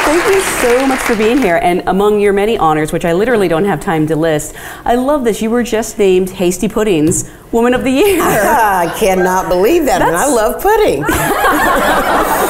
Thank 0.09 0.35
you 0.35 0.41
so 0.41 0.87
much 0.87 1.01
for 1.01 1.15
being 1.17 1.39
here. 1.39 1.61
And 1.63 1.83
among 1.87 2.21
your 2.21 2.33
many 2.33 2.57
honors, 2.57 2.93
which 2.93 3.05
I 3.05 3.13
literally 3.13 3.47
don't 3.47 3.67
have 3.67 3.81
time 3.81 4.07
to 4.07 4.17
list, 4.17 4.55
I 4.85 4.95
love 4.95 5.23
this. 5.25 5.43
You 5.43 5.51
were 5.51 5.63
just 5.63 5.99
named 5.99 6.31
Hasty 6.31 6.69
Pudding's 6.69 7.31
Woman 7.53 7.75
of 7.75 7.85
the 7.85 7.91
Year. 7.91 8.23
I 8.23 8.95
cannot 8.99 9.49
believe 9.49 9.85
that, 9.85 9.99
That's, 9.99 10.09
and 10.09 10.17
I 10.17 10.27
love 10.27 10.63
pudding. 10.63 11.05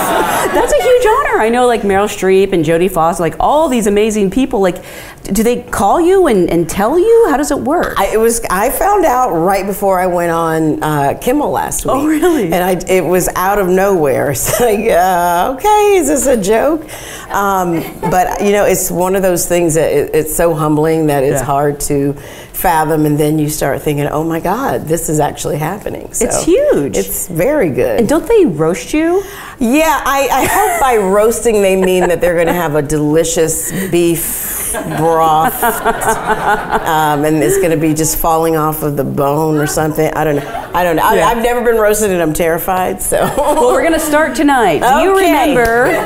That's 0.54 0.72
a 0.72 0.82
huge 0.82 1.06
honor. 1.06 1.40
I 1.40 1.48
know, 1.48 1.66
like 1.66 1.82
Meryl 1.82 2.08
Streep 2.08 2.52
and 2.52 2.64
Jodie 2.64 2.90
Foster, 2.90 3.22
like 3.22 3.36
all 3.40 3.68
these 3.68 3.86
amazing 3.86 4.30
people. 4.30 4.60
Like, 4.60 4.82
do 5.24 5.42
they 5.42 5.62
call 5.62 6.00
you 6.00 6.26
and, 6.26 6.48
and 6.50 6.68
tell 6.68 6.98
you? 6.98 7.26
How 7.30 7.36
does 7.36 7.50
it 7.50 7.58
work? 7.58 7.98
I, 7.98 8.14
it 8.14 8.18
was. 8.18 8.40
I 8.50 8.70
found 8.70 9.04
out 9.04 9.30
right 9.30 9.66
before 9.66 10.00
I 10.00 10.06
went 10.06 10.30
on 10.30 10.82
uh, 10.82 11.18
Kimmel 11.20 11.50
last 11.50 11.86
oh, 11.86 12.06
week. 12.06 12.22
Oh, 12.22 12.28
really? 12.28 12.44
And 12.44 12.54
I, 12.54 12.72
it 12.88 13.04
was 13.04 13.28
out 13.34 13.58
of 13.58 13.68
nowhere. 13.68 14.28
It's 14.38 14.60
like, 14.60 14.88
uh, 14.88 15.54
okay, 15.56 15.96
is 15.96 16.06
this 16.06 16.26
a 16.26 16.40
joke? 16.40 16.82
Um, 17.30 17.80
but 18.00 18.42
you 18.42 18.52
know, 18.52 18.64
it's 18.64 18.90
one 18.90 19.16
of 19.16 19.22
those 19.22 19.48
things 19.48 19.74
that 19.74 19.90
it, 19.90 20.14
it's 20.14 20.34
so 20.34 20.54
humbling 20.54 21.08
that 21.08 21.24
it's 21.24 21.40
yeah. 21.40 21.44
hard 21.44 21.80
to 21.80 22.16
fathom, 22.58 23.06
and 23.06 23.18
then 23.18 23.38
you 23.38 23.48
start 23.48 23.82
thinking, 23.82 24.06
oh 24.06 24.24
my 24.24 24.40
God, 24.40 24.86
this 24.86 25.08
is 25.08 25.20
actually 25.20 25.58
happening. 25.58 26.12
So 26.12 26.24
it's 26.26 26.44
huge. 26.44 26.96
It's 26.96 27.28
very 27.28 27.70
good. 27.70 28.00
And 28.00 28.08
don't 28.08 28.26
they 28.26 28.46
roast 28.46 28.92
you? 28.92 29.22
Yeah, 29.60 30.02
I, 30.04 30.28
I 30.30 30.44
hope 30.44 30.80
by 30.80 30.96
roasting 30.96 31.62
they 31.62 31.76
mean 31.76 32.08
that 32.08 32.20
they're 32.20 32.34
going 32.34 32.48
to 32.48 32.52
have 32.52 32.74
a 32.74 32.82
delicious 32.82 33.70
beef 33.90 34.72
broth, 34.72 35.62
um, 35.62 37.24
and 37.24 37.42
it's 37.42 37.58
going 37.58 37.70
to 37.70 37.76
be 37.76 37.94
just 37.94 38.18
falling 38.18 38.56
off 38.56 38.82
of 38.82 38.96
the 38.96 39.04
bone 39.04 39.56
or 39.56 39.66
something. 39.66 40.12
I 40.14 40.24
don't 40.24 40.36
know. 40.36 40.70
I 40.74 40.84
don't 40.84 40.96
know. 40.96 41.02
I, 41.02 41.16
have 41.16 41.42
never 41.42 41.64
been 41.64 41.76
roasted, 41.76 42.10
and 42.10 42.20
I'm 42.20 42.32
terrified. 42.34 43.00
So, 43.00 43.18
well, 43.36 43.72
we're 43.72 43.82
going 43.82 43.98
to 43.98 44.00
start 44.00 44.36
tonight. 44.36 44.80
Do 44.80 44.86
okay. 44.86 45.02
you 45.02 45.16
remember? 45.16 45.86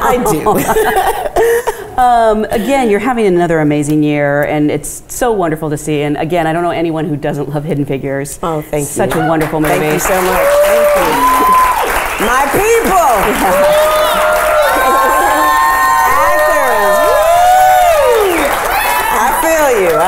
I 0.00 1.72
do. 1.72 1.80
Um, 1.96 2.44
again, 2.46 2.90
you're 2.90 3.00
having 3.00 3.26
another 3.26 3.60
amazing 3.60 4.02
year, 4.02 4.42
and 4.44 4.70
it's 4.70 5.04
so 5.08 5.32
wonderful 5.32 5.70
to 5.70 5.76
see. 5.76 6.02
And 6.02 6.16
again, 6.16 6.46
I 6.46 6.52
don't 6.52 6.62
know 6.62 6.70
anyone 6.70 7.04
who 7.06 7.16
doesn't 7.16 7.48
love 7.48 7.64
Hidden 7.64 7.84
Figures. 7.84 8.38
Oh, 8.42 8.62
thank 8.62 8.86
Such 8.86 9.10
you. 9.10 9.14
Such 9.14 9.24
a 9.24 9.28
wonderful 9.28 9.60
movie. 9.60 9.74
Thank 9.74 9.92
you 9.94 9.98
so 10.00 10.22
much. 10.22 10.48
Thank 10.64 10.96
you. 12.20 12.26
My 12.26 12.46
people. 12.52 13.98
you. 13.98 14.03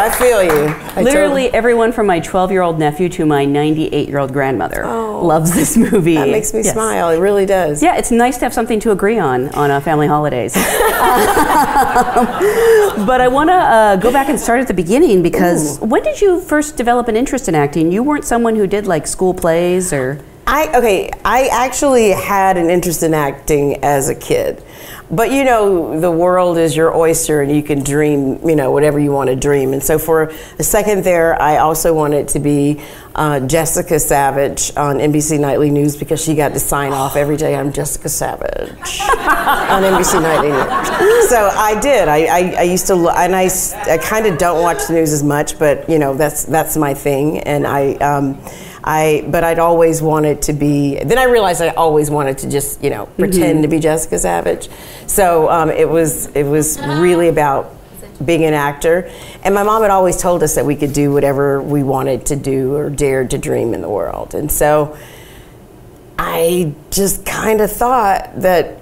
I 0.07 0.11
feel 0.11 0.41
you. 0.41 0.69
I 0.95 1.03
Literally 1.03 1.53
everyone 1.53 1.91
from 1.91 2.07
my 2.07 2.21
12 2.21 2.53
year 2.53 2.63
old 2.63 2.79
nephew 2.79 3.09
to 3.09 3.27
my 3.27 3.45
98 3.45 4.09
year 4.09 4.19
old 4.19 4.33
grandmother 4.33 4.85
oh, 4.85 5.27
loves 5.27 5.53
this 5.53 5.77
movie. 5.77 6.15
That 6.15 6.29
makes 6.29 6.55
me 6.55 6.61
yes. 6.63 6.75
smile. 6.75 7.11
It 7.11 7.19
really 7.19 7.45
does. 7.45 7.83
Yeah, 7.83 7.97
it's 7.97 8.13
nice 8.13 8.39
to 8.39 8.45
have 8.45 8.55
something 8.55 8.79
to 8.81 8.93
agree 8.93 9.19
on 9.19 9.49
on 9.49 9.73
uh, 9.73 9.81
family 9.81 10.07
holidays. 10.07 10.55
but 10.55 10.63
I 13.21 13.27
want 13.27 13.51
to 13.51 13.55
uh, 13.55 13.97
go 13.97 14.13
back 14.13 14.29
and 14.29 14.39
start 14.39 14.61
at 14.61 14.69
the 14.69 14.75
beginning 14.75 15.25
because 15.25 15.83
Ooh. 15.83 15.87
when 15.87 16.05
did 16.05 16.21
you 16.21 16.41
first 16.41 16.77
develop 16.77 17.09
an 17.09 17.17
interest 17.17 17.49
in 17.49 17.57
acting? 17.57 17.91
You 17.91 18.05
weren't 18.05 18.25
someone 18.25 18.55
who 18.55 18.69
did 18.69 18.87
like 18.87 19.09
school 19.09 19.35
plays 19.35 19.93
or. 19.93 20.21
I 20.47 20.69
okay. 20.79 21.11
I 21.25 21.49
actually 21.51 22.11
had 22.11 22.57
an 22.57 22.71
interest 22.71 23.03
in 23.03 23.13
acting 23.13 23.83
as 23.83 24.09
a 24.09 24.15
kid. 24.15 24.63
But 25.11 25.31
you 25.31 25.45
know, 25.45 26.01
the 26.01 26.11
world 26.11 26.59
is 26.59 26.77
your 26.77 26.95
oyster 26.95 27.41
and 27.41 27.55
you 27.55 27.63
can 27.63 27.85
dream, 27.85 28.41
you 28.49 28.57
know, 28.57 28.73
whatever 28.73 28.99
you 28.99 29.13
want 29.13 29.31
to 29.31 29.37
dream. 29.37 29.73
And 29.73 29.83
so 29.83 29.99
for 29.99 30.33
a 30.59 30.63
second 30.65 31.05
there, 31.05 31.41
I 31.41 31.59
also 31.59 31.95
wanted 31.95 32.27
to 32.29 32.41
be 32.41 32.81
uh, 33.15 33.41
Jessica 33.41 34.01
Savage 34.01 34.77
on 34.77 34.97
NBC 34.97 35.39
Nightly 35.39 35.71
News 35.71 35.97
because 35.97 36.23
she 36.23 36.35
got 36.35 36.55
to 36.55 36.61
sign 36.61 36.93
off 36.93 37.15
every 37.17 37.37
day. 37.37 37.55
I'm 37.55 37.73
Jessica 37.73 38.09
Savage 38.09 38.69
on 38.69 39.83
NBC 39.83 40.21
Nightly 40.21 40.51
News. 40.51 41.29
So 41.29 41.51
I 41.55 41.79
did. 41.81 42.09
I, 42.09 42.25
I, 42.25 42.55
I 42.59 42.63
used 42.63 42.89
to, 42.89 42.95
and 42.95 43.37
I, 43.37 43.49
I 43.89 43.99
kind 43.99 44.27
of 44.27 44.39
don't 44.39 44.61
watch 44.61 44.89
the 44.89 44.95
news 44.95 45.13
as 45.13 45.23
much, 45.23 45.57
but 45.57 45.89
you 45.89 46.01
know, 46.01 46.15
that's, 46.15 46.45
that's 46.45 46.77
my 46.77 46.95
thing. 46.95 47.39
And 47.41 47.65
I, 47.65 47.95
um, 47.95 48.41
I, 48.87 49.25
but 49.29 49.43
I'd 49.43 49.59
always 49.59 50.01
wanted 50.01 50.43
to 50.43 50.53
be. 50.53 50.97
Then 51.03 51.19
I 51.19 51.25
realized 51.25 51.61
I 51.61 51.71
always 51.71 52.09
wanted 52.09 52.39
to 52.39 52.51
just, 52.51 52.83
you 52.85 52.91
know, 52.91 53.07
pretend 53.07 53.57
mm-hmm. 53.57 53.63
to 53.63 53.69
be 53.69 53.81
Jessica 53.81 54.19
Savage. 54.19 54.69
So 55.09 55.51
um, 55.51 55.71
it 55.71 55.89
was, 55.89 56.27
it 56.37 56.45
was 56.45 56.79
really 56.81 57.27
about 57.27 57.75
being 58.25 58.45
an 58.45 58.55
actor. 58.55 59.11
And 59.43 59.55
my 59.55 59.65
mom 59.65 59.83
had 59.83 59.91
always 59.91 60.17
told 60.17 60.45
us 60.45 60.55
that 60.55 60.65
we 60.65 60.77
could 60.77 60.93
do 60.93 61.13
whatever 61.13 61.61
we 61.61 61.83
wanted 61.83 62.27
to 62.27 62.37
do 62.37 62.75
or 62.77 62.89
dared 62.89 63.31
to 63.33 63.39
dream 63.39 63.75
in 63.75 63.81
the 63.81 63.91
world. 63.91 64.35
And 64.35 64.51
so 64.51 64.97
I 66.17 66.73
just 66.91 67.27
kind 67.27 67.61
of 67.61 67.71
thought 67.71 68.41
that 68.41 68.79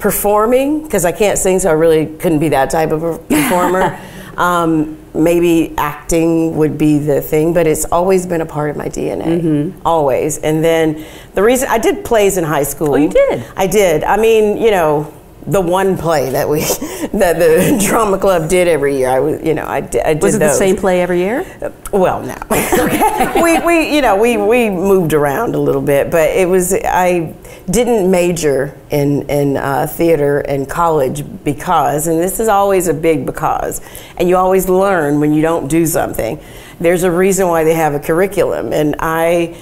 performing, 0.00 0.82
because 0.82 1.04
I 1.04 1.12
can't 1.12 1.38
sing, 1.38 1.60
so 1.60 1.70
I 1.70 1.74
really 1.74 2.06
couldn't 2.06 2.40
be 2.40 2.48
that 2.50 2.70
type 2.70 2.90
of 2.90 3.04
a 3.04 3.18
performer. 3.18 4.00
um, 4.36 4.98
maybe 5.14 5.74
acting 5.76 6.56
would 6.56 6.78
be 6.78 6.98
the 6.98 7.20
thing, 7.20 7.52
but 7.52 7.66
it's 7.66 7.84
always 7.86 8.26
been 8.26 8.40
a 8.40 8.46
part 8.46 8.70
of 8.70 8.76
my 8.76 8.88
DNA, 8.88 9.40
mm-hmm. 9.40 9.86
always. 9.86 10.38
And 10.38 10.64
then 10.64 11.04
the 11.34 11.42
reason 11.42 11.68
I 11.70 11.78
did 11.78 12.04
plays 12.04 12.38
in 12.38 12.44
high 12.44 12.62
school. 12.62 12.94
Oh, 12.94 12.96
you 12.96 13.08
did? 13.08 13.44
I 13.56 13.66
did. 13.66 14.04
I 14.04 14.16
mean, 14.16 14.56
you 14.56 14.70
know, 14.70 15.12
the 15.46 15.60
one 15.60 15.98
play 15.98 16.30
that 16.30 16.48
we 16.48 16.60
that 17.18 17.38
the 17.38 17.84
drama 17.88 18.18
club 18.18 18.48
did 18.48 18.68
every 18.68 18.96
year. 18.98 19.08
I 19.08 19.20
was, 19.20 19.42
you 19.42 19.54
know, 19.54 19.66
I, 19.66 19.80
did, 19.80 20.02
I 20.02 20.14
did 20.14 20.22
Was 20.22 20.34
it 20.36 20.38
those. 20.38 20.52
the 20.52 20.58
same 20.58 20.76
play 20.76 21.02
every 21.02 21.18
year? 21.18 21.44
Well, 21.92 22.22
no. 22.22 22.36
we 23.42 23.58
we 23.60 23.94
you 23.94 24.02
know 24.02 24.16
we 24.16 24.36
we 24.36 24.70
moved 24.70 25.12
around 25.12 25.54
a 25.54 25.58
little 25.58 25.82
bit, 25.82 26.10
but 26.10 26.30
it 26.30 26.48
was 26.48 26.72
I 26.72 27.34
didn't 27.70 28.10
major 28.10 28.76
in 28.90 29.28
in 29.28 29.56
uh, 29.56 29.86
theater 29.86 30.40
in 30.40 30.66
college 30.66 31.24
because, 31.44 32.06
and 32.06 32.20
this 32.20 32.40
is 32.40 32.48
always 32.48 32.88
a 32.88 32.94
big 32.94 33.26
because, 33.26 33.80
and 34.16 34.28
you 34.28 34.36
always 34.36 34.68
learn 34.68 35.20
when 35.20 35.32
you 35.32 35.42
don't 35.42 35.68
do 35.68 35.86
something. 35.86 36.40
There's 36.80 37.04
a 37.04 37.10
reason 37.10 37.48
why 37.48 37.64
they 37.64 37.74
have 37.74 37.94
a 37.94 38.00
curriculum, 38.00 38.72
and 38.72 38.96
I 38.98 39.56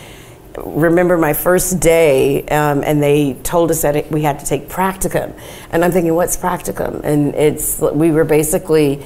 remember 0.56 1.16
my 1.16 1.32
first 1.32 1.80
day, 1.80 2.42
um, 2.48 2.82
and 2.84 3.02
they 3.02 3.34
told 3.42 3.70
us 3.70 3.82
that 3.82 4.10
we 4.10 4.22
had 4.22 4.40
to 4.40 4.46
take 4.46 4.68
practicum, 4.68 5.38
and 5.70 5.84
I'm 5.84 5.92
thinking, 5.92 6.14
what's 6.14 6.36
practicum? 6.36 7.02
And 7.04 7.34
it's 7.34 7.80
we 7.80 8.10
were 8.10 8.24
basically 8.24 9.04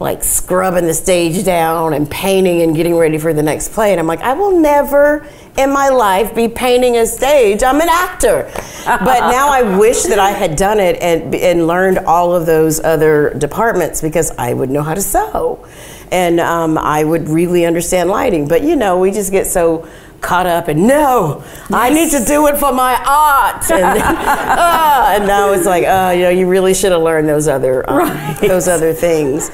like 0.00 0.24
scrubbing 0.24 0.86
the 0.86 0.94
stage 0.94 1.44
down 1.44 1.94
and 1.94 2.10
painting 2.10 2.62
and 2.62 2.74
getting 2.74 2.96
ready 2.96 3.18
for 3.18 3.32
the 3.32 3.42
next 3.42 3.72
play. 3.72 3.92
And 3.92 4.00
I'm 4.00 4.06
like, 4.06 4.20
I 4.20 4.34
will 4.34 4.58
never 4.60 5.26
in 5.56 5.72
my 5.72 5.88
life 5.88 6.34
be 6.34 6.48
painting 6.48 6.96
a 6.96 7.06
stage. 7.06 7.62
I'm 7.62 7.80
an 7.80 7.88
actor. 7.88 8.50
but 8.84 9.30
now 9.30 9.48
I 9.50 9.62
wish 9.78 10.02
that 10.04 10.18
I 10.18 10.30
had 10.30 10.56
done 10.56 10.80
it 10.80 11.00
and, 11.00 11.34
and 11.34 11.66
learned 11.66 11.98
all 11.98 12.34
of 12.34 12.44
those 12.44 12.80
other 12.80 13.34
departments 13.38 14.00
because 14.00 14.32
I 14.32 14.52
would 14.52 14.70
know 14.70 14.82
how 14.82 14.94
to 14.94 15.02
sew. 15.02 15.64
And 16.10 16.40
um, 16.40 16.76
I 16.76 17.02
would 17.04 17.28
really 17.28 17.64
understand 17.64 18.10
lighting. 18.10 18.48
But 18.48 18.62
you 18.62 18.76
know, 18.76 18.98
we 18.98 19.10
just 19.10 19.30
get 19.30 19.46
so 19.46 19.88
caught 20.24 20.46
up 20.46 20.68
and 20.68 20.86
no, 20.86 21.44
yes. 21.44 21.68
I 21.70 21.90
need 21.90 22.10
to 22.10 22.24
do 22.24 22.46
it 22.48 22.56
for 22.56 22.72
my 22.72 22.94
art. 23.06 23.70
And, 23.70 23.84
uh, 24.02 25.14
and 25.14 25.26
now 25.26 25.52
it's 25.52 25.66
like, 25.66 25.84
uh, 25.84 26.12
you 26.16 26.22
know, 26.22 26.30
you 26.30 26.48
really 26.48 26.74
should 26.74 26.92
have 26.92 27.02
learned 27.02 27.28
those 27.28 27.46
other 27.46 27.88
um, 27.88 27.98
right. 27.98 28.38
those 28.40 28.66
other 28.66 28.92
things, 28.92 29.50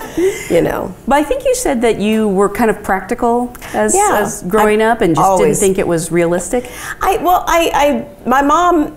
you 0.51 0.63
know. 0.63 0.95
But 1.07 1.17
I 1.17 1.25
think 1.25 1.45
you 1.45 1.55
said 1.55 1.83
that 1.83 1.99
you 1.99 2.29
were 2.29 2.49
kind 2.49 2.71
of 2.71 2.83
practical 2.83 3.53
as, 3.75 3.95
yeah, 3.95 4.21
as 4.23 4.43
growing 4.45 4.81
I, 4.81 4.87
up 4.87 5.01
and 5.01 5.15
just 5.15 5.27
always. 5.27 5.59
didn't 5.59 5.61
think 5.61 5.79
it 5.79 5.87
was 5.87 6.13
realistic. 6.13 6.71
I 7.03 7.19
well, 7.19 7.45
I, 7.47 7.71
I 7.75 8.29
my 8.29 8.43
mom 8.43 8.97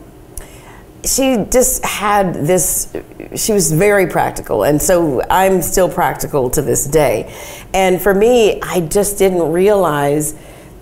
she 1.06 1.46
just 1.52 1.84
had 1.84 2.34
this 2.34 2.96
she 3.36 3.52
was 3.52 3.74
very 3.74 4.08
practical 4.08 4.64
and 4.64 4.82
so 4.82 5.22
i'm 5.30 5.62
still 5.62 5.90
practical 5.90 6.50
to 6.50 6.62
this 6.62 6.88
day 6.88 7.34
and 7.74 8.02
for 8.02 8.14
me 8.14 8.62
i 8.62 8.80
just 8.80 9.18
didn't 9.18 9.52
realize 9.52 10.34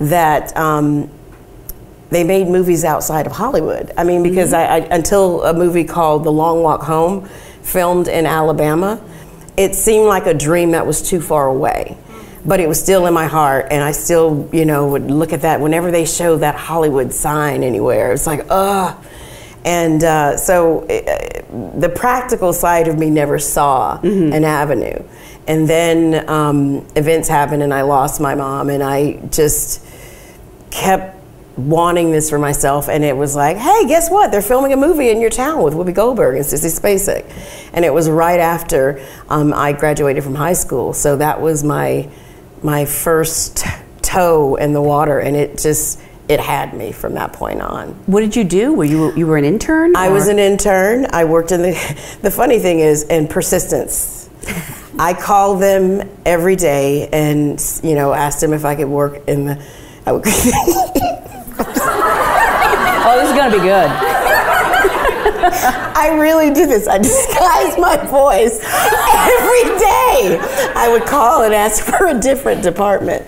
that 0.02 0.56
um, 0.58 1.10
they 2.10 2.24
made 2.24 2.48
movies 2.48 2.84
outside 2.84 3.26
of 3.26 3.32
Hollywood. 3.32 3.92
I 3.98 4.04
mean, 4.04 4.24
because 4.24 4.52
mm-hmm. 4.52 4.72
I, 4.72 4.86
I, 4.86 4.96
until 4.96 5.44
a 5.44 5.54
movie 5.54 5.84
called 5.86 6.24
The 6.24 6.32
Long 6.32 6.62
Walk 6.62 6.82
Home, 6.84 7.28
filmed 7.62 8.08
in 8.08 8.26
Alabama, 8.26 9.02
it 9.56 9.76
seemed 9.76 10.08
like 10.08 10.26
a 10.26 10.34
dream 10.34 10.72
that 10.72 10.86
was 10.86 11.02
too 11.02 11.22
far 11.22 11.48
away. 11.48 11.98
But 12.44 12.60
it 12.60 12.68
was 12.68 12.82
still 12.82 13.06
in 13.06 13.14
my 13.14 13.28
heart, 13.28 13.68
and 13.70 13.84
I 13.84 13.92
still, 13.92 14.50
you 14.52 14.66
know, 14.66 14.88
would 14.90 15.12
look 15.12 15.32
at 15.32 15.44
that 15.44 15.62
whenever 15.62 15.92
they 15.92 16.06
show 16.06 16.38
that 16.38 16.56
Hollywood 16.56 17.14
sign 17.14 17.64
anywhere. 17.64 18.14
It's 18.14 18.26
like, 18.26 18.48
ugh. 18.50 18.98
And 19.64 20.04
uh, 20.04 20.38
so 20.38 20.80
uh, 20.80 21.80
the 21.80 21.90
practical 21.90 22.52
side 22.52 22.88
of 22.88 22.98
me 22.98 23.12
never 23.12 23.38
saw 23.38 24.00
mm-hmm. 24.00 24.34
an 24.34 24.44
avenue. 24.44 25.04
And 25.48 25.70
then 25.70 26.28
um, 26.28 26.88
events 26.96 27.30
happened, 27.30 27.62
and 27.62 27.72
I 27.72 27.84
lost 27.84 28.20
my 28.20 28.34
mom, 28.34 28.72
and 28.72 28.82
I 28.82 29.20
just 29.30 29.86
kept 30.72 31.18
wanting 31.58 32.12
this 32.12 32.30
for 32.30 32.40
myself 32.40 32.88
and 32.88 33.04
it 33.04 33.16
was 33.16 33.36
like 33.36 33.58
hey 33.58 33.86
guess 33.88 34.10
what 34.10 34.32
they're 34.32 34.42
filming 34.42 34.72
a 34.72 34.78
movie 34.78 35.10
in 35.10 35.20
your 35.20 35.30
town 35.30 35.62
with 35.62 35.74
whoopi 35.74 35.94
goldberg 35.94 36.38
and 36.38 36.46
sissy 36.46 36.80
spacek 36.80 37.30
and 37.74 37.84
it 37.84 37.94
was 37.94 38.10
right 38.10 38.40
after 38.40 39.06
um, 39.30 39.54
i 39.54 39.74
graduated 39.74 40.24
from 40.24 40.34
high 40.34 40.54
school 40.54 40.94
so 40.94 41.18
that 41.18 41.42
was 41.42 41.64
my 41.64 42.10
my 42.64 42.86
first 42.86 43.66
toe 44.02 44.56
in 44.56 44.72
the 44.72 44.82
water 44.82 45.20
and 45.20 45.36
it 45.36 45.58
just 45.58 46.02
it 46.32 46.40
had 46.40 46.74
me 46.74 46.94
from 46.94 47.16
that 47.16 47.34
point 47.34 47.62
on. 47.62 47.90
What 48.06 48.22
did 48.22 48.38
you 48.38 48.46
do? 48.46 48.74
Were 48.74 48.86
you 48.86 49.14
you 49.16 49.28
were 49.28 49.38
an 49.38 49.44
intern? 49.44 49.96
I 49.98 50.10
was 50.10 50.30
an 50.30 50.40
intern. 50.40 51.08
I 51.12 51.26
worked 51.26 51.52
in 51.52 51.62
the. 51.62 51.72
The 52.22 52.32
funny 52.32 52.60
thing 52.60 52.80
is, 52.80 53.04
in 53.04 53.28
persistence, 53.28 54.30
I 55.00 55.14
called 55.14 55.62
them 55.62 56.08
every 56.26 56.56
day 56.56 57.10
and 57.12 57.60
you 57.84 57.96
know 57.96 58.14
asked 58.14 58.42
them 58.42 58.54
if 58.54 58.64
I 58.64 58.76
could 58.76 58.88
work 58.88 59.28
in 59.28 59.46
the 59.46 59.66
I 60.12 60.14
would. 60.14 60.24
oh, 63.06 63.16
this 63.16 63.30
is 63.30 63.36
gonna 63.38 63.56
be 63.56 63.64
good. 63.64 63.90
I 65.96 66.18
really 66.20 66.54
do 66.54 66.68
this. 66.68 66.88
I 66.88 66.98
disguise 66.98 67.78
my 67.78 67.96
voice 68.08 68.60
every 68.60 69.64
day. 69.80 70.38
I 70.76 70.90
would 70.92 71.06
call 71.06 71.44
and 71.44 71.54
ask 71.54 71.84
for 71.84 72.08
a 72.08 72.20
different 72.20 72.62
department, 72.62 73.22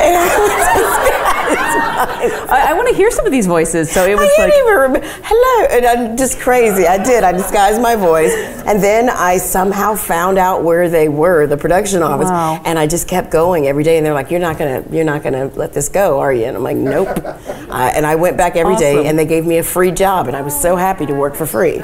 and 0.00 0.16
I 0.16 0.38
would 0.40 0.48
disguise 0.48 1.29
I, 1.56 2.66
I 2.70 2.72
want 2.74 2.88
to 2.88 2.94
hear 2.94 3.10
some 3.10 3.26
of 3.26 3.32
these 3.32 3.46
voices. 3.46 3.90
So 3.90 4.04
it 4.06 4.16
was 4.16 4.28
I 4.38 4.42
like, 4.44 4.54
even 4.54 4.74
remember, 4.74 5.00
hello, 5.02 5.66
and 5.76 5.86
I'm 5.86 6.16
just 6.16 6.40
crazy. 6.40 6.86
I 6.86 7.02
did. 7.02 7.24
I 7.24 7.32
disguised 7.32 7.80
my 7.80 7.96
voice, 7.96 8.32
and 8.66 8.82
then 8.82 9.10
I 9.10 9.38
somehow 9.38 9.94
found 9.94 10.38
out 10.38 10.62
where 10.62 10.88
they 10.88 11.08
were, 11.08 11.46
the 11.46 11.56
production 11.56 12.02
office, 12.02 12.28
wow. 12.28 12.60
and 12.64 12.78
I 12.78 12.86
just 12.86 13.08
kept 13.08 13.30
going 13.30 13.66
every 13.66 13.84
day. 13.84 13.96
And 13.96 14.06
they're 14.06 14.14
like, 14.14 14.30
"You're 14.30 14.40
not 14.40 14.58
gonna, 14.58 14.84
you're 14.90 15.04
not 15.04 15.22
gonna 15.22 15.46
let 15.56 15.72
this 15.72 15.88
go, 15.88 16.20
are 16.20 16.32
you?" 16.32 16.44
And 16.44 16.56
I'm 16.56 16.62
like, 16.62 16.76
"Nope." 16.76 17.08
uh, 17.08 17.92
and 17.94 18.06
I 18.06 18.16
went 18.16 18.36
back 18.36 18.56
every 18.56 18.74
awesome. 18.74 19.02
day, 19.02 19.06
and 19.06 19.18
they 19.18 19.26
gave 19.26 19.44
me 19.46 19.58
a 19.58 19.62
free 19.62 19.90
job, 19.90 20.28
and 20.28 20.36
I 20.36 20.42
was 20.42 20.58
so 20.58 20.76
happy 20.76 21.06
to 21.06 21.14
work 21.14 21.34
for 21.34 21.46
free. 21.46 21.82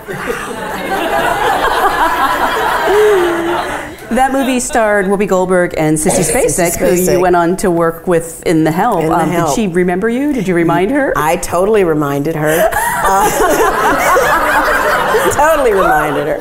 That 4.10 4.32
movie 4.32 4.60
starred 4.60 5.06
Whoopi 5.06 5.26
Goldberg 5.26 5.74
and 5.76 5.96
Sissy 5.96 6.32
Spacek, 6.32 6.76
who 6.76 6.94
you 6.94 7.20
went 7.20 7.34
on 7.34 7.56
to 7.58 7.72
work 7.72 8.06
with 8.06 8.46
in 8.46 8.62
The 8.62 8.70
Help. 8.70 9.02
In 9.02 9.08
the 9.08 9.16
um, 9.16 9.30
help. 9.30 9.56
Did 9.56 9.56
she 9.56 9.66
remember 9.66 10.08
you? 10.08 10.32
Did 10.32 10.46
you 10.46 10.54
remind 10.54 10.92
her? 10.92 11.12
I 11.16 11.36
totally 11.36 11.84
reminded 11.84 12.36
her. 12.36 12.70
Uh, 13.08 13.30
totally 15.32 15.72
reminded 15.72 16.26
her. 16.26 16.40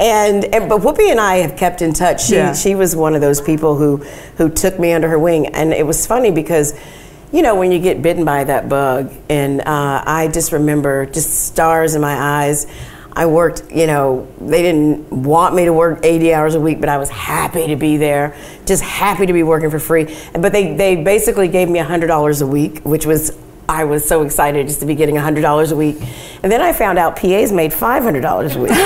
And, 0.00 0.44
and, 0.46 0.68
but 0.68 0.80
Whoopi 0.80 1.08
and 1.10 1.20
I 1.20 1.36
have 1.36 1.56
kept 1.56 1.82
in 1.82 1.92
touch. 1.92 2.26
She 2.26 2.34
yeah. 2.34 2.52
she 2.52 2.74
was 2.74 2.96
one 2.96 3.14
of 3.14 3.20
those 3.20 3.40
people 3.40 3.76
who 3.76 3.98
who 4.38 4.48
took 4.48 4.80
me 4.80 4.92
under 4.92 5.08
her 5.08 5.18
wing, 5.18 5.48
and 5.48 5.72
it 5.72 5.86
was 5.86 6.06
funny 6.06 6.30
because. 6.30 6.74
You 7.32 7.42
know, 7.42 7.54
when 7.54 7.70
you 7.70 7.78
get 7.78 8.02
bitten 8.02 8.24
by 8.24 8.42
that 8.42 8.68
bug, 8.68 9.12
and 9.28 9.60
uh, 9.60 10.02
I 10.04 10.26
just 10.26 10.50
remember 10.50 11.06
just 11.06 11.46
stars 11.46 11.94
in 11.94 12.00
my 12.00 12.12
eyes. 12.12 12.66
I 13.20 13.26
worked, 13.26 13.70
you 13.70 13.86
know, 13.86 14.26
they 14.40 14.62
didn't 14.62 15.12
want 15.12 15.54
me 15.54 15.66
to 15.66 15.74
work 15.74 16.00
80 16.02 16.32
hours 16.32 16.54
a 16.54 16.60
week, 16.60 16.80
but 16.80 16.88
I 16.88 16.96
was 16.96 17.10
happy 17.10 17.66
to 17.66 17.76
be 17.76 17.98
there, 17.98 18.34
just 18.64 18.82
happy 18.82 19.26
to 19.26 19.34
be 19.34 19.42
working 19.42 19.68
for 19.68 19.78
free. 19.78 20.16
But 20.32 20.54
they, 20.54 20.74
they 20.74 20.96
basically 20.96 21.46
gave 21.46 21.68
me 21.68 21.80
$100 21.80 22.40
a 22.40 22.46
week, 22.46 22.78
which 22.78 23.04
was, 23.04 23.36
I 23.68 23.84
was 23.84 24.08
so 24.08 24.22
excited 24.22 24.68
just 24.68 24.80
to 24.80 24.86
be 24.86 24.94
getting 24.94 25.16
$100 25.16 25.70
a 25.70 25.76
week. 25.76 25.98
And 26.42 26.50
then 26.50 26.62
I 26.62 26.72
found 26.72 26.98
out 26.98 27.16
PAs 27.16 27.52
made 27.52 27.72
$500 27.72 28.56
a 28.56 28.58
week. 28.58 28.70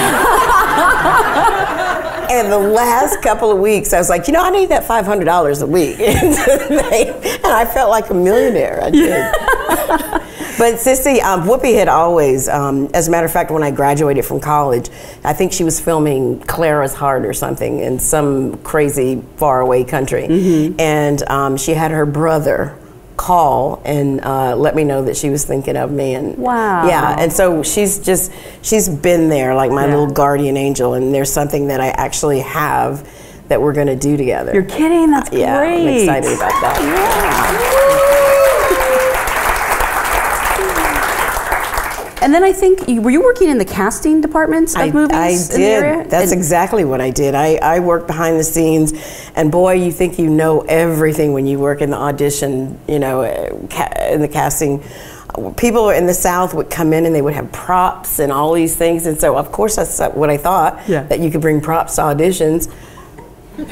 and 2.35 2.51
the 2.51 2.59
last 2.59 3.23
couple 3.23 3.53
of 3.53 3.59
weeks, 3.59 3.93
I 3.93 3.99
was 3.99 4.09
like, 4.09 4.27
you 4.27 4.33
know, 4.33 4.43
I 4.43 4.51
need 4.51 4.71
that 4.71 4.83
$500 4.83 5.63
a 5.63 5.67
week. 5.67 6.01
and 6.01 7.47
I 7.47 7.65
felt 7.73 7.91
like 7.91 8.11
a 8.11 8.15
millionaire. 8.15 8.83
I 8.83 8.91
did. 8.91 10.21
But 10.57 10.75
Sissy, 10.75 11.21
um, 11.23 11.43
Whoopi 11.43 11.75
had 11.75 11.89
always, 11.89 12.49
um, 12.49 12.89
as 12.95 13.09
a 13.09 13.11
matter 13.11 13.27
of 13.27 13.33
fact, 13.33 13.51
when 13.51 13.63
I 13.63 13.71
graduated 13.71 14.25
from 14.25 14.41
college, 14.41 14.89
I 15.25 15.33
think 15.33 15.53
she 15.53 15.65
was 15.65 15.81
filming 15.81 16.41
Clara's 16.41 16.95
Heart 16.95 17.27
or 17.27 17.33
something 17.33 17.81
in 17.81 17.99
some 17.99 18.59
crazy 18.59 19.23
faraway 19.37 19.85
country. 19.85 20.29
Mm-hmm. 20.29 20.81
And 20.81 21.29
um, 21.29 21.57
she 21.57 21.73
had 21.73 21.91
her 21.91 22.07
brother 22.07 22.79
call 23.17 23.81
and 23.85 24.21
uh, 24.23 24.57
let 24.57 24.75
me 24.75 24.85
know 24.85 25.05
that 25.05 25.17
she 25.17 25.31
was 25.31 25.45
thinking 25.45 25.77
of 25.77 25.91
me 25.91 26.15
and 26.15 26.37
wow 26.37 26.87
yeah 26.87 27.15
and 27.17 27.33
so 27.33 27.63
she's 27.63 28.01
just 28.01 28.33
she's 28.61 28.89
been 28.89 29.29
there 29.29 29.55
like 29.55 29.71
my 29.71 29.85
yeah. 29.85 29.91
little 29.91 30.11
guardian 30.11 30.57
angel 30.57 30.95
and 30.95 31.15
there's 31.15 31.33
something 31.33 31.69
that 31.69 31.81
i 31.81 31.91
actually 31.91 32.41
have 32.41 33.09
that 33.47 33.63
we're 33.63 33.73
going 33.73 33.87
to 33.87 33.95
do 33.95 34.17
together 34.17 34.53
you're 34.53 34.65
kidding 34.65 35.13
that's 35.13 35.31
uh, 35.31 35.37
yeah, 35.37 35.59
great 35.59 35.83
i'm 35.83 35.89
excited 35.95 36.37
about 36.37 36.51
that 36.61 36.81
yeah. 37.71 37.74
And 42.25 42.33
then 42.33 42.43
I 42.43 42.55
think 42.55 42.89
were 42.89 43.11
you 43.11 43.23
working 43.23 43.51
in 43.51 43.59
the 43.59 43.67
casting 43.67 44.23
departments 44.23 44.75
of 44.75 44.81
I, 44.81 44.91
movies? 44.91 45.51
I 45.53 45.57
did. 45.57 46.11
That's 46.11 46.33
and 46.33 46.39
exactly 46.41 46.83
what 46.83 47.03
I 47.03 47.11
did. 47.11 47.35
I, 47.35 47.57
I 47.57 47.81
worked 47.81 48.07
behind 48.07 48.41
the 48.41 48.45
scenes, 48.45 48.95
and 49.37 49.53
boy, 49.53 49.75
you 49.75 49.93
think 49.93 50.19
you 50.19 50.31
know 50.31 50.63
everything 50.63 51.35
when 51.35 51.47
you 51.47 51.59
work 51.59 51.83
in 51.83 51.91
the 51.91 51.99
audition, 51.99 52.81
you 52.89 52.99
know, 52.99 53.21
uh, 53.25 54.09
in 54.11 54.23
the 54.23 54.29
casting 54.29 54.83
people 55.59 55.91
in 55.91 56.07
the 56.07 56.15
South 56.15 56.55
would 56.55 56.71
come 56.71 56.95
in 56.95 57.05
and 57.05 57.15
they 57.15 57.21
would 57.21 57.35
have 57.35 57.53
props 57.53 58.21
and 58.21 58.33
all 58.33 58.55
these 58.55 58.75
things. 58.75 59.05
And 59.05 59.21
so, 59.21 59.37
of 59.37 59.53
course, 59.53 59.77
that's 59.77 60.01
what 60.15 60.31
I 60.31 60.39
thought 60.39 60.81
yeah. 60.89 61.03
that 61.05 61.21
you 61.21 61.31
could 61.31 61.43
bring 61.43 61.61
props 61.61 61.97
to 61.97 62.03
auditions. 62.03 62.73
and 63.59 63.69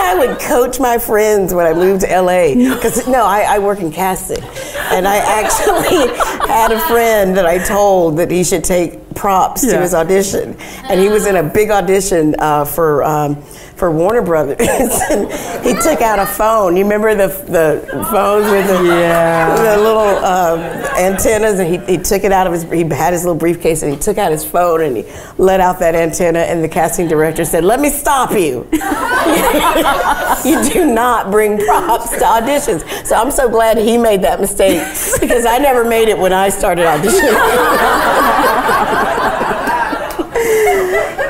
I 0.00 0.14
would 0.18 0.38
coach 0.38 0.80
my 0.80 0.98
friends 0.98 1.52
when 1.52 1.66
I 1.66 1.74
moved 1.74 2.02
to 2.02 2.20
LA. 2.20 2.54
Because, 2.54 3.06
no, 3.08 3.24
I, 3.24 3.42
I 3.42 3.58
work 3.58 3.80
in 3.80 3.92
casting. 3.92 4.42
And 4.92 5.06
I 5.06 5.16
actually 5.16 6.16
had 6.48 6.72
a 6.72 6.80
friend 6.86 7.36
that 7.36 7.46
I 7.46 7.58
told 7.64 8.18
that 8.18 8.30
he 8.30 8.44
should 8.44 8.64
take 8.64 9.14
props 9.14 9.64
yeah. 9.64 9.74
to 9.74 9.80
his 9.80 9.94
audition. 9.94 10.56
And 10.84 11.00
he 11.00 11.08
was 11.08 11.26
in 11.26 11.36
a 11.36 11.42
big 11.42 11.70
audition 11.70 12.34
uh, 12.38 12.64
for. 12.64 13.02
Um, 13.04 13.42
for 13.76 13.90
Warner 13.90 14.22
Brothers. 14.22 14.56
and 15.10 15.30
he 15.64 15.74
took 15.74 16.00
out 16.00 16.18
a 16.18 16.26
phone. 16.26 16.76
You 16.76 16.82
remember 16.84 17.14
the 17.14 17.28
the 17.28 18.06
phones 18.10 18.50
with 18.50 18.66
the, 18.66 18.82
yeah. 18.84 19.54
the 19.54 19.76
little 19.82 20.24
um, 20.24 20.60
antennas, 20.98 21.60
and 21.60 21.68
he, 21.68 21.78
he 21.96 22.02
took 22.02 22.24
it 22.24 22.32
out 22.32 22.46
of 22.46 22.52
his. 22.54 22.64
He 22.64 22.84
had 22.84 23.12
his 23.12 23.24
little 23.24 23.38
briefcase, 23.38 23.82
and 23.82 23.92
he 23.92 23.98
took 23.98 24.18
out 24.18 24.32
his 24.32 24.44
phone 24.44 24.80
and 24.82 24.96
he 24.96 25.04
let 25.38 25.60
out 25.60 25.78
that 25.80 25.94
antenna. 25.94 26.40
And 26.40 26.64
the 26.64 26.68
casting 26.68 27.06
director 27.06 27.44
said, 27.44 27.64
"Let 27.64 27.80
me 27.80 27.90
stop 27.90 28.32
you. 28.32 28.66
you 30.44 30.70
do 30.72 30.92
not 30.92 31.30
bring 31.30 31.58
props 31.58 32.10
to 32.10 32.24
auditions." 32.24 33.06
So 33.06 33.16
I'm 33.16 33.30
so 33.30 33.48
glad 33.48 33.76
he 33.78 33.98
made 33.98 34.22
that 34.22 34.40
mistake 34.40 34.80
because 35.20 35.44
I 35.44 35.58
never 35.58 35.84
made 35.84 36.08
it 36.08 36.18
when 36.18 36.32
I 36.32 36.48
started 36.48 36.86
auditioning. 36.86 37.36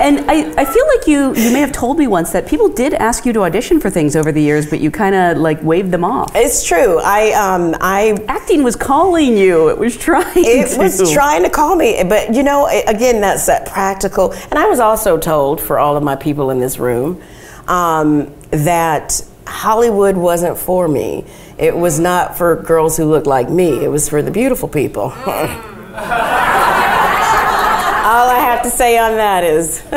and 0.07 0.31
I, 0.31 0.55
I 0.57 0.65
feel 0.65 0.87
like 0.87 1.09
you 1.09 1.35
you 1.35 1.53
may 1.53 1.59
have 1.59 1.73
told 1.73 1.99
me 1.99 2.07
once 2.07 2.31
that 2.31 2.47
people 2.47 2.69
did 2.69 2.95
ask 2.95 3.27
you 3.27 3.33
to 3.33 3.43
audition 3.43 3.81
for 3.81 3.91
things 3.91 4.15
over 4.15 4.31
the 4.31 4.41
years, 4.41 4.71
but 4.71 4.79
you 4.79 4.91
kind 4.91 5.17
of 5.17 5.39
like 5.39 5.61
waved 5.65 5.91
them 5.91 6.05
off. 6.05 6.31
It's 6.35 6.65
true. 6.65 7.01
I 7.01 7.33
um 7.33 7.75
I 7.81 8.17
Acting 8.29 8.63
was 8.63 8.77
calling 8.77 9.37
you. 9.37 9.69
It 9.69 9.79
was 9.79 9.97
trying. 9.97 10.27
it 10.37 10.71
to. 10.75 10.79
was 10.79 11.13
trying 11.13 11.43
to 11.43 11.51
call 11.51 11.75
me, 11.75 12.05
but 12.05 12.33
you 12.33 12.45
know, 12.45 12.69
again, 12.87 13.21
that's 13.21 13.47
that 13.47 13.67
practical. 13.67 14.33
And 14.33 14.55
I 14.55 14.67
was 14.67 14.79
also 14.79 15.19
told 15.19 15.61
for 15.61 15.79
all 15.79 15.97
of 15.97 16.05
my 16.05 16.15
people 16.15 16.51
in 16.51 16.61
this 16.61 16.79
room 16.79 17.21
um, 17.67 18.33
that 18.51 19.21
Hollywood 19.47 20.17
wasn't 20.17 20.57
for 20.57 20.87
me. 20.87 21.25
It 21.59 21.75
was 21.75 21.99
not 21.99 22.39
for 22.39 22.63
girls 22.63 22.97
who 22.97 23.07
looked 23.07 23.27
like 23.27 23.51
me. 23.51 23.85
It 23.85 23.89
was 23.89 24.09
for 24.09 24.23
the 24.23 24.31
beautiful 24.31 24.69
people. 24.69 25.13
to 28.71 28.77
say 28.77 28.99
on 28.99 29.13
that 29.13 29.45
is. 29.45 29.83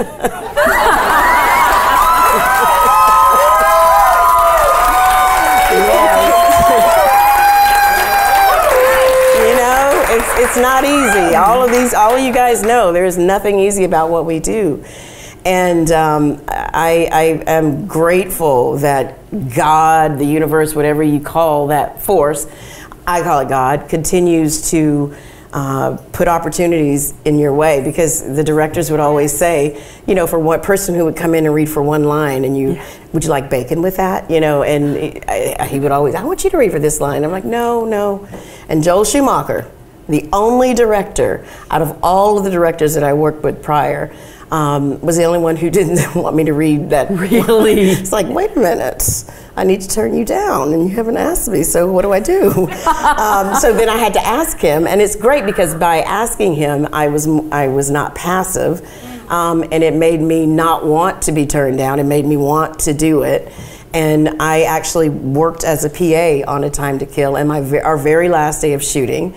You 9.40 9.56
know, 9.56 10.04
it's 10.10 10.50
it's 10.50 10.58
not 10.58 10.84
easy. 10.84 11.36
All 11.36 11.64
of 11.64 11.72
these, 11.72 11.94
all 11.94 12.16
of 12.16 12.20
you 12.22 12.34
guys 12.34 12.64
know, 12.64 12.92
there's 12.92 13.18
nothing 13.18 13.60
easy 13.60 13.84
about 13.84 14.10
what 14.10 14.26
we 14.26 14.40
do, 14.40 14.84
and 15.46 15.90
um, 15.92 16.44
I, 16.50 17.08
I 17.12 17.24
am 17.48 17.88
grateful 17.88 18.78
that 18.78 19.18
God, 19.56 20.18
the 20.20 20.26
universe, 20.26 20.76
whatever 20.76 21.04
you 21.04 21.20
call 21.20 21.68
that 21.68 22.02
force, 22.02 22.48
I 23.08 23.22
call 23.22 23.40
it 23.40 23.50
God, 23.50 23.88
continues 23.88 24.72
to. 24.72 25.16
Uh, 25.52 25.98
put 26.12 26.28
opportunities 26.28 27.16
in 27.26 27.40
your 27.40 27.52
way 27.52 27.84
because 27.84 28.22
the 28.36 28.44
directors 28.44 28.92
would 28.92 29.00
always 29.00 29.36
say, 29.36 29.84
you 30.06 30.14
know, 30.14 30.28
for 30.28 30.38
one 30.38 30.62
person 30.62 30.94
who 30.94 31.06
would 31.06 31.16
come 31.16 31.34
in 31.34 31.44
and 31.48 31.56
read 31.56 31.68
for 31.68 31.82
one 31.82 32.04
line, 32.04 32.46
and 32.46 32.56
you, 32.56 32.80
would 33.14 33.24
you 33.24 33.32
like 33.32 33.50
bacon 33.50 33.82
with 33.82 33.98
that? 33.98 34.30
You 34.30 34.42
know, 34.42 34.62
and 34.62 34.96
he, 34.96 35.22
I, 35.28 35.66
he 35.66 35.80
would 35.80 35.92
always, 35.92 36.14
I 36.14 36.24
want 36.24 36.44
you 36.44 36.52
to 36.52 36.58
read 36.58 36.72
for 36.72 36.78
this 36.78 37.02
line. 37.02 37.24
I'm 37.24 37.32
like, 37.32 37.46
no, 37.46 37.84
no. 37.84 38.28
And 38.68 38.84
Joel 38.84 39.04
Schumacher, 39.06 39.72
the 40.08 40.30
only 40.32 40.76
director 40.76 41.44
out 41.72 41.82
of 41.82 41.98
all 42.04 42.38
of 42.38 42.44
the 42.44 42.52
directors 42.52 42.94
that 42.94 43.04
I 43.04 43.14
worked 43.14 43.42
with 43.42 43.64
prior, 43.64 44.16
um, 44.52 45.00
was 45.02 45.18
the 45.18 45.24
only 45.26 45.40
one 45.40 45.56
who 45.56 45.70
didn't 45.70 46.16
want 46.22 46.36
me 46.36 46.44
to 46.46 46.54
read 46.54 46.90
that. 46.90 47.10
Really? 47.10 47.74
it's 47.92 48.12
like, 48.12 48.28
wait 48.28 48.52
a 48.56 48.60
minute, 48.60 49.24
I 49.56 49.64
need 49.64 49.82
to 49.82 49.88
turn 49.88 50.16
you 50.16 50.26
down, 50.26 50.74
and 50.74 50.90
you 50.90 50.96
haven't 50.96 51.18
asked 51.18 51.50
me, 51.50 51.64
so 51.64 51.92
what 51.92 52.04
do 52.04 52.12
I 52.12 52.20
do? 52.20 52.50
um, 52.52 53.56
so 53.56 53.74
then 53.74 53.90
I 53.90 53.98
had 53.98 54.14
to 54.14 54.26
ask 54.26 54.58
him, 54.58 54.88
and 54.88 55.02
it's 55.02 55.16
great 55.16 55.46
because 55.46 55.76
by 55.76 56.02
asking 56.02 56.56
him, 56.56 56.88
I 56.94 57.08
was 57.10 57.28
I 57.52 57.68
was 57.68 57.92
not 57.92 58.16
passive, 58.16 58.82
um, 59.30 59.64
and 59.72 59.84
it 59.84 59.94
made 59.94 60.22
me 60.22 60.46
not 60.46 60.86
want 60.86 61.24
to 61.24 61.32
be 61.32 61.46
turned 61.46 61.78
down. 61.78 62.00
It 62.00 62.06
made 62.06 62.26
me 62.26 62.38
want 62.38 62.80
to 62.80 62.94
do 62.94 63.24
it. 63.24 63.52
And 63.92 64.40
I 64.40 64.64
actually 64.64 65.10
worked 65.10 65.64
as 65.64 65.84
a 65.84 65.90
PA 65.90 66.52
on 66.52 66.64
A 66.64 66.70
Time 66.70 67.00
to 67.00 67.08
Kill, 67.08 67.36
and 67.36 67.50
my 67.50 67.80
our 67.80 67.98
very 67.98 68.30
last 68.30 68.62
day 68.62 68.74
of 68.74 68.84
shooting, 68.84 69.34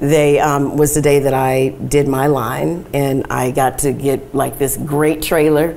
they 0.00 0.38
um, 0.40 0.76
was 0.76 0.94
the 0.94 1.02
day 1.02 1.20
that 1.20 1.34
I 1.34 1.68
did 1.88 2.08
my 2.08 2.26
line, 2.26 2.84
and 2.92 3.26
I 3.30 3.50
got 3.50 3.78
to 3.80 3.92
get 3.92 4.34
like 4.34 4.58
this 4.58 4.76
great 4.76 5.22
trailer 5.22 5.76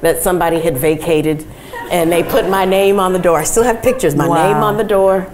that 0.00 0.22
somebody 0.22 0.60
had 0.60 0.78
vacated, 0.78 1.44
and 1.90 2.10
they 2.10 2.22
put 2.22 2.48
my 2.48 2.64
name 2.64 2.98
on 3.00 3.12
the 3.12 3.18
door. 3.18 3.38
I 3.38 3.44
still 3.44 3.64
have 3.64 3.82
pictures. 3.82 4.14
My 4.16 4.28
Wow. 4.28 4.46
name 4.52 4.62
on 4.62 4.76
the 4.76 4.84
door. 4.84 5.26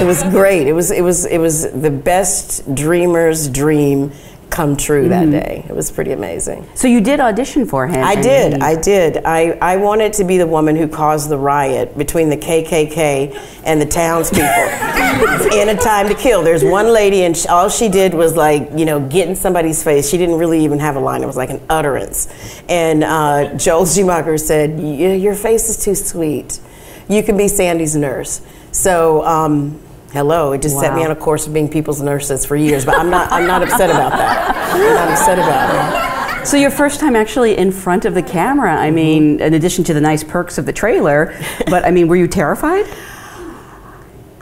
It 0.00 0.06
was 0.06 0.22
great. 0.24 0.66
It 0.66 0.72
was 0.72 0.90
it 0.90 1.02
was 1.02 1.24
it 1.26 1.38
was 1.38 1.70
the 1.72 1.90
best 1.90 2.74
dreamer's 2.74 3.48
dream 3.48 4.12
come 4.52 4.76
true 4.76 5.08
that 5.08 5.30
day. 5.30 5.64
It 5.68 5.74
was 5.74 5.90
pretty 5.90 6.12
amazing. 6.12 6.68
So 6.74 6.86
you 6.86 7.00
did 7.00 7.18
audition 7.20 7.66
for 7.66 7.86
him. 7.88 8.04
I 8.04 8.14
did. 8.14 8.52
he- 8.54 8.60
I 8.60 8.76
did. 8.80 9.16
I, 9.24 9.58
I 9.62 9.76
wanted 9.78 10.12
to 10.14 10.24
be 10.24 10.36
the 10.38 10.46
woman 10.46 10.76
who 10.76 10.86
caused 10.86 11.28
the 11.30 11.38
riot 11.38 11.96
between 11.98 12.28
the 12.28 12.36
KKK 12.36 13.34
and 13.64 13.80
the 13.80 13.86
townspeople 13.86 14.46
in 15.58 15.68
A 15.70 15.74
Time 15.76 16.06
to 16.08 16.14
Kill. 16.14 16.42
There's 16.42 16.62
one 16.62 16.92
lady, 16.92 17.22
and 17.24 17.36
sh 17.36 17.46
all 17.46 17.68
she 17.68 17.88
did 17.88 18.12
was 18.14 18.36
like, 18.36 18.68
you 18.76 18.84
know, 18.84 19.00
get 19.08 19.26
in 19.28 19.34
somebody's 19.34 19.82
face. 19.82 20.08
She 20.08 20.18
didn't 20.18 20.36
really 20.38 20.62
even 20.64 20.78
have 20.78 20.96
a 20.96 21.00
line. 21.00 21.22
It 21.22 21.26
was 21.26 21.36
like 21.36 21.50
an 21.50 21.60
utterance. 21.70 22.28
And 22.68 23.02
uh, 23.02 23.54
Joel 23.56 23.86
Schumacher 23.86 24.36
said, 24.38 24.78
"Y- 24.78 25.14
"Your 25.14 25.34
face 25.34 25.68
is 25.70 25.82
too 25.82 25.94
sweet. 25.94 26.60
You 27.08 27.22
can 27.22 27.36
be 27.36 27.48
Sandy's 27.48 27.96
nurse." 27.96 28.42
So. 28.70 29.24
Um, 29.24 29.80
Hello, 30.12 30.52
it 30.52 30.60
just 30.60 30.78
set 30.78 30.94
me 30.94 31.02
on 31.02 31.10
a 31.10 31.16
course 31.16 31.46
of 31.46 31.54
being 31.54 31.70
people's 31.70 32.02
nurses 32.02 32.44
for 32.44 32.54
years, 32.54 32.84
but 32.84 32.98
I'm 32.98 33.08
not. 33.08 33.32
I'm 33.32 33.46
not 33.46 33.62
upset 33.62 33.88
about 33.88 34.12
that. 34.12 34.54
I'm 34.74 34.94
not 34.94 35.08
upset 35.08 35.38
about 35.38 36.42
it. 36.42 36.46
So 36.46 36.58
your 36.58 36.70
first 36.70 37.00
time 37.00 37.16
actually 37.16 37.56
in 37.56 37.72
front 37.72 38.04
of 38.04 38.12
the 38.12 38.22
camera. 38.22 38.74
I 38.74 38.90
mean, 38.90 39.40
in 39.40 39.54
addition 39.54 39.84
to 39.84 39.94
the 39.94 40.02
nice 40.02 40.22
perks 40.22 40.58
of 40.58 40.66
the 40.66 40.72
trailer, 40.72 41.34
but 41.66 41.86
I 41.86 41.90
mean, 41.92 42.08
were 42.08 42.16
you 42.16 42.28
terrified? 42.28 42.84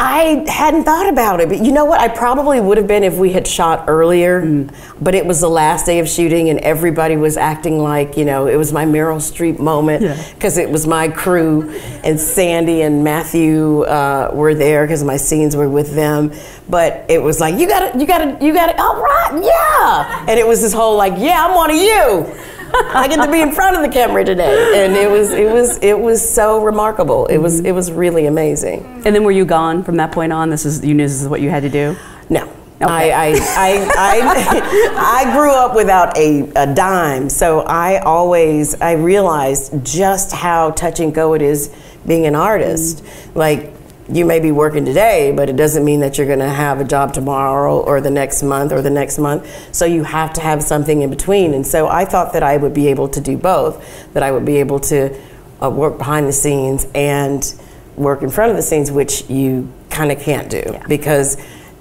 I 0.02 0.46
hadn't 0.48 0.84
thought 0.84 1.10
about 1.10 1.40
it, 1.40 1.50
but 1.50 1.58
you 1.62 1.72
know 1.72 1.84
what? 1.84 2.00
I 2.00 2.08
probably 2.08 2.58
would 2.58 2.78
have 2.78 2.86
been 2.86 3.04
if 3.04 3.16
we 3.18 3.32
had 3.32 3.46
shot 3.46 3.84
earlier. 3.86 4.40
Mm. 4.40 4.74
But 4.98 5.14
it 5.14 5.26
was 5.26 5.40
the 5.40 5.48
last 5.50 5.84
day 5.84 5.98
of 5.98 6.08
shooting, 6.08 6.48
and 6.48 6.58
everybody 6.60 7.18
was 7.18 7.36
acting 7.36 7.78
like 7.78 8.16
you 8.16 8.24
know 8.24 8.46
it 8.46 8.56
was 8.56 8.72
my 8.72 8.86
Meryl 8.86 9.18
Streep 9.18 9.58
moment 9.58 10.02
Yeah. 10.02 10.16
because 10.32 10.56
it 10.56 10.70
was 10.70 10.86
my 10.86 11.08
crew, 11.08 11.70
and 12.02 12.18
Sandy 12.18 12.80
and 12.80 13.04
Matthew 13.04 13.82
uh, 13.82 14.30
were 14.32 14.54
there 14.54 14.86
because 14.86 15.04
my 15.04 15.18
scenes 15.18 15.54
were 15.54 15.68
with 15.68 15.94
them. 15.94 16.32
But 16.66 17.04
it 17.10 17.22
was 17.22 17.38
like 17.38 17.58
you 17.60 17.68
got 17.68 17.92
to, 17.92 17.98
you 17.98 18.06
got 18.06 18.18
to, 18.18 18.44
you 18.46 18.54
got 18.54 18.72
to. 18.72 18.80
All 18.80 19.02
right, 19.02 19.42
yeah. 19.44 20.24
And 20.26 20.40
it 20.40 20.46
was 20.46 20.62
this 20.62 20.72
whole 20.72 20.96
like, 20.96 21.12
yeah, 21.18 21.44
I'm 21.46 21.54
one 21.54 21.68
of 21.70 21.76
you. 21.76 22.49
I 22.72 23.06
get 23.08 23.24
to 23.24 23.30
be 23.30 23.40
in 23.40 23.52
front 23.52 23.76
of 23.76 23.82
the 23.82 23.88
camera 23.88 24.24
today, 24.24 24.84
and 24.84 24.94
it 24.94 25.10
was, 25.10 25.32
it 25.32 25.52
was, 25.52 25.78
it 25.78 25.98
was 25.98 26.28
so 26.28 26.62
remarkable. 26.62 27.26
It 27.26 27.38
was, 27.38 27.60
it 27.60 27.72
was 27.72 27.90
really 27.92 28.26
amazing. 28.26 28.84
And 29.04 29.14
then 29.14 29.24
were 29.24 29.30
you 29.30 29.44
gone 29.44 29.82
from 29.82 29.96
that 29.96 30.12
point 30.12 30.32
on? 30.32 30.50
This 30.50 30.66
is 30.66 30.84
you 30.84 30.94
knew 30.94 31.04
this 31.04 31.20
is 31.20 31.28
what 31.28 31.40
you 31.40 31.50
had 31.50 31.62
to 31.62 31.70
do. 31.70 31.96
No. 32.28 32.50
I, 32.82 33.10
I, 33.10 33.28
I, 33.56 33.90
I, 33.96 35.24
I 35.26 35.32
grew 35.34 35.52
up 35.52 35.74
without 35.74 36.16
a, 36.16 36.50
a 36.56 36.74
dime, 36.74 37.28
so 37.28 37.60
I 37.60 37.98
always 37.98 38.80
I 38.80 38.92
realized 38.92 39.84
just 39.84 40.32
how 40.32 40.70
touch 40.70 41.00
and 41.00 41.14
go 41.14 41.34
it 41.34 41.42
is 41.42 41.74
being 42.06 42.24
an 42.26 42.34
artist. 42.34 43.04
Like 43.34 43.74
you 44.12 44.24
may 44.24 44.40
be 44.40 44.50
working 44.50 44.84
today, 44.84 45.32
but 45.32 45.48
it 45.48 45.56
doesn't 45.56 45.84
mean 45.84 46.00
that 46.00 46.18
you're 46.18 46.26
going 46.26 46.40
to 46.40 46.48
have 46.48 46.80
a 46.80 46.84
job 46.84 47.14
tomorrow 47.14 47.80
or 47.80 48.00
the 48.00 48.10
next 48.10 48.42
month 48.42 48.72
or 48.72 48.82
the 48.82 48.90
next 48.90 49.18
month. 49.18 49.74
So 49.74 49.84
you 49.84 50.04
have 50.04 50.32
to 50.34 50.40
have 50.40 50.62
something 50.62 51.02
in 51.02 51.10
between. 51.10 51.54
And 51.54 51.66
so 51.66 51.88
I 51.88 52.04
thought 52.04 52.32
that 52.32 52.42
I 52.42 52.56
would 52.56 52.74
be 52.74 52.88
able 52.88 53.08
to 53.08 53.20
do 53.20 53.36
both. 53.36 54.12
That 54.14 54.22
I 54.22 54.30
would 54.30 54.44
be 54.44 54.56
able 54.56 54.80
to 54.80 55.16
uh, 55.62 55.70
work 55.70 55.98
behind 55.98 56.26
the 56.26 56.32
scenes 56.32 56.86
and 56.94 57.54
work 57.96 58.22
in 58.22 58.30
front 58.30 58.50
of 58.50 58.56
the 58.56 58.62
scenes, 58.62 58.90
which 58.90 59.28
you 59.28 59.72
kind 59.90 60.10
of 60.10 60.20
can't 60.20 60.50
do 60.50 60.78
because 60.88 61.36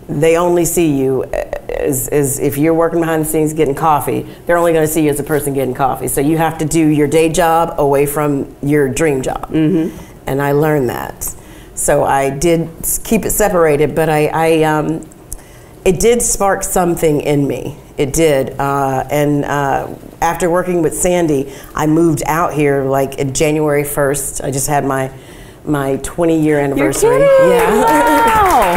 they 0.08 0.38
only 0.38 0.66
see 0.66 0.98
you 0.98 1.24
as, 1.80 2.08
as 2.10 2.40
if 2.40 2.58
you're 2.58 2.74
working 2.74 3.00
behind 3.00 3.22
the 3.24 3.28
scenes 3.28 3.54
getting 3.54 3.76
coffee, 3.76 4.28
they're 4.46 4.58
only 4.58 4.74
going 4.74 4.86
to 4.86 4.92
see 4.92 5.04
you 5.04 5.10
as 5.10 5.20
a 5.20 5.24
person 5.24 5.54
getting 5.54 5.74
coffee. 5.74 6.08
So 6.08 6.20
you 6.20 6.38
have 6.38 6.58
to 6.60 6.66
do 6.66 6.86
your 6.88 7.08
day 7.08 7.30
job 7.30 7.80
away 7.80 8.06
from 8.06 8.56
your 8.62 8.90
dream 8.90 9.22
job. 9.22 9.50
Mm-hmm. 9.52 9.96
And 10.28 10.42
I 10.42 10.52
learned 10.52 10.90
that. 10.90 11.36
So 11.80 12.04
I 12.04 12.30
did 12.30 12.68
keep 13.06 13.24
it 13.24 13.32
separated, 13.32 13.96
but 13.96 14.10
I, 14.10 14.28
I 14.28 14.64
um, 14.64 15.10
it 15.86 16.02
did 16.02 16.22
spark 16.22 16.62
something 16.62 17.22
in 17.22 17.48
me. 17.48 17.78
It 17.98 18.12
did. 18.12 18.60
Uh, 18.60 19.08
and 19.10 19.46
uh, 19.46 19.96
after 20.22 20.50
working 20.50 20.82
with 20.82 20.94
Sandy, 20.94 21.54
I 21.74 21.88
moved 21.88 22.22
out 22.26 22.54
here 22.54 22.84
like 22.84 23.32
January 23.34 23.84
1st. 23.84 24.44
I 24.44 24.52
just 24.52 24.68
had 24.68 24.84
my 24.84 25.10
my 25.64 25.96
20 26.04 26.42
year 26.42 26.60
anniversary. 26.60 27.22
Yeah. 27.22 27.86
Wow. 27.86 28.74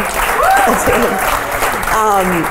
um, 2.23 2.45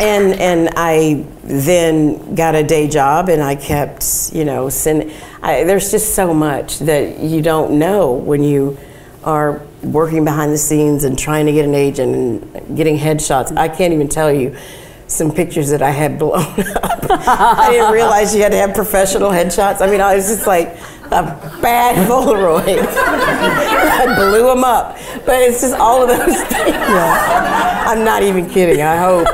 and 0.00 0.32
and 0.40 0.70
I 0.76 1.26
then 1.44 2.34
got 2.34 2.54
a 2.54 2.62
day 2.62 2.88
job, 2.88 3.28
and 3.28 3.42
I 3.42 3.54
kept, 3.54 4.32
you 4.32 4.46
know, 4.46 4.70
send. 4.70 5.12
I, 5.42 5.64
there's 5.64 5.90
just 5.90 6.14
so 6.14 6.32
much 6.32 6.78
that 6.78 7.18
you 7.18 7.42
don't 7.42 7.78
know 7.78 8.12
when 8.14 8.42
you 8.42 8.78
are 9.24 9.62
working 9.82 10.24
behind 10.24 10.52
the 10.52 10.58
scenes 10.58 11.04
and 11.04 11.18
trying 11.18 11.46
to 11.46 11.52
get 11.52 11.64
an 11.64 11.74
agent 11.74 12.14
and 12.14 12.76
getting 12.76 12.98
headshots. 12.98 13.56
I 13.56 13.68
can't 13.68 13.92
even 13.92 14.08
tell 14.08 14.32
you 14.32 14.56
some 15.06 15.32
pictures 15.32 15.70
that 15.70 15.82
I 15.82 15.90
had 15.90 16.18
blown 16.18 16.40
up. 16.76 17.06
I 17.10 17.68
didn't 17.70 17.92
realize 17.92 18.34
you 18.34 18.42
had 18.42 18.52
to 18.52 18.58
have 18.58 18.74
professional 18.74 19.30
headshots. 19.30 19.80
I 19.80 19.90
mean, 19.90 20.00
I 20.00 20.14
was 20.14 20.26
just 20.26 20.46
like 20.46 20.76
a 21.10 21.22
bad 21.60 21.96
Polaroid. 22.08 22.86
I 22.86 24.14
blew 24.14 24.46
them 24.46 24.64
up. 24.64 24.96
But 25.24 25.42
it's 25.42 25.60
just 25.60 25.74
all 25.74 26.02
of 26.02 26.08
those 26.08 26.42
things. 26.44 26.76
I'm 26.76 28.04
not 28.04 28.22
even 28.22 28.48
kidding. 28.48 28.82
I 28.82 28.96
hope 28.96 29.26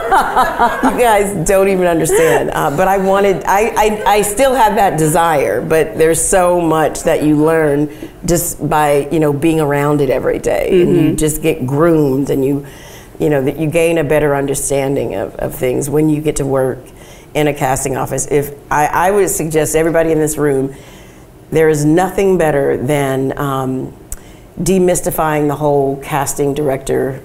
you 0.93 0.99
guys 1.01 1.47
don't 1.47 1.69
even 1.69 1.87
understand. 1.87 2.51
Uh, 2.51 2.77
but 2.77 2.89
I 2.89 2.99
wanted, 2.99 3.45
I, 3.45 3.73
I, 3.77 4.03
I 4.07 4.23
still 4.23 4.55
have 4.55 4.75
that 4.77 4.99
desire, 4.99 5.61
but 5.61 5.97
there's 5.97 6.21
so 6.21 6.61
much 6.61 7.03
that 7.03 7.23
you 7.23 7.37
learn 7.37 7.91
just 8.25 8.69
by, 8.69 9.09
you 9.11 9.21
know, 9.21 9.33
being 9.33 9.61
around 9.61 10.01
it 10.01 10.11
every 10.11 10.39
day. 10.39 10.83
And 10.83 10.97
you 10.97 11.17
just 11.17 11.43
get 11.43 11.67
groomed 11.67 12.31
and 12.31 12.45
you, 12.45 12.67
you 13.19 13.31
know, 13.31 13.43
that 13.43 13.59
you 13.59 13.69
gain 13.69 13.99
a 13.99 14.05
better 14.05 14.35
understanding 14.35 15.15
of, 15.15 15.35
of 15.37 15.55
things 15.55 15.89
when 15.89 16.09
you 16.09 16.21
get 16.21 16.37
to 16.37 16.47
work 16.47 16.79
in 17.35 17.49
a 17.49 17.55
casting 17.55 17.97
office, 17.97 18.27
if 18.31 18.55
I, 18.71 18.87
I 18.87 19.11
would 19.11 19.29
suggest 19.29 19.75
everybody 19.75 20.13
in 20.13 20.19
this 20.19 20.39
room, 20.39 20.75
there 21.51 21.69
is 21.69 21.85
nothing 21.85 22.39
better 22.39 22.77
than 22.77 23.37
um, 23.39 23.93
demystifying 24.59 25.49
the 25.49 25.57
whole 25.57 25.97
casting 26.03 26.55
director 26.55 27.23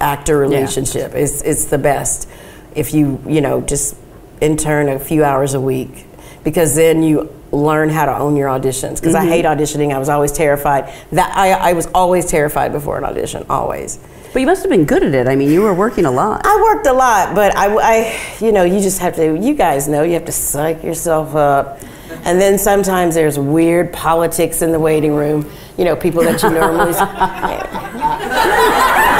actor 0.00 0.38
relationship. 0.38 1.14
It's 1.14 1.42
it's 1.42 1.66
the 1.66 1.78
best 1.78 2.28
if 2.74 2.94
you 2.94 3.22
you 3.26 3.40
know 3.40 3.60
just 3.60 3.96
intern 4.40 4.88
a 4.88 4.98
few 4.98 5.24
hours 5.24 5.54
a 5.54 5.60
week 5.60 6.06
because 6.44 6.74
then 6.74 7.02
you 7.02 7.32
learn 7.52 7.88
how 7.88 8.06
to 8.06 8.16
own 8.16 8.36
your 8.36 8.48
auditions 8.48 9.00
because 9.00 9.14
I 9.14 9.26
hate 9.26 9.44
auditioning. 9.44 9.92
I 9.92 9.98
was 9.98 10.08
always 10.08 10.32
terrified. 10.32 10.92
That 11.12 11.36
I, 11.36 11.50
I 11.50 11.72
was 11.72 11.86
always 11.88 12.26
terrified 12.26 12.72
before 12.72 12.96
an 12.96 13.04
audition, 13.04 13.44
always. 13.50 13.98
But 14.32 14.40
you 14.40 14.46
must 14.46 14.62
have 14.62 14.70
been 14.70 14.84
good 14.84 15.02
at 15.02 15.12
it. 15.12 15.26
I 15.26 15.34
mean, 15.34 15.50
you 15.50 15.62
were 15.62 15.74
working 15.74 16.06
a 16.06 16.10
lot. 16.10 16.42
I 16.44 16.62
worked 16.62 16.86
a 16.86 16.92
lot, 16.92 17.34
but 17.34 17.56
I, 17.56 17.66
I, 17.74 18.36
you 18.40 18.52
know, 18.52 18.62
you 18.62 18.80
just 18.80 19.00
have 19.00 19.16
to. 19.16 19.36
You 19.36 19.54
guys 19.54 19.88
know 19.88 20.02
you 20.04 20.12
have 20.12 20.26
to 20.26 20.32
psych 20.32 20.84
yourself 20.84 21.34
up, 21.34 21.80
and 22.24 22.40
then 22.40 22.58
sometimes 22.58 23.14
there's 23.14 23.38
weird 23.38 23.92
politics 23.92 24.62
in 24.62 24.72
the 24.72 24.80
waiting 24.80 25.14
room. 25.14 25.50
You 25.76 25.84
know, 25.84 25.96
people 25.96 26.22
that 26.22 26.42
you 26.42 26.50
normally. 26.50 26.92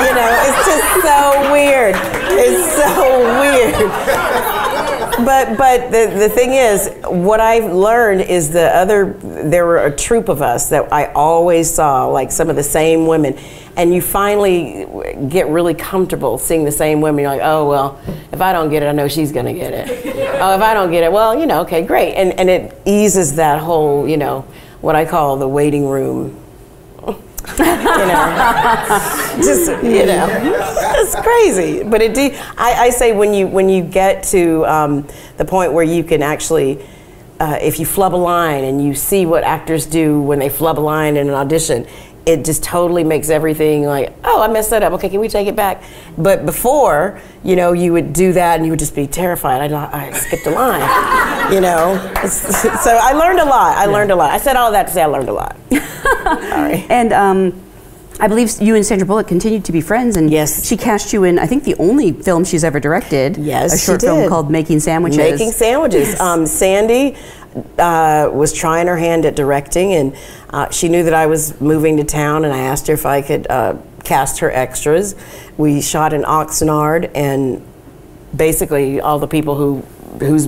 you 0.01 0.13
know, 0.15 0.31
it's 0.47 0.67
just 0.67 0.87
so 1.03 1.53
weird. 1.53 1.95
It's 2.33 2.77
so 2.77 3.41
weird 3.41 4.60
but 5.25 5.57
but 5.57 5.91
the, 5.91 6.13
the 6.19 6.29
thing 6.29 6.53
is, 6.53 6.91
what 7.05 7.41
I've 7.41 7.73
learned 7.73 8.23
is 8.23 8.51
the 8.51 8.75
other. 8.77 9.13
There 9.15 9.67
were 9.67 9.85
a 9.85 9.95
troop 9.95 10.29
of 10.29 10.43
us 10.43 10.69
that 10.71 10.93
I 10.93 11.13
always 11.13 11.73
saw, 11.73 12.07
like 12.07 12.31
some 12.31 12.51
of 12.51 12.57
the 12.57 12.63
same 12.63 13.07
women, 13.07 13.39
and 13.77 13.95
you 13.95 14.03
finally 14.03 14.87
get 15.29 15.49
really 15.49 15.75
comfortable 15.75 16.39
seeing 16.39 16.65
the 16.65 16.73
same 16.73 17.01
women. 17.01 17.23
You're 17.23 17.33
like, 17.33 17.43
oh 17.43 17.69
well, 17.69 18.01
if 18.33 18.41
I 18.41 18.53
don't 18.53 18.71
get 18.71 18.83
it, 18.83 18.87
I 18.87 18.93
know 18.93 19.09
she's 19.09 19.33
gonna 19.33 19.55
get 19.55 19.73
it. 19.73 19.89
oh, 20.41 20.55
if 20.55 20.63
I 20.63 20.75
don't 20.75 20.91
get 20.91 21.05
it, 21.05 21.13
well, 21.13 21.39
you 21.39 21.47
know, 21.47 21.61
okay, 21.63 21.83
great, 21.83 22.15
and 22.15 22.39
and 22.39 22.51
it 22.51 22.81
eases 22.85 23.37
that 23.37 23.61
whole, 23.61 24.09
you 24.09 24.17
know, 24.17 24.43
what 24.81 24.97
I 24.97 25.05
call 25.05 25.37
the 25.37 25.49
waiting 25.49 25.87
room 25.87 26.37
you 27.59 27.65
know, 27.65 29.37
just 29.37 29.69
you 29.83 30.07
know, 30.07 30.27
it's 30.97 31.15
crazy. 31.17 31.83
But 31.83 32.03
it, 32.03 32.15
de- 32.15 32.37
I, 32.57 32.87
I 32.87 32.91
say 32.91 33.13
when 33.13 33.35
you 33.35 33.47
when 33.47 33.69
you 33.69 33.83
get 33.83 34.23
to 34.25 34.65
um, 34.67 35.07
the 35.37 35.45
point 35.45 35.73
where 35.73 35.85
you 35.85 36.05
can 36.05 36.23
actually. 36.23 36.85
Uh, 37.41 37.59
if 37.63 37.81
you 37.81 37.87
flub 37.87 38.15
a 38.15 38.17
line 38.17 38.65
and 38.65 38.85
you 38.85 38.95
see 38.95 39.25
what 39.25 39.43
actors 39.45 39.87
do 39.87 40.21
when 40.21 40.39
they 40.39 40.51
flub 40.51 40.79
a 40.79 40.81
line 40.81 41.17
in 41.17 41.27
an 41.27 41.33
audition, 41.33 41.87
it 42.27 42.45
just 42.45 42.63
totally 42.63 43.03
makes 43.03 43.31
everything 43.31 43.85
like, 43.85 44.13
oh, 44.25 44.43
I 44.43 44.49
messed 44.49 44.71
that 44.71 44.83
up. 44.83 44.93
Okay, 44.95 45.09
can 45.09 45.21
we 45.21 45.29
take 45.29 45.49
it 45.49 45.57
back? 45.57 45.83
But 46.19 46.45
before, 46.45 47.21
you 47.43 47.57
know, 47.57 47.73
you 47.73 47.93
would 47.93 48.13
do 48.13 48.33
that 48.35 48.57
and 48.57 48.67
you 48.67 48.73
would 48.73 48.79
just 48.79 48.95
be 48.95 49.07
terrified. 49.07 49.73
I, 49.73 50.09
I 50.09 50.13
skipped 50.13 50.47
a 50.47 50.51
line, 50.51 50.81
you 51.53 51.61
know. 51.61 51.95
so 52.27 52.99
I 53.01 53.13
learned 53.13 53.41
a 53.41 53.45
lot. 53.45 53.77
I 53.77 53.87
learned 53.87 54.11
a 54.11 54.17
lot. 54.17 54.31
I 54.31 54.39
said 54.39 54.57
all 54.57 54.73
that 54.73 54.87
to 54.89 54.93
say 54.93 55.03
I 55.03 55.07
learned 55.07 55.29
a 55.29 55.33
lot. 55.33 55.57
Sorry. 55.71 56.87
And 56.91 57.13
um, 57.13 57.63
I 58.21 58.29
believe 58.29 58.61
you 58.61 58.75
and 58.77 58.85
Sandra 58.85 59.07
Bullock 59.07 59.29
continued 59.29 59.65
to 59.65 59.73
be 59.73 59.81
friends, 59.81 60.17
and 60.17 60.31
Yes. 60.31 60.67
she 60.67 60.77
cast 60.77 61.13
you 61.13 61.25
in. 61.25 61.39
I 61.39 61.47
think 61.47 61.65
the 61.65 61.75
only 61.77 62.13
film 62.13 62.45
she's 62.45 62.65
ever 62.65 62.79
directed. 62.79 63.37
Yes, 63.39 63.73
a 63.75 63.79
short 63.79 64.03
film 64.03 64.29
called 64.29 64.51
Making 64.51 64.81
Sandwiches. 64.81 65.17
Making 65.17 65.53
sandwiches. 65.53 66.21
Um, 66.21 66.45
Sandy 66.47 67.17
uh, 67.79 68.29
was 68.33 68.53
trying 68.53 68.89
her 68.89 68.97
hand 68.99 69.25
at 69.25 69.37
directing, 69.37 69.95
and 69.95 70.17
uh, 70.51 70.69
she 70.71 70.89
knew 70.89 71.03
that 71.05 71.15
I 71.15 71.27
was 71.27 71.59
moving 71.61 71.97
to 71.97 72.05
town, 72.05 72.45
and 72.45 72.53
I 72.53 72.59
asked 72.59 72.87
her 72.89 72.95
if 72.95 73.07
I 73.07 73.23
could 73.23 73.47
uh, 73.49 73.77
cast 74.05 74.41
her 74.41 74.51
extras. 74.51 75.15
We 75.57 75.81
shot 75.81 76.13
in 76.13 76.23
Oxnard, 76.23 77.11
and 77.15 77.67
basically 78.37 79.01
all 79.01 79.19
the 79.19 79.29
people 79.29 79.57
who 79.57 79.81
who's 80.19 80.47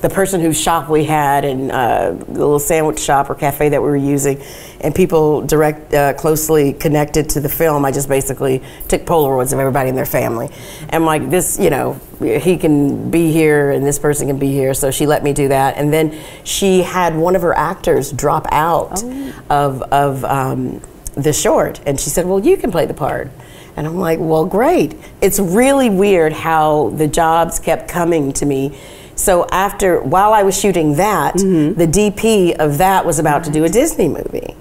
the 0.00 0.08
person 0.08 0.40
whose 0.40 0.60
shop 0.60 0.88
we 0.88 1.04
had 1.04 1.44
and 1.44 1.72
uh, 1.72 2.12
the 2.12 2.32
little 2.32 2.60
sandwich 2.60 3.00
shop 3.00 3.28
or 3.28 3.34
cafe 3.34 3.68
that 3.70 3.82
we 3.82 3.88
were 3.88 3.96
using 3.96 4.40
and 4.80 4.94
people 4.94 5.42
direct 5.42 5.92
uh, 5.92 6.14
closely 6.14 6.72
connected 6.72 7.28
to 7.30 7.40
the 7.40 7.48
film. 7.48 7.84
I 7.84 7.90
just 7.90 8.08
basically 8.08 8.62
took 8.86 9.02
polaroids 9.02 9.52
of 9.52 9.58
everybody 9.58 9.88
in 9.88 9.96
their 9.96 10.06
family. 10.06 10.50
And 10.90 11.04
like 11.04 11.30
this 11.30 11.58
you 11.58 11.70
know 11.70 12.00
he 12.20 12.56
can 12.56 13.10
be 13.10 13.32
here 13.32 13.72
and 13.72 13.84
this 13.84 13.98
person 13.98 14.28
can 14.28 14.38
be 14.38 14.52
here 14.52 14.74
so 14.74 14.90
she 14.90 15.06
let 15.06 15.24
me 15.24 15.32
do 15.32 15.48
that. 15.48 15.76
And 15.76 15.92
then 15.92 16.16
she 16.44 16.82
had 16.82 17.16
one 17.16 17.34
of 17.34 17.42
her 17.42 17.54
actors 17.54 18.12
drop 18.12 18.46
out 18.52 19.02
of, 19.50 19.82
of 19.82 20.24
um, 20.24 20.80
the 21.14 21.32
short. 21.32 21.80
And 21.86 21.98
she 21.98 22.10
said 22.10 22.24
well 22.24 22.38
you 22.38 22.56
can 22.56 22.70
play 22.70 22.86
the 22.86 22.94
part. 22.94 23.30
And 23.76 23.86
I'm 23.86 23.96
like, 23.96 24.18
well, 24.20 24.44
great. 24.44 24.96
It's 25.20 25.38
really 25.38 25.88
weird 25.88 26.32
how 26.32 26.88
the 26.96 27.06
jobs 27.06 27.60
kept 27.60 27.88
coming 27.88 28.32
to 28.32 28.44
me. 28.44 28.76
So 29.18 29.46
after, 29.50 30.00
while 30.00 30.32
I 30.32 30.44
was 30.44 30.58
shooting 30.58 30.94
that, 30.94 31.36
the 31.74 31.86
DP 31.86 32.56
of 32.56 32.78
that 32.78 33.04
was 33.04 33.18
about 33.18 33.44
to 33.44 33.50
do 33.50 33.64
a 33.64 33.68
Disney 33.68 34.08
movie. 34.08 34.54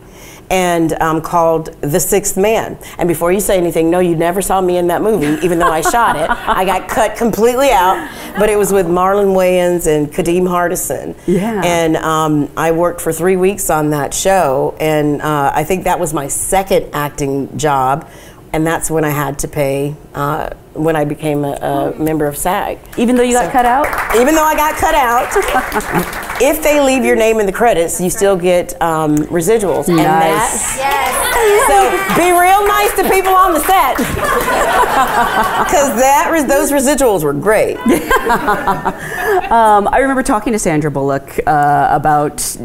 And 0.49 0.93
um, 1.01 1.21
called 1.21 1.75
The 1.81 1.99
Sixth 1.99 2.37
Man. 2.37 2.77
And 2.97 3.05
before 3.09 3.33
you 3.33 3.41
say 3.41 3.57
anything, 3.57 3.91
no, 3.91 3.99
you 3.99 4.15
never 4.15 4.41
saw 4.41 4.61
me 4.61 4.77
in 4.77 4.87
that 4.87 5.01
movie, 5.01 5.45
even 5.45 5.59
though 5.59 5.69
I 5.71 5.81
shot 5.81 6.15
it. 6.15 6.29
I 6.29 6.63
got 6.63 6.87
cut 6.97 7.17
completely 7.17 7.69
out, 7.69 8.09
but 8.39 8.49
it 8.49 8.57
was 8.57 8.71
with 8.71 8.85
Marlon 8.87 9.35
Wayans 9.35 9.87
and 9.87 10.07
Kadeem 10.07 10.47
Hardison. 10.47 11.17
Yeah. 11.27 11.61
And 11.65 11.97
um, 11.97 12.49
I 12.55 12.71
worked 12.71 13.01
for 13.01 13.11
three 13.11 13.35
weeks 13.35 13.69
on 13.69 13.89
that 13.89 14.13
show, 14.13 14.73
and 14.79 15.21
uh, 15.21 15.51
I 15.53 15.65
think 15.65 15.83
that 15.83 15.99
was 15.99 16.13
my 16.13 16.29
second 16.29 16.91
acting 16.93 17.57
job, 17.57 18.09
and 18.57 18.65
that's 18.65 18.89
when 18.89 19.05
I 19.05 19.11
had 19.11 19.37
to 19.39 19.47
pay 19.47 19.95
uh, 20.15 20.49
when 20.73 20.95
I 20.95 21.05
became 21.05 21.45
a, 21.45 21.93
a 21.93 21.99
member 21.99 22.25
of 22.25 22.35
SAG. 22.35 22.79
Even 22.97 23.15
though 23.15 23.21
you 23.21 23.33
got 23.33 23.51
cut 23.51 23.67
out. 23.67 23.85
Even 24.15 24.33
though 24.33 24.43
I 24.43 24.55
got 24.55 24.73
cut 24.77 24.95
out, 24.95 25.29
if 26.41 26.63
they 26.63 26.81
leave 26.81 27.05
your 27.05 27.15
name 27.15 27.39
in 27.39 27.45
the 27.45 27.51
credits, 27.51 28.01
you 28.01 28.09
still 28.09 28.35
get 28.35 28.73
um, 28.81 29.15
residuals. 29.27 29.89
And 29.89 29.97
Nice. 29.97 30.77
that, 30.77 31.13
so 31.69 32.15
be 32.17 32.31
real 32.31 32.65
nice 32.65 32.95
to 32.95 33.03
people 33.13 33.35
on 33.35 33.53
the 33.53 33.59
set, 33.59 33.97
because 35.67 35.95
that 36.01 36.29
res- 36.31 36.47
those 36.47 36.71
residuals 36.71 37.23
were 37.23 37.33
great. 37.33 37.77
Um, 39.47 39.87
I 39.91 39.99
remember 39.99 40.23
talking 40.23 40.51
to 40.53 40.59
Sandra 40.59 40.89
Bullock 40.91 41.39
uh, 41.45 41.87
about 41.91 42.57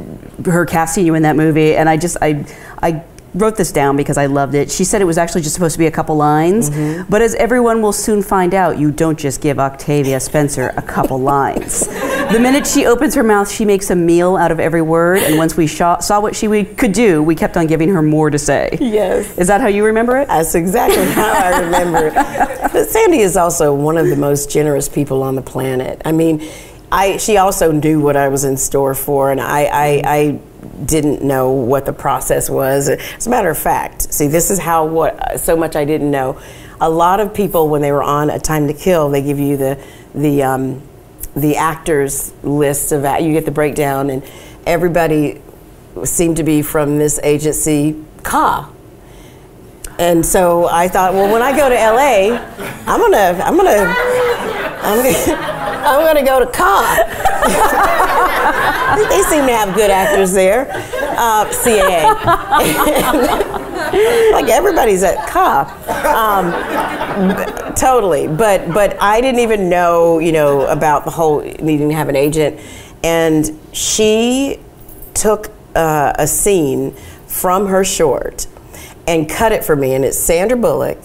her 0.47 0.65
casting 0.65 1.07
you 1.07 1.15
in 1.15 1.23
that 1.23 1.37
movie, 1.37 1.77
and 1.77 1.89
I 1.89 1.97
just 1.97 2.17
I 2.23 2.45
I 2.83 3.05
wrote 3.35 3.57
this 3.57 3.73
down 3.73 3.97
because 3.97 4.19
I 4.19 4.27
loved 4.27 4.55
it. 4.55 4.71
She 4.71 4.85
said 4.85 5.01
it 5.01 5.07
was 5.07 5.17
actually 5.17 5.41
just 5.43 5.55
supposed 5.55 5.73
to 5.75 5.79
be 5.79 5.87
a 5.87 5.91
couple 5.91 6.17
lines, 6.17 6.69
Mm-hmm. 6.71 7.09
but 7.11 7.23
as 7.23 7.35
everyone 7.37 7.81
will 7.81 7.93
soon 7.93 8.23
find 8.23 8.53
out, 8.55 8.79
you 8.79 8.91
don't 8.91 9.19
just 9.19 9.41
give 9.41 9.59
Octavia 9.59 10.21
Spencer 10.21 10.73
a 10.77 10.83
couple 10.83 11.19
lines. 11.35 11.87
The 11.89 12.39
minute 12.41 12.67
she 12.67 12.85
opens 12.87 13.15
her 13.15 13.23
mouth, 13.23 13.51
she 13.51 13.65
makes 13.65 13.91
a 13.91 13.97
meal 13.97 14.37
out 14.37 14.51
of 14.53 14.61
every 14.61 14.83
word, 14.83 15.19
and 15.19 15.39
once 15.39 15.57
we 15.57 15.67
sho- 15.67 15.99
saw 16.01 16.21
what 16.21 16.37
she 16.37 16.47
we 16.49 16.65
could 16.65 16.93
do, 16.93 17.23
we 17.23 17.35
kept 17.35 17.57
on 17.57 17.67
giving 17.67 17.89
her 17.89 18.03
more 18.03 18.29
to 18.31 18.39
say. 18.39 18.77
Yes. 18.81 19.39
Is 19.39 19.47
that 19.49 19.61
how 19.61 19.69
you 19.69 19.85
remember 19.85 20.19
it? 20.19 20.29
That's 20.29 20.55
exactly 20.55 21.05
how 21.07 21.33
I 21.33 21.61
remember 21.61 22.09
it. 22.09 22.15
But 22.73 22.89
Sandy 22.89 23.21
is 23.21 23.37
also 23.37 23.75
one 23.75 23.97
of 23.97 24.09
the 24.09 24.17
most 24.17 24.51
generous 24.51 24.89
people 24.89 25.23
on 25.23 25.35
the 25.37 25.43
planet. 25.43 26.01
I 26.05 26.13
mean, 26.13 26.43
I 26.91 27.17
she 27.17 27.39
also 27.39 27.73
knew 27.73 28.01
what 28.01 28.17
I 28.17 28.29
was 28.29 28.45
in 28.45 28.57
store 28.59 28.95
for, 28.95 29.31
and 29.31 29.41
I, 29.41 29.63
I, 29.65 30.03
I 30.05 30.41
didn't 30.85 31.23
know 31.23 31.51
what 31.51 31.87
the 31.87 31.93
process 31.93 32.49
was. 32.49 32.89
As 32.89 33.27
a 33.27 33.31
matter 33.31 33.51
of 33.51 33.59
fact, 33.59 34.13
see, 34.13 34.27
this 34.27 34.51
is 34.51 34.59
how 34.59 34.85
what 34.87 35.41
so 35.41 35.57
much 35.57 35.77
I 35.77 35.85
didn't 35.85 36.11
know. 36.11 36.41
A 36.81 36.91
lot 36.91 37.21
of 37.21 37.33
people, 37.33 37.69
when 37.69 37.83
they 37.83 37.93
were 37.93 38.03
on 38.03 38.31
A 38.31 38.39
Time 38.39 38.67
to 38.67 38.75
Kill, 38.75 39.09
they 39.11 39.23
give 39.23 39.39
you 39.39 39.57
the 39.57 39.83
the 40.15 40.43
um, 40.43 40.83
the 41.35 41.57
actors 41.57 42.33
list 42.43 42.93
of 42.93 43.03
you 43.23 43.33
get 43.33 43.45
the 43.45 43.51
breakdown, 43.51 44.11
and 44.11 44.23
everybody 44.67 45.41
seemed 46.05 46.37
to 46.37 46.43
be 46.43 46.63
from 46.63 46.99
this 46.99 47.19
agency, 47.23 48.03
Ka. 48.23 48.71
And 49.99 50.25
so 50.25 50.67
I 50.69 50.89
thought, 50.89 51.13
well, 51.13 51.31
when 51.31 51.43
I 51.43 51.57
go 51.57 51.69
to 51.69 51.75
LA, 51.75 52.37
I'm 52.87 53.01
gonna, 53.01 53.41
I'm 53.45 53.57
gonna, 53.57 53.95
I'm 54.83 54.97
gonna, 54.97 55.37
I'm 55.87 56.05
gonna 56.05 56.25
go 56.25 56.41
to 56.41 56.47
Ka. 56.51 57.99
they 59.09 59.23
seem 59.23 59.47
to 59.47 59.53
have 59.53 59.75
good 59.75 59.91
actors 59.91 60.33
there, 60.33 60.71
uh, 61.17 61.45
CAA. 61.47 62.03
like 64.33 64.49
everybody's 64.49 65.03
at 65.03 65.29
Ka. 65.29 65.67
Um, 66.17 67.75
totally, 67.75 68.27
but 68.27 68.73
but 68.73 69.01
I 69.01 69.21
didn't 69.21 69.41
even 69.41 69.69
know, 69.69 70.19
you 70.19 70.33
know, 70.33 70.67
about 70.67 71.05
the 71.05 71.11
whole 71.11 71.41
needing 71.41 71.89
to 71.89 71.95
have 71.95 72.09
an 72.09 72.17
agent, 72.17 72.61
and 73.05 73.59
she 73.73 74.59
took 75.15 75.51
uh, 75.75 76.13
a 76.19 76.27
scene 76.27 76.93
from 77.27 77.67
her 77.67 77.85
short 77.85 78.47
and 79.07 79.29
cut 79.29 79.53
it 79.53 79.65
for 79.65 79.77
me, 79.77 79.95
and 79.95 80.05
it's 80.05 80.19
Sandra 80.19 80.57
Bullock 80.57 80.99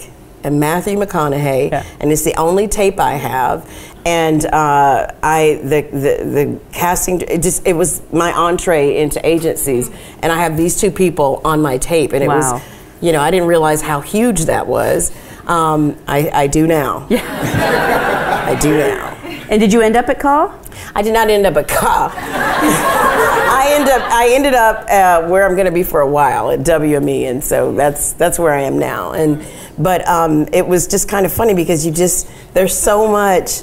and 0.44 0.58
Matthew 0.60 0.96
McConaughey, 0.98 1.70
Yeah. 1.70 1.84
and 2.00 2.10
it's 2.12 2.22
the 2.24 2.34
only 2.36 2.68
tape 2.68 2.98
I 3.00 3.12
have. 3.14 3.68
And 4.06 4.44
uh, 4.46 5.12
I 5.22 5.60
the, 5.62 5.82
the 5.82 6.24
the 6.24 6.60
casting 6.72 7.20
it 7.22 7.42
just 7.42 7.66
it 7.66 7.74
was 7.74 8.00
my 8.12 8.32
entree 8.32 8.96
into 8.96 9.24
agencies, 9.26 9.90
and 10.22 10.32
I 10.32 10.38
have 10.38 10.56
these 10.56 10.80
two 10.80 10.90
people 10.90 11.40
on 11.44 11.60
my 11.60 11.78
tape, 11.78 12.12
and 12.12 12.22
it 12.24 12.28
Wow. 12.28 12.54
was, 12.54 12.62
you 13.00 13.12
know, 13.12 13.20
I 13.20 13.30
didn't 13.30 13.48
realize 13.48 13.82
how 13.82 14.00
huge 14.00 14.46
that 14.46 14.66
was. 14.66 15.12
Um, 15.46 15.96
I, 16.06 16.30
I 16.32 16.46
do 16.46 16.66
now. 16.66 17.06
Yeah. 17.10 18.44
I 18.48 18.54
do 18.60 18.78
now. 18.78 19.14
And 19.50 19.60
did 19.60 19.72
you 19.74 19.82
end 19.82 19.96
up 19.96 20.08
at 20.08 20.18
Call? 20.20 20.54
I 20.94 21.02
did 21.02 21.12
not 21.12 21.28
end 21.28 21.44
up 21.46 21.56
at 21.56 21.68
Caw. 21.68 22.08
I 23.78 23.80
end 23.80 23.88
up 24.02 24.12
I 24.12 24.28
ended 24.34 24.54
up 24.54 24.86
uh, 24.90 25.28
where 25.28 25.46
I'm 25.46 25.54
going 25.54 25.66
to 25.66 25.72
be 25.72 25.82
for 25.82 26.00
a 26.00 26.08
while 26.08 26.50
at 26.50 26.60
WME, 26.60 27.28
and 27.30 27.42
so 27.44 27.72
that's 27.74 28.12
that's 28.14 28.38
where 28.38 28.52
I 28.52 28.62
am 28.62 28.78
now. 28.78 29.12
And 29.12 29.46
but 29.78 30.06
um, 30.08 30.46
it 30.52 30.66
was 30.66 30.86
just 30.88 31.08
kind 31.08 31.24
of 31.26 31.32
funny 31.32 31.54
because 31.54 31.86
you 31.86 31.92
just 31.92 32.28
there's 32.54 32.76
so 32.76 33.08
much. 33.10 33.62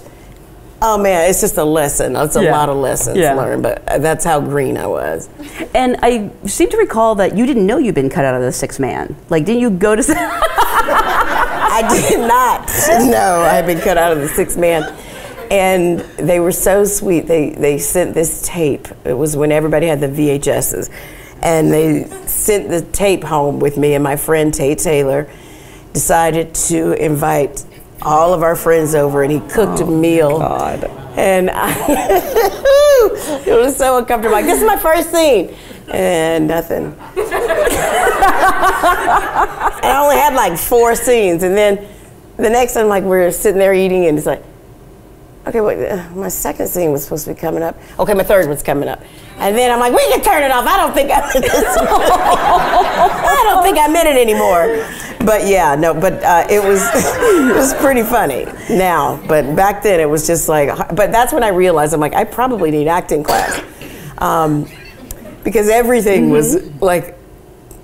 Oh 0.82 0.97
man, 0.97 1.30
it's 1.30 1.41
just 1.41 1.58
a 1.58 1.63
lesson. 1.63 2.15
It's 2.15 2.36
a 2.36 2.43
Yeah. 2.43 2.51
lot 2.51 2.69
of 2.69 2.78
lessons 2.78 3.17
Yeah. 3.17 3.34
learned, 3.34 3.63
but 3.63 3.88
uh, 3.88 3.97
that's 3.97 4.23
how 4.25 4.39
green 4.41 4.78
I 4.78 4.86
was. 4.88 5.30
And 5.73 5.97
I 6.04 6.30
seem 6.45 6.69
to 6.69 6.78
recall 6.78 7.15
that 7.15 7.36
you 7.36 7.45
didn't 7.45 7.65
know 7.65 7.78
you'd 7.78 7.95
been 7.95 8.10
cut 8.10 8.25
out 8.25 8.36
of 8.36 8.41
the 8.41 8.51
Sixth 8.51 8.80
Man. 8.80 9.15
Like, 9.30 9.45
didn't 9.45 9.62
you 9.62 9.69
go 9.69 9.95
to? 9.95 10.04
I 10.88 11.88
did 12.08 12.19
not 12.19 12.67
know 13.10 13.41
I 13.41 13.54
had 13.54 13.65
been 13.65 13.80
cut 13.80 13.97
out 13.97 14.12
of 14.12 14.19
the 14.19 14.28
Sixth 14.28 14.58
Man. 14.58 14.84
And 15.51 15.99
they 16.17 16.39
were 16.39 16.51
so 16.51 16.86
sweet. 16.86 17.27
They 17.27 17.51
they 17.51 17.77
sent 17.77 18.13
this 18.13 18.41
tape. 18.45 18.88
It 19.03 19.13
was 19.13 19.36
when 19.36 19.51
everybody 19.51 19.88
had 19.88 19.99
the 19.99 20.08
VHSs. 20.08 20.89
And 21.41 21.71
they 21.71 22.05
sent 22.27 22.69
the 22.69 22.81
tape 22.81 23.23
home 23.23 23.60
with 23.60 23.77
me 23.77 23.93
and 23.93 24.03
my 24.03 24.15
friend 24.15 24.53
Tate 24.53 24.79
Taylor 24.79 25.29
decided 25.93 26.55
to 26.55 26.93
invite 26.93 27.63
all 28.01 28.34
of 28.34 28.43
our 28.43 28.55
friends 28.55 28.95
over 28.95 29.23
and 29.23 29.31
he 29.31 29.39
cooked 29.41 29.79
a 29.79 29.86
oh, 29.86 29.99
meal. 29.99 30.39
God. 30.39 30.84
And 31.17 31.49
I, 31.49 31.71
it 33.45 33.58
was 33.58 33.75
so 33.77 33.97
uncomfortable. 33.97 34.36
Like, 34.36 34.45
this 34.45 34.60
is 34.60 34.67
my 34.67 34.77
first 34.77 35.12
scene. 35.12 35.55
And 35.88 36.47
nothing. 36.47 36.86
And 36.86 36.95
I 39.86 39.97
only 40.01 40.17
had 40.17 40.34
like 40.34 40.58
four 40.58 40.95
scenes, 40.95 41.43
and 41.43 41.55
then 41.55 41.88
the 42.38 42.49
next 42.49 42.73
time, 42.73 42.88
like 42.88 43.03
we're 43.03 43.31
sitting 43.31 43.60
there 43.60 43.73
eating, 43.73 44.08
and 44.08 44.17
it's 44.17 44.25
like, 44.25 44.43
okay, 45.47 45.62
wait, 45.62 45.88
uh, 45.89 46.10
my 46.12 46.29
second 46.29 46.67
scene 46.67 46.91
was 46.91 47.03
supposed 47.03 47.25
to 47.25 47.34
be 47.34 47.39
coming 47.39 47.63
up. 47.63 47.77
Okay, 47.99 48.13
my 48.13 48.23
third 48.23 48.47
one's 48.47 48.63
coming 48.63 48.89
up, 48.89 49.01
and 49.38 49.55
then 49.55 49.71
I'm 49.71 49.79
like, 49.79 49.93
we 49.93 50.08
can 50.12 50.21
turn 50.21 50.43
it 50.43 50.51
off. 50.51 50.65
I 50.65 50.77
don't 50.77 50.93
think 50.93 51.12
I'm 51.12 51.41
this. 51.41 51.77
I 51.79 53.41
don't 53.45 53.63
think 53.63 53.77
I'm 53.77 53.95
in 53.95 54.08
it 54.08 54.19
anymore. 54.19 54.86
But 55.25 55.47
yeah, 55.47 55.75
no, 55.75 55.93
but 55.93 56.23
uh, 56.23 56.45
it 56.49 56.63
was 56.63 56.81
it 56.93 57.55
was 57.55 57.73
pretty 57.75 58.03
funny 58.03 58.45
now. 58.69 59.21
But 59.27 59.55
back 59.55 59.84
then, 59.84 59.99
it 59.99 60.10
was 60.10 60.27
just 60.27 60.47
like, 60.49 60.69
but 60.95 61.12
that's 61.12 61.34
when 61.34 61.43
I 61.43 61.49
realized 61.49 61.93
I'm 61.93 61.99
like, 61.99 62.13
I 62.15 62.23
probably 62.23 62.71
need 62.71 62.88
acting 62.88 63.23
class. 63.23 63.62
Um, 64.17 64.67
because 65.43 65.69
everything 65.69 66.31
was 66.31 66.63
like 66.81 67.17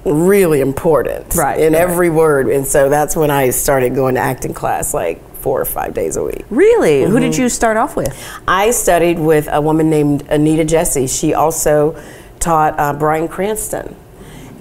really 0.04 0.62
important 0.62 1.36
Right, 1.36 1.60
in 1.60 1.74
right. 1.74 1.82
every 1.82 2.10
word 2.10 2.48
and 2.48 2.66
so 2.66 2.90
that's 2.90 3.16
when 3.16 3.30
i 3.30 3.52
started 3.52 3.94
going 3.94 4.16
to 4.16 4.22
acting 4.22 4.52
class 4.52 4.96
like 4.96 5.22
four 5.42 5.60
or 5.60 5.66
five 5.66 5.94
days 5.94 6.18
a 6.18 6.24
week. 6.24 6.46
Really? 6.50 7.04
Who 7.04 7.20
did 7.20 7.36
you 7.36 7.50
start 7.50 7.78
off 7.78 7.96
with? 7.96 8.16
i 8.48 8.72
studied 8.72 9.20
with 9.20 9.48
a 9.52 9.60
woman 9.60 9.90
named 9.90 10.22
anita 10.30 10.64
jesse. 10.64 11.08
She 11.08 11.34
also 11.34 12.02
taught 12.40 12.80
uh, 12.80 12.94
Bryan 12.94 13.28
Cranston. 13.28 13.96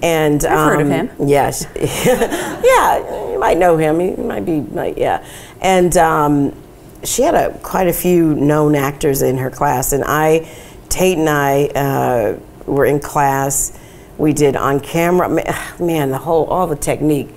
And 0.01 0.43
I've 0.43 0.71
heard 0.71 0.81
of 0.81 0.87
um, 0.87 0.91
him. 0.91 1.29
yeah 1.29 1.51
yeah 1.75 3.31
you 3.31 3.39
might 3.39 3.57
know 3.57 3.77
him. 3.77 3.99
He 3.99 4.15
might 4.15 4.45
be 4.45 4.61
like 4.61 4.97
yeah. 4.97 5.23
And 5.61 5.95
um, 5.95 6.55
she 7.03 7.21
had 7.21 7.35
a 7.35 7.55
quite 7.59 7.87
a 7.87 7.93
few 7.93 8.33
known 8.33 8.75
actors 8.75 9.21
in 9.21 9.37
her 9.37 9.51
class. 9.51 9.93
And 9.93 10.03
i 10.03 10.49
tate 10.89 11.19
and 11.19 11.29
i 11.29 11.65
uh, 11.67 12.39
were 12.65 12.85
in 12.85 12.99
class. 12.99 13.77
We 14.17 14.33
did 14.33 14.55
on 14.55 14.79
camera. 14.79 15.29
Man 15.79 16.09
the 16.09 16.17
whole 16.17 16.45
all 16.45 16.65
the 16.65 16.75
technique. 16.75 17.29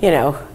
You 0.00 0.10
know 0.10 0.48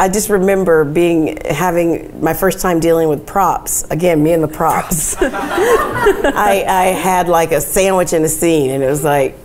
I 0.00 0.08
just 0.08 0.28
remember 0.30 0.84
being 0.84 1.38
having 1.44 2.22
my 2.22 2.32
first 2.32 2.60
time 2.60 2.78
dealing 2.78 3.08
with 3.08 3.26
props. 3.26 3.84
Again, 3.90 4.22
me 4.22 4.32
and 4.32 4.42
the 4.42 4.48
props. 4.48 5.16
I, 5.20 6.64
I 6.68 6.84
had 6.86 7.28
like 7.28 7.50
a 7.50 7.60
sandwich 7.60 8.12
in 8.12 8.22
a 8.22 8.28
scene, 8.28 8.70
and 8.70 8.82
it 8.82 8.88
was 8.88 9.02
like, 9.02 9.36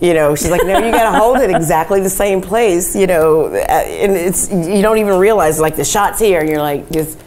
you 0.00 0.14
know, 0.14 0.36
she's 0.36 0.50
like, 0.50 0.64
no, 0.64 0.78
you 0.78 0.92
got 0.92 1.10
to 1.10 1.18
hold 1.18 1.38
it 1.38 1.50
exactly 1.50 2.00
the 2.00 2.08
same 2.10 2.40
place, 2.40 2.94
you 2.94 3.08
know, 3.08 3.46
uh, 3.46 3.58
and 3.58 4.12
it's 4.12 4.50
you 4.50 4.80
don't 4.80 4.98
even 4.98 5.18
realize 5.18 5.58
like 5.58 5.74
the 5.74 5.84
shots 5.84 6.20
here, 6.20 6.38
and 6.38 6.48
you're 6.48 6.62
like 6.62 6.88
just 6.90 7.18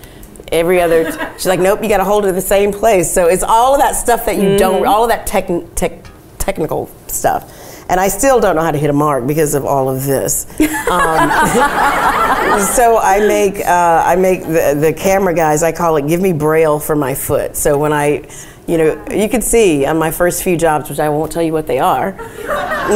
every 0.50 0.80
other. 0.80 1.12
She's 1.34 1.48
like, 1.48 1.60
nope, 1.60 1.84
you 1.84 1.90
got 1.90 1.98
to 1.98 2.06
hold 2.06 2.26
it 2.26 2.32
the 2.32 2.42
same 2.42 2.72
place. 2.72 3.14
So 3.14 3.28
it's 3.28 3.44
all 3.44 3.74
of 3.76 3.82
that 3.82 3.96
stuff 3.96 4.26
that 4.26 4.38
you 4.38 4.58
don't, 4.58 4.88
all 4.88 5.04
of 5.04 5.10
that 5.10 5.28
tech, 5.28 5.50
tech, 5.76 6.06
technical 6.38 6.90
stuff. 7.08 7.52
And 7.90 8.00
I 8.00 8.08
still 8.08 8.40
don't 8.40 8.56
know 8.56 8.62
how 8.62 8.72
to 8.72 8.78
hit 8.78 8.90
a 8.90 8.94
mark 8.94 9.28
because 9.28 9.54
of 9.54 9.66
all 9.66 9.90
of 9.90 10.06
this. 10.06 10.48
Um, 10.60 11.30
so 12.60 12.98
I 12.98 13.24
make 13.28 13.60
uh, 13.60 14.04
I 14.06 14.16
make 14.16 14.42
the, 14.44 14.78
the 14.80 14.94
camera 14.94 15.34
guys. 15.34 15.64
I 15.64 15.72
call 15.72 15.98
it 15.98 16.08
"Give 16.08 16.22
me 16.22 16.34
braille 16.34 16.80
for 16.80 16.96
my 16.96 17.14
foot." 17.14 17.56
So 17.58 17.78
when 17.78 17.92
I, 17.92 18.24
you 18.68 18.78
know, 18.78 19.06
you 19.12 19.28
can 19.28 19.42
see 19.42 19.86
on 19.86 19.98
my 19.98 20.12
first 20.12 20.44
few 20.44 20.56
jobs, 20.58 20.90
which 20.90 21.00
I 21.00 21.10
won't 21.10 21.32
tell 21.32 21.44
you 21.44 21.52
what 21.52 21.68
they 21.68 21.80
are. 21.80 22.14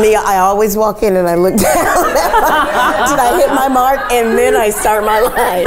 Me, 0.02 0.16
I 0.16 0.40
always 0.40 0.78
walk 0.78 1.04
in 1.04 1.16
and 1.16 1.28
I 1.28 1.36
look 1.36 1.56
down. 1.58 2.06
Did 3.10 3.20
I 3.20 3.38
hit 3.40 3.50
my 3.50 3.68
mark? 3.68 4.12
And 4.12 4.38
then 4.38 4.56
I 4.56 4.70
start 4.70 5.04
my 5.04 5.20
line. 5.20 5.66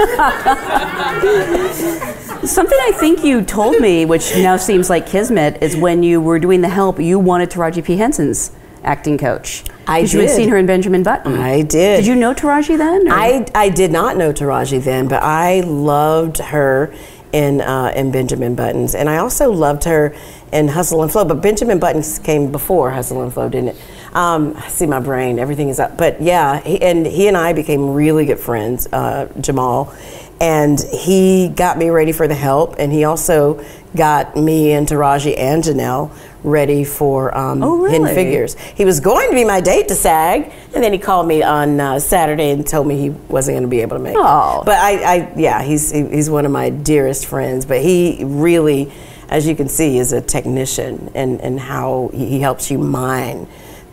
Something 2.46 2.78
I 2.83 2.92
think 2.92 3.22
you 3.22 3.42
told 3.42 3.80
me, 3.80 4.06
which 4.06 4.35
now 4.37 4.56
seems 4.56 4.88
like 4.88 5.06
kismet, 5.06 5.62
is 5.62 5.76
when 5.76 6.02
you 6.02 6.22
were 6.22 6.38
doing 6.38 6.62
the 6.62 6.70
help, 6.70 6.98
you 6.98 7.18
wanted 7.18 7.50
Taraji 7.50 7.85
P. 7.85 7.96
Henson's 7.96 8.50
acting 8.85 9.19
coach. 9.19 9.62
I 9.87 10.01
'Cause 10.03 10.12
You 10.14 10.21
had 10.21 10.29
did. 10.29 10.37
seen 10.37 10.49
her 10.51 10.57
in 10.57 10.66
Benjamin 10.66 11.03
Button. 11.03 11.38
I 11.38 11.62
did. 11.62 11.99
Did 11.99 12.07
you 12.07 12.14
know 12.14 12.33
Taraji 12.35 12.79
then? 12.79 13.09
or- 13.09 13.12
I, 13.14 13.45
I 13.55 13.69
did 13.69 13.90
not 13.93 14.16
know 14.16 14.33
Taraji 14.33 14.83
then, 14.83 15.09
but 15.09 15.23
I 15.23 15.61
loved 15.61 16.38
her 16.38 16.93
in 17.33 17.61
uh, 17.61 17.93
in 17.95 18.11
Benjamin 18.11 18.55
Buttons, 18.57 18.95
and 18.95 19.09
I 19.09 19.19
also 19.19 19.53
loved 19.53 19.85
her 19.85 20.12
in 20.53 20.66
Hustle 20.69 21.03
and 21.03 21.12
Flow. 21.12 21.25
But 21.25 21.40
Benjamin 21.40 21.79
Buttons 21.79 22.19
came 22.19 22.51
before 22.51 22.90
Hustle 22.90 23.23
and 23.23 23.33
Flow, 23.33 23.49
didn't 23.49 23.69
it? 23.69 23.77
Um, 24.14 24.55
I 24.57 24.66
see 24.69 24.87
my 24.87 24.99
brain; 24.99 25.38
everything 25.38 25.69
is 25.69 25.79
up. 25.79 25.97
But 25.97 26.21
yeah, 26.21 26.59
he, 26.61 26.81
and 26.83 27.07
he 27.07 27.29
and 27.29 27.37
I 27.37 27.53
became 27.53 27.95
really 27.95 28.27
good 28.27 28.40
friends, 28.40 28.88
uh, 28.93 29.29
Jamal, 29.40 29.95
and 30.40 30.81
he 30.81 31.49
got 31.55 31.79
me 31.79 31.90
ready 31.90 32.11
for 32.11 32.27
the 32.27 32.35
help, 32.35 32.75
and 32.81 32.93
he 32.93 33.05
also 33.05 33.62
got 33.95 34.37
me 34.37 34.73
and 34.73 34.88
Taraji 34.88 35.38
and 35.38 35.62
Janelle 35.62 36.11
ready 36.42 36.85
for 36.85 37.37
um, 37.37 37.62
Oh, 37.62 37.85
Hidden? 37.85 38.07
Figures. 38.14 38.55
He 38.59 38.85
was 38.85 39.00
going 39.00 39.29
to 39.31 39.35
be 39.35 39.44
my 39.44 39.61
date 39.61 39.88
to 39.88 39.94
SAG, 39.94 40.50
and 40.74 40.83
then 40.83 40.92
he 40.92 40.98
called 40.98 41.26
me 41.29 41.42
on 41.42 41.79
uh, 41.81 41.98
Saturday 42.00 42.50
and 42.50 42.66
told 42.66 42.87
me 42.87 42.98
he 42.98 43.11
wasn't 43.11 43.55
going 43.55 43.62
to 43.64 43.68
be 43.68 43.81
able 43.81 43.96
to 43.96 44.03
make 44.03 44.16
Oh. 44.18 44.61
it. 44.62 44.64
But 44.66 44.79
I, 44.79 45.16
I 45.16 45.33
yeah, 45.37 45.62
he's 45.62 45.90
he- 45.90 46.09
he's 46.09 46.31
one 46.31 46.46
of 46.46 46.53
my 46.53 46.70
dearest 46.70 47.26
friends. 47.26 47.66
But 47.66 47.83
he 47.83 48.22
really, 48.24 48.90
as 49.29 49.46
you 49.46 49.55
can 49.55 49.68
see, 49.68 49.98
is 49.98 50.12
a 50.12 50.20
technician, 50.20 51.11
and 51.14 51.40
and 51.40 51.61
how 51.61 52.11
he, 52.12 52.26
he 52.26 52.40
helps 52.40 52.70
you 52.70 52.79
mine 52.79 53.46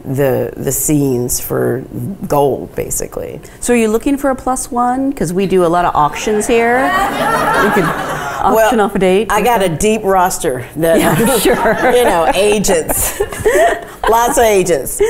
the 0.05 0.53
the 0.55 0.71
scenes 0.71 1.41
for 1.41 1.83
gold, 2.27 2.73
basically. 2.75 3.41
So 3.60 3.73
are 3.73 3.77
you 3.77 3.89
looking 3.89 4.17
for 4.17 4.29
a 4.29 4.36
plus 4.36 4.71
one? 4.71 5.10
Because 5.10 5.33
we 5.33 5.47
do 5.47 5.65
a 5.65 5.67
lot 5.67 5.83
of 5.83 5.93
auctions 5.95 6.47
here. 6.47 6.77
We 7.63 7.69
could 7.71 7.83
auction 8.43 8.80
off 8.80 8.95
a 8.95 9.00
date. 9.00 9.32
I 9.32 9.41
got 9.41 9.62
a 9.63 9.69
deep 9.69 10.04
roster 10.04 10.67
that 10.78 11.00
Yeah, 11.00 11.38
sure. 11.39 11.91
you 11.95 12.04
know 12.04 12.32
agents, 12.36 13.19
lots 14.10 14.38
of 14.38 14.43
agents. 14.43 15.02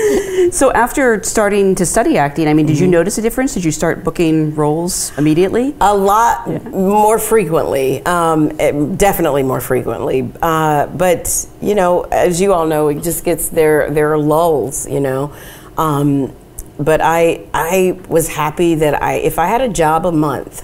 So 0.58 0.72
after 0.72 1.22
starting 1.24 1.76
to 1.76 1.86
study 1.86 2.18
acting, 2.18 2.48
I 2.48 2.54
mean, 2.54 2.66
Mm-hmm. 2.68 2.74
did 2.74 2.80
you 2.82 2.88
notice 2.88 3.18
a 3.18 3.22
difference? 3.22 3.54
Did 3.54 3.64
you 3.64 3.72
start 3.72 4.04
booking 4.04 4.54
roles 4.56 5.18
immediately? 5.18 5.74
A 5.82 5.96
lot 5.96 6.48
more 6.72 7.18
frequently, 7.20 8.06
um, 8.06 8.52
eh, 8.60 8.72
definitely 8.96 9.44
more 9.44 9.62
frequently. 9.62 10.30
Uh, 10.42 10.88
but 10.88 11.48
you 11.62 11.76
know, 11.76 12.02
as 12.04 12.42
you 12.42 12.54
all 12.54 12.66
know, 12.68 12.88
it 12.90 13.04
just 13.04 13.24
gets 13.24 13.50
there. 13.50 13.90
There 13.92 14.12
are 14.14 14.18
lulls, 14.18 14.88
you 14.90 15.00
know. 15.00 15.34
Um, 15.78 16.34
but 16.80 17.02
I, 17.02 17.46
I 17.54 18.00
was 18.08 18.28
happy 18.28 18.76
that 18.76 19.02
I, 19.02 19.14
if 19.16 19.40
I 19.40 19.48
had 19.48 19.62
a 19.62 19.70
job 19.70 20.06
a 20.06 20.12
month, 20.12 20.64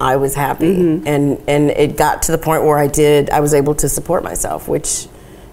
I 0.00 0.16
was 0.16 0.34
happy, 0.34 0.74
and 1.06 1.38
and 1.48 1.70
it 1.70 1.96
got 1.96 2.22
to 2.22 2.32
the 2.32 2.38
point 2.38 2.64
where 2.64 2.78
I 2.78 2.86
did. 2.88 3.30
I 3.30 3.40
was 3.40 3.54
able 3.54 3.74
to 3.76 3.88
support 3.88 4.22
myself, 4.24 4.66
which, 4.68 5.06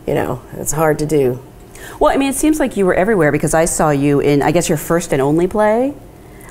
you 0.08 0.14
know, 0.14 0.42
it's 0.58 0.72
hard 0.72 1.00
to 1.00 1.06
do. 1.06 1.40
Well, 2.00 2.14
I 2.14 2.18
mean, 2.18 2.30
it 2.30 2.36
seems 2.36 2.60
like 2.60 2.76
you 2.78 2.86
were 2.86 2.94
everywhere 2.96 3.32
because 3.32 3.54
I 3.54 3.66
saw 3.66 3.92
you 3.92 4.20
in, 4.20 4.42
I 4.42 4.52
guess, 4.52 4.68
your 4.70 4.78
first 4.78 5.14
and 5.14 5.22
only 5.22 5.48
play, 5.48 5.94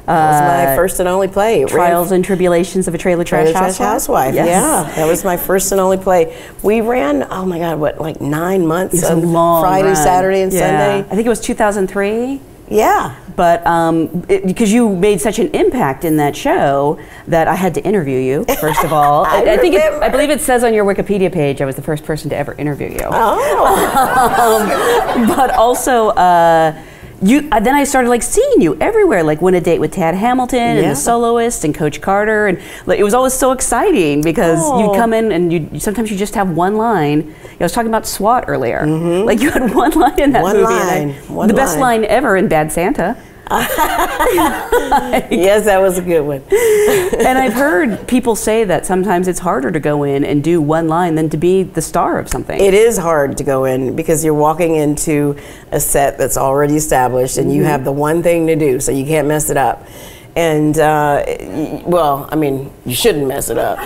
That 0.07 0.33
was 0.33 0.41
my 0.41 0.73
Uh, 0.73 0.77
first 0.77 0.99
and 1.01 1.09
only 1.09 1.29
play. 1.29 1.65
Trials 1.67 2.11
and 2.13 2.25
Tribulations 2.25 2.89
of 2.89 2.95
a 2.95 2.99
Trailer 2.99 3.23
Trash 3.25 3.43
Trailer 3.45 3.53
Trash 3.53 3.79
Housewife. 3.79 3.89
Housewife. 3.89 4.35
Yes. 4.35 4.47
Yeah, 4.49 4.95
that 4.97 5.07
was 5.09 5.25
my 5.25 5.37
first 5.37 5.71
and 5.73 5.81
only 5.81 5.99
play. 5.99 6.37
We 6.63 6.81
ran, 6.81 7.27
oh 7.31 7.45
my 7.47 7.59
God, 7.59 7.79
what, 7.79 8.01
like 8.01 8.21
nine 8.21 8.67
months 8.67 8.95
It 8.95 9.03
was 9.03 9.11
a 9.11 9.17
of 9.17 9.25
long 9.25 9.63
Friday, 9.63 9.89
run. 9.89 9.97
Saturday, 9.97 10.43
and 10.43 10.53
Yeah. 10.53 10.61
Sunday. 10.61 11.09
I 11.11 11.15
think 11.15 11.27
it 11.27 11.29
was 11.29 11.41
2003. 11.41 12.41
Yeah. 12.69 13.15
But 13.37 13.67
um, 13.67 14.25
it, 14.29 14.47
because 14.47 14.73
you 14.73 14.95
made 14.95 15.21
such 15.21 15.39
an 15.39 15.49
impact 15.55 16.05
in 16.05 16.17
that 16.17 16.37
show 16.37 16.99
that 17.29 17.49
I 17.49 17.55
had 17.55 17.75
to 17.75 17.85
interview 17.85 18.19
you. 18.19 18.45
First 18.61 18.85
of 18.85 18.93
all, 18.93 19.25
I 19.29 19.57
think 19.57 19.75
it. 19.75 19.93
I 20.03 20.09
believe 20.09 20.31
it 20.31 20.41
says 20.41 20.65
on 20.65 20.75
your 20.75 20.85
Wikipedia 20.85 21.33
page 21.33 21.61
I 21.61 21.65
was 21.65 21.77
the 21.77 21.83
first 21.83 22.05
person 22.05 22.31
to 22.31 22.37
ever 22.37 22.55
interview 22.55 22.89
you. 22.89 23.05
Oh. 23.05 24.65
but 25.37 25.51
also, 25.51 26.09
uh, 26.09 26.81
you 27.23 27.49
uh, 27.53 27.61
then 27.61 27.75
I 27.75 27.85
started 27.85 28.09
like 28.09 28.23
seeing 28.23 28.61
you 28.63 28.77
everywhere, 28.81 29.23
like 29.23 29.43
win 29.43 29.55
a 29.55 29.61
date 29.61 29.79
with 29.79 29.93
Tad 29.93 30.15
Hamilton 30.15 30.59
and 30.79 30.91
the 30.91 30.95
soloist 30.97 31.65
and 31.65 31.75
Coach 31.75 32.01
Carter, 32.01 32.47
and 32.47 32.59
like, 32.87 32.99
it 32.99 33.05
was 33.05 33.15
always 33.15 33.35
so 33.35 33.53
exciting 33.53 34.23
because 34.23 34.59
Oh. 34.63 34.81
you'd 34.93 34.97
come 34.97 35.13
in 35.13 35.31
and 35.33 35.53
you 35.53 35.79
sometimes 35.81 36.11
you 36.11 36.17
just 36.17 36.35
have 36.35 36.51
one 36.51 36.77
line. 36.77 37.35
I 37.61 37.63
was 37.65 37.73
talking 37.73 37.91
about 37.91 38.07
SWAT 38.07 38.45
earlier, 38.49 38.87
like 38.87 39.41
you 39.41 39.51
had 39.51 39.75
one 39.75 39.93
line 39.93 40.19
in 40.19 40.33
that 40.33 40.45
Mm-hmm. 40.45 40.45
One 40.45 40.57
movie, 40.57 40.75
I- 40.75 40.87
line, 40.87 41.11
one 41.29 41.49
the 41.49 41.55
best 41.55 41.79
line. 41.79 42.03
line 42.03 42.11
ever 42.11 42.37
in 42.37 42.49
Bad 42.49 42.73
Santa. 42.73 43.17
yes, 45.31 45.65
that 45.65 45.81
was 45.81 45.99
a 45.99 46.03
good 46.03 46.21
one. 46.21 46.43
and 47.27 47.37
I've 47.37 47.53
heard 47.53 48.07
people 48.09 48.37
say 48.37 48.65
that 48.65 48.87
sometimes 48.87 49.27
it's 49.27 49.41
harder 49.41 49.71
to 49.73 49.81
go 49.81 50.05
in 50.05 50.25
and 50.25 50.43
do 50.43 50.61
one 50.61 50.87
line 50.89 51.17
than 51.17 51.29
to 51.31 51.37
be 51.37 51.65
the 51.65 51.83
star 51.83 52.19
of 52.19 52.29
something. 52.29 52.61
It 52.61 52.75
is 52.75 52.97
hard 52.97 53.37
to 53.39 53.45
go 53.45 53.65
in 53.65 53.97
because 53.97 54.25
you're 54.25 54.35
walking 54.35 54.77
into 54.77 55.37
a 55.73 55.81
set 55.81 56.17
that's 56.17 56.37
already 56.37 56.77
established 56.77 57.37
and 57.39 57.51
Mm-hmm. 57.51 57.57
you 57.57 57.65
have 57.65 57.85
the 57.85 57.91
one 57.93 58.23
thing 58.23 58.47
to 58.47 58.55
do, 58.55 58.79
so 58.79 58.93
you 58.93 59.05
can't 59.05 59.27
mess 59.27 59.51
it 59.51 59.57
up. 59.57 59.85
And 60.37 60.79
uh, 60.79 61.25
well, 61.85 62.29
I 62.31 62.37
mean, 62.37 62.71
you 62.87 62.95
shouldn't 62.95 63.27
mess 63.27 63.51
it 63.51 63.59
up. 63.59 63.79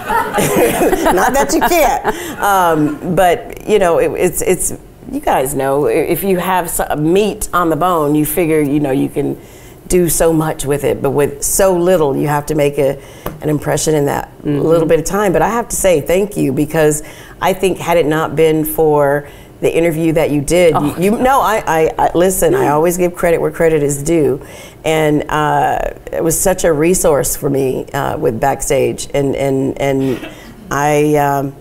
Not 1.15 1.33
that 1.33 1.53
you 1.55 1.61
can't, 1.61 2.05
um, 2.39 3.15
but 3.15 3.67
you 3.67 3.79
know, 3.79 3.99
it, 3.99 4.11
it's 4.13 4.43
it's. 4.43 4.75
You 5.11 5.21
guys 5.21 5.55
know 5.55 5.87
if 5.87 6.23
you 6.25 6.39
have 6.39 6.99
meat 6.99 7.49
on 7.53 7.71
the 7.71 7.77
bone, 7.77 8.15
you 8.15 8.27
figure 8.27 8.61
you 8.61 8.81
know 8.81 8.91
you 8.91 9.09
can 9.09 9.41
do 9.89 10.09
so 10.09 10.33
much 10.33 10.65
with 10.65 10.85
it, 10.85 11.03
but 11.03 11.11
with 11.11 11.43
so 11.43 11.77
little, 11.77 12.17
you 12.17 12.29
have 12.29 12.47
to 12.47 12.55
make 12.55 12.79
a, 12.79 13.01
an 13.43 13.49
impression 13.49 13.95
in 13.95 14.07
that 14.07 14.31
little 14.45 14.87
bit 14.87 14.99
of 14.99 15.05
time. 15.05 15.33
But 15.33 15.43
I 15.43 15.49
have 15.49 15.69
to 15.69 15.77
say 15.77 16.01
thank 16.01 16.37
you 16.37 16.53
because 16.53 17.03
I 17.41 17.53
think 17.53 17.79
had 17.79 17.97
it 17.97 18.07
not 18.07 18.35
been 18.35 18.65
for 18.65 19.29
the 19.61 19.75
interview 19.75 20.13
that 20.13 20.31
you 20.31 20.43
did, 20.43 20.75
you, 20.75 20.95
you 20.99 21.11
no, 21.13 21.41
I, 21.41 21.63
I, 21.67 21.91
I 21.99 22.11
listen. 22.15 22.55
I 22.55 22.69
always 22.69 22.99
give 22.99 23.15
credit 23.15 23.41
where 23.41 23.51
credit 23.51 23.83
is 23.83 24.03
due, 24.03 24.45
and 24.85 25.25
uh, 25.31 25.95
it 26.13 26.23
was 26.23 26.39
such 26.39 26.65
a 26.65 26.73
resource 26.73 27.37
for 27.37 27.49
me 27.49 27.87
uh, 27.87 28.19
with 28.19 28.39
backstage, 28.41 29.09
and 29.15 29.35
and 29.35 29.81
and 29.81 30.29
I. 30.71 31.15
Um, 31.17 31.57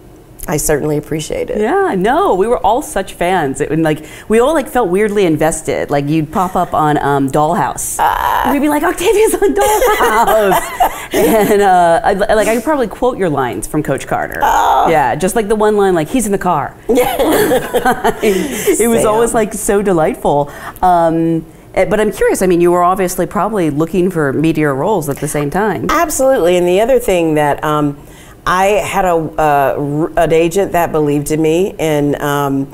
I 0.48 0.58
certainly 0.58 0.98
appreciate 0.98 1.50
it. 1.50 1.60
Yeah, 1.60 1.96
no, 1.98 2.36
we 2.36 2.48
were 2.48 2.58
all 2.58 2.82
such 2.82 3.14
fans. 3.14 3.62
It, 3.62 3.72
and 3.72 3.82
like 3.82 4.06
we 4.28 4.40
all 4.40 4.54
like 4.54 4.68
felt 4.68 4.90
weirdly 4.90 5.26
invested. 5.26 5.90
Like 5.90 6.08
you'd 6.08 6.34
pop 6.34 6.56
up 6.56 6.74
on 6.74 6.98
um, 6.98 7.30
Dollhouse, 7.30 8.00
and 8.00 8.52
we'd 8.52 8.60
be 8.60 8.70
like, 8.70 8.84
"Octavia's 8.84 9.34
on 9.36 9.56
Dollhouse," 9.56 11.14
and 11.14 11.62
uh, 11.62 12.02
I, 12.04 12.14
like 12.14 12.48
I 12.48 12.56
could 12.56 12.64
probably 12.64 12.88
quote 12.88 13.18
your 13.18 13.30
lines 13.30 13.68
from 13.68 13.84
Coach 13.84 14.06
Carter. 14.06 14.40
Yeah, 14.42 15.16
just 15.16 15.36
like 15.36 15.48
the 15.48 15.56
one 15.56 15.78
line, 15.78 15.96
like 15.96 16.10
"He's 16.10 16.26
in 16.26 16.34
the 16.34 16.38
car." 16.38 16.76
it 16.90 18.90
was 18.90 19.02
Sam. 19.02 19.08
always 19.08 19.34
like 19.34 19.54
so 19.54 19.82
delightful. 19.82 20.52
Um, 20.82 21.46
eh, 21.74 21.86
but 21.86 22.02
I'm 22.02 22.12
curious. 22.12 22.42
I 22.42 22.48
mean, 22.48 22.60
you 22.60 22.72
were 22.72 22.84
obviously 22.84 23.28
probably 23.28 23.70
looking 23.70 24.12
for 24.12 24.34
meatier 24.34 24.76
roles 24.76 25.08
at 25.08 25.18
the 25.18 25.28
same 25.28 25.50
time. 25.50 25.88
Absolutely. 25.90 26.58
And 26.58 26.68
the 26.68 26.82
other 26.82 27.00
thing 27.00 27.36
that 27.36 27.64
um, 27.64 27.98
I 28.46 28.66
had 28.66 29.06
a 29.06 29.16
uh, 29.16 30.12
an 30.18 30.34
agent 30.34 30.74
that 30.74 30.92
believed 30.92 31.32
in 31.32 31.42
me 31.42 31.76
and 31.80 32.16
um, 32.18 32.66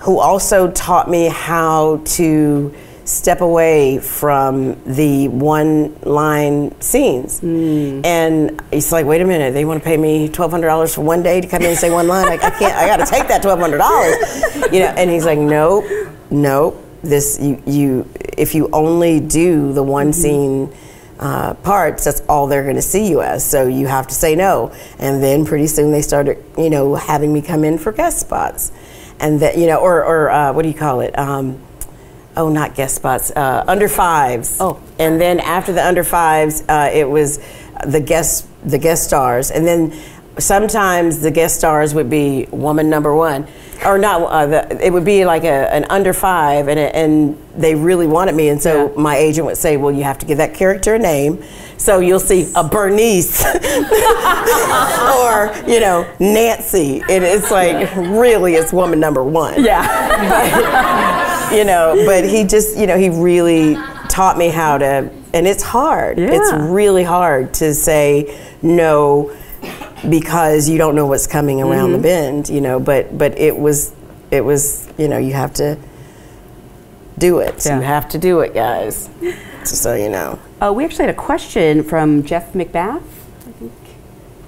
who 0.00 0.18
also 0.18 0.70
taught 0.70 1.10
me 1.10 1.26
how 1.26 2.00
to 2.04 2.74
step 3.04 3.40
away 3.40 3.98
from 3.98 4.80
the 4.84 5.28
one 5.28 5.94
line 6.02 6.80
scenes. 6.80 7.42
And 7.42 8.62
it's 8.70 8.92
like, 8.92 9.04
wait 9.04 9.20
a 9.20 9.24
minute, 9.24 9.52
they 9.52 9.64
want 9.64 9.82
to 9.82 9.84
pay 9.84 9.96
me 9.96 10.28
twelve 10.28 10.52
hundred 10.52 10.68
dollars 10.68 10.94
for 10.94 11.02
one 11.02 11.22
day 11.22 11.40
to 11.40 11.48
come 11.48 11.62
in 11.62 11.68
and 11.68 11.78
say 11.78 11.90
one 11.90 12.08
line. 12.08 12.28
I, 12.28 12.34
I 12.34 12.50
can't. 12.50 12.74
I 12.74 12.86
got 12.86 13.04
to 13.04 13.06
take 13.06 13.28
that 13.28 13.42
twelve 13.42 13.58
hundred 13.58 13.78
dollars. 13.78 14.16
You 14.72 14.80
know. 14.80 14.94
And 14.96 15.10
he's 15.10 15.24
like, 15.26 15.38
nope, 15.38 15.84
nope. 16.30 16.82
This 17.02 17.38
you 17.40 17.62
you 17.66 18.08
if 18.38 18.54
you 18.54 18.68
only 18.72 19.20
do 19.20 19.72
the 19.72 19.82
one 19.82 20.12
scene 20.12 20.72
uh, 21.20 21.52
parts, 21.54 22.04
that's 22.04 22.22
all 22.28 22.46
they're 22.46 22.62
going 22.62 22.76
to 22.76 22.82
see 22.82 23.08
you 23.08 23.20
as. 23.20 23.48
So 23.48 23.66
you 23.68 23.86
have 23.86 24.06
to 24.08 24.14
say 24.14 24.34
no. 24.34 24.72
And 24.98 25.22
then 25.22 25.44
pretty 25.44 25.66
soon 25.66 25.92
they 25.92 26.00
started, 26.00 26.42
you 26.56 26.70
know, 26.70 26.94
having 26.94 27.32
me 27.32 27.42
come 27.42 27.62
in 27.62 27.76
for 27.78 27.92
guest 27.92 28.20
spots, 28.20 28.72
and 29.20 29.40
that 29.40 29.58
you 29.58 29.66
know, 29.66 29.78
or 29.78 30.02
or 30.02 30.30
uh, 30.30 30.52
what 30.52 30.62
do 30.62 30.68
you 30.68 30.74
call 30.74 31.00
it? 31.00 31.16
Um, 31.18 31.60
oh, 32.36 32.48
not 32.48 32.74
guest 32.74 32.96
spots, 32.96 33.30
uh, 33.32 33.64
under 33.68 33.86
fives. 33.86 34.56
Oh. 34.60 34.80
and 34.98 35.20
then 35.20 35.40
after 35.40 35.72
the 35.72 35.86
under 35.86 36.04
fives, 36.04 36.64
uh, 36.68 36.90
it 36.92 37.08
was 37.08 37.38
the 37.84 38.00
guest 38.00 38.46
the 38.64 38.78
guest 38.78 39.04
stars, 39.04 39.50
and 39.50 39.66
then 39.66 39.92
sometimes 40.40 41.20
the 41.20 41.30
guest 41.30 41.56
stars 41.56 41.94
would 41.94 42.10
be 42.10 42.46
woman 42.50 42.88
number 42.90 43.14
one. 43.14 43.46
Or 43.84 43.96
not, 43.96 44.22
uh, 44.24 44.46
the, 44.46 44.86
it 44.86 44.92
would 44.92 45.06
be 45.06 45.24
like 45.24 45.42
a, 45.44 45.72
an 45.72 45.86
under 45.88 46.12
five, 46.12 46.68
and, 46.68 46.78
and 46.78 47.38
they 47.56 47.74
really 47.74 48.06
wanted 48.06 48.34
me. 48.34 48.48
And 48.50 48.60
so 48.60 48.88
Yeah. 48.88 49.00
my 49.00 49.16
agent 49.16 49.46
would 49.46 49.56
say, 49.56 49.78
Well, 49.78 49.90
you 49.90 50.02
have 50.04 50.18
to 50.18 50.26
give 50.26 50.36
that 50.36 50.52
character 50.52 50.94
a 50.96 50.98
name. 50.98 51.42
So 51.78 52.00
you'll 52.00 52.20
see 52.20 52.52
a 52.54 52.62
Bernice 52.62 53.42
or, 55.16 55.52
you 55.66 55.80
know, 55.80 56.06
Nancy. 56.20 57.00
And 57.08 57.24
it's 57.24 57.50
like, 57.50 57.94
really, 57.96 58.54
it's 58.54 58.70
woman 58.72 59.00
number 59.00 59.24
one 59.24 59.62
Yeah, 59.64 59.86
but, 61.48 61.56
you 61.56 61.64
know, 61.64 62.02
but 62.04 62.24
he 62.24 62.44
just, 62.44 62.76
you 62.76 62.86
know, 62.86 62.98
he 62.98 63.08
really 63.08 63.76
taught 64.08 64.36
me 64.36 64.48
how 64.48 64.76
to, 64.78 65.10
and 65.32 65.46
it's 65.46 65.62
hard. 65.62 66.18
It's 66.18 66.52
really 66.52 67.04
hard 67.04 67.54
to 67.54 67.72
say 67.74 68.38
no 68.62 69.34
because 70.08 70.68
you 70.68 70.78
don't 70.78 70.94
know 70.94 71.06
what's 71.06 71.26
coming 71.26 71.60
around 71.60 71.92
the 71.92 71.98
bend, 71.98 72.48
you 72.48 72.60
know, 72.60 72.80
but 72.80 73.16
but 73.16 73.38
it 73.38 73.56
was 73.56 73.94
it 74.30 74.44
was, 74.44 74.88
you 74.96 75.08
know, 75.08 75.18
you 75.18 75.32
have 75.32 75.52
to 75.54 75.76
do 77.18 77.40
it. 77.40 77.64
Yeah. 77.66 77.76
You 77.76 77.82
have 77.82 78.08
to 78.10 78.18
do 78.18 78.40
it, 78.40 78.54
guys. 78.54 79.10
Just 79.60 79.82
so 79.82 79.94
you 79.94 80.08
know. 80.08 80.38
uh, 80.62 80.72
we 80.72 80.84
actually 80.84 81.06
had 81.06 81.14
a 81.14 81.18
question 81.18 81.82
from 81.82 82.22
Jeff 82.24 82.52
McBath. 82.54 83.02
I 83.02 83.50
think. 83.52 83.72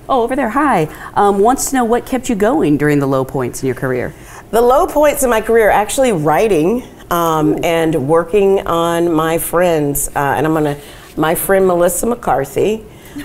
Oh, 0.08 0.22
over 0.22 0.34
there. 0.34 0.50
Hi. 0.50 0.84
Um, 1.14 1.38
wants 1.38 1.70
to 1.70 1.76
know 1.76 1.84
what 1.84 2.06
kept 2.06 2.28
you 2.28 2.34
going 2.34 2.76
during 2.78 2.98
the 2.98 3.06
low 3.06 3.24
points 3.24 3.62
in 3.62 3.66
your 3.66 3.74
career. 3.76 4.14
The 4.50 4.60
low 4.62 4.86
points 4.86 5.22
in 5.22 5.30
my 5.30 5.40
career 5.40 5.70
actually 5.70 6.12
writing 6.12 6.82
um, 7.10 7.62
and 7.64 8.08
working 8.08 8.66
on 8.66 9.12
my 9.12 9.38
friends. 9.38 10.08
Uh, 10.08 10.34
and 10.36 10.46
I'm 10.46 10.52
going 10.52 10.76
to, 10.76 10.80
my 11.20 11.34
friend 11.34 11.66
Melissa 11.66 12.06
McCarthy. 12.06 12.84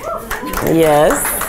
Yes. 0.65 1.46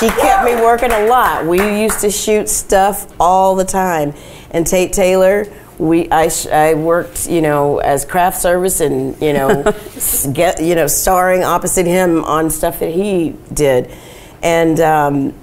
She 0.00 0.08
kept 0.08 0.46
me 0.46 0.54
working 0.54 0.92
a 0.92 1.04
lot. 1.08 1.44
We 1.44 1.58
used 1.82 2.00
to 2.00 2.10
shoot 2.10 2.48
stuff 2.48 3.06
all 3.20 3.54
the 3.54 3.66
time. 3.66 4.14
And 4.50 4.66
Tate 4.66 4.94
Taylor, 4.94 5.44
we 5.76 6.10
I, 6.10 6.28
sh- 6.28 6.46
I 6.46 6.72
worked, 6.72 7.28
you 7.28 7.42
know, 7.42 7.80
as 7.80 8.06
craft 8.06 8.40
service 8.40 8.80
and, 8.80 9.20
you 9.20 9.34
know, 9.34 9.62
get, 10.32 10.62
you 10.62 10.74
know, 10.74 10.86
starring 10.86 11.44
opposite 11.44 11.84
him 11.84 12.24
on 12.24 12.48
stuff 12.48 12.78
that 12.78 12.94
he 12.94 13.36
did. 13.52 13.94
And 14.42 14.80
um, 14.80 15.34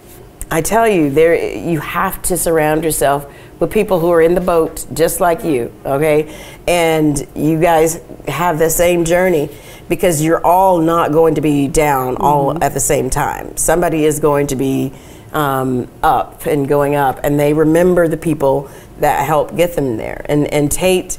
I 0.49 0.61
tell 0.61 0.87
you, 0.87 1.11
there 1.11 1.55
you 1.55 1.79
have 1.79 2.19
to 2.23 2.35
surround 2.35 2.83
yourself 2.83 3.31
with 3.59 3.71
people 3.71 3.99
who 3.99 4.09
are 4.09 4.23
in 4.23 4.33
the 4.33 4.41
boat 4.41 4.87
just 4.91 5.19
like 5.19 5.43
you, 5.43 5.71
okay? 5.85 6.35
And 6.67 7.27
you 7.35 7.61
guys 7.61 8.01
have 8.27 8.57
the 8.57 8.71
same 8.71 9.05
journey 9.05 9.49
because 9.89 10.21
you're 10.21 10.45
all 10.45 10.79
not 10.79 11.11
going 11.11 11.35
to 11.35 11.41
be 11.41 11.67
down 11.67 12.17
all 12.17 12.61
at 12.63 12.73
the 12.73 12.79
same 12.79 13.09
time. 13.09 13.55
Somebody 13.57 14.05
is 14.05 14.19
going 14.19 14.47
to 14.47 14.55
be 14.55 14.91
um, 15.33 15.87
up 16.03 16.45
and 16.45 16.67
going 16.67 16.95
up, 16.95 17.19
and 17.23 17.39
they 17.39 17.53
remember 17.53 18.07
the 18.07 18.17
people 18.17 18.69
that 18.99 19.25
helped 19.25 19.55
get 19.55 19.75
them 19.75 19.97
there. 19.97 20.25
And 20.29 20.47
and 20.47 20.71
Tate. 20.71 21.17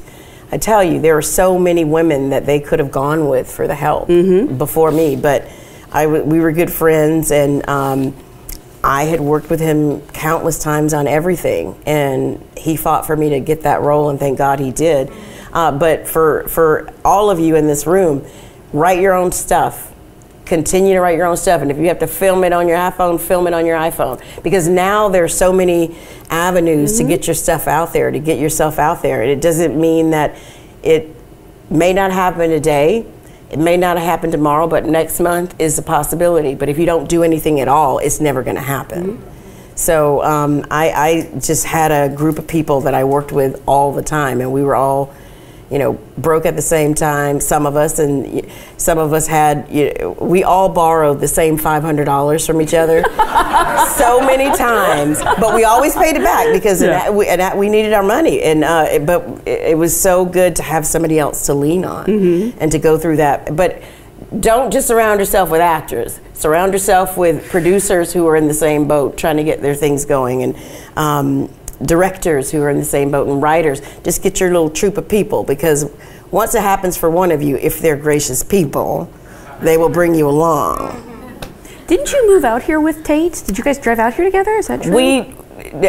I 0.51 0.57
tell 0.57 0.83
you, 0.83 0.99
there 0.99 1.15
are 1.15 1.21
so 1.21 1.59
many 1.59 1.85
women 1.85 2.31
that 2.31 2.47
they 2.47 2.59
could 2.59 2.79
have 2.79 2.89
gone 2.91 3.27
with 3.29 3.51
for 3.51 3.67
the 3.67 3.75
help 3.75 4.07
before 4.57 4.91
me, 4.91 5.15
but 5.15 5.47
I 5.91 6.05
w- 6.05 6.23
we 6.23 6.39
were 6.39 6.51
good 6.51 6.71
friends, 6.71 7.31
and 7.31 7.67
um, 7.69 8.15
I 8.83 9.03
had 9.03 9.19
worked 9.19 9.51
with 9.51 9.59
him 9.59 10.01
countless 10.07 10.57
times 10.57 10.93
on 10.95 11.05
everything, 11.05 11.79
and 11.85 12.43
he 12.57 12.77
fought 12.77 13.05
for 13.05 13.15
me 13.15 13.29
to 13.29 13.39
get 13.39 13.61
that 13.61 13.81
role, 13.81 14.09
and 14.09 14.17
thank 14.17 14.39
God 14.39 14.59
he 14.59 14.71
did. 14.71 15.11
Uh, 15.53 15.71
but 15.71 16.07
for 16.07 16.47
for 16.47 16.91
all 17.05 17.29
of 17.29 17.39
you 17.39 17.55
in 17.55 17.67
this 17.67 17.85
room, 17.85 18.25
write 18.73 18.99
your 18.99 19.13
own 19.13 19.31
stuff. 19.31 19.93
Continue 20.45 20.95
to 20.95 20.99
write 20.99 21.15
your 21.15 21.27
own 21.27 21.37
stuff, 21.37 21.61
and 21.61 21.69
if 21.69 21.77
you 21.77 21.89
have 21.89 21.99
to 21.99 22.07
film 22.07 22.43
it 22.43 22.53
on 22.53 22.67
your 22.67 22.77
iPhone, 22.77 23.19
film 23.19 23.45
it 23.45 23.53
on 23.53 23.67
your 23.67 23.77
iPhone. 23.77 24.19
Because 24.41 24.67
now 24.67 25.07
there's 25.07 25.35
so 25.35 25.53
many 25.53 25.95
avenues 26.31 26.97
to 26.97 27.03
get 27.03 27.27
your 27.27 27.35
stuff 27.35 27.67
out 27.67 27.93
there, 27.93 28.09
to 28.09 28.19
get 28.19 28.39
yourself 28.39 28.79
out 28.79 29.03
there. 29.03 29.21
And 29.21 29.29
it 29.29 29.41
doesn't 29.41 29.79
mean 29.79 30.09
that 30.09 30.35
it 30.81 31.15
may 31.69 31.93
not 31.93 32.11
happen 32.11 32.49
today, 32.49 33.05
it 33.51 33.59
may 33.59 33.77
not 33.77 33.97
happen 33.97 34.31
tomorrow, 34.31 34.67
but 34.67 34.85
next 34.85 35.19
month 35.19 35.55
is 35.59 35.77
a 35.77 35.83
possibility. 35.83 36.55
But 36.55 36.69
if 36.69 36.79
you 36.79 36.85
don't 36.85 37.07
do 37.07 37.23
anything 37.23 37.59
at 37.59 37.67
all, 37.67 37.99
it's 37.99 38.19
never 38.19 38.41
going 38.41 38.55
to 38.55 38.61
happen. 38.61 39.23
So 39.75 40.23
um, 40.23 40.65
I, 40.69 40.91
I 40.91 41.39
just 41.39 41.65
had 41.65 41.91
a 41.91 42.13
group 42.13 42.37
of 42.37 42.47
people 42.47 42.81
that 42.81 42.93
I 42.93 43.05
worked 43.05 43.31
with 43.31 43.61
all 43.65 43.93
the 43.93 44.03
time, 44.03 44.41
and 44.41 44.51
we 44.51 44.61
were 44.61 44.75
all, 44.75 45.13
you 45.69 45.77
know, 45.79 45.93
broke 46.17 46.45
at 46.45 46.55
the 46.55 46.61
same 46.61 46.93
time. 46.95 47.39
Some 47.39 47.65
of 47.65 47.75
us, 47.75 47.99
and 47.99 48.45
some 48.77 48.97
of 48.97 49.13
us 49.13 49.27
had. 49.27 49.67
You 49.69 49.93
know, 49.99 50.11
we 50.19 50.43
all 50.43 50.69
borrowed 50.69 51.19
the 51.19 51.27
same 51.27 51.57
five 51.57 51.83
hundred 51.83 52.05
dollars 52.05 52.45
from 52.47 52.61
each 52.61 52.73
other, 52.73 53.03
so 53.95 54.19
many 54.21 54.55
times. 54.57 55.19
But 55.21 55.53
we 55.53 55.63
always 55.63 55.95
paid 55.95 56.15
it 56.15 56.23
back 56.23 56.51
because 56.53 56.81
Yeah. 56.81 57.09
we, 57.09 57.25
that- 57.25 57.57
we 57.57 57.69
needed 57.69 57.93
our 57.93 58.03
money. 58.03 58.41
And 58.41 58.63
uh, 58.63 58.87
it- 58.89 59.05
but 59.05 59.21
it, 59.45 59.71
it 59.71 59.77
was 59.77 59.99
so 59.99 60.25
good 60.25 60.55
to 60.57 60.63
have 60.63 60.85
somebody 60.85 61.19
else 61.19 61.45
to 61.47 61.53
lean 61.53 61.85
on 61.85 62.09
and 62.59 62.71
to 62.71 62.79
go 62.79 62.97
through 62.97 63.17
that. 63.17 63.55
But 63.55 63.81
don't 64.39 64.71
just 64.71 64.87
surround 64.87 65.19
yourself 65.19 65.49
with 65.49 65.61
actors. 65.61 66.19
Surround 66.33 66.73
yourself 66.73 67.17
with 67.17 67.49
producers 67.49 68.13
who 68.13 68.27
are 68.27 68.35
in 68.35 68.47
the 68.47 68.53
same 68.53 68.87
boat, 68.87 69.17
trying 69.17 69.37
to 69.37 69.43
get 69.43 69.61
their 69.61 69.75
things 69.75 70.05
going, 70.05 70.43
and 70.43 70.55
um, 70.95 71.49
directors 71.81 72.51
who 72.51 72.61
are 72.61 72.69
in 72.69 72.77
the 72.77 72.85
same 72.85 73.11
boat, 73.11 73.27
and 73.27 73.41
writers. 73.41 73.81
Just 74.03 74.21
get 74.21 74.39
your 74.39 74.51
little 74.51 74.69
troop 74.69 74.97
of 74.97 75.07
people 75.07 75.43
because 75.43 75.91
once 76.31 76.55
it 76.55 76.61
happens 76.61 76.97
for 76.97 77.09
one 77.09 77.31
of 77.31 77.41
you, 77.41 77.57
if 77.57 77.79
they're 77.79 77.97
gracious 77.97 78.43
people, 78.43 79.11
they 79.61 79.77
will 79.77 79.89
bring 79.89 80.15
you 80.15 80.29
along. 80.29 81.05
Didn't 81.87 82.11
you 82.11 82.27
move 82.27 82.45
out 82.45 82.63
here 82.63 82.79
with 82.79 83.03
Tate? 83.03 83.43
Did 83.47 83.57
you 83.57 83.63
guys 83.63 83.79
drive 83.79 83.99
out 83.99 84.13
here 84.13 84.25
together? 84.25 84.51
Is 84.51 84.67
that 84.67 84.83
true? 84.83 84.95
We 84.95 85.35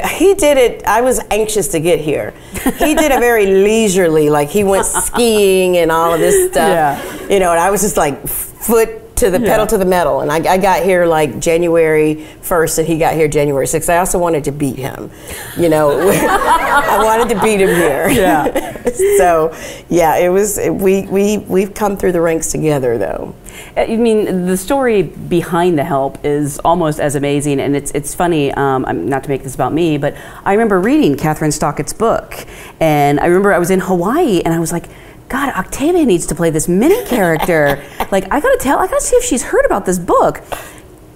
he 0.09 0.35
did 0.35 0.59
it. 0.59 0.85
I 0.85 1.00
was 1.00 1.20
anxious 1.31 1.68
to 1.68 1.81
get 1.81 2.00
here. 2.00 2.35
He 2.53 2.94
did 2.94 3.12
it 3.12 3.20
very 3.20 3.46
leisurely, 3.64 4.29
like 4.29 4.48
he 4.48 4.64
went 4.64 4.87
skiing 4.87 5.76
and 5.76 5.92
all 5.92 6.12
of 6.12 6.20
this 6.20 6.50
stuff. 6.50 6.68
Yeah. 6.68 7.29
You 7.29 7.38
know, 7.38 7.53
and 7.53 7.61
I 7.61 7.70
was 7.70 7.83
just 7.83 7.96
like 7.96 8.26
foot 8.26 9.00
to 9.20 9.30
the 9.30 9.40
Yeah. 9.40 9.48
pedal 9.50 9.66
to 9.68 9.78
the 9.78 9.85
metal. 9.85 10.20
And 10.20 10.30
I, 10.33 10.54
I 10.54 10.59
got 10.59 10.83
here 10.83 11.06
like 11.06 11.38
January 11.38 12.26
1st, 12.42 12.78
and 12.80 12.88
he 12.88 12.98
got 12.98 13.14
here 13.14 13.28
January 13.28 13.66
6th. 13.66 13.88
I 13.92 13.98
also 13.98 14.18
wanted 14.18 14.44
to 14.44 14.52
beat 14.52 14.76
him. 14.76 15.11
You 15.56 15.68
know, 15.68 15.90
I 16.11 17.02
wanted 17.04 17.33
to 17.35 17.40
beat 17.40 17.61
him 17.61 17.68
here. 17.68 18.09
Yeah. 18.11 18.83
so, 19.18 19.54
yeah, 19.88 20.16
it 20.16 20.28
was. 20.30 20.59
We 20.70 21.02
we 21.06 21.38
we've 21.38 21.74
come 21.74 21.96
through 21.96 22.12
the 22.12 22.20
ranks 22.20 22.50
together, 22.50 22.98
though. 22.98 23.35
I 23.76 23.96
mean, 23.96 24.46
the 24.46 24.56
story 24.56 25.02
behind 25.02 25.78
the 25.78 25.85
help 25.85 26.24
is 26.24 26.59
almost 26.61 26.98
as 26.98 27.14
amazing, 27.14 27.61
and 27.61 27.76
it's 27.76 27.90
it's 27.92 28.14
funny. 28.14 28.52
Um, 28.52 28.85
I'm- 28.87 29.09
not 29.09 29.22
to 29.24 29.28
make 29.28 29.42
this 29.42 29.54
about 29.54 29.72
me, 29.72 29.98
but 29.98 30.14
I 30.44 30.52
remember 30.52 30.80
reading 30.80 31.14
Kathryn 31.16 31.52
Stockett's 31.52 31.92
book, 31.92 32.46
and 32.80 33.20
I 33.20 33.26
remember 33.26 33.52
I 33.52 33.59
was 33.59 33.70
in 33.70 33.80
Hawaii, 33.80 34.40
and 34.44 34.54
I 34.54 34.59
was 34.59 34.72
like. 34.72 34.87
God, 35.31 35.55
Octavia 35.55 36.05
needs 36.05 36.27
to 36.27 36.35
play 36.35 36.51
this 36.51 36.69
Minnie 36.69 37.05
character. 37.07 37.83
like, 38.11 38.25
I 38.25 38.40
gotta 38.40 38.59
tell, 38.61 38.79
I 38.79 38.87
gotta 38.87 39.01
see 39.01 39.16
if 39.16 39.25
she's 39.25 39.45
heard 39.45 39.64
about 39.64 39.87
this 39.87 39.99
book. 39.99 40.43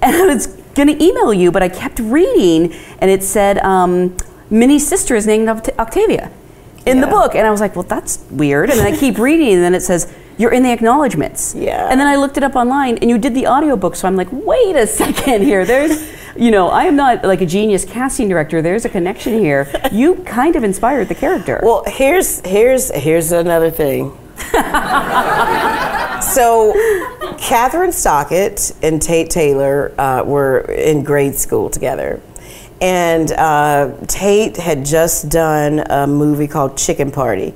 And 0.00 0.16
I 0.16 0.26
was 0.34 0.46
gonna 0.74 0.96
email 1.00 1.34
you, 1.34 1.50
but 1.50 1.62
I 1.62 1.68
kept 1.68 1.98
reading, 1.98 2.72
and 3.00 3.10
it 3.10 3.22
said 3.22 3.58
um, 3.58 4.16
Minnie's 4.50 4.86
sister 4.86 5.16
is 5.16 5.26
named 5.26 5.48
Octavia 5.48 6.30
in 6.86 7.00
the 7.00 7.06
book, 7.06 7.34
and 7.34 7.46
I 7.46 7.50
was 7.50 7.60
like, 7.60 7.74
well, 7.74 7.84
that's 7.84 8.18
weird. 8.30 8.70
And 8.70 8.78
then 8.78 8.92
I 8.92 8.96
keep 8.96 9.18
reading, 9.18 9.54
and 9.54 9.62
then 9.62 9.74
it 9.74 9.80
says 9.80 10.12
you're 10.38 10.52
in 10.52 10.62
the 10.62 10.72
acknowledgments. 10.72 11.54
Yeah. 11.54 11.88
And 11.90 11.98
then 11.98 12.06
I 12.06 12.16
looked 12.16 12.36
it 12.36 12.42
up 12.42 12.54
online, 12.54 12.98
and 12.98 13.10
you 13.10 13.18
did 13.18 13.34
the 13.34 13.46
audiobook, 13.46 13.96
so 13.96 14.06
I'm 14.06 14.16
like, 14.16 14.28
wait 14.30 14.76
a 14.76 14.86
second 14.86 15.42
here. 15.42 15.64
There's, 15.64 16.08
you 16.36 16.50
know, 16.50 16.68
I 16.68 16.84
am 16.84 16.96
not 16.96 17.24
like 17.24 17.40
a 17.40 17.46
genius 17.46 17.84
casting 17.84 18.28
director. 18.28 18.60
There's 18.60 18.84
a 18.84 18.88
connection 18.88 19.38
here. 19.38 19.70
You 19.92 20.16
kind 20.24 20.56
of 20.56 20.64
inspired 20.64 21.08
the 21.08 21.14
character. 21.14 21.60
Well, 21.62 21.84
here's 21.86 22.40
here's 22.40 22.90
here's 22.90 23.30
another 23.30 23.70
thing. 23.70 24.10
so, 26.20 26.72
Kathryn 27.38 27.92
Stockett 27.92 28.72
and 28.82 29.00
Tate 29.00 29.30
Taylor 29.30 29.92
uh, 30.00 30.24
were 30.24 30.60
in 30.62 31.04
grade 31.04 31.36
school 31.36 31.70
together, 31.70 32.20
and 32.80 33.30
uh, 33.32 33.92
Tate 34.08 34.56
had 34.56 34.84
just 34.84 35.28
done 35.28 35.78
a 35.88 36.08
movie 36.08 36.48
called 36.48 36.76
Chicken 36.76 37.12
Party, 37.12 37.54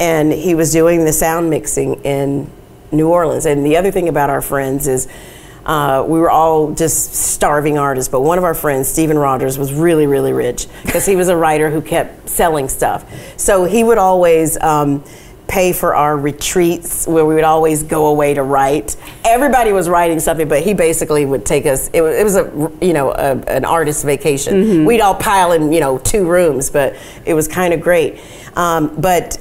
and 0.00 0.32
he 0.32 0.54
was 0.54 0.72
doing 0.72 1.04
the 1.04 1.12
sound 1.12 1.50
mixing 1.50 1.96
in 2.02 2.50
New 2.92 3.10
Orleans. 3.10 3.44
And 3.44 3.66
the 3.66 3.76
other 3.76 3.90
thing 3.90 4.08
about 4.08 4.30
our 4.30 4.40
friends 4.40 4.86
is. 4.86 5.06
Uh, 5.64 6.04
we 6.06 6.18
were 6.18 6.30
all 6.30 6.72
just 6.74 7.14
starving 7.14 7.78
artists, 7.78 8.10
but 8.10 8.20
one 8.20 8.38
of 8.38 8.44
our 8.44 8.54
friends, 8.54 8.88
Stephen 8.88 9.18
Rogers, 9.18 9.58
was 9.58 9.72
really, 9.72 10.06
really 10.06 10.32
rich 10.32 10.66
because 10.84 11.06
he 11.06 11.16
was 11.16 11.28
a 11.28 11.36
writer 11.36 11.70
who 11.70 11.80
kept 11.80 12.28
selling 12.28 12.68
stuff. 12.68 13.10
So 13.38 13.64
he 13.64 13.82
would 13.82 13.98
always 13.98 14.60
um, 14.60 15.02
pay 15.48 15.72
for 15.72 15.94
our 15.94 16.16
retreats 16.16 17.06
where 17.06 17.24
we 17.24 17.34
would 17.34 17.44
always 17.44 17.82
go 17.82 18.06
away 18.06 18.34
to 18.34 18.42
write. 18.42 18.96
Everybody 19.24 19.72
was 19.72 19.88
writing 19.88 20.20
something, 20.20 20.48
but 20.48 20.62
he 20.62 20.74
basically 20.74 21.24
would 21.24 21.46
take 21.46 21.64
us. 21.66 21.88
It 21.92 22.02
was, 22.02 22.16
it 22.16 22.24
was 22.24 22.36
a 22.36 22.84
you 22.84 22.92
know 22.92 23.12
a, 23.12 23.36
an 23.46 23.64
artist 23.64 24.04
vacation. 24.04 24.84
We'd 24.84 25.00
all 25.00 25.14
pile 25.14 25.52
in 25.52 25.72
you 25.72 25.80
know 25.80 25.98
two 25.98 26.28
rooms, 26.28 26.70
but 26.70 26.96
it 27.24 27.34
was 27.34 27.48
kind 27.48 27.72
of 27.72 27.80
great. 27.80 28.20
Um, 28.56 29.00
but 29.00 29.38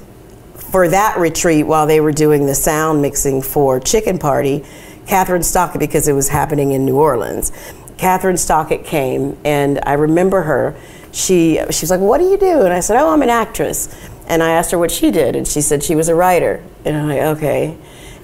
for 0.72 0.88
that 0.88 1.18
retreat 1.20 1.68
while 1.68 1.86
they 1.86 2.00
were 2.00 2.12
doing 2.12 2.46
the 2.46 2.56
sound 2.56 3.02
mixing 3.02 3.42
for 3.42 3.80
Chicken 3.80 4.18
Party, 4.18 4.66
Kathryn 5.06 5.44
Stockett, 5.44 5.80
because 5.80 6.08
it 6.08 6.14
was 6.14 6.30
happening 6.30 6.72
in 6.72 6.86
New 6.86 6.98
Orleans, 6.98 7.52
Kathryn 7.98 8.38
Stockett 8.38 8.86
came, 8.86 9.38
and 9.44 9.80
I 9.86 9.94
remember 9.94 10.44
her. 10.44 10.76
She 11.12 11.60
she 11.70 11.84
was 11.84 11.92
like, 11.92 12.00
"What 12.00 12.18
do 12.18 12.26
you 12.26 12.38
do?" 12.38 12.62
And 12.62 12.74
I 12.74 12.80
said, 12.80 13.00
"Oh, 13.00 13.10
I'm 13.10 13.22
an 13.22 13.30
actress." 13.30 13.94
And 14.28 14.42
I 14.42 14.52
asked 14.52 14.72
her 14.72 14.78
what 14.78 14.90
she 14.90 15.12
did, 15.12 15.36
and 15.36 15.48
she 15.48 15.62
said 15.62 15.84
she 15.84 15.96
was 15.96 16.10
a 16.10 16.16
writer. 16.16 16.64
And 16.86 16.98
I'm 16.98 17.08
like, 17.08 17.22
"Okay." 17.38 17.78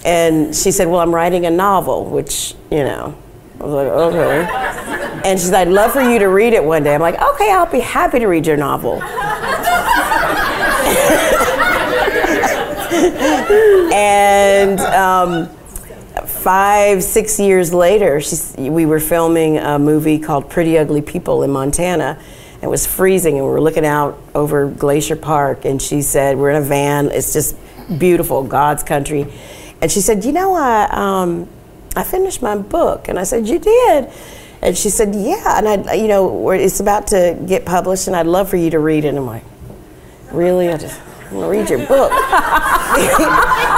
And 0.04 0.56
she 0.56 0.72
said, 0.72 0.88
"Well, 0.88 1.00
I'm 1.00 1.14
writing 1.14 1.46
a 1.46 1.52
novel," 1.52 2.06
which 2.06 2.56
you 2.72 2.84
know. 2.84 3.16
I 3.60 3.64
was 3.64 3.74
like, 3.74 3.88
okay. 3.88 4.48
And 5.30 5.38
she 5.38 5.48
said, 5.48 5.56
I'd 5.56 5.68
love 5.68 5.92
for 5.92 6.02
you 6.02 6.18
to 6.20 6.28
read 6.28 6.54
it 6.54 6.64
one 6.64 6.84
day. 6.84 6.96
I'm 6.96 7.02
like, 7.02 7.22
okay, 7.22 7.52
I'll 7.52 7.70
be 7.70 7.82
happy 7.82 8.20
to 8.20 8.28
read 8.28 8.48
your 8.48 8.56
novel. 8.56 9.02
and 13.94 14.80
um, 14.80 15.50
five, 16.50 17.04
six 17.04 17.40
years 17.40 17.72
later, 17.72 18.20
we 18.58 18.84
were 18.84 19.00
filming 19.00 19.60
a 19.60 19.78
movie 19.78 20.18
called 20.18 20.50
Pretty 20.50 20.80
Ugly 20.80 21.04
People 21.04 21.44
in 21.44 21.52
Montana. 21.52 22.20
It 22.64 22.66
was 22.66 22.88
freezing, 22.88 23.36
and 23.36 23.46
we 23.46 23.52
were 23.52 23.62
looking 23.62 23.86
out 23.86 24.20
over 24.34 24.68
Glacier 24.68 25.16
Park. 25.16 25.64
And 25.66 25.80
she 25.80 26.02
said, 26.02 26.40
"We're 26.40 26.50
in 26.50 26.56
a 26.56 26.66
van. 26.66 27.12
It's 27.12 27.34
just 27.34 27.56
beautiful, 28.00 28.42
God's 28.42 28.82
country." 28.82 29.32
And 29.80 29.92
she 29.92 30.02
said, 30.02 30.26
"You 30.26 30.32
know, 30.32 30.56
I 30.56 30.90
um, 30.92 31.48
I 31.96 32.04
finished 32.04 32.42
my 32.42 32.58
book." 32.58 33.10
And 33.10 33.20
I 33.20 33.26
said, 33.26 33.48
"You 33.48 33.60
did?" 33.60 34.10
And 34.64 34.76
she 34.76 34.90
said, 34.90 35.14
"Yeah." 35.14 35.60
And 35.60 35.68
I, 35.88 35.94
you 35.94 36.08
know, 36.08 36.50
it's 36.50 36.80
about 36.80 37.06
to 37.14 37.38
get 37.46 37.64
published, 37.64 38.08
and 38.08 38.16
I'd 38.16 38.26
love 38.26 38.50
for 38.50 38.58
you 38.58 38.72
to 38.72 38.80
read 38.80 39.06
it. 39.06 39.10
And 39.10 39.20
I'm 39.20 39.28
like, 39.28 39.46
"Really? 40.32 40.70
I 40.70 40.78
just." 40.78 41.00
To 41.30 41.48
read 41.50 41.70
your 41.70 41.86
book. 41.88 42.12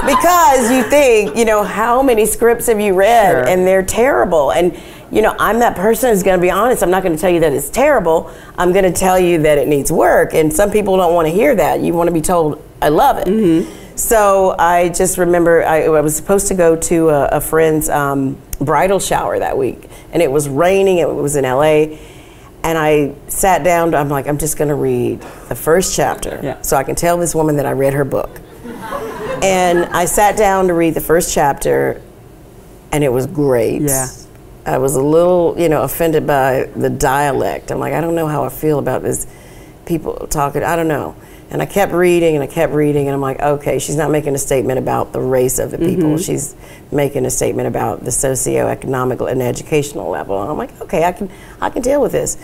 Because 0.02 0.72
you 0.72 0.84
think 0.84 1.36
you 1.38 1.46
know 1.46 1.64
how 1.64 2.02
many 2.02 2.26
scripts 2.26 2.68
have 2.68 2.80
you 2.80 2.94
read 2.96 3.32
Sure. 3.32 3.48
and 3.48 3.68
they're 3.68 3.84
terrible? 3.84 4.52
And 4.52 4.76
you 5.12 5.22
know 5.22 5.36
i'm 5.40 5.60
that 5.60 5.76
person 5.76 6.10
who's 6.10 6.24
going 6.24 6.40
to 6.40 6.42
be 6.42 6.50
honest. 6.50 6.82
I'm 6.82 6.90
not 6.90 7.04
going 7.04 7.16
to 7.16 7.22
tell 7.22 7.30
you 7.30 7.42
that 7.42 7.54
it's 7.54 7.70
terrible. 7.70 8.32
I'm 8.58 8.72
going 8.72 8.86
to 8.86 8.98
tell 8.98 9.20
you 9.20 9.42
that 9.44 9.58
it 9.58 9.68
needs 9.68 9.92
work. 9.92 10.34
And 10.34 10.52
some 10.52 10.72
people 10.72 10.98
don't 10.98 11.14
want 11.14 11.28
to 11.28 11.34
hear 11.34 11.54
that. 11.56 11.82
You 11.82 11.94
want 11.94 12.08
to 12.08 12.14
be 12.14 12.22
told 12.22 12.64
i 12.82 12.90
love 12.90 13.18
it. 13.20 13.28
So 14.00 14.56
i 14.58 14.90
just 14.90 15.18
remember 15.20 15.64
I, 15.64 15.84
I 15.84 16.02
was 16.02 16.16
supposed 16.16 16.48
to 16.48 16.56
go 16.56 16.76
to 16.76 17.10
a, 17.10 17.26
a 17.28 17.42
friend's 17.42 17.90
um, 17.90 18.38
bridal 18.60 19.00
shower 19.00 19.38
that 19.38 19.58
week. 19.58 19.88
And 20.14 20.24
it 20.24 20.32
was 20.32 20.50
raining. 20.50 20.98
It 20.98 21.14
was 21.14 21.36
in 21.36 21.44
la 21.44 21.86
and 22.64 22.78
I 22.78 23.14
sat 23.28 23.64
down. 23.64 23.94
I'm 23.96 24.10
like, 24.10 24.28
I'm 24.28 24.38
just 24.38 24.58
going 24.58 24.70
to 24.70 24.76
read 24.76 25.22
the 25.50 25.56
first 25.56 25.96
chapter, 25.96 26.40
Yeah. 26.44 26.62
so 26.62 26.78
I 26.78 26.84
can 26.84 26.96
tell 26.96 27.18
this 27.18 27.34
woman 27.34 27.56
that 27.58 27.66
I 27.66 27.72
read 27.72 27.94
her 27.94 28.06
book. 28.06 28.40
and 29.44 29.86
I 29.86 30.06
sat 30.06 30.38
down 30.38 30.68
to 30.68 30.74
read 30.74 30.94
the 30.94 31.02
first 31.02 31.34
chapter, 31.34 32.02
and 32.92 33.04
it 33.04 33.10
was 33.12 33.26
great. 33.28 33.82
Yeah. 33.82 34.08
I 34.66 34.78
was 34.78 34.96
a 34.96 35.02
little, 35.02 35.56
you 35.58 35.70
know, 35.70 35.82
offended 35.82 36.28
by 36.28 36.70
the 36.76 36.90
dialect. 36.90 37.72
I'm 37.72 37.80
like, 37.80 37.94
I 37.94 38.02
don't 38.02 38.14
know 38.16 38.28
how 38.28 38.44
I 38.44 38.50
feel 38.50 38.78
about 38.78 39.02
this 39.02 39.26
people 39.86 40.28
talking. 40.30 40.64
I 40.64 40.76
don't 40.76 40.88
know. 40.88 41.16
And 41.52 41.62
I 41.62 41.66
kept 41.66 41.92
reading 41.92 42.36
and 42.36 42.44
I 42.44 42.48
kept 42.48 42.72
reading, 42.72 43.08
and 43.08 43.14
I'm 43.14 43.22
like, 43.22 43.42
okay, 43.42 43.78
she's 43.78 43.98
not 43.98 44.10
making 44.10 44.34
a 44.36 44.38
statement 44.38 44.80
about 44.80 45.12
the 45.12 45.20
race 45.20 45.60
of 45.60 45.72
the 45.72 45.78
people. 45.78 46.18
She's 46.18 46.56
making 46.92 47.26
a 47.26 47.30
statement 47.30 47.68
about 47.68 48.06
the 48.06 48.10
socioeconomic 48.10 49.30
and 49.30 49.42
educational 49.42 50.10
level. 50.10 50.42
And 50.42 50.50
I'm 50.50 50.58
like, 50.58 50.82
okay, 50.82 51.04
I 51.04 51.12
can, 51.12 51.30
I 51.60 51.70
can 51.70 51.82
deal 51.82 52.02
with 52.02 52.14
this. 52.14 52.38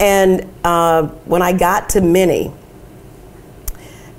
And 0.00 0.50
uh, 0.64 1.08
when 1.26 1.42
I 1.42 1.52
got 1.52 1.90
to 1.90 2.00
Minnie, 2.00 2.50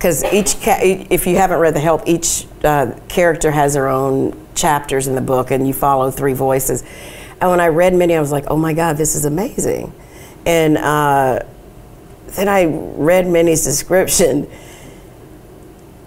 because 0.02 0.24
each 0.34 0.60
ca- 0.62 0.80
if 0.82 1.28
you 1.28 1.36
haven't 1.36 1.60
read 1.60 1.76
the 1.76 1.80
help 1.80 2.02
each 2.08 2.48
uh, 2.64 2.92
character 3.08 3.52
has 3.52 3.76
their 3.76 3.88
own 3.88 4.36
chapters 4.56 5.08
in 5.08 5.14
the 5.14 5.22
book 5.22 5.52
and 5.52 5.68
you 5.68 5.74
follow 5.74 6.10
three 6.10 6.34
voices 6.34 6.84
and 7.40 7.52
when 7.52 7.60
i 7.60 7.68
read 7.68 7.94
Minnie, 7.94 8.16
i 8.16 8.20
was 8.20 8.32
like 8.32 8.46
oh 8.48 8.58
my 8.58 8.74
god 8.74 8.98
this 8.98 9.14
is 9.14 9.26
amazing 9.26 9.94
and 10.48 10.76
uh, 10.80 11.40
then 12.36 12.48
i 12.48 12.66
read 12.66 13.28
minnie's 13.28 13.64
description 13.64 14.48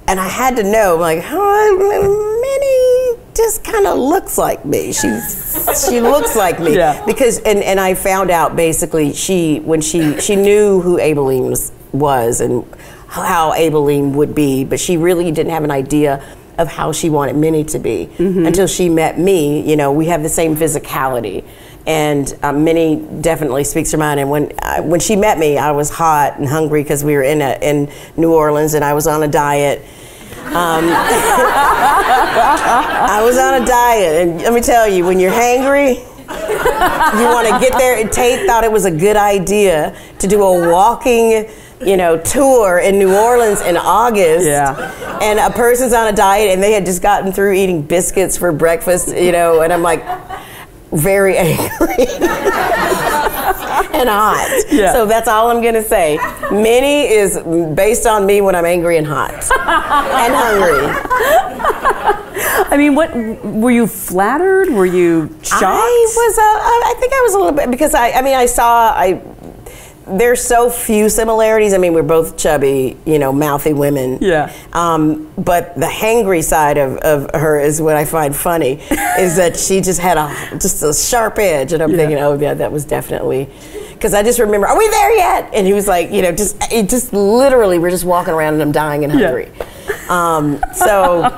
and 0.06 0.20
i 0.20 0.28
had 0.28 0.56
to 0.56 0.62
know 0.62 0.96
like 0.96 1.22
oh, 1.24 2.40
minnie 2.42 3.20
just 3.34 3.64
kind 3.64 3.86
of 3.86 3.98
looks 3.98 4.38
like 4.38 4.64
me 4.64 4.92
she's 4.92 5.88
she 5.88 6.00
looks 6.00 6.36
like 6.36 6.60
me 6.60 6.76
Yeah. 6.76 7.04
because 7.04 7.38
and, 7.40 7.58
and 7.62 7.80
i 7.80 7.94
found 7.94 8.30
out 8.30 8.54
basically 8.54 9.12
she 9.12 9.60
when 9.60 9.80
she 9.80 10.20
she 10.20 10.36
knew 10.36 10.80
who 10.80 10.98
aibileen 10.98 11.50
was 11.50 11.72
was 11.92 12.40
and 12.40 12.64
how 13.22 13.52
Aibileen 13.52 14.12
would 14.14 14.34
be, 14.34 14.64
but 14.64 14.80
she 14.80 14.96
really 14.96 15.30
didn't 15.30 15.52
have 15.52 15.64
an 15.64 15.70
idea 15.70 16.22
of 16.58 16.68
how 16.68 16.92
she 16.92 17.10
wanted 17.10 17.36
Minnie 17.36 17.64
to 17.64 17.78
be 17.78 18.08
mm-hmm. 18.16 18.46
until 18.46 18.66
she 18.66 18.88
met 18.88 19.18
me. 19.18 19.68
You 19.68 19.76
know, 19.76 19.92
we 19.92 20.06
have 20.06 20.22
the 20.22 20.28
same 20.28 20.56
physicality. 20.56 21.44
And 21.86 22.32
uh, 22.42 22.52
Minnie 22.52 22.96
definitely 23.20 23.64
speaks 23.64 23.92
her 23.92 23.98
mind. 23.98 24.18
And 24.20 24.30
when 24.30 24.52
uh, 24.62 24.82
when 24.82 25.00
she 25.00 25.16
met 25.16 25.38
me, 25.38 25.58
I 25.58 25.72
was 25.72 25.90
hot 25.90 26.38
and 26.38 26.48
hungry 26.48 26.82
because 26.82 27.04
we 27.04 27.14
were 27.14 27.22
in 27.22 27.42
a, 27.42 27.58
in 27.60 27.90
New 28.16 28.32
Orleans 28.32 28.72
and 28.74 28.84
I 28.84 28.94
was 28.94 29.06
on 29.06 29.22
a 29.22 29.28
diet. 29.28 29.84
Um, 30.46 30.84
I 32.36 33.20
was 33.24 33.38
on 33.38 33.62
a 33.62 33.66
diet, 33.66 34.22
and 34.22 34.40
let 34.42 34.52
me 34.52 34.60
tell 34.60 34.86
you, 34.86 35.04
when 35.04 35.18
you're 35.18 35.32
hangry, 35.32 35.96
you 36.28 37.24
want 37.26 37.48
to 37.48 37.58
get 37.60 37.76
there. 37.78 37.98
And 37.98 38.12
Tate 38.12 38.46
thought 38.46 38.62
it 38.62 38.70
was 38.70 38.84
a 38.84 38.90
good 38.90 39.16
idea 39.16 39.96
to 40.18 40.26
do 40.26 40.42
a 40.42 40.70
walking, 40.70 41.48
you 41.80 41.96
know, 41.96 42.18
tour 42.20 42.78
in 42.78 42.98
New 42.98 43.14
Orleans 43.16 43.62
in 43.62 43.76
August. 43.76 44.46
Yeah. 44.46 45.18
And 45.22 45.38
a 45.38 45.50
person's 45.50 45.92
on 45.92 46.12
a 46.12 46.16
diet, 46.16 46.50
and 46.52 46.62
they 46.62 46.72
had 46.72 46.84
just 46.84 47.02
gotten 47.02 47.32
through 47.32 47.54
eating 47.54 47.82
biscuits 47.82 48.36
for 48.36 48.52
breakfast, 48.52 49.08
you 49.08 49.32
know, 49.32 49.62
and 49.62 49.72
I'm 49.72 49.82
like, 49.82 50.04
very 50.94 51.36
angry 51.46 52.06
and 53.94 54.08
hot. 54.08 54.64
Yeah. 54.70 54.92
So 54.92 55.06
that's 55.06 55.28
all 55.28 55.50
I'm 55.50 55.62
gonna 55.62 55.82
say. 55.82 56.18
Minnie 56.50 57.08
is 57.08 57.38
based 57.74 58.06
on 58.06 58.26
me 58.26 58.40
when 58.40 58.54
I'm 58.54 58.64
angry 58.64 58.96
and 58.98 59.06
hot 59.06 59.32
and 59.32 60.34
hungry. 60.34 60.86
I 62.70 62.76
mean, 62.76 62.94
what 62.94 63.14
were 63.44 63.70
you 63.70 63.86
flattered? 63.86 64.70
Were 64.70 64.86
you 64.86 65.28
shocked? 65.42 65.62
I 65.62 66.06
was. 66.16 66.38
Uh, 66.38 66.42
I 66.42 66.94
think 66.98 67.12
I 67.12 67.20
was 67.20 67.34
a 67.34 67.38
little 67.38 67.52
bit 67.52 67.70
because 67.70 67.94
I. 67.94 68.10
I 68.12 68.22
mean, 68.22 68.34
I 68.34 68.46
saw. 68.46 68.92
I. 68.94 69.22
There's 70.06 70.44
so 70.44 70.68
few 70.68 71.08
similarities. 71.08 71.72
I 71.72 71.78
mean, 71.78 71.94
we're 71.94 72.02
both 72.02 72.36
chubby, 72.36 72.96
you 73.06 73.18
know, 73.18 73.32
mouthy 73.32 73.72
women. 73.72 74.18
Yeah. 74.20 74.52
Um, 74.72 75.32
but 75.38 75.74
the 75.76 75.86
hangry 75.86 76.44
side 76.44 76.76
of, 76.76 76.98
of 76.98 77.30
her 77.34 77.58
is 77.58 77.80
what 77.80 77.96
I 77.96 78.04
find 78.04 78.36
funny, 78.36 78.72
is 79.18 79.36
that 79.36 79.56
she 79.56 79.80
just 79.80 80.00
had 80.00 80.18
a 80.18 80.58
just 80.58 80.82
a 80.82 80.92
sharp 80.92 81.38
edge, 81.38 81.72
and 81.72 81.82
I'm 81.82 81.90
Yeah. 81.92 81.96
thinking, 81.96 82.18
oh 82.18 82.38
yeah, 82.38 82.54
that 82.54 82.70
was 82.70 82.84
definitely. 82.84 83.48
Because 83.92 84.12
I 84.12 84.22
just 84.22 84.38
remember, 84.38 84.66
are 84.66 84.76
we 84.76 84.86
there 84.90 85.16
yet? 85.16 85.50
And 85.54 85.66
he 85.66 85.72
was 85.72 85.88
like, 85.88 86.10
you 86.10 86.20
know, 86.20 86.32
just 86.32 86.56
it 86.70 86.90
just 86.90 87.12
literally, 87.14 87.78
we're 87.78 87.90
just 87.90 88.04
walking 88.04 88.34
around 88.34 88.54
and 88.54 88.62
I'm 88.62 88.72
dying 88.72 89.04
and 89.04 89.12
Yeah. 89.18 89.26
hungry. 89.28 89.50
Um, 90.10 90.62
so 90.74 91.30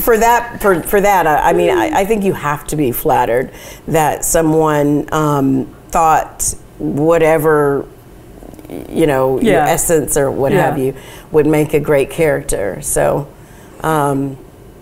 for 0.00 0.16
that, 0.16 0.62
for, 0.62 0.82
for 0.82 1.00
that, 1.02 1.26
I, 1.26 1.50
I 1.50 1.52
mean, 1.52 1.68
I, 1.68 2.00
I 2.00 2.04
think 2.06 2.24
you 2.24 2.32
have 2.32 2.66
to 2.68 2.76
be 2.76 2.90
flattered 2.92 3.52
that 3.88 4.24
someone 4.24 5.12
um, 5.12 5.66
thought 5.88 6.54
whatever, 6.82 7.86
you 8.88 9.06
know, 9.06 9.40
your 9.40 9.60
essence 9.60 10.16
or 10.16 10.30
what 10.30 10.52
Yeah. 10.52 10.62
have 10.66 10.78
you 10.78 10.94
would 11.30 11.46
make 11.46 11.74
a 11.74 11.80
great 11.80 12.10
character. 12.10 12.80
So. 12.82 13.28
Um, 13.80 14.38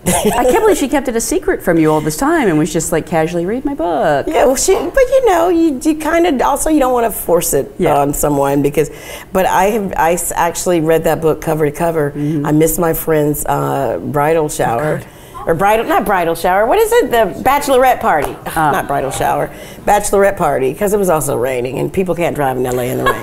I 0.07 0.45
can't 0.45 0.61
believe 0.61 0.77
she 0.85 0.89
kept 0.89 1.09
it 1.09 1.17
a 1.17 1.21
secret 1.21 1.63
from 1.63 1.79
you 1.79 1.91
all 1.93 2.01
this 2.01 2.17
time 2.17 2.49
and 2.49 2.59
was 2.59 2.73
just 2.73 2.91
like 2.91 3.07
casually 3.07 3.45
read 3.47 3.65
my 3.67 3.75
book. 3.75 4.27
Yeah, 4.27 4.47
well, 4.47 4.57
she, 4.57 4.73
but 4.75 4.97
you 4.99 5.27
know, 5.27 5.49
you, 5.51 5.79
you 5.83 5.99
kind 5.99 6.27
of 6.27 6.41
also 6.41 6.71
you 6.71 6.79
don't 6.81 6.93
want 6.95 7.11
to 7.13 7.19
force 7.19 7.53
it 7.53 7.71
Yeah. 7.79 7.99
on 7.99 8.15
someone 8.15 8.63
because. 8.63 8.91
But 9.33 9.45
I 9.47 9.65
have 9.67 9.93
I 9.97 10.19
actually 10.35 10.81
read 10.81 11.05
that 11.05 11.21
book 11.21 11.41
cover 11.43 11.67
to 11.67 11.73
cover. 11.73 12.13
Mm-hmm. 12.13 12.47
I 12.47 12.53
missed 12.53 12.79
my 12.79 12.95
friend's 12.95 13.45
uh, 13.47 13.99
bridal 13.99 14.49
shower. 14.49 15.01
Oh, 15.03 15.07
or 15.47 15.55
bridal, 15.55 15.87
not 15.87 16.05
bridal 16.05 16.35
shower. 16.35 16.67
What 16.67 16.79
is 16.79 16.93
it? 16.93 17.11
The 17.11 17.43
bachelorette 17.43 18.01
party. 18.01 18.37
Ah. 18.47 18.71
not 18.73 18.87
bridal 18.87 19.11
shower. 19.11 19.49
Bachelorette 19.85 20.37
party 20.37 20.73
because 20.73 20.93
it 20.93 20.99
was 20.99 21.09
also 21.09 21.37
raining 21.37 21.79
and 21.79 21.93
people 21.93 22.15
can't 22.15 22.37
drive 22.37 22.57
in 22.57 22.63
LA 22.63 22.83
in 22.83 22.99
the 22.99 23.05
rain. 23.05 23.15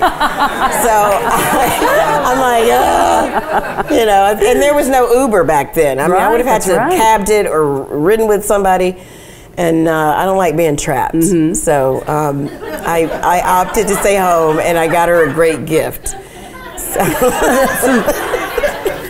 I'm 2.24 2.38
like, 2.38 2.70
uh, 2.70 3.84
you 3.90 4.06
know, 4.06 4.26
and 4.32 4.60
there 4.60 4.74
was 4.74 4.88
no 4.88 5.12
Uber 5.22 5.44
back 5.44 5.74
then. 5.74 5.98
I 5.98 6.08
mean, 6.08 6.16
I 6.16 6.30
would 6.30 6.44
have 6.44 6.46
had 6.46 6.62
to 6.62 6.76
right. 6.76 6.92
cabbed 6.92 7.30
it 7.30 7.46
or 7.46 7.82
ridden 7.82 8.28
with 8.28 8.44
somebody. 8.44 8.96
And 9.56 9.88
uh, 9.88 10.14
I 10.16 10.24
don't 10.24 10.38
like 10.38 10.56
being 10.56 10.76
trapped. 10.76 11.16
Mm-hmm. 11.16 11.54
So 11.54 12.06
um, 12.06 12.48
I, 12.62 13.10
I 13.24 13.40
opted 13.40 13.88
to 13.88 13.96
stay 13.96 14.16
home 14.16 14.60
and 14.60 14.78
I 14.78 14.86
got 14.86 15.08
her 15.08 15.28
a 15.28 15.32
great 15.32 15.66
gift. 15.66 16.14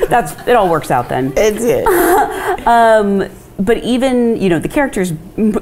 That's 0.09 0.33
it. 0.49 0.57
All 0.57 0.69
works 0.69 0.91
out 0.91 1.09
then. 1.09 1.33
It 1.37 1.59
did. 1.59 1.87
Um, 2.67 3.29
but 3.59 3.79
even 3.79 4.37
you 4.41 4.49
know 4.51 4.59
the 4.59 4.69
character's 4.69 5.13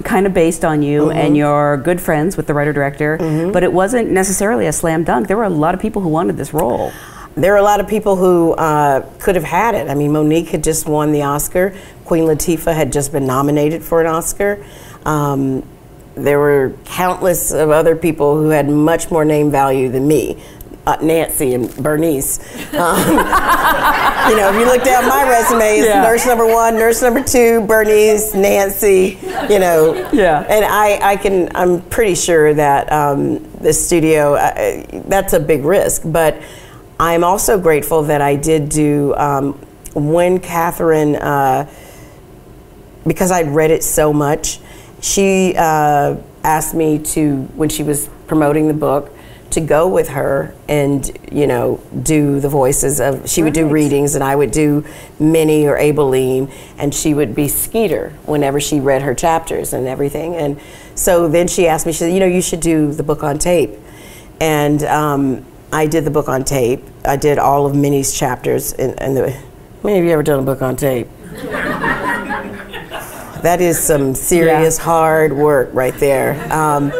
kind 0.05 0.27
of 0.27 0.35
based 0.35 0.65
on 0.65 0.83
you, 0.83 1.03
Mm-hmm. 1.07 1.19
and 1.19 1.37
you're 1.37 1.77
good 1.79 2.01
friends 2.01 2.37
with 2.37 2.47
the 2.47 2.55
writer 2.55 2.73
director. 2.73 3.17
But 3.53 3.63
it 3.63 3.73
wasn't 3.73 4.11
necessarily 4.11 4.67
a 4.67 4.73
slam 4.73 5.05
dunk. 5.05 5.29
There 5.29 5.37
were 5.37 5.45
a 5.45 5.49
lot 5.51 5.75
of 5.75 5.81
people 5.81 6.03
who 6.03 6.09
wanted 6.09 6.37
this 6.37 6.53
role. 6.53 6.93
There 7.37 7.53
are 7.55 7.59
a 7.59 7.63
lot 7.63 7.81
of 7.81 7.87
people 7.89 8.17
who 8.17 8.53
uh, 8.55 9.01
could 9.19 9.35
have 9.35 9.45
had 9.45 9.75
it. 9.75 9.89
I 9.89 9.95
mean, 9.95 10.11
Mo'Nique 10.13 10.49
had 10.49 10.65
just 10.65 10.87
won 10.89 11.13
the 11.13 11.23
Oscar. 11.23 11.75
Queen 12.07 12.25
Latifah 12.25 12.75
had 12.75 12.93
just 12.93 13.13
been 13.13 13.27
nominated 13.27 13.83
for 13.83 14.01
an 14.01 14.07
Oscar. 14.07 14.65
Um, 15.05 15.63
there 16.15 16.39
were 16.39 16.73
countless 16.87 17.53
of 17.53 17.71
other 17.71 17.95
people 17.95 18.37
who 18.37 18.49
had 18.51 18.69
much 18.69 19.11
more 19.11 19.25
name 19.25 19.51
value 19.51 19.91
than 19.91 20.09
me. 20.09 20.43
Uh, 20.87 20.97
Nancy 21.03 21.53
and 21.53 21.69
Bernice. 21.77 22.39
Um, 22.73 23.19
you 24.29 24.37
know, 24.37 24.49
if 24.51 24.55
you 24.59 24.64
look 24.64 24.83
down 24.85 25.09
my 25.09 25.29
resume, 25.29 25.79
it's 25.79 25.87
Yeah. 25.89 26.03
nurse 26.03 26.27
number 26.27 26.47
one, 26.47 26.74
nurse 26.74 27.01
number 27.03 27.22
two, 27.22 27.61
Bernice, 27.62 28.35
Nancy. 28.35 29.18
You 29.49 29.59
know, 29.59 30.09
Yeah. 30.12 30.45
and 30.49 30.64
I, 30.64 30.99
I 31.12 31.16
can, 31.16 31.51
I'm 31.55 31.81
pretty 31.83 32.14
sure 32.14 32.53
that 32.55 32.91
um, 32.93 33.39
the 33.61 33.72
studio, 33.72 34.35
uh, 34.35 34.83
that's 35.09 35.33
a 35.33 35.41
big 35.41 35.64
risk. 35.64 36.03
But 36.05 36.37
I'm 36.99 37.24
also 37.24 37.59
grateful 37.59 38.03
that 38.05 38.20
I 38.20 38.37
did 38.37 38.68
do 38.68 39.14
um, 39.16 39.53
when 39.95 40.39
Kathryn, 40.41 41.18
uh, 41.20 41.66
because 43.07 43.31
I'd 43.31 43.49
read 43.49 43.70
it 43.70 43.85
so 43.85 44.12
much, 44.12 44.59
she 45.01 45.55
uh, 45.57 46.16
asked 46.43 46.74
me 46.74 46.99
to, 46.99 47.43
when 47.55 47.68
she 47.68 47.83
was 47.83 48.09
promoting 48.27 48.66
the 48.66 48.74
book, 48.74 49.12
to 49.57 49.61
go 49.63 49.89
with 49.89 50.11
her 50.11 50.55
and 50.69 51.17
you 51.33 51.47
know 51.47 51.81
do 52.03 52.41
the 52.41 52.49
voices 52.49 53.01
of 53.01 53.27
she 53.27 53.43
would 53.43 53.55
do 53.55 53.67
readings 53.67 54.15
and 54.15 54.23
I 54.23 54.37
would 54.37 54.51
do 54.51 54.85
Minnie 55.19 55.67
or 55.67 55.79
Aibileen 55.79 56.53
and 56.77 56.95
she 56.95 57.15
would 57.15 57.35
be 57.35 57.49
Skeeter 57.49 58.11
whenever 58.27 58.61
she 58.61 58.81
read 58.81 59.01
her 59.01 59.15
chapters 59.15 59.73
and 59.73 59.87
everything. 59.87 60.37
And 60.37 60.61
so 60.95 61.27
then 61.27 61.49
she 61.49 61.67
asked 61.67 61.87
me 61.87 61.93
she 61.93 62.01
said 62.01 62.13
you 62.13 62.21
know 62.21 62.27
you 62.27 62.43
should 62.43 62.61
do 62.61 62.93
the 62.93 63.03
book 63.03 63.23
on 63.23 63.39
tape. 63.39 63.71
And 64.43 64.83
um, 64.83 65.47
I 65.73 65.87
did 65.87 66.05
the 66.05 66.11
book 66.11 66.29
on 66.29 66.45
tape. 66.45 66.85
I 67.07 67.17
did 67.17 67.39
all 67.39 67.65
of 67.65 67.75
Minnie's 67.75 68.13
chapters 68.13 68.75
and, 68.75 69.01
and 69.01 69.17
the, 69.17 69.31
how 69.31 69.41
many 69.85 70.01
of 70.01 70.05
you 70.05 70.11
ever 70.11 70.23
done 70.23 70.41
a 70.41 70.43
book 70.43 70.61
on 70.61 70.77
tape? 70.77 71.09
That 73.43 73.61
is 73.61 73.79
some 73.79 74.15
serious 74.15 74.77
hard 74.77 75.33
work 75.33 75.69
right 75.73 75.95
there. 75.99 76.53
Um, 76.53 76.91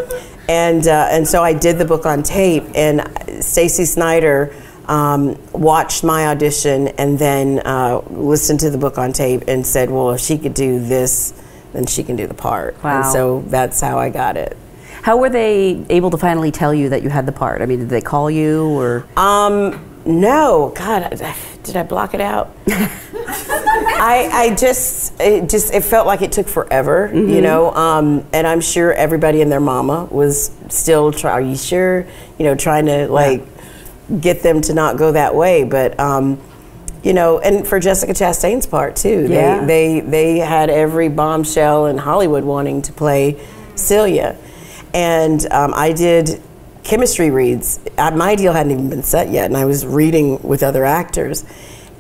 and 0.49 0.87
uh, 0.87 1.09
and 1.11 1.27
so 1.27 1.43
I 1.43 1.53
did 1.53 1.79
the 1.79 1.85
book 1.85 2.07
on 2.07 2.23
tape, 2.23 2.65
and 2.75 3.03
Stacey 3.45 3.85
Snider 3.85 4.55
um, 4.87 5.39
watched 5.53 6.05
my 6.05 6.29
audition 6.29 6.89
and 6.89 7.19
then 7.19 7.61
uh, 7.65 8.03
listened 8.11 8.61
to 8.61 8.71
the 8.71 8.79
book 8.79 8.99
on 8.99 9.13
tape 9.13 9.43
and 9.49 9.67
said, 9.67 9.91
"Well, 9.91 10.13
if 10.13 10.21
she 10.21 10.39
could 10.39 10.55
do 10.55 10.81
this, 10.81 11.33
then 11.73 11.87
she 11.87 12.03
can 12.03 12.17
do 12.17 12.27
the 12.27 12.35
part." 12.35 12.83
Wow. 12.83 13.03
And 13.03 13.13
so 13.13 13.41
that's 13.47 13.81
how 13.81 13.99
I 13.99 14.11
got 14.11 14.37
it. 14.37 14.57
How 15.03 15.17
were 15.17 15.31
they 15.31 15.85
able 15.89 16.11
to 16.11 16.19
finally 16.19 16.51
tell 16.51 16.75
you 16.75 16.89
that 16.89 17.03
you 17.03 17.11
had 17.11 17.27
the 17.27 17.33
part? 17.33 17.63
I 17.63 17.67
mean, 17.67 17.79
did 17.81 17.89
they 17.89 18.01
call 18.01 18.31
you 18.31 18.67
or? 18.71 19.07
Um, 19.17 19.85
no, 20.05 20.73
God, 20.75 21.11
did 21.63 21.77
I 21.77 21.83
block 21.83 22.15
it 22.15 22.21
out? 22.21 22.57
I, 23.99 24.29
I 24.33 24.55
just, 24.55 25.19
it 25.21 25.49
just, 25.49 25.73
it 25.73 25.83
felt 25.85 26.07
like 26.07 26.23
it 26.23 26.33
took 26.33 26.49
forever, 26.49 27.11
you 27.13 27.41
know. 27.41 27.73
Um, 27.73 28.27
and 28.33 28.47
I'm 28.47 28.61
sure 28.61 28.93
everybody 28.93 29.43
and 29.43 29.51
their 29.51 29.61
mama 29.61 30.05
was 30.11 30.51
still 30.69 31.13
try. 31.13 31.33
Are 31.33 31.41
you 31.41 31.57
sure? 31.57 32.07
You 32.39 32.45
know, 32.45 32.55
trying 32.55 32.87
to 32.87 33.09
like 33.09 33.43
get 34.21 34.43
them 34.43 34.61
to 34.63 34.75
not 34.75 34.97
go 34.99 35.13
that 35.13 35.35
way. 35.35 35.65
But 35.65 35.99
um, 35.99 36.41
you 37.03 37.13
know, 37.13 37.39
and 37.39 37.67
for 37.67 37.79
Jessica 37.81 38.13
Chastain's 38.13 38.67
part 38.67 38.97
too, 38.97 39.27
Yeah. 39.29 39.65
they 39.65 40.01
they 40.01 40.01
they 40.01 40.39
had 40.39 40.71
every 40.71 41.09
bombshell 41.09 41.87
in 41.87 41.99
Hollywood 41.99 42.45
wanting 42.45 42.83
to 42.83 42.93
play 42.93 43.41
Celia, 43.77 44.37
and 44.93 45.45
um, 45.53 45.73
I 45.75 45.93
did 45.93 46.41
chemistry 46.85 47.31
reads. 47.31 47.81
My 47.97 48.35
deal 48.37 48.53
hadn't 48.53 48.73
even 48.73 48.91
been 48.91 49.03
set 49.03 49.31
yet, 49.31 49.47
and 49.47 49.57
I 49.57 49.65
was 49.65 49.85
reading 49.87 50.41
with 50.43 50.63
other 50.63 50.85
actors. 50.85 51.45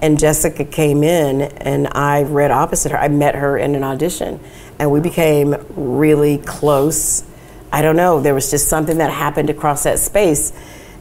And 0.02 0.18
Jessica 0.18 0.64
came 0.64 1.02
in, 1.02 1.40
and 1.40 1.88
I 1.92 2.22
read 2.22 2.50
opposite 2.50 2.92
her. 2.92 2.98
I 2.98 3.08
met 3.08 3.34
her 3.34 3.56
in 3.56 3.74
an 3.74 3.82
audition, 3.82 4.40
and 4.78 4.90
we 4.90 5.00
became 5.00 5.56
really 5.70 6.38
close. 6.38 7.24
I 7.72 7.82
don't 7.82 7.96
know. 7.96 8.20
There 8.20 8.34
was 8.34 8.50
just 8.50 8.68
something 8.68 8.98
that 8.98 9.10
happened 9.10 9.48
across 9.48 9.84
that 9.84 9.98
space. 9.98 10.52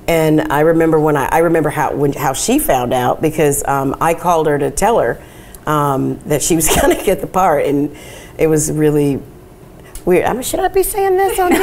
And 0.08 0.52
I 0.52 0.62
remember 0.62 1.00
when 1.00 1.18
I, 1.18 1.28
I 1.32 1.38
remember 1.40 1.70
how 1.70 1.96
when 1.96 2.14
how 2.14 2.34
she 2.34 2.60
found 2.60 2.94
out 2.94 3.22
because 3.22 3.66
um, 3.68 3.96
I 4.00 4.14
called 4.14 4.48
her 4.48 4.58
to 4.58 4.72
tell 4.72 5.00
her 5.00 5.22
um, 5.66 6.20
that 6.28 6.42
she 6.42 6.56
was 6.56 6.74
going 6.82 6.96
to 6.96 7.04
get 7.04 7.22
the 7.22 7.28
part, 7.28 7.66
and 7.66 7.96
it 8.38 8.48
was 8.48 8.72
really 8.72 9.22
weird. 10.06 10.26
I 10.26 10.34
mean, 10.34 10.44
should 10.44 10.60
I 10.60 10.68
be 10.68 10.84
saying 10.84 11.18
this 11.18 11.40
on 11.40 11.52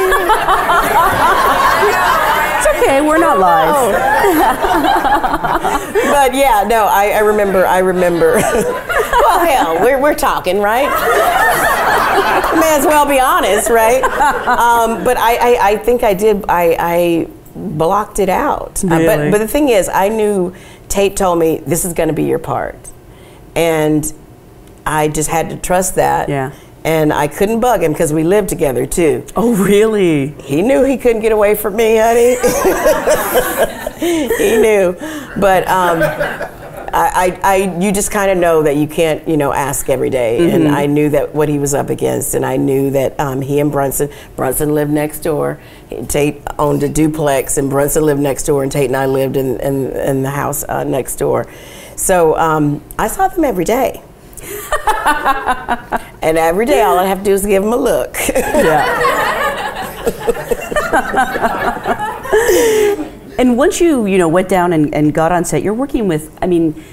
TV? 2.33 2.39
It's 2.57 2.67
okay, 2.67 3.01
we're 3.01 3.17
not 3.17 3.39
live. 3.39 3.91
but 6.11 6.33
yeah, 6.35 6.63
no, 6.67 6.85
I, 6.85 7.11
I 7.15 7.19
remember. 7.19 7.65
I 7.65 7.79
remember. 7.79 8.33
well, 8.35 9.39
hell, 9.45 9.79
we're 9.81 9.99
we're 10.01 10.15
talking, 10.15 10.59
right? 10.59 10.89
May 12.59 12.75
as 12.77 12.85
well 12.85 13.05
be 13.07 13.19
honest, 13.19 13.69
right? 13.69 14.03
Um, 14.03 15.03
but 15.03 15.17
I, 15.17 15.35
I, 15.35 15.69
I 15.71 15.77
think 15.77 16.03
I 16.03 16.13
did. 16.13 16.45
I, 16.47 16.75
I 16.79 17.27
blocked 17.55 18.19
it 18.19 18.29
out. 18.29 18.83
Uh, 18.83 18.87
Really? 18.89 19.05
but 19.05 19.31
but 19.31 19.37
the 19.39 19.47
thing 19.47 19.69
is, 19.69 19.89
I 19.89 20.09
knew 20.09 20.53
Tate 20.89 21.15
told 21.17 21.39
me 21.39 21.57
this 21.65 21.85
is 21.85 21.93
going 21.93 22.09
to 22.09 22.13
be 22.13 22.23
your 22.25 22.39
part, 22.39 22.77
and 23.55 24.11
I 24.85 25.07
just 25.07 25.29
had 25.29 25.49
to 25.49 25.57
trust 25.57 25.95
that. 25.95 26.29
Yeah. 26.29 26.51
And 26.83 27.13
I 27.13 27.27
couldn't 27.27 27.61
bug 27.61 27.81
him 27.81 27.93
because 27.93 28.11
we 28.11 28.23
lived 28.23 28.49
together 28.49 28.85
too. 28.85 29.25
Oh, 29.35 29.55
really? 29.55 30.27
He 30.41 30.61
knew 30.61 30.83
he 30.83 30.97
couldn't 30.97 31.21
get 31.21 31.31
away 31.31 31.55
from 31.55 31.77
me, 31.77 31.97
honey. 31.97 32.35
he 34.37 34.57
knew, 34.57 34.93
but 35.39 35.65
um, 35.69 36.01
I, 36.93 37.39
I, 37.43 37.55
I, 37.55 37.79
you 37.79 37.91
just 37.91 38.11
kind 38.11 38.29
of 38.29 38.37
know 38.37 38.61
that 38.63 38.75
you 38.75 38.85
can't, 38.85 39.27
you 39.27 39.35
know, 39.35 39.51
ask 39.51 39.89
every 39.89 40.09
day. 40.11 40.51
And 40.51 40.67
I 40.67 40.85
knew 40.85 41.09
that 41.09 41.33
what 41.33 41.49
he 41.49 41.57
was 41.57 41.73
up 41.73 41.89
against, 41.89 42.35
and 42.35 42.45
I 42.45 42.57
knew 42.57 42.91
that 42.91 43.19
um, 43.19 43.41
he 43.41 43.59
and 43.59 43.71
Brunson, 43.71 44.09
Brunson 44.35 44.75
lived 44.75 44.91
next 44.91 45.21
door. 45.21 45.59
Tate 46.07 46.41
owned 46.59 46.83
a 46.83 46.89
duplex, 46.89 47.57
and 47.57 47.69
Brunson 47.69 48.03
lived 48.03 48.21
next 48.21 48.43
door, 48.43 48.61
and 48.61 48.71
Tate 48.71 48.87
and 48.87 48.97
I 48.97 49.07
lived 49.07 49.37
in 49.37 49.59
in, 49.59 49.91
in 49.91 50.21
the 50.21 50.29
house 50.29 50.63
uh, 50.65 50.83
next 50.83 51.15
door. 51.15 51.47
So 51.95 52.37
um, 52.37 52.83
I 52.99 53.07
saw 53.07 53.27
them 53.27 53.43
every 53.43 53.65
day. 53.65 54.03
and 56.21 56.37
every 56.37 56.65
day, 56.65 56.81
all 56.81 56.97
I 56.97 57.05
have 57.05 57.19
to 57.19 57.23
do 57.23 57.33
is 57.33 57.45
give 57.45 57.63
him 57.63 57.73
a 57.73 57.77
look. 57.77 58.15
yeah. 58.29 59.19
And 63.37 63.57
once 63.57 63.81
you, 63.81 64.05
you 64.05 64.17
know, 64.17 64.27
went 64.27 64.47
down 64.47 64.73
and, 64.73 64.93
and 64.93 65.13
got 65.13 65.31
on 65.31 65.43
set, 65.43 65.63
you're 65.63 65.73
working 65.73 66.07
with, 66.07 66.37
I 66.41 66.47
mean, 66.47 66.83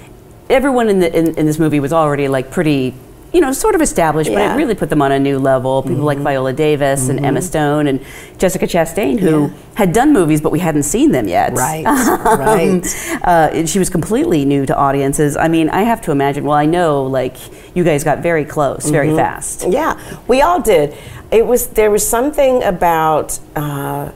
everyone 0.48 0.88
in, 0.88 1.01
the, 1.01 1.16
in, 1.16 1.34
in 1.36 1.46
this 1.46 1.59
movie 1.59 1.80
was 1.80 1.92
already 1.92 2.28
like 2.28 2.51
pretty, 2.51 2.94
you 3.32 3.40
know, 3.40 3.52
sort 3.52 3.74
of 3.76 3.80
established, 3.80 4.30
but 4.32 4.40
it 4.42 4.56
really 4.56 4.74
put 4.74 4.90
them 4.90 5.00
on 5.00 5.12
a 5.12 5.18
new 5.18 5.38
level. 5.38 5.82
People 5.82 6.02
like 6.04 6.18
Viola 6.18 6.52
Davis 6.52 7.08
and 7.08 7.24
Emma 7.24 7.40
Stone 7.40 7.86
and 7.86 8.00
Jessica 8.38 8.66
Chastain, 8.66 9.20
who 9.20 9.42
Yeah. 9.46 9.50
had 9.74 9.92
done 9.92 10.12
movies, 10.12 10.40
but 10.40 10.50
we 10.50 10.58
hadn't 10.58 10.82
seen 10.82 11.12
them 11.12 11.28
yet. 11.28 11.52
Right, 11.52 11.84
right. 12.24 12.82
Uh, 13.22 13.50
and 13.52 13.68
she 13.70 13.78
was 13.78 13.88
completely 13.88 14.44
new 14.44 14.66
to 14.66 14.76
audiences. 14.76 15.36
I 15.36 15.46
mean, 15.46 15.70
I 15.70 15.82
have 15.82 16.00
to 16.02 16.10
imagine, 16.10 16.42
well, 16.44 16.56
I 16.56 16.66
know, 16.66 17.04
like, 17.04 17.36
you 17.76 17.84
guys 17.84 18.02
got 18.02 18.18
very 18.18 18.44
close, 18.44 18.90
very 18.90 19.14
fast. 19.14 19.64
Yeah, 19.68 19.96
we 20.26 20.42
all 20.42 20.60
did. 20.60 20.96
It 21.30 21.46
was 21.46 21.68
there 21.68 21.90
was 21.92 22.04
something 22.06 22.62
about. 22.64 23.38
Uh, 23.54 24.10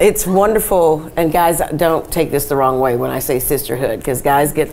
it's 0.00 0.26
wonderful, 0.26 1.10
and 1.16 1.32
guys, 1.32 1.60
don't 1.76 2.10
take 2.10 2.30
this 2.30 2.46
the 2.46 2.56
wrong 2.56 2.80
way 2.80 2.96
when 2.96 3.10
I 3.10 3.20
say 3.20 3.38
sisterhood, 3.38 4.00
because 4.00 4.22
guys 4.22 4.52
get, 4.52 4.70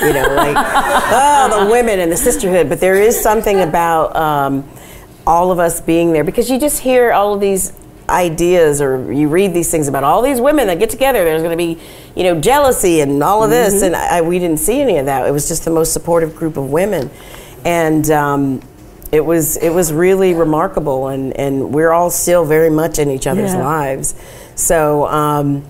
you 0.00 0.12
know, 0.12 0.34
like, 0.34 0.56
oh, 0.58 1.64
the 1.64 1.70
women 1.70 1.98
and 2.00 2.10
the 2.10 2.16
sisterhood. 2.16 2.68
But 2.68 2.80
there 2.80 2.96
is 2.96 3.20
something 3.20 3.60
about 3.60 4.14
um, 4.16 4.68
all 5.26 5.50
of 5.50 5.58
us 5.58 5.80
being 5.80 6.12
there, 6.12 6.24
because 6.24 6.50
you 6.50 6.58
just 6.58 6.80
hear 6.80 7.12
all 7.12 7.34
of 7.34 7.40
these 7.40 7.72
ideas, 8.08 8.80
or 8.80 9.12
you 9.12 9.28
read 9.28 9.54
these 9.54 9.70
things 9.70 9.86
about 9.88 10.02
all 10.04 10.22
these 10.22 10.40
women 10.40 10.66
that 10.66 10.78
get 10.78 10.90
together. 10.90 11.24
There's 11.24 11.42
going 11.42 11.56
to 11.56 11.56
be, 11.56 11.80
you 12.16 12.24
know, 12.24 12.40
jealousy 12.40 13.00
and 13.00 13.22
all 13.22 13.42
of 13.44 13.50
this, 13.50 13.82
and 13.82 13.94
I, 13.94 14.20
we 14.20 14.38
didn't 14.38 14.58
see 14.58 14.80
any 14.80 14.98
of 14.98 15.06
that. 15.06 15.26
It 15.26 15.30
was 15.30 15.48
just 15.48 15.64
the 15.64 15.70
most 15.70 15.92
supportive 15.92 16.34
group 16.36 16.56
of 16.56 16.70
women, 16.70 17.10
and. 17.64 18.10
Um, 18.10 18.62
it 19.12 19.24
was 19.24 19.56
it 19.56 19.70
was 19.70 19.92
really 19.92 20.34
remarkable, 20.34 21.08
and, 21.08 21.36
and 21.36 21.74
we're 21.74 21.90
all 21.90 22.10
still 22.10 22.44
very 22.44 22.70
much 22.70 23.00
in 23.00 23.10
each 23.10 23.26
other's 23.26 23.52
Yeah. 23.54 23.64
lives. 23.64 24.14
So 24.54 25.08
um, 25.08 25.64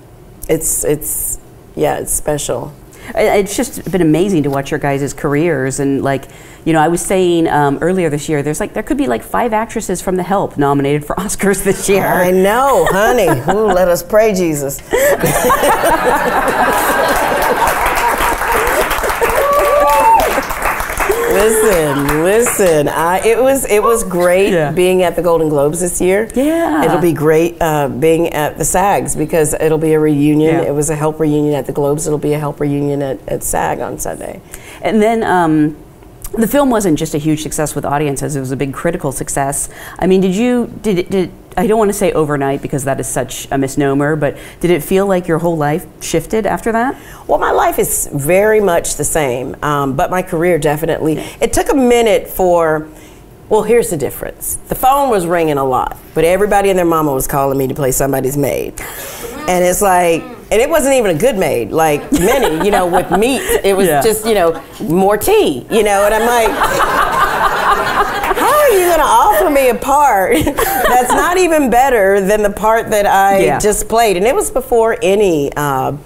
it's 0.47 0.85
it's 0.85 1.39
yeah, 1.75 2.01
it's 2.01 2.13
special. 2.13 2.75
It's 3.15 3.57
just 3.57 3.91
been 3.91 4.03
amazing 4.03 4.45
to 4.45 4.51
watch 4.51 4.71
your 4.71 4.81
guys' 4.81 5.13
careers 5.13 5.81
and 5.81 6.03
like, 6.03 6.25
you 6.65 6.73
know, 6.73 6.81
I 6.81 6.89
was 6.89 7.01
saying 7.01 7.49
um, 7.49 7.79
earlier 7.81 8.11
this 8.11 8.29
year, 8.29 8.43
there's 8.43 8.61
like 8.61 8.75
there 8.75 8.83
could 8.83 8.99
be 8.99 9.07
like 9.07 9.23
five 9.23 9.53
actresses 9.53 10.03
from 10.03 10.17
The 10.17 10.23
Help 10.23 10.59
nominated 10.59 11.05
for 11.05 11.17
Oscars 11.17 11.65
this 11.65 11.89
year. 11.89 12.07
I 12.07 12.31
know, 12.31 12.87
honey. 12.91 13.29
Ooh, 13.53 13.67
let 13.67 13.89
us 13.89 14.03
pray, 14.03 14.35
Jesus. 14.35 14.81
listen, 21.41 22.23
listen. 22.23 22.89
I, 22.89 23.19
it 23.27 23.43
was 23.43 23.65
it 23.65 23.83
was 23.83 24.05
great 24.05 24.53
Yeah. 24.53 24.71
being 24.73 25.03
at 25.03 25.17
the 25.17 25.23
Golden 25.23 25.49
Globes 25.49 25.81
this 25.81 26.01
year. 26.01 26.29
Yeah. 26.35 26.85
it'll 26.85 27.01
be 27.01 27.13
great 27.13 27.57
uh, 27.61 27.89
being 27.89 28.29
at 28.33 28.59
the 28.59 28.65
SAGs 28.65 29.17
because 29.17 29.55
it'll 29.55 29.79
be 29.79 29.93
a 29.93 30.01
reunion. 30.01 30.55
Yeah. 30.57 30.69
It 30.69 30.75
was 30.75 30.91
a 30.91 30.97
help 30.97 31.19
reunion 31.21 31.55
at 31.55 31.67
the 31.67 31.73
Globes. 31.73 32.07
It'll 32.07 32.19
be 32.19 32.33
a 32.35 32.39
help 32.39 32.61
reunion 32.61 33.03
at, 33.03 33.27
at 33.29 33.43
SAG 33.43 33.81
on 33.81 33.99
Sunday. 33.99 34.41
And 34.83 35.01
then 35.03 35.23
um, 35.23 35.77
the 36.33 36.47
film 36.47 36.71
wasn't 36.71 36.99
just 36.99 37.15
a 37.15 37.19
huge 37.19 37.43
success 37.43 37.75
with 37.75 37.85
audiences; 37.85 38.37
it 38.37 38.41
was 38.41 38.53
a 38.53 38.57
big 38.57 38.73
critical 38.73 39.13
success. 39.13 39.69
I 39.99 40.07
mean, 40.07 40.21
did 40.21 40.35
you 40.35 40.73
did 40.83 41.09
did 41.11 41.33
I 41.57 41.67
don't 41.67 41.79
want 41.79 41.89
to 41.89 41.97
say 41.97 42.13
overnight 42.13 42.63
because 42.63 42.85
that 42.85 43.01
is 43.01 43.09
such 43.09 43.49
a 43.51 43.59
misnomer, 43.59 44.17
but 44.17 44.37
did 44.61 44.71
it 44.71 44.83
feel 44.83 45.07
like 45.07 45.27
your 45.27 45.39
whole 45.39 45.57
life 45.57 45.87
shifted 46.03 46.47
after 46.47 46.73
that? 46.73 46.97
Well, 47.27 47.39
my 47.39 47.51
life 47.51 47.79
is 47.79 48.09
very 48.13 48.61
much 48.61 48.97
the 48.97 49.05
same, 49.05 49.57
um, 49.63 49.97
but 49.97 50.11
my 50.11 50.23
career 50.23 50.59
definitely. 50.59 51.19
It 51.41 51.53
took 51.53 51.71
a 51.71 51.75
minute 51.75 52.29
for. 52.29 52.89
Well, 53.49 53.65
here's 53.65 53.91
the 53.91 53.97
difference. 53.97 54.55
The 54.69 54.77
phone 54.77 55.11
was 55.11 55.27
ringing 55.27 55.59
a 55.59 55.65
lot, 55.65 55.99
but 56.15 56.25
everybody 56.25 56.71
and 56.71 56.79
their 56.79 56.87
mama 56.87 57.13
was 57.13 57.27
calling 57.27 57.59
me 57.59 57.67
to 57.67 57.75
play 57.75 57.91
somebody's 57.91 58.37
maid, 58.37 58.81
and 59.49 59.65
it's 59.65 59.83
like, 59.83 60.23
and 60.51 60.61
it 60.61 60.69
wasn't 60.69 60.95
even 60.95 61.15
a 61.17 61.19
good 61.19 61.37
maid. 61.37 61.71
Like 61.73 62.11
Minnie, 62.13 62.65
you 62.65 62.71
know, 62.71 62.87
with 62.87 63.11
meat, 63.13 63.43
it 63.65 63.77
was 63.77 63.87
Yeah. 63.89 64.03
just 64.03 64.27
you 64.27 64.35
know 64.35 64.63
more 64.81 65.17
tea, 65.17 65.67
you 65.71 65.83
know, 65.83 66.05
and 66.05 66.15
I'm 66.15 66.27
like. 66.27 66.51
How 68.41 68.59
are 68.59 68.69
you 68.71 68.87
going 68.87 68.99
to 68.99 69.05
offer 69.05 69.51
me 69.51 69.69
a 69.69 69.75
part 69.75 70.33
that's 70.45 71.13
not 71.13 71.37
even 71.37 71.69
better 71.71 72.21
than 72.21 72.43
the 72.43 72.51
part 72.51 72.91
that 72.91 73.05
I 73.07 73.39
Yeah. 73.45 73.59
just 73.59 73.89
played? 73.89 74.17
And 74.17 74.27
it 74.27 74.35
was 74.35 74.51
before 74.51 74.97
any 75.03 75.53
uh, 75.57 75.97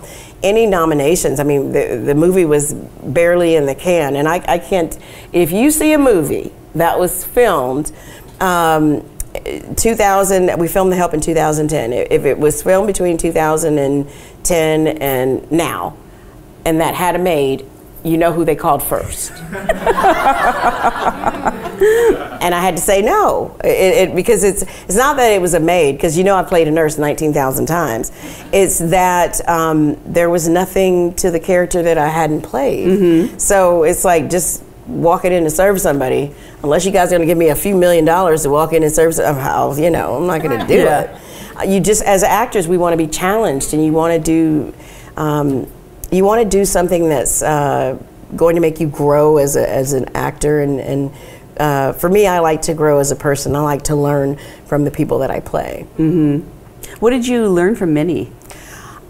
any 0.43 0.67
nominations. 0.67 1.41
I 1.41 1.45
mean, 1.45 1.73
the 1.73 1.97
the 2.05 2.15
movie 2.15 2.45
was 2.45 2.75
barely 2.75 3.55
in 3.55 3.67
the 3.67 3.75
can, 3.75 4.17
and 4.17 4.27
I, 4.29 4.43
I 4.49 4.59
can't. 4.59 4.97
If 5.33 5.53
you 5.53 5.71
see 5.71 5.93
a 5.93 5.99
movie 5.99 6.53
that 6.75 6.99
was 6.99 7.25
filmed. 7.25 7.93
Um, 8.41 9.03
2000 9.77 10.59
we 10.59 10.69
filmed 10.69 10.93
the 10.93 10.97
help 10.97 11.15
in 11.15 11.21
2010 11.21 11.93
if 11.93 12.25
it 12.25 12.39
was 12.39 12.63
filmed 12.63 12.87
between 12.87 13.17
2010 13.17 14.87
and 14.87 15.51
now 15.51 15.97
and 16.65 16.81
that 16.81 16.95
had 16.95 17.17
a 17.17 17.19
maid 17.19 17.67
you 18.05 18.17
know 18.17 18.33
who 18.33 18.45
they 18.45 18.55
called 18.55 18.83
first 18.83 19.33
and 22.45 22.55
I 22.55 22.61
had 22.61 22.77
to 22.77 22.83
say 22.83 23.03
no, 23.03 23.57
it, 23.65 24.11
it, 24.11 24.15
because 24.15 24.45
it's 24.45 24.63
it's 24.63 24.95
not 24.95 25.17
that 25.17 25.33
it 25.33 25.41
was 25.41 25.55
a 25.55 25.61
maid, 25.61 25.93
because 25.93 26.17
you 26.17 26.25
know 26.25 26.37
I 26.37 26.43
played 26.43 26.69
a 26.69 26.71
nurse 26.71 26.99
nineteen 26.99 27.33
thousand 27.33 27.67
times. 27.67 28.13
It's 28.53 28.79
that 28.79 29.47
um, 29.49 29.97
there 30.05 30.31
was 30.31 30.49
nothing 30.49 31.15
to 31.15 31.31
the 31.31 31.41
character 31.41 31.83
that 31.83 31.99
I 31.99 32.09
hadn't 32.09 32.43
played. 32.43 32.87
So 33.41 33.85
it's 33.85 34.05
like 34.05 34.31
just 34.31 34.63
walking 34.87 35.33
in 35.33 35.45
to 35.45 35.51
serve 35.51 35.81
somebody. 35.81 36.33
Unless 36.63 36.85
you 36.87 36.93
guys 36.93 37.09
are 37.09 37.17
going 37.17 37.23
to 37.23 37.27
give 37.27 37.39
me 37.39 37.49
a 37.49 37.55
few 37.57 37.75
million 37.77 38.05
dollars 38.05 38.43
to 38.43 38.51
walk 38.51 38.73
in 38.73 38.83
and 38.83 38.93
serve, 38.93 39.15
some- 39.15 39.37
how 39.37 39.75
you 39.75 39.91
know 39.91 40.17
I'm 40.17 40.27
not 40.27 40.43
going 40.43 40.59
to 40.61 40.67
do 40.67 40.75
Yeah. 40.75 41.19
it. 41.63 41.69
You 41.69 41.81
just 41.81 42.03
as 42.03 42.23
actors, 42.23 42.67
we 42.67 42.77
want 42.79 42.93
to 42.93 42.97
be 42.97 43.07
challenged, 43.07 43.75
and 43.75 43.85
you 43.85 43.93
want 43.93 44.13
to 44.15 44.19
do. 44.21 44.75
Um, 45.17 45.67
you 46.11 46.25
want 46.25 46.43
to 46.43 46.49
do 46.49 46.65
something 46.65 47.09
that's 47.09 47.43
uh, 47.43 47.97
going 48.37 48.55
to 48.57 48.61
make 48.61 48.79
you 48.81 48.87
grow 48.89 49.39
as, 49.39 49.57
a, 49.57 49.69
as 49.69 49.93
an 49.95 50.07
actor 50.15 50.61
and, 50.61 50.81
and 50.81 51.13
uh, 51.57 51.93
for 51.93 52.09
me 52.09 52.27
i 52.27 52.39
like 52.41 52.63
to 52.63 52.75
grow 52.75 52.99
as 52.99 53.11
a 53.13 53.17
person 53.17 53.55
i 53.57 53.61
like 53.61 53.83
to 53.83 53.95
learn 53.97 54.37
from 54.67 54.85
the 54.85 54.91
people 54.91 55.19
that 55.21 55.31
i 55.31 55.39
play 55.41 55.87
What 57.01 57.11
did 57.11 57.27
you 57.27 57.49
learn 57.49 57.75
from 57.77 57.95
Minnie? 57.95 58.31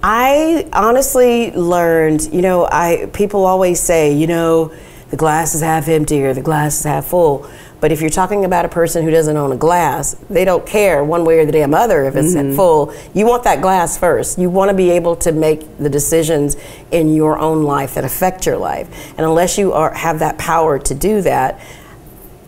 I 0.02 0.68
honestly 0.72 1.50
learned, 1.52 2.32
you 2.32 2.42
know, 2.42 2.66
I 2.70 3.08
people 3.12 3.44
always 3.46 3.80
say, 3.80 4.12
you 4.12 4.26
know, 4.26 4.72
the 5.10 5.16
glass 5.16 5.54
is 5.54 5.60
half 5.60 5.88
empty 5.88 6.22
or 6.22 6.34
the 6.34 6.42
glass 6.42 6.78
is 6.80 6.84
half 6.84 7.06
full. 7.06 7.48
But 7.80 7.92
if 7.92 8.00
you're 8.00 8.08
talking 8.08 8.46
about 8.46 8.64
a 8.64 8.68
person 8.68 9.04
who 9.04 9.10
doesn't 9.10 9.36
own 9.36 9.52
a 9.52 9.56
glass, 9.56 10.14
they 10.30 10.44
don't 10.46 10.66
care 10.66 11.04
one 11.04 11.24
way 11.24 11.40
or 11.40 11.44
the 11.44 11.52
damn 11.52 11.74
other 11.74 12.04
if 12.04 12.16
it's 12.16 12.32
full. 12.56 12.94
You 13.12 13.26
want 13.26 13.44
that 13.44 13.60
glass 13.60 13.98
first. 13.98 14.38
You 14.38 14.48
want 14.48 14.70
to 14.70 14.74
be 14.74 14.90
able 14.92 15.16
to 15.16 15.32
make 15.32 15.76
the 15.76 15.90
decisions 15.90 16.56
in 16.90 17.14
your 17.14 17.38
own 17.38 17.64
life 17.64 17.94
that 17.94 18.04
affect 18.04 18.46
your 18.46 18.56
life. 18.56 18.88
And 19.18 19.20
unless 19.20 19.58
you 19.58 19.72
are 19.74 19.92
have 19.92 20.20
that 20.20 20.38
power 20.38 20.78
to 20.78 20.94
do 20.94 21.20
that, 21.22 21.60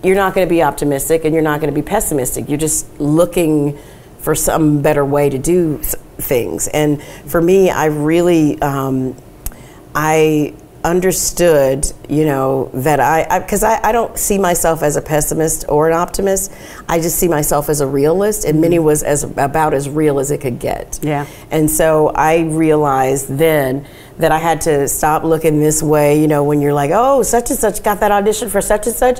you're 0.02 0.16
not 0.16 0.34
going 0.34 0.46
to 0.46 0.50
be 0.50 0.62
optimistic 0.62 1.24
and 1.24 1.34
you're 1.34 1.42
not 1.42 1.60
going 1.60 1.72
to 1.72 1.78
be 1.78 1.86
pessimistic. 1.86 2.48
You're 2.48 2.58
just 2.58 2.98
looking 2.98 3.78
for 4.20 4.34
some 4.34 4.80
better 4.82 5.04
way 5.04 5.28
to 5.28 5.38
do 5.38 5.78
things. 6.18 6.66
And 6.68 7.02
for 7.02 7.40
me, 7.40 7.70
I 7.70 7.86
really, 7.86 8.60
um, 8.62 9.16
I 9.94 10.54
understood, 10.86 11.92
you 12.08 12.24
know, 12.24 12.70
that 12.72 13.00
I, 13.00 13.40
because 13.40 13.64
I, 13.64 13.74
I, 13.74 13.88
I, 13.88 13.92
don't 13.92 14.16
see 14.16 14.38
myself 14.38 14.84
as 14.84 14.94
a 14.94 15.02
pessimist 15.02 15.64
or 15.68 15.88
an 15.88 15.94
optimist. 15.94 16.52
I 16.88 17.00
just 17.00 17.18
see 17.18 17.26
myself 17.26 17.68
as 17.68 17.80
a 17.80 17.86
realist, 17.86 18.44
and 18.44 18.60
Minnie 18.60 18.76
mm-hmm. 18.76 18.86
was 18.86 19.02
as 19.02 19.24
about 19.24 19.74
as 19.74 19.90
real 19.90 20.20
as 20.20 20.30
it 20.30 20.40
could 20.40 20.60
get. 20.60 21.00
Yeah. 21.02 21.26
And 21.50 21.68
so 21.68 22.08
I 22.10 22.42
realized 22.42 23.36
then 23.36 23.86
that 24.18 24.30
I 24.30 24.38
had 24.38 24.60
to 24.62 24.86
stop 24.88 25.24
looking 25.24 25.58
this 25.58 25.82
way, 25.82 26.20
you 26.20 26.28
know, 26.28 26.44
when 26.44 26.60
you're 26.60 26.72
like, 26.72 26.92
oh, 26.94 27.22
such 27.22 27.50
and 27.50 27.58
such 27.58 27.82
got 27.82 28.00
that 28.00 28.12
audition 28.12 28.48
for 28.48 28.60
such 28.60 28.86
and 28.86 28.94
such. 28.94 29.18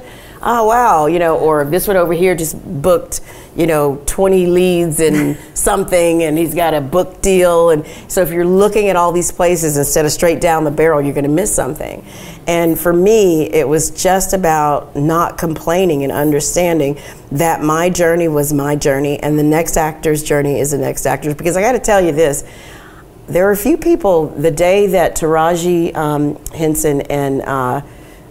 Oh, 0.49 0.65
wow, 0.65 1.07
you 1.07 1.19
know, 1.19 1.37
or 1.37 1.65
this 1.65 1.89
one 1.89 1.97
over 1.97 2.13
here 2.13 2.37
just 2.37 2.57
booked, 2.81 3.21
you 3.57 3.67
know, 3.67 4.01
20 4.07 4.47
leads 4.47 5.01
and 5.01 5.37
something, 5.55 6.23
and 6.23 6.39
he's 6.39 6.55
got 6.55 6.73
a 6.73 6.81
book 6.81 7.21
deal. 7.21 7.71
And 7.71 7.85
so 8.07 8.23
if 8.23 8.31
you're 8.31 8.47
looking 8.47 8.89
at 8.89 8.95
all 8.95 9.11
these 9.11 9.33
places 9.33 9.77
instead 9.77 10.05
of 10.05 10.13
straight 10.13 10.41
down 10.41 10.63
the 10.63 10.71
barrel, 10.71 11.03
you're 11.03 11.15
going 11.15 11.25
to 11.25 11.31
miss 11.31 11.53
something. 11.53 12.07
And 12.47 12.79
for 12.79 12.93
me, 12.93 13.51
it 13.51 13.67
was 13.67 13.91
just 13.91 14.35
about 14.35 14.95
not 14.95 15.37
complaining 15.37 16.05
and 16.05 16.13
understanding 16.13 16.97
that 17.33 17.61
my 17.61 17.91
journey 17.91 18.29
was 18.29 18.53
my 18.53 18.77
journey, 18.77 19.19
and 19.19 19.37
the 19.37 19.43
next 19.43 19.77
actor's 19.77 20.23
journey 20.23 20.61
is 20.61 20.71
the 20.71 20.79
next 20.79 21.07
actor's. 21.07 21.35
Because 21.35 21.57
I 21.57 21.61
got 21.61 21.73
to 21.73 21.81
tell 21.81 22.01
you 22.01 22.13
this 22.13 22.45
there 23.27 23.49
are 23.49 23.53
a 23.53 23.57
few 23.57 23.77
people 23.77 24.29
the 24.29 24.53
day 24.53 24.87
that 24.87 25.17
Taraji 25.17 25.93
um, 25.97 26.37
Henson 26.55 27.01
and 27.01 27.43
uh, 27.43 27.83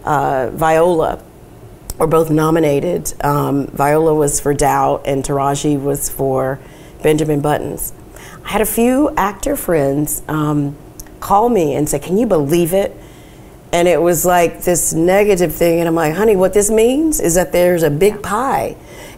uh, 0.02 0.48
Viola 0.54 1.22
were 1.98 2.06
both 2.06 2.30
nominated. 2.30 3.12
Um, 3.24 3.66
Viola 3.68 4.14
was 4.14 4.40
for 4.40 4.54
Doubt, 4.54 5.02
and 5.06 5.24
Taraji 5.24 5.80
was 5.80 6.08
for 6.08 6.58
Benjamin 7.02 7.40
Buttons. 7.40 7.92
I 8.44 8.50
had 8.50 8.60
a 8.60 8.66
few 8.66 9.12
actor 9.16 9.56
friends 9.56 10.22
um, 10.28 10.76
call 11.20 11.48
me 11.48 11.74
and 11.74 11.88
say, 11.88 11.98
Can 11.98 12.16
you 12.16 12.26
believe 12.26 12.72
it? 12.72 12.96
And 13.72 13.88
it 13.88 14.00
was 14.00 14.24
like 14.24 14.62
this 14.62 14.92
negative 14.92 15.54
thing. 15.54 15.80
And 15.80 15.88
I'm 15.88 15.94
like, 15.94 16.14
honey, 16.14 16.36
what 16.36 16.54
this 16.54 16.70
means 16.70 17.20
is 17.20 17.34
that 17.34 17.52
there's 17.52 17.82
a 17.82 17.90
big 17.90 18.22
pie 18.22 18.76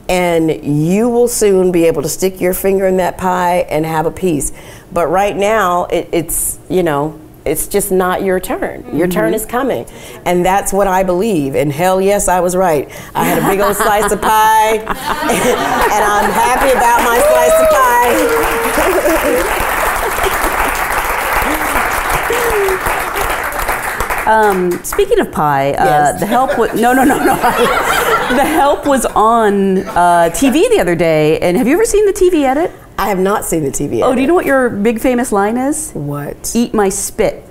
and 0.08 0.64
you 0.64 1.08
will 1.08 1.28
soon 1.28 1.70
be 1.70 1.84
able 1.84 2.02
to 2.02 2.08
stick 2.08 2.40
your 2.40 2.54
finger 2.54 2.86
in 2.86 2.96
that 2.96 3.18
pie 3.18 3.58
and 3.68 3.84
have 3.84 4.06
a 4.06 4.10
piece. 4.10 4.52
But 4.90 5.08
right 5.08 5.36
now, 5.36 5.84
it, 5.84 6.08
it's, 6.12 6.58
you 6.70 6.82
know, 6.82 7.20
it's 7.48 7.66
just 7.66 7.90
not 7.90 8.22
your 8.22 8.38
turn. 8.38 8.84
Your 8.96 9.06
mm-hmm. 9.06 9.10
turn 9.10 9.34
is 9.34 9.46
coming. 9.46 9.86
And 10.24 10.44
that's 10.44 10.72
what 10.72 10.86
I 10.86 11.02
believe. 11.02 11.54
And 11.54 11.72
hell 11.72 12.00
yes, 12.00 12.28
I 12.28 12.40
was 12.40 12.54
right. 12.54 12.88
I 13.14 13.24
had 13.24 13.42
a 13.42 13.46
big 13.48 13.60
old 13.60 13.76
slice 13.76 14.12
of 14.12 14.20
pie, 14.20 14.76
and 14.78 14.88
I'm 16.04 16.30
happy 16.30 16.70
about 16.70 17.02
my 17.02 17.18
slice 17.18 17.60
of 17.60 17.68
pie. 17.70 19.64
Um, 24.28 24.84
speaking 24.84 25.20
of 25.20 25.32
pie, 25.32 25.72
uh, 25.72 25.84
yes. 25.84 26.20
the 26.20 26.26
help 26.26 26.58
was 26.58 26.78
no, 26.78 26.92
no, 26.92 27.02
no, 27.02 27.16
no. 27.16 27.34
the 28.36 28.44
help 28.44 28.86
was 28.86 29.06
on 29.06 29.78
uh, 29.78 30.28
TV 30.34 30.68
the 30.68 30.80
other 30.80 30.94
day, 30.94 31.38
and 31.38 31.56
have 31.56 31.66
you 31.66 31.72
ever 31.72 31.86
seen 31.86 32.04
the 32.04 32.12
TV 32.12 32.44
edit? 32.44 32.70
I 32.98 33.08
have 33.08 33.18
not 33.20 33.44
seen 33.44 33.62
the 33.62 33.70
TV 33.70 33.98
edit. 33.98 34.02
Oh, 34.02 34.14
do 34.14 34.20
you 34.20 34.26
know 34.26 34.34
what 34.34 34.44
your 34.44 34.68
big 34.68 35.00
famous 35.00 35.30
line 35.30 35.56
is? 35.56 35.92
What? 35.92 36.52
Eat 36.54 36.74
my 36.74 36.88
spit. 36.88 37.44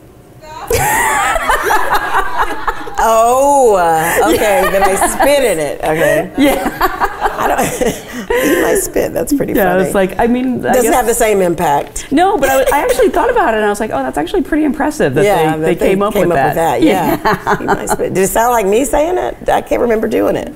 oh, 2.99 3.77
uh, 3.79 4.29
okay. 4.33 4.69
Then 4.69 4.83
I 4.83 4.95
spit 5.07 5.43
in 5.45 5.59
it. 5.59 5.79
Okay. 5.79 6.33
Yeah. 6.37 7.13
I 7.39 7.47
don't 7.47 7.61
eat 8.45 8.61
my 8.63 8.75
spit. 8.75 9.13
That's 9.13 9.31
pretty 9.31 9.53
yeah, 9.53 9.65
funny. 9.65 9.81
Yeah, 9.81 9.85
it's 9.85 9.95
like 9.95 10.19
I 10.19 10.27
mean, 10.27 10.65
I 10.65 10.73
doesn't 10.73 10.83
guess, 10.83 10.93
have 10.93 11.05
the 11.05 11.13
same 11.13 11.41
impact. 11.41 12.11
No, 12.11 12.37
but 12.37 12.49
I, 12.49 12.63
I, 12.79 12.83
actually 12.83 13.09
thought 13.09 13.29
about 13.29 13.53
it 13.53 13.57
and 13.57 13.65
I 13.65 13.69
was 13.69 13.79
like, 13.79 13.91
oh, 13.91 14.01
that's 14.01 14.17
actually 14.17 14.41
pretty 14.41 14.63
impressive 14.63 15.13
that 15.13 15.23
yeah, 15.23 15.55
they, 15.55 15.59
that 15.59 15.65
they, 15.65 15.73
they 15.75 15.89
came, 15.91 16.01
up, 16.01 16.13
came 16.13 16.29
with, 16.29 16.37
up 16.37 16.55
that. 16.55 16.79
with 16.79 16.81
that. 16.81 16.81
Yeah. 16.81 17.21
yeah. 17.57 17.61
eat 17.61 17.65
my 17.65 17.85
spit. 17.85 18.13
Did 18.13 18.23
it 18.23 18.27
sound 18.29 18.51
like 18.51 18.65
me 18.65 18.83
saying 18.85 19.17
it? 19.17 19.49
I 19.49 19.61
can't 19.61 19.81
remember 19.81 20.07
doing 20.07 20.35
it. 20.35 20.53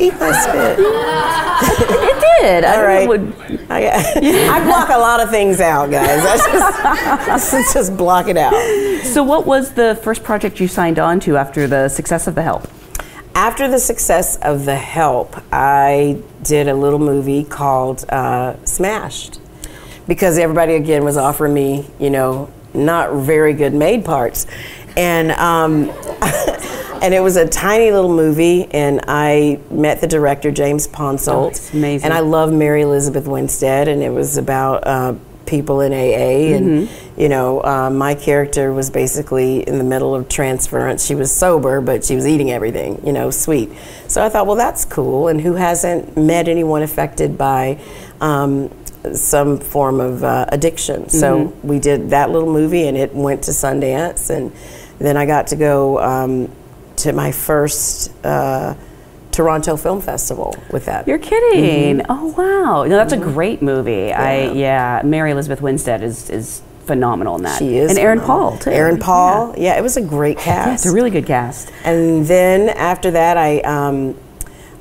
Eat 0.00 0.14
my 0.14 0.32
spit. 0.32 0.78
it 0.80 2.40
did. 2.40 2.64
All 2.64 2.82
right. 2.82 3.06
Would, 3.06 3.34
I, 3.68 3.90
I, 4.50 4.64
block 4.64 4.88
a 4.88 4.98
lot 4.98 5.20
of 5.20 5.28
things 5.28 5.60
out, 5.60 5.90
guys. 5.90 6.24
I 6.24 7.36
just, 7.38 7.74
just 7.74 7.96
block 7.98 8.26
it 8.28 8.38
out. 8.38 8.54
So, 9.04 9.22
what 9.22 9.46
was 9.46 9.74
the 9.74 10.00
first 10.02 10.24
project 10.24 10.58
you 10.58 10.68
signed 10.68 10.98
on 10.98 11.20
to 11.20 11.36
after 11.36 11.66
the 11.66 11.88
success 11.90 12.26
of 12.26 12.34
The 12.34 12.42
Help? 12.42 12.66
After 13.34 13.68
the 13.68 13.78
success 13.78 14.36
of 14.38 14.64
The 14.64 14.76
Help, 14.76 15.36
I 15.52 16.22
did 16.42 16.66
a 16.66 16.74
little 16.74 16.98
movie 16.98 17.44
called 17.44 18.04
uh, 18.08 18.56
Smashed 18.64 19.38
because 20.08 20.38
everybody 20.38 20.74
again 20.74 21.04
was 21.04 21.16
offering 21.18 21.54
me, 21.54 21.86
you 22.00 22.10
know, 22.10 22.50
not 22.72 23.12
very 23.22 23.52
good 23.52 23.74
maid 23.74 24.04
parts, 24.04 24.46
and 24.96 25.30
um, 25.32 25.86
and 27.00 27.14
it 27.14 27.20
was 27.20 27.36
a 27.36 27.48
tiny 27.48 27.90
little 27.90 28.14
movie, 28.14 28.66
and 28.66 29.00
I 29.08 29.60
met 29.70 30.00
the 30.00 30.06
director 30.06 30.50
James 30.50 30.86
Ponsoldt, 30.86 31.70
oh, 31.72 31.78
amazing, 31.78 32.04
and 32.04 32.14
I 32.14 32.20
love 32.20 32.52
Mary 32.52 32.82
Elizabeth 32.82 33.26
Winstead, 33.26 33.88
and 33.88 34.02
it 34.02 34.10
was 34.10 34.36
about. 34.36 34.86
Uh, 34.86 35.14
people 35.50 35.80
in 35.80 35.92
AA, 35.92 36.54
and 36.56 36.66
mm-hmm. 36.66 37.20
you 37.20 37.28
know, 37.28 37.62
uh, 37.64 37.90
my 37.90 38.14
character 38.14 38.72
was 38.72 38.88
basically 38.88 39.68
in 39.68 39.78
the 39.78 39.84
middle 39.84 40.14
of 40.14 40.28
transference. 40.28 41.04
She 41.04 41.16
was 41.16 41.34
sober, 41.34 41.80
but 41.80 42.04
she 42.04 42.14
was 42.14 42.26
eating 42.26 42.52
everything, 42.52 43.04
you 43.04 43.12
know, 43.12 43.30
sweet. 43.30 43.70
So 44.06 44.24
I 44.24 44.28
thought, 44.28 44.46
well, 44.46 44.56
that's 44.56 44.84
cool. 44.84 45.28
And 45.28 45.40
who 45.40 45.54
hasn't 45.54 46.16
met 46.16 46.46
anyone 46.48 46.82
affected 46.82 47.36
by 47.36 47.82
um, 48.20 48.70
some 49.12 49.58
form 49.58 50.00
of 50.00 50.22
uh, 50.22 50.46
addiction? 50.48 51.02
Mm-hmm. 51.02 51.18
So 51.18 51.44
we 51.62 51.80
did 51.80 52.10
that 52.10 52.30
little 52.30 52.50
movie, 52.50 52.86
and 52.86 52.96
it 52.96 53.12
went 53.14 53.42
to 53.44 53.50
Sundance, 53.50 54.30
and 54.30 54.52
then 54.98 55.16
I 55.16 55.26
got 55.26 55.48
to 55.48 55.56
go 55.56 55.98
um, 55.98 56.50
to 57.00 57.12
my 57.12 57.32
first. 57.32 58.12
Uh, 58.24 58.74
Toronto 59.32 59.76
Film 59.76 60.00
Festival 60.00 60.56
with 60.70 60.86
that. 60.86 61.06
You're 61.06 61.18
kidding? 61.18 61.98
Mm-hmm. 61.98 62.10
Oh 62.10 62.26
wow! 62.36 62.84
No, 62.84 62.96
that's 62.96 63.14
mm-hmm. 63.14 63.28
a 63.28 63.32
great 63.32 63.62
movie. 63.62 64.08
Yeah. 64.08 64.22
I 64.22 64.52
yeah, 64.52 65.02
Mary 65.04 65.30
Elizabeth 65.30 65.62
Winstead 65.62 66.02
is 66.02 66.28
is 66.30 66.62
phenomenal 66.86 67.36
in 67.36 67.44
that. 67.44 67.58
She 67.58 67.76
is, 67.76 67.90
and 67.90 67.98
Aaron 67.98 68.20
Paul 68.20 68.58
too. 68.58 68.70
Aaron 68.70 68.98
Paul, 68.98 69.54
yeah. 69.56 69.74
yeah. 69.74 69.78
it 69.78 69.82
was 69.82 69.96
a 69.96 70.02
great 70.02 70.38
cast. 70.38 70.66
Yeah, 70.66 70.74
it's 70.74 70.86
a 70.86 70.92
really 70.92 71.10
good 71.10 71.26
cast. 71.26 71.70
And 71.84 72.26
then 72.26 72.70
after 72.70 73.12
that, 73.12 73.36
I. 73.36 73.60
Um, 73.60 74.16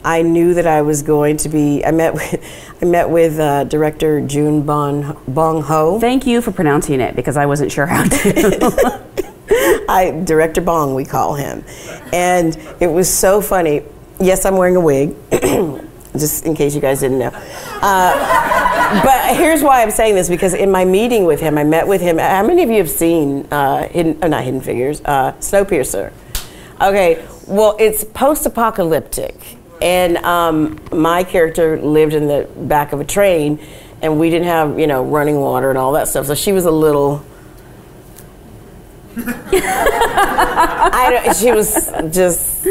I 0.02 0.22
knew 0.22 0.54
that 0.54 0.66
I 0.66 0.82
was 0.82 1.04
going 1.04 1.36
to 1.38 1.50
be. 1.50 1.84
I 1.84 1.92
met 1.92 2.14
with, 2.14 2.42
I 2.82 2.86
met 2.86 3.10
with 3.10 3.38
uh, 3.38 3.66
director 3.66 4.22
June 4.22 4.64
bon, 4.64 5.18
Bong 5.28 5.62
Ho. 5.62 6.00
Thank 6.00 6.26
you 6.26 6.42
for 6.42 6.54
pronouncing 6.54 7.02
it 7.02 7.18
because 7.18 7.36
I 7.36 7.46
wasn't 7.46 7.70
sure 7.70 7.86
how 7.86 8.06
to. 8.06 9.04
I 9.90 10.22
director 10.26 10.62
Bong, 10.62 10.96
we 10.96 11.06
call 11.06 11.36
him, 11.36 11.64
and 12.14 12.58
it 12.80 12.88
was 12.88 13.12
so 13.12 13.42
funny 13.42 13.84
yes, 14.20 14.46
I'm 14.46 14.58
wearing 14.58 14.76
a 14.76 14.82
wig, 14.82 15.16
just 16.14 16.46
in 16.46 16.56
case 16.56 16.76
you 16.76 16.82
guys 16.82 17.00
didn't 17.00 17.20
know. 17.20 17.32
Uh, 17.82 19.04
but 19.04 19.36
here's 19.36 19.64
why 19.64 19.82
I'm 19.82 19.92
saying 19.92 20.16
this 20.16 20.30
because 20.30 20.54
in 20.54 20.72
my 20.72 20.86
meeting 20.86 21.26
with 21.26 21.40
him, 21.40 21.58
I 21.58 21.64
met 21.64 21.88
with 21.88 22.02
him. 22.02 22.18
How 22.18 22.46
many 22.46 22.64
of 22.64 22.70
you 22.70 22.78
have 22.78 22.90
seen 22.90 23.48
uh, 23.52 23.88
Hidden, 23.88 24.20
oh, 24.22 24.28
not 24.28 24.44
Hidden 24.44 24.62
Figures, 24.62 25.02
uh, 25.06 25.34
Snowpiercer? 25.40 26.12
Okay, 26.82 27.26
well, 27.48 27.76
it's 27.80 28.04
post 28.04 28.46
apocalyptic. 28.46 29.58
And 29.82 30.18
um, 30.18 30.78
my 30.92 31.24
character 31.24 31.82
lived 31.82 32.14
in 32.14 32.28
the 32.28 32.50
back 32.58 32.92
of 32.92 33.00
a 33.00 33.06
train, 33.06 33.60
and 34.02 34.20
we 34.20 34.30
didn't 34.30 34.48
have, 34.48 34.78
you 34.78 34.88
know, 34.88 35.04
running 35.04 35.40
water 35.40 35.70
and 35.70 35.78
all 35.78 35.94
that 35.94 36.10
stuff. 36.10 36.26
So 36.26 36.36
she 36.36 36.52
was 36.52 36.66
a 36.66 36.72
little 36.72 37.26
I, 40.92 41.34
she 41.38 41.52
was 41.52 41.92
just 42.12 42.64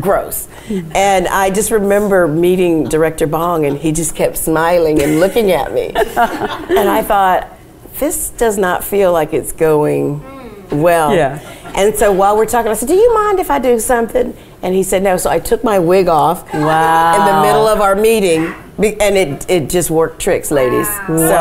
gross. 0.00 0.48
And 0.94 1.28
I 1.28 1.50
just 1.50 1.70
remember 1.70 2.26
meeting 2.28 2.84
director 2.84 3.26
Bong, 3.26 3.66
and 3.66 3.76
he 3.76 3.92
just 3.92 4.14
kept 4.14 4.36
smiling 4.36 5.02
and 5.02 5.20
looking 5.20 5.50
at 5.50 5.72
me. 5.72 5.92
and 5.94 6.88
I 6.88 7.02
thought, 7.02 7.58
this 7.98 8.30
does 8.30 8.58
not 8.58 8.82
feel 8.84 9.12
like 9.12 9.32
it's 9.32 9.52
going 9.52 10.22
well. 10.70 11.14
Yeah. 11.14 11.40
And 11.74 11.94
so 11.94 12.12
while 12.12 12.36
we're 12.36 12.46
talking, 12.46 12.70
I 12.70 12.74
said, 12.74 12.88
Do 12.88 12.94
you 12.94 13.14
mind 13.14 13.38
if 13.40 13.50
I 13.50 13.58
do 13.58 13.78
something? 13.78 14.36
And 14.62 14.74
he 14.74 14.82
said, 14.82 15.02
No. 15.02 15.16
So 15.16 15.30
I 15.30 15.38
took 15.38 15.64
my 15.64 15.78
wig 15.78 16.08
off 16.08 16.52
wow. 16.52 17.14
in 17.14 17.26
the 17.26 17.42
middle 17.46 17.66
of 17.66 17.80
our 17.80 17.94
meeting, 17.94 18.46
and 18.78 19.16
it, 19.16 19.48
it 19.50 19.70
just 19.70 19.90
worked 19.90 20.20
tricks, 20.20 20.50
ladies. 20.50 20.86
Wow. 21.08 21.16
So 21.16 21.36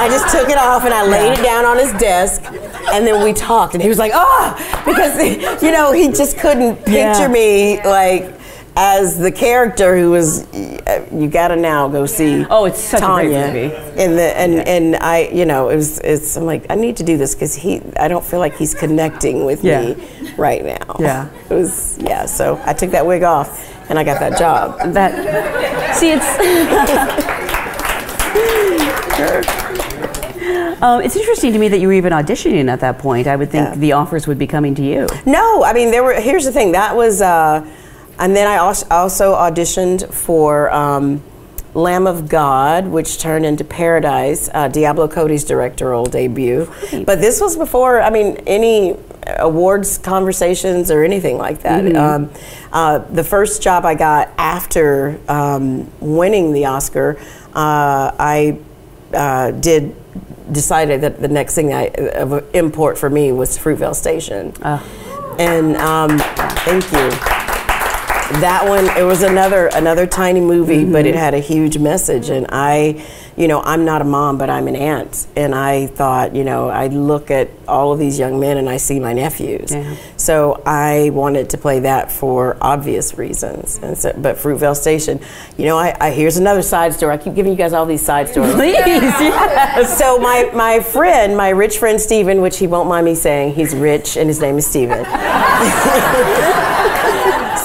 I 0.00 0.08
just 0.10 0.34
took 0.34 0.48
it 0.48 0.58
off 0.58 0.84
and 0.84 0.94
I 0.94 1.06
laid 1.06 1.38
it 1.38 1.42
down 1.42 1.64
on 1.64 1.78
his 1.78 1.92
desk 2.00 2.42
and 2.92 3.06
then 3.06 3.22
we 3.24 3.32
talked, 3.32 3.74
and 3.74 3.82
he 3.82 3.88
was 3.88 3.98
like, 3.98 4.12
"Oh," 4.14 4.82
because 4.84 5.62
you 5.62 5.72
know 5.72 5.92
he 5.92 6.08
just 6.08 6.38
couldn't 6.38 6.76
picture 6.76 6.94
yeah. 6.94 7.28
me 7.28 7.82
like 7.82 8.40
as 8.76 9.18
the 9.18 9.32
character 9.32 9.96
who 9.96 10.10
was. 10.10 10.46
You 11.12 11.28
gotta 11.28 11.56
now 11.56 11.88
go 11.88 12.06
see. 12.06 12.44
Oh, 12.48 12.64
it's 12.64 12.80
such 12.80 13.00
Tanya 13.00 13.38
a 13.38 13.50
great 13.50 13.70
movie. 13.70 13.74
And 14.02 14.18
the 14.18 14.38
and 14.38 14.54
yeah. 14.54 14.62
and 14.66 14.96
I, 14.96 15.28
you 15.28 15.44
know, 15.44 15.68
it 15.68 15.76
was. 15.76 15.98
It's. 16.00 16.36
I'm 16.36 16.44
like, 16.44 16.66
I 16.70 16.74
need 16.74 16.96
to 16.96 17.04
do 17.04 17.16
this 17.16 17.34
because 17.34 17.54
he. 17.54 17.82
I 17.98 18.08
don't 18.08 18.24
feel 18.24 18.38
like 18.38 18.56
he's 18.56 18.74
connecting 18.74 19.44
with 19.44 19.62
yeah. 19.62 19.82
me 19.82 20.32
right 20.36 20.64
now. 20.64 20.96
Yeah. 20.98 21.28
It 21.48 21.54
was. 21.54 21.98
Yeah. 21.98 22.26
So 22.26 22.60
I 22.64 22.72
took 22.72 22.90
that 22.92 23.06
wig 23.06 23.22
off, 23.22 23.68
and 23.90 23.98
I 23.98 24.04
got 24.04 24.20
that 24.20 24.38
job. 24.38 24.94
That. 24.94 25.96
See, 25.96 26.12
it's. 26.12 26.26
Um, 30.82 31.02
it's 31.02 31.16
interesting 31.16 31.52
to 31.52 31.58
me 31.58 31.68
that 31.68 31.80
you 31.80 31.88
were 31.88 31.92
even 31.94 32.12
auditioning 32.12 32.68
at 32.70 32.80
that 32.80 32.98
point. 32.98 33.26
I 33.26 33.36
would 33.36 33.50
think 33.50 33.68
Yeah. 33.68 33.74
the 33.76 33.92
offers 33.92 34.26
would 34.26 34.38
be 34.38 34.46
coming 34.46 34.74
to 34.76 34.82
you. 34.82 35.06
No, 35.26 35.62
I 35.64 35.72
mean 35.72 35.90
there 35.90 36.02
were. 36.02 36.14
Here's 36.14 36.44
the 36.44 36.52
thing. 36.52 36.72
That 36.72 36.96
was, 36.96 37.20
uh, 37.20 37.64
and 38.18 38.34
then 38.34 38.46
I 38.46 38.56
also 38.58 39.34
auditioned 39.34 40.12
for 40.12 40.70
um, 40.72 41.22
Lamb 41.74 42.06
of 42.06 42.28
God, 42.28 42.88
which 42.88 43.18
turned 43.18 43.46
into 43.46 43.62
Paradise, 43.64 44.48
uh, 44.54 44.68
Diablo 44.68 45.06
Cody's 45.06 45.44
directorial 45.44 46.04
debut. 46.06 46.68
But 47.06 47.20
this 47.20 47.40
was 47.40 47.56
before. 47.56 48.00
I 48.00 48.10
mean, 48.10 48.38
any 48.46 48.96
awards 49.38 49.98
conversations 49.98 50.90
or 50.90 51.04
anything 51.04 51.36
like 51.38 51.60
that. 51.62 51.94
Um, 51.94 52.30
uh, 52.72 52.98
the 52.98 53.22
first 53.22 53.62
job 53.62 53.84
I 53.84 53.94
got 53.94 54.30
after 54.38 55.20
um, 55.28 55.90
winning 56.00 56.52
the 56.52 56.64
Oscar, 56.66 57.18
uh, 57.54 58.10
I 58.18 58.58
uh, 59.12 59.50
did 59.52 59.94
decided 60.52 61.00
that 61.02 61.20
the 61.20 61.28
next 61.28 61.54
thing 61.54 61.72
I, 61.72 61.86
of 62.14 62.44
import 62.54 62.98
for 62.98 63.08
me 63.10 63.32
was 63.32 63.56
Fruitvale 63.58 63.94
Station. 63.94 64.52
And 65.38 65.76
um, 65.76 66.18
thank 66.18 66.84
you. 66.92 67.10
That 68.40 68.64
one, 68.68 68.86
it 68.96 69.04
was 69.04 69.22
another 69.22 69.66
another 69.68 70.06
tiny 70.06 70.40
movie, 70.40 70.84
but 70.84 71.04
it 71.04 71.16
had 71.16 71.34
a 71.34 71.40
huge 71.40 71.78
message. 71.78 72.28
And 72.30 72.46
I, 72.50 73.04
you 73.36 73.48
know, 73.48 73.62
I'm 73.62 73.84
not 73.84 74.02
a 74.02 74.04
mom, 74.04 74.38
but 74.38 74.50
I'm 74.50 74.68
an 74.68 74.76
aunt. 74.76 75.26
And 75.36 75.54
I 75.54 75.86
thought, 75.86 76.34
you 76.34 76.44
know, 76.44 76.68
I 76.68 76.88
look 76.88 77.30
at 77.30 77.50
all 77.66 77.92
of 77.92 77.98
these 77.98 78.18
young 78.18 78.40
men 78.40 78.56
and 78.56 78.68
I 78.68 78.76
see 78.76 79.00
my 79.00 79.12
nephews. 79.12 79.72
Yeah. 79.72 79.96
So 80.16 80.62
I 80.66 81.10
wanted 81.10 81.50
to 81.50 81.58
play 81.58 81.80
that 81.80 82.10
for 82.10 82.56
obvious 82.60 83.16
reasons. 83.16 83.78
And 83.82 83.96
so, 83.96 84.12
but 84.16 84.36
Fruitvale 84.36 84.76
Station, 84.76 85.20
you 85.56 85.64
know, 85.64 85.78
I, 85.78 85.96
I 86.00 86.10
here's 86.10 86.36
another 86.36 86.62
side 86.62 86.92
story. 86.94 87.14
I 87.14 87.18
keep 87.18 87.34
giving 87.34 87.52
you 87.52 87.58
guys 87.58 87.72
all 87.72 87.86
these 87.86 88.04
side 88.04 88.28
stories. 88.28 88.54
Please, 88.60 88.74
yes. 88.80 89.98
So 89.98 90.18
my, 90.18 90.50
my 90.54 90.80
friend, 90.80 91.36
my 91.36 91.50
rich 91.50 91.78
friend 91.78 92.00
Steven, 92.00 92.40
which 92.40 92.58
he 92.58 92.66
won't 92.66 92.88
mind 92.88 93.06
me 93.06 93.14
saying, 93.14 93.54
he's 93.54 93.74
rich 93.74 94.16
and 94.16 94.28
his 94.28 94.40
name 94.40 94.58
is 94.58 94.66
Steven. 94.66 95.04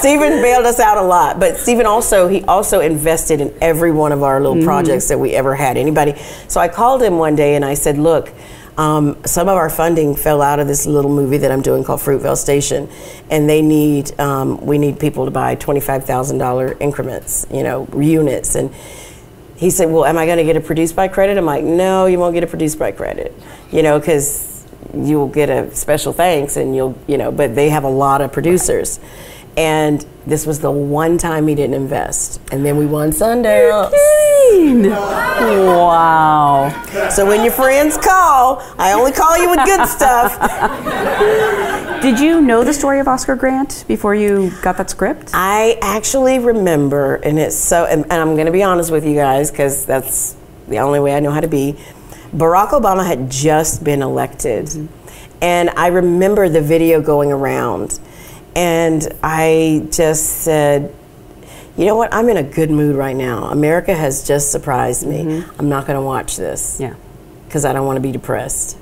Steven 0.06 0.40
bailed 0.44 0.68
us 0.68 0.80
out 0.80 1.00
a 1.00 1.02
lot, 1.02 1.40
but 1.40 1.58
Stephen 1.58 1.88
also 1.88 2.28
he 2.28 2.44
also 2.44 2.80
invested 2.80 3.42
in 3.42 3.52
every 3.60 3.92
one 3.92 4.12
of 4.12 4.22
our 4.22 4.40
little 4.40 4.64
projects 4.64 5.08
that 5.08 5.18
we 5.18 5.32
ever 5.32 5.56
had. 5.56 5.78
Anybody? 5.78 6.14
So 6.48 6.62
I 6.62 6.68
called 6.68 7.02
him 7.02 7.18
one 7.18 7.36
day 7.36 7.56
and 7.56 7.66
I 7.66 7.74
said, 7.74 7.98
"Look, 7.98 8.32
um, 8.78 9.18
some 9.26 9.50
of 9.50 9.56
our 9.56 9.68
funding 9.68 10.16
fell 10.16 10.44
out 10.44 10.60
of 10.60 10.68
this 10.68 10.86
little 10.86 11.10
movie 11.10 11.38
that 11.38 11.52
I'm 11.52 11.64
doing 11.64 11.84
called 11.84 12.02
Fruitvale 12.02 12.38
Station, 12.38 12.88
and 13.32 13.50
they 13.50 13.64
need 13.64 14.18
um, 14.20 14.64
we 14.64 14.78
need 14.78 15.00
people 15.00 15.26
to 15.26 15.32
buy 15.32 15.56
twenty 15.56 15.80
five 15.80 16.06
thousand 16.06 16.38
dollar 16.38 16.78
increments, 16.80 17.48
you 17.52 17.64
know, 17.64 17.88
units." 17.98 18.54
And 18.54 18.72
he 19.56 19.72
said, 19.72 19.90
"Well, 19.90 20.06
am 20.06 20.20
I 20.20 20.28
going 20.28 20.38
to 20.38 20.44
get 20.44 20.56
a 20.56 20.62
produced 20.62 20.96
by 20.96 21.08
credit?" 21.08 21.36
I'm 21.36 21.46
like, 21.46 21.64
"No, 21.64 22.06
you 22.06 22.20
won't 22.20 22.36
get 22.36 22.44
a 22.44 22.48
produced 22.48 22.78
by 22.78 22.92
credit, 22.92 23.34
you 23.72 23.82
know, 23.82 23.98
because 23.98 24.68
you'll 24.94 25.30
get 25.30 25.50
a 25.50 25.74
special 25.76 26.14
thanks, 26.14 26.58
and 26.58 26.76
you'll, 26.76 26.96
you 27.08 27.18
know, 27.18 27.32
but 27.32 27.56
they 27.56 27.70
have 27.70 27.86
a 27.86 27.90
lot 27.90 28.22
of 28.22 28.32
producers." 28.32 29.00
And 29.58 30.06
this 30.28 30.46
was 30.46 30.60
the 30.60 30.72
one 30.72 31.18
time 31.18 31.48
he 31.48 31.56
didn't 31.56 31.76
invest, 31.76 32.42
and 32.52 32.66
then 32.66 32.76
we 32.78 32.86
won 32.86 33.12
Sundance. 33.12 33.92
Wow. 35.40 36.72
So 37.10 37.26
when 37.26 37.42
your 37.44 37.54
friends 37.54 37.96
call, 37.98 38.62
I 38.78 38.92
only 38.94 39.12
call 39.14 39.38
you 39.38 39.50
with 39.50 39.64
good 39.66 39.88
stuff. 39.88 40.38
Did 42.02 42.20
you 42.20 42.42
know 42.42 42.64
the 42.64 42.74
story 42.74 43.00
of 43.00 43.08
Oscar 43.08 43.36
Grant 43.36 43.86
before 43.88 44.14
you 44.14 44.52
got 44.62 44.78
that 44.78 44.90
script? 44.90 45.32
I 45.34 45.78
actually 45.82 46.40
remember, 46.40 47.16
and 47.16 47.40
it's 47.40 47.56
so, 47.56 47.86
and, 47.86 48.04
and 48.04 48.14
I'm 48.14 48.34
going 48.36 48.48
to 48.48 48.52
be 48.52 48.64
honest 48.64 48.92
with 48.92 49.06
you 49.06 49.16
guys 49.16 49.52
because 49.52 49.86
that's 49.86 50.36
the 50.68 50.80
only 50.80 51.00
way 51.00 51.16
I 51.16 51.20
know 51.20 51.32
how 51.32 51.40
to 51.40 51.48
be. 51.48 51.78
Barack 52.34 52.72
Obama 52.72 53.06
had 53.06 53.30
just 53.32 53.84
been 53.84 54.02
elected, 54.02 54.66
mm-hmm. 54.66 54.88
and 55.42 55.70
I 55.72 55.88
remember 55.88 56.50
the 56.50 56.62
video 56.62 57.00
going 57.02 57.32
around, 57.32 58.00
and 58.56 59.08
I 59.22 59.88
just 59.92 60.42
said, 60.42 60.94
you 61.78 61.86
know 61.86 61.96
what? 61.96 62.14
I'm 62.14 62.30
in 62.30 62.38
a 62.38 62.44
good 62.44 62.72
mood 62.72 62.96
right 62.96 63.16
now. 63.16 63.46
America 63.46 63.94
has 63.94 64.26
just 64.26 64.52
surprised 64.52 65.06
me. 65.06 65.44
I'm 65.60 65.68
not 65.70 65.86
going 65.86 65.98
to 66.00 66.06
watch 66.06 66.38
this 66.38 66.78
Yeah. 66.80 66.94
because 67.48 67.66
I 67.66 67.74
don't 67.74 67.86
want 67.86 67.98
to 67.98 68.02
be 68.02 68.14
depressed. 68.14 68.78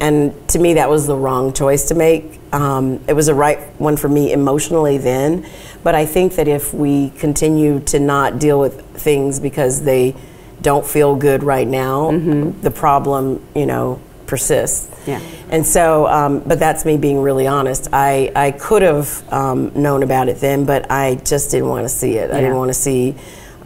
And 0.00 0.32
to 0.50 0.58
me, 0.58 0.74
that 0.74 0.88
was 0.90 1.06
the 1.06 1.16
wrong 1.16 1.52
choice 1.52 1.88
to 1.88 1.94
make. 1.94 2.38
Um, 2.52 3.00
it 3.08 3.14
was 3.14 3.26
the 3.26 3.34
right 3.34 3.58
one 3.80 3.96
for 3.96 4.08
me 4.08 4.32
emotionally 4.32 4.98
then. 4.98 5.46
But 5.82 5.94
I 5.94 6.04
think 6.06 6.34
that 6.36 6.46
if 6.46 6.72
we 6.74 7.10
continue 7.10 7.80
to 7.86 7.98
not 7.98 8.38
deal 8.38 8.60
with 8.60 8.80
things 8.94 9.40
because 9.40 9.82
they 9.82 10.14
don't 10.60 10.86
feel 10.86 11.16
good 11.16 11.42
right 11.42 11.66
now, 11.66 12.10
the 12.10 12.70
problem, 12.70 13.42
you 13.56 13.64
know, 13.66 14.00
persists. 14.26 14.87
Yeah. 15.06 15.20
And 15.50 15.66
so, 15.66 16.06
um, 16.06 16.40
but 16.40 16.58
that's 16.58 16.84
me 16.84 16.96
being 16.96 17.20
really 17.20 17.46
honest. 17.46 17.88
I, 17.92 18.30
I 18.34 18.50
could 18.52 18.82
have 18.82 19.32
um, 19.32 19.72
known 19.80 20.02
about 20.02 20.28
it 20.28 20.38
then, 20.38 20.64
but 20.64 20.90
I 20.90 21.16
just 21.16 21.50
didn't 21.50 21.68
want 21.68 21.84
to 21.84 21.88
see 21.88 22.16
it. 22.16 22.30
I 22.30 22.40
didn't 22.40 22.56
want 22.56 22.68
to 22.68 22.74
see 22.74 23.14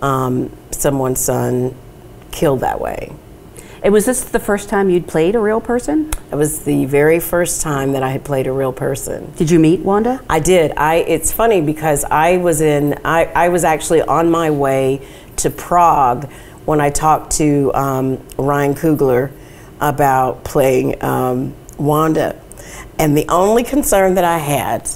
um, 0.00 0.54
someone's 0.70 1.20
son 1.20 1.74
killed 2.30 2.60
that 2.60 2.80
way. 2.80 3.12
And 3.82 3.92
was 3.92 4.06
this 4.06 4.22
the 4.22 4.38
first 4.38 4.68
time 4.68 4.90
you'd 4.90 5.08
played 5.08 5.34
a 5.34 5.40
real 5.40 5.60
person? 5.60 6.10
It 6.30 6.36
was 6.36 6.60
the 6.60 6.84
very 6.84 7.18
first 7.18 7.62
time 7.62 7.92
that 7.92 8.02
I 8.04 8.10
had 8.10 8.24
played 8.24 8.46
a 8.46 8.52
real 8.52 8.72
person. 8.72 9.32
Did 9.34 9.50
you 9.50 9.58
meet 9.58 9.80
Wanda? 9.80 10.22
I 10.30 10.38
did. 10.38 10.72
I. 10.76 10.96
It's 10.96 11.32
funny 11.32 11.60
because 11.60 12.04
I 12.04 12.36
was 12.36 12.60
in. 12.60 13.00
I, 13.04 13.24
I 13.24 13.48
was 13.48 13.64
actually 13.64 14.00
on 14.02 14.30
my 14.30 14.50
way 14.50 15.04
to 15.38 15.50
Prague 15.50 16.30
when 16.64 16.80
I 16.80 16.90
talked 16.90 17.32
to 17.38 17.74
um, 17.74 18.24
Ryan 18.38 18.74
Coogler 18.74 19.32
about 19.82 20.44
playing 20.44 21.02
um, 21.04 21.54
Wanda, 21.76 22.40
and 22.98 23.16
the 23.16 23.26
only 23.28 23.64
concern 23.64 24.14
that 24.14 24.24
I 24.24 24.38
had 24.38 24.88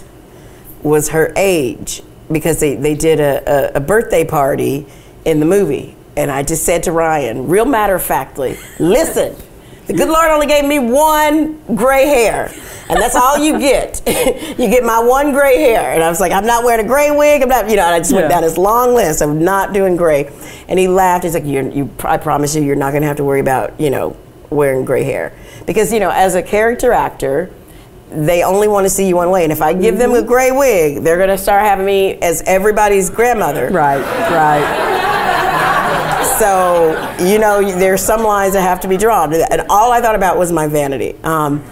was 0.82 1.08
her 1.10 1.32
age 1.36 2.02
because 2.30 2.60
they, 2.60 2.76
they 2.76 2.94
did 2.94 3.20
a, 3.20 3.74
a, 3.74 3.78
a 3.78 3.80
birthday 3.80 4.24
party 4.24 4.86
in 5.24 5.40
the 5.40 5.46
movie. 5.46 5.96
And 6.16 6.30
I 6.30 6.42
just 6.42 6.64
said 6.64 6.84
to 6.84 6.92
Ryan, 6.92 7.48
real 7.48 7.64
matter 7.66 7.94
of 7.96 8.02
factly, 8.02 8.56
listen, 8.78 9.36
the 9.86 9.92
good 9.92 10.08
Lord 10.08 10.30
only 10.30 10.46
gave 10.46 10.64
me 10.64 10.78
one 10.78 11.58
gray 11.76 12.06
hair. 12.06 12.52
And 12.88 13.00
that's 13.00 13.16
all 13.16 13.36
you 13.38 13.58
get. 13.58 14.00
you 14.06 14.68
get 14.68 14.84
my 14.84 15.00
one 15.00 15.32
gray 15.32 15.60
hair. 15.60 15.92
And 15.92 16.02
I 16.02 16.08
was 16.08 16.20
like, 16.20 16.30
I'm 16.32 16.46
not 16.46 16.64
wearing 16.64 16.84
a 16.84 16.88
gray 16.88 17.10
wig. 17.10 17.42
I'm 17.42 17.48
not, 17.48 17.68
you 17.68 17.76
know, 17.76 17.82
and 17.84 17.94
I 17.94 17.98
just 17.98 18.12
Yeah. 18.12 18.18
went 18.18 18.30
down 18.30 18.42
this 18.42 18.56
long 18.56 18.94
list 18.94 19.20
of 19.22 19.34
not 19.34 19.72
doing 19.72 19.96
gray. 19.96 20.30
And 20.68 20.78
he 20.78 20.86
laughed. 20.88 21.24
He's 21.24 21.34
like, 21.34 21.44
you, 21.44 21.90
I 22.04 22.16
promise 22.16 22.54
you, 22.54 22.62
you're 22.62 22.76
not 22.76 22.92
going 22.92 23.02
to 23.02 23.08
have 23.08 23.16
to 23.16 23.24
worry 23.24 23.40
about, 23.40 23.78
you 23.80 23.90
know, 23.90 24.16
wearing 24.50 24.84
gray 24.84 25.04
hair. 25.04 25.32
Because, 25.66 25.92
you 25.92 26.00
know, 26.00 26.10
as 26.10 26.34
a 26.34 26.42
character 26.42 26.92
actor, 26.92 27.50
they 28.10 28.42
only 28.42 28.68
want 28.68 28.84
to 28.84 28.90
see 28.90 29.08
you 29.08 29.16
one 29.16 29.30
way. 29.30 29.42
And 29.42 29.52
if 29.52 29.60
I 29.60 29.72
give 29.72 29.98
them 29.98 30.12
a 30.12 30.22
gray 30.22 30.52
wig, 30.52 31.02
they're 31.02 31.16
going 31.16 31.28
to 31.28 31.38
start 31.38 31.62
having 31.62 31.84
me 31.86 32.14
as 32.16 32.42
everybody's 32.42 33.10
grandmother. 33.10 33.68
Right, 33.70 34.00
right. 34.30 34.94
So, 36.38 36.92
you 37.24 37.38
know, 37.38 37.62
there's 37.62 38.02
some 38.02 38.22
lines 38.22 38.52
that 38.54 38.60
have 38.62 38.80
to 38.80 38.88
be 38.88 38.96
drawn. 38.96 39.32
And 39.34 39.62
all 39.70 39.90
I 39.90 40.00
thought 40.00 40.14
about 40.14 40.36
was 40.38 40.52
my 40.52 40.66
vanity. 40.66 41.14
Um, 41.24 41.62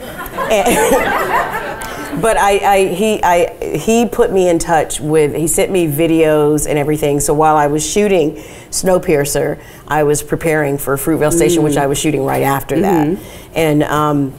and- 0.50 1.60
but 2.24 2.38
I, 2.38 2.52
I, 2.52 2.86
he, 2.86 3.22
I, 3.22 3.76
he 3.76 4.06
put 4.06 4.32
me 4.32 4.48
in 4.48 4.58
touch 4.58 4.98
with, 4.98 5.34
he 5.34 5.46
sent 5.46 5.70
me 5.70 5.86
videos 5.86 6.66
and 6.66 6.78
everything. 6.78 7.20
So 7.20 7.34
while 7.34 7.54
I 7.54 7.66
was 7.66 7.86
shooting 7.86 8.36
Snowpiercer, 8.70 9.62
I 9.86 10.04
was 10.04 10.22
preparing 10.22 10.78
for 10.78 10.96
Fruitvale 10.96 11.34
Station, 11.34 11.62
which 11.62 11.76
I 11.76 11.86
was 11.86 11.98
shooting 11.98 12.24
right 12.24 12.42
after 12.42 12.80
that. 12.80 13.18
And 13.54 13.82
um, 13.82 14.32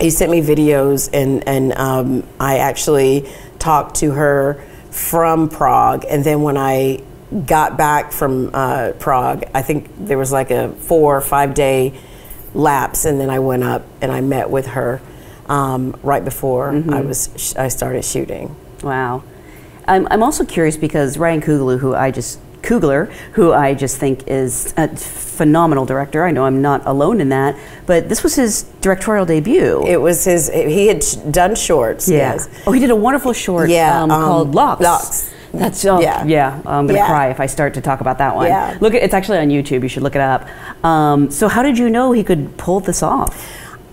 he 0.00 0.08
sent 0.08 0.30
me 0.30 0.40
videos, 0.40 1.10
and, 1.12 1.46
and 1.46 1.74
um, 1.74 2.26
I 2.40 2.56
actually 2.56 3.30
talked 3.58 3.96
to 3.96 4.12
her 4.12 4.54
from 4.90 5.50
Prague. 5.50 6.06
And 6.08 6.24
then 6.24 6.40
when 6.40 6.56
I 6.56 7.02
got 7.44 7.76
back 7.76 8.12
from 8.12 8.48
uh, 8.54 8.92
Prague, 8.98 9.44
I 9.52 9.60
think 9.60 9.90
there 9.98 10.16
was 10.16 10.32
like 10.32 10.50
a 10.50 10.70
four 10.70 11.18
or 11.18 11.20
five 11.20 11.52
day 11.52 12.00
lapse, 12.54 13.04
and 13.04 13.20
then 13.20 13.28
I 13.28 13.40
went 13.40 13.62
up 13.62 13.84
and 14.00 14.10
I 14.10 14.22
met 14.22 14.48
with 14.48 14.68
her 14.68 15.02
um, 15.50 15.98
right 16.02 16.24
before 16.24 16.70
I 16.90 17.00
was 17.02 17.28
sh- 17.36 17.54
I 17.56 17.68
started 17.68 18.04
shooting. 18.04 18.54
Wow. 18.82 19.22
I'm, 19.86 20.06
I'm 20.10 20.22
also 20.22 20.44
curious 20.44 20.76
because 20.76 21.18
Ryan 21.18 21.40
Coogler, 21.42 21.78
who 21.80 21.94
I 21.94 22.10
just 22.12 22.38
Coogler, 22.62 23.10
who 23.32 23.52
I 23.52 23.74
just 23.74 23.96
think 23.98 24.28
is 24.28 24.72
a 24.76 24.86
phenomenal 24.96 25.86
director. 25.86 26.24
I 26.24 26.30
know 26.30 26.44
I'm 26.44 26.60
not 26.62 26.86
alone 26.86 27.20
in 27.20 27.30
that, 27.30 27.56
but 27.86 28.08
this 28.08 28.22
was 28.22 28.34
his 28.36 28.64
directorial 28.80 29.24
debut. 29.26 29.82
It 29.86 29.96
was 29.96 30.24
his. 30.24 30.48
He 30.50 30.86
had 30.86 31.02
sh- 31.02 31.14
done 31.30 31.54
shorts. 31.54 32.08
yeah. 32.08 32.34
Yes. 32.34 32.48
Oh, 32.66 32.72
he 32.72 32.78
did 32.80 32.90
a 32.90 32.96
wonderful 32.96 33.32
short 33.32 33.70
Yeah, 33.70 34.02
um, 34.02 34.10
um, 34.10 34.24
called 34.24 34.54
Locks. 34.54 34.82
Locks. 34.82 35.34
That's 35.52 35.84
oh, 35.84 36.00
yeah. 36.00 36.24
Yeah. 36.26 36.62
I'm 36.64 36.86
gonna 36.86 36.98
Yeah. 37.00 37.06
cry 37.08 37.30
if 37.30 37.40
I 37.40 37.46
start 37.46 37.74
to 37.74 37.80
talk 37.80 38.00
about 38.00 38.18
that 38.18 38.36
one. 38.36 38.46
Yeah. 38.46 38.76
Look, 38.80 38.94
it's 38.94 39.14
actually 39.14 39.38
on 39.38 39.48
YouTube. 39.48 39.82
You 39.82 39.88
should 39.88 40.04
look 40.04 40.14
it 40.14 40.20
up. 40.20 40.46
Um, 40.84 41.30
so, 41.30 41.48
how 41.48 41.62
did 41.64 41.76
you 41.78 41.90
know 41.90 42.12
he 42.12 42.22
could 42.22 42.56
pull 42.56 42.78
this 42.80 43.02
off? 43.02 43.34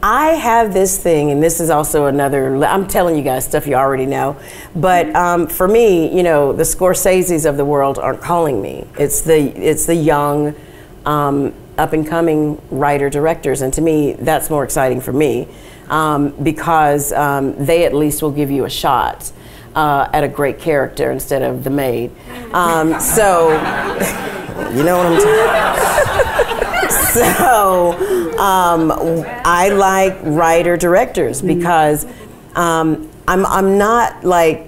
I 0.01 0.33
have 0.33 0.73
this 0.73 1.01
thing, 1.01 1.31
and 1.31 1.41
this 1.41 1.59
is 1.59 1.71
also 1.71 2.05
another. 2.05 2.63
I'm 2.63 2.87
telling 2.87 3.17
you 3.17 3.23
guys 3.23 3.45
stuff 3.45 3.65
you 3.65 3.73
already 3.73 4.05
know, 4.05 4.37
but 4.75 5.13
um, 5.15 5.47
for 5.47 5.67
me, 5.67 6.15
you 6.15 6.21
know, 6.21 6.53
the 6.53 6.63
Scorseses 6.63 7.49
of 7.49 7.57
the 7.57 7.65
world 7.65 7.97
aren't 7.97 8.21
calling 8.21 8.61
me. 8.61 8.85
It's 8.99 9.21
the 9.21 9.37
it's 9.37 9.87
the 9.87 9.95
young, 9.95 10.53
um, 11.05 11.51
up 11.79 11.93
and 11.93 12.07
coming 12.07 12.61
writer 12.69 13.09
directors, 13.09 13.61
and 13.61 13.73
to 13.73 13.81
me, 13.81 14.13
that's 14.13 14.51
more 14.51 14.63
exciting 14.63 15.01
for 15.01 15.13
me 15.13 15.47
um, 15.89 16.29
because 16.43 17.11
um, 17.13 17.65
they 17.65 17.85
at 17.85 17.93
least 17.93 18.21
will 18.21 18.31
give 18.31 18.51
you 18.51 18.65
a 18.65 18.69
shot. 18.69 19.31
Uh, 19.75 20.09
at 20.11 20.23
a 20.23 20.27
great 20.27 20.57
character 20.57 21.11
instead 21.11 21.43
of 21.43 21.63
the 21.63 21.69
maid. 21.69 22.09
Um, 22.51 22.99
so, 22.99 23.49
you 24.73 24.83
know 24.83 24.97
what 24.97 25.05
I'm 25.05 25.21
talking 25.21 26.66
So, 27.17 28.37
um, 28.37 28.91
I 29.45 29.69
like 29.69 30.17
writer 30.23 30.77
directors 30.77 31.41
because 31.41 32.05
um, 32.55 33.09
I'm, 33.27 33.45
I'm 33.45 33.77
not 33.77 34.23
like, 34.23 34.67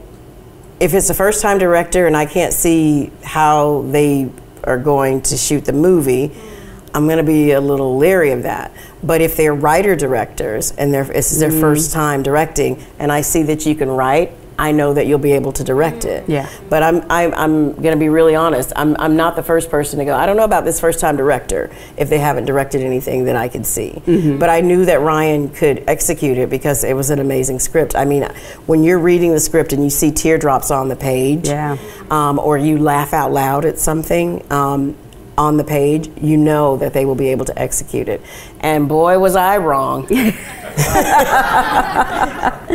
if 0.80 0.94
it's 0.94 1.10
a 1.10 1.14
first 1.14 1.42
time 1.42 1.58
director 1.58 2.08
and 2.08 2.16
I 2.16 2.26
can't 2.26 2.54
see 2.54 3.12
how 3.24 3.82
they 3.90 4.30
are 4.64 4.78
going 4.78 5.22
to 5.24 5.38
shoot 5.38 5.66
the 5.66 5.74
movie, 5.74 6.32
I'm 6.94 7.06
going 7.06 7.18
to 7.18 7.24
be 7.24 7.52
a 7.52 7.62
little 7.62 7.98
leery 7.98 8.32
of 8.32 8.44
that. 8.44 8.72
But 9.04 9.22
if 9.22 9.38
they're 9.38 9.54
writer 9.54 9.96
directors 9.96 10.72
and 10.72 10.94
they're, 10.94 11.04
this 11.04 11.32
is 11.32 11.40
their 11.40 11.50
Mm-hmm. 11.52 11.62
first 11.62 11.94
time 11.94 12.24
directing, 12.24 12.84
and 12.98 13.12
I 13.12 13.22
see 13.22 13.44
that 13.44 13.66
you 13.66 13.76
can 13.76 13.90
write, 13.90 14.32
I 14.60 14.74
know 14.74 14.94
that 14.94 15.08
you'll 15.08 15.20
be 15.20 15.32
able 15.32 15.54
to 15.54 15.64
direct 15.64 16.04
it. 16.04 16.28
Yeah. 16.28 16.50
But 16.70 16.84
I'm, 16.84 17.02
I'm, 17.10 17.34
I'm 17.34 17.72
going 17.74 17.94
to 17.94 17.98
be 17.98 18.10
really 18.10 18.36
honest. 18.36 18.74
I'm, 18.76 18.96
I'm 19.00 19.16
not 19.16 19.38
the 19.38 19.42
first 19.44 19.70
person 19.72 20.00
to 20.00 20.06
go, 20.06 20.14
I 20.14 20.26
don't 20.26 20.36
know 20.36 20.44
about 20.44 20.66
this 20.66 20.82
first 20.82 21.00
time 21.00 21.16
director 21.16 21.72
if 21.96 22.10
they 22.10 22.20
haven't 22.20 22.44
directed 22.44 22.82
anything 22.82 23.24
that 23.26 23.38
I 23.38 23.48
could 23.48 23.66
see. 23.66 23.92
Mm-hmm. 24.06 24.38
But 24.38 24.50
I 24.50 24.60
knew 24.60 24.84
that 24.86 25.00
Ryan 25.00 25.48
could 25.50 25.86
execute 25.88 26.38
it 26.38 26.50
because 26.50 26.84
it 26.84 26.94
was 26.94 27.10
an 27.10 27.20
amazing 27.20 27.60
script. 27.60 27.96
I 27.96 28.04
mean, 28.04 28.24
when 28.66 28.84
you're 28.84 29.00
reading 29.00 29.32
the 29.32 29.40
script 29.40 29.72
and 29.72 29.82
you 29.82 29.90
see 29.90 30.12
teardrops 30.12 30.72
on 30.72 30.90
the 30.90 30.96
page, 30.98 31.48
Yeah. 31.48 31.78
um, 32.12 32.38
or 32.38 32.58
you 32.58 32.78
laugh 32.80 33.14
out 33.14 33.32
loud 33.32 33.64
at 33.64 33.80
something 33.80 34.46
um, 34.52 34.94
on 35.38 35.56
the 35.56 35.64
page, 35.64 36.12
you 36.22 36.36
know 36.36 36.76
that 36.76 36.92
they 36.92 37.06
will 37.06 37.16
be 37.16 37.30
able 37.30 37.46
to 37.46 37.58
execute 37.58 38.10
it. 38.10 38.22
And 38.60 38.90
boy, 38.90 39.18
was 39.20 39.38
I 39.38 39.58
wrong. 39.58 40.06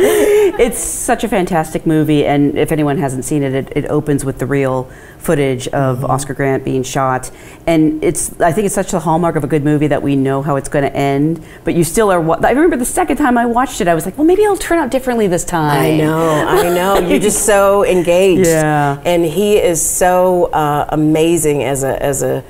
It's 0.57 0.79
such 0.79 1.23
a 1.23 1.27
fantastic 1.27 1.85
movie, 1.85 2.25
and 2.25 2.57
if 2.57 2.71
anyone 2.71 2.97
hasn't 2.97 3.25
seen 3.25 3.43
it, 3.43 3.53
it, 3.53 3.73
it 3.75 3.85
opens 3.89 4.23
with 4.25 4.39
the 4.39 4.45
real 4.45 4.89
footage 5.17 5.67
of 5.69 5.97
Mm-hmm. 5.99 6.05
Oscar 6.11 6.33
Grant 6.33 6.63
being 6.65 6.83
shot, 6.83 7.31
and 7.65 8.03
it's 8.03 8.39
I 8.41 8.51
think 8.51 8.65
it's 8.65 8.75
such 8.75 8.93
a 8.93 8.99
hallmark 8.99 9.35
of 9.37 9.43
a 9.43 9.47
good 9.47 9.63
movie 9.63 9.87
that 9.87 10.01
we 10.03 10.15
know 10.15 10.41
how 10.41 10.55
it's 10.57 10.69
going 10.69 10.83
to 10.83 10.95
end, 10.95 11.43
but 11.63 11.73
you 11.75 11.83
still 11.83 12.11
are. 12.11 12.19
wa- 12.21 12.39
I 12.43 12.51
remember 12.51 12.75
the 12.77 12.85
second 12.85 13.17
time 13.17 13.37
I 13.37 13.45
watched 13.45 13.81
it, 13.81 13.87
I 13.87 13.95
was 13.95 14.05
like, 14.05 14.17
well, 14.17 14.27
maybe 14.27 14.43
it'll 14.43 14.55
turn 14.57 14.77
out 14.79 14.91
differently 14.91 15.27
this 15.27 15.43
time. 15.45 15.81
I 15.81 15.97
know, 15.97 16.45
I 16.47 16.69
know. 16.73 16.99
You're 17.07 17.19
just 17.19 17.45
so 17.45 17.85
engaged. 17.85 18.47
Yeah. 18.47 19.01
And 19.05 19.23
he 19.25 19.57
is 19.57 19.81
so 19.87 20.45
uh, 20.45 20.85
amazing 20.89 21.63
as 21.63 21.83
a 21.83 22.01
as 22.01 22.21
a 22.23 22.43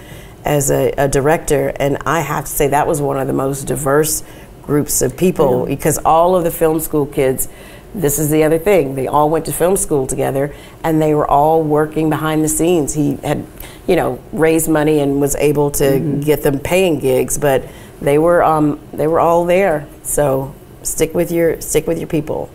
as 0.43 0.69
a, 0.71 0.91
a 0.97 1.07
director. 1.07 1.71
And 1.75 1.97
I 2.05 2.21
have 2.21 2.45
to 2.45 2.51
say 2.51 2.67
that 2.69 2.87
was 2.87 3.01
one 3.01 3.19
of 3.19 3.27
the 3.27 3.33
most 3.33 3.63
diverse 3.67 4.23
groups 4.65 5.01
of 5.01 5.15
people 5.15 5.65
because 5.65 5.97
all 5.99 6.35
of 6.35 6.43
the 6.43 6.51
film 6.51 6.79
school 6.79 7.05
kids. 7.05 7.47
This 7.93 8.19
is 8.19 8.29
the 8.29 8.43
other 8.43 8.59
thing. 8.59 8.95
They 8.95 9.07
all 9.07 9.29
went 9.29 9.45
to 9.45 9.53
film 9.53 9.77
school 9.77 10.05
together, 10.05 10.53
and 10.83 11.01
they 11.01 11.15
were 11.15 11.25
all 11.25 11.63
working 11.63 12.09
behind 12.09 12.43
the 12.43 12.49
scenes. 12.49 12.93
He 12.93 13.15
had, 13.17 13.45
you 13.87 13.95
know, 13.95 14.19
raised 14.33 14.67
money 14.69 14.99
and 14.99 15.21
was 15.21 15.33
able 15.35 15.71
to 15.71 16.19
get 16.21 16.43
them 16.43 16.59
paying 16.59 16.99
gigs, 16.99 17.37
but 17.37 17.65
they 18.01 18.17
were 18.17 18.43
um, 18.43 18.81
they 18.91 19.07
were 19.07 19.21
all 19.21 19.45
there. 19.45 19.87
So 20.03 20.53
stick 20.83 21.13
with 21.13 21.31
your 21.31 21.61
stick 21.61 21.87
with 21.87 21.97
your 21.97 22.07
people. 22.07 22.49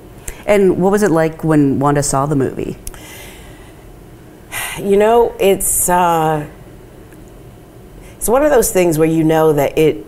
And 0.46 0.82
what 0.82 0.92
was 0.92 1.02
it 1.02 1.10
like 1.10 1.44
when 1.44 1.78
Wanda 1.78 2.02
saw 2.02 2.26
the 2.26 2.36
movie? 2.36 2.76
You 4.78 4.96
know, 4.96 5.34
it's 5.40 5.88
uh, 5.88 6.46
it's 8.16 8.28
one 8.28 8.42
of 8.42 8.50
those 8.50 8.72
things 8.72 8.98
where 8.98 9.08
you 9.08 9.24
know 9.24 9.54
that 9.54 9.78
it 9.78 10.04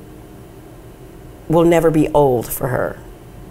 will 1.53 1.65
never 1.65 1.91
be 1.91 2.09
old 2.09 2.51
for 2.51 2.69
her. 2.69 2.99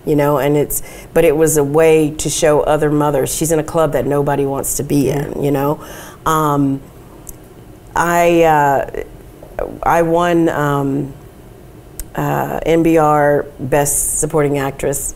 You 0.05 0.15
know, 0.15 0.39
and 0.39 0.57
it's 0.57 0.81
but 1.13 1.25
it 1.25 1.35
was 1.35 1.57
a 1.57 1.63
way 1.63 2.09
to 2.15 2.29
show 2.29 2.61
other 2.61 2.89
mothers 2.89 3.35
she's 3.35 3.51
in 3.51 3.59
a 3.59 3.63
club 3.63 3.93
that 3.93 4.07
nobody 4.07 4.45
wants 4.45 4.77
to 4.77 4.83
be 4.83 5.09
in. 5.09 5.43
You 5.43 5.51
know, 5.51 5.85
um, 6.25 6.81
I 7.95 8.41
uh, 8.41 9.03
I 9.83 10.01
won 10.01 10.49
um, 10.49 11.13
uh, 12.15 12.61
NBR 12.61 13.51
Best 13.59 14.19
Supporting 14.19 14.57
Actress 14.57 15.13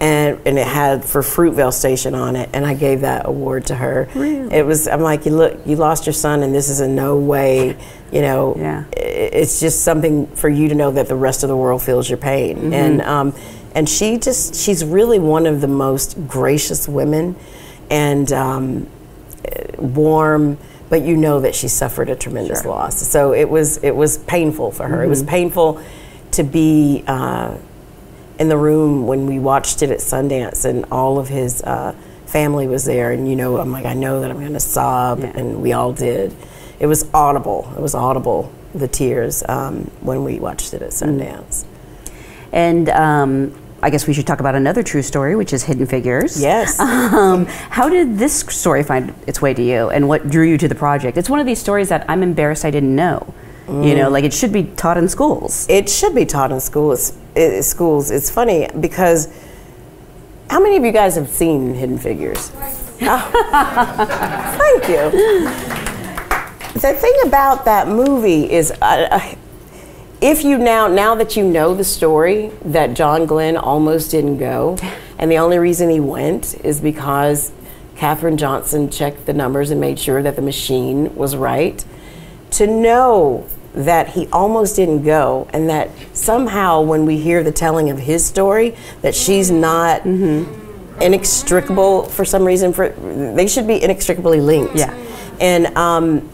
and 0.00 0.40
and 0.44 0.58
it 0.58 0.66
had 0.66 1.04
for 1.04 1.22
Fruitvale 1.22 1.72
Station 1.72 2.14
on 2.14 2.36
it, 2.36 2.50
and 2.52 2.66
I 2.66 2.74
gave 2.74 3.02
that 3.02 3.26
award 3.26 3.66
to 3.66 3.74
her. 3.74 4.08
Really? 4.14 4.54
It 4.54 4.66
was 4.66 4.88
I'm 4.88 5.00
like, 5.00 5.24
you 5.24 5.32
look, 5.32 5.60
you 5.66 5.76
lost 5.76 6.06
your 6.06 6.12
son, 6.12 6.42
and 6.42 6.54
this 6.54 6.68
is 6.68 6.80
in 6.80 6.94
no 6.94 7.16
way, 7.16 7.76
you 8.14 8.22
know, 8.22 8.54
Yeah. 8.58 8.84
it's 8.96 9.60
just 9.60 9.82
something 9.82 10.26
for 10.28 10.48
you 10.48 10.68
to 10.68 10.74
know 10.74 10.90
that 10.92 11.08
the 11.08 11.16
rest 11.16 11.42
of 11.42 11.48
the 11.48 11.56
world 11.56 11.82
feels 11.82 12.08
your 12.08 12.18
pain, 12.18 12.56
Mm-hmm. 12.56 12.72
and 12.72 13.02
um, 13.02 13.34
and 13.74 13.88
she 13.88 14.18
just 14.18 14.54
she's 14.54 14.84
really 14.84 15.18
one 15.18 15.46
of 15.46 15.60
the 15.60 15.68
most 15.68 16.16
gracious 16.28 16.88
women, 16.88 17.34
and 17.90 18.32
um, 18.32 18.86
warm. 19.78 20.58
But 20.90 21.02
you 21.02 21.16
know 21.16 21.40
that 21.40 21.54
she 21.54 21.66
suffered 21.68 22.08
a 22.08 22.14
tremendous 22.14 22.64
loss, 22.64 23.00
so 23.00 23.32
it 23.32 23.48
was 23.48 23.78
it 23.78 23.96
was 23.96 24.18
painful 24.18 24.70
for 24.70 24.86
her. 24.86 25.02
It 25.02 25.08
was 25.08 25.22
painful 25.22 25.82
to 26.32 26.42
be. 26.44 27.04
Uh, 27.06 27.56
in 28.36 28.48
the 28.48 28.56
room 28.56 29.06
when 29.06 29.26
we 29.26 29.38
watched 29.38 29.80
it 29.80 29.90
at 29.92 29.98
Sundance, 30.00 30.64
and 30.64 30.84
all 30.90 31.20
of 31.20 31.28
his 31.28 31.62
uh, 31.62 31.94
family 32.26 32.66
was 32.66 32.84
there. 32.84 33.12
And 33.12 33.28
you 33.28 33.36
know, 33.36 33.58
I'm 33.58 33.70
like, 33.70 33.84
I 33.86 33.94
know 33.94 34.20
that 34.22 34.28
I'm 34.32 34.40
going 34.40 34.54
to 34.54 34.58
sob, 34.58 35.20
Yeah. 35.20 35.26
and 35.36 35.62
we 35.62 35.72
all 35.72 35.92
did. 35.92 36.34
It 36.80 36.86
was 36.86 37.08
audible. 37.14 37.72
It 37.76 37.80
was 37.80 37.94
audible. 37.94 38.52
The 38.74 38.88
tears 38.88 39.42
um, 39.48 39.90
when 40.00 40.24
we 40.24 40.40
watched 40.40 40.74
it 40.74 40.82
at 40.82 40.90
Sundance. 40.90 41.64
And 42.52 42.88
um, 42.90 43.54
I 43.82 43.90
guess 43.90 44.06
we 44.06 44.14
should 44.14 44.26
talk 44.26 44.40
about 44.40 44.54
another 44.54 44.82
true 44.82 45.02
story, 45.02 45.36
which 45.36 45.52
is 45.52 45.64
Hidden 45.64 45.86
Figures. 45.86 46.40
Yes. 46.40 46.78
Um, 47.14 47.46
how 47.46 47.88
did 47.88 48.18
this 48.18 48.40
story 48.40 48.82
find 48.82 49.14
its 49.26 49.40
way 49.40 49.54
to 49.54 49.62
you, 49.62 49.88
and 49.90 50.08
what 50.08 50.28
drew 50.28 50.44
you 50.48 50.58
to 50.58 50.66
the 50.68 50.74
project? 50.74 51.16
It's 51.16 51.30
one 51.30 51.38
of 51.38 51.46
these 51.46 51.60
stories 51.60 51.88
that 51.90 52.04
I'm 52.08 52.22
embarrassed 52.22 52.64
I 52.64 52.70
didn't 52.70 52.94
know. 52.94 53.32
You 53.68 53.94
know, 53.94 54.10
like 54.10 54.24
it 54.24 54.34
should 54.34 54.52
be 54.52 54.64
taught 54.64 54.98
in 54.98 55.08
schools. 55.08 55.66
It 55.70 55.88
should 55.88 56.14
be 56.14 56.26
taught 56.26 56.52
in 56.52 56.60
schools. 56.60 57.12
i- 57.36 57.60
schools. 57.60 58.10
It's 58.10 58.28
funny 58.30 58.68
because 58.78 59.28
how 60.50 60.60
many 60.60 60.76
of 60.76 60.84
you 60.84 60.92
guys 60.92 61.14
have 61.14 61.28
seen 61.28 61.74
Hidden 61.74 61.98
Figures? 61.98 62.50
Oh. 63.06 64.58
Thank 64.58 64.88
you. 64.88 65.93
The 66.74 66.92
thing 66.92 67.14
about 67.24 67.64
that 67.66 67.88
movie 67.88 68.50
is, 68.50 68.70
uh, 68.72 69.08
uh, 69.10 69.34
if 70.20 70.42
you 70.44 70.58
now 70.58 70.88
now 70.88 71.14
that 71.14 71.36
you 71.36 71.44
know 71.44 71.74
the 71.74 71.84
story 71.84 72.50
that 72.64 72.94
John 72.94 73.26
Glenn 73.26 73.56
almost 73.56 74.10
didn't 74.10 74.38
go, 74.38 74.76
and 75.18 75.30
the 75.30 75.38
only 75.38 75.58
reason 75.58 75.88
he 75.88 76.00
went 76.00 76.54
is 76.64 76.80
because 76.80 77.52
Katherine 77.96 78.36
Johnson 78.36 78.90
checked 78.90 79.24
the 79.26 79.32
numbers 79.32 79.70
and 79.70 79.80
made 79.80 79.98
sure 79.98 80.20
that 80.22 80.34
the 80.36 80.42
machine 80.42 81.14
was 81.14 81.36
right 81.36 81.84
to 82.52 82.66
know 82.66 83.46
that 83.74 84.08
he 84.10 84.26
almost 84.32 84.76
didn't 84.76 85.02
go 85.04 85.48
and 85.52 85.68
that 85.68 85.90
somehow 86.12 86.80
when 86.80 87.06
we 87.06 87.18
hear 87.18 87.42
the 87.42 87.50
telling 87.52 87.90
of 87.90 87.98
his 87.98 88.24
story 88.24 88.76
that 89.02 89.14
she's 89.14 89.50
not 89.50 90.04
inextricable 91.00 92.04
for 92.04 92.24
some 92.24 92.44
reason 92.44 92.72
for 92.72 92.90
they 93.34 93.48
should 93.48 93.66
be 93.66 93.82
inextricably 93.82 94.40
linked 94.40 94.76
Yeah. 94.76 94.94
and 95.40 95.66
um, 95.76 96.28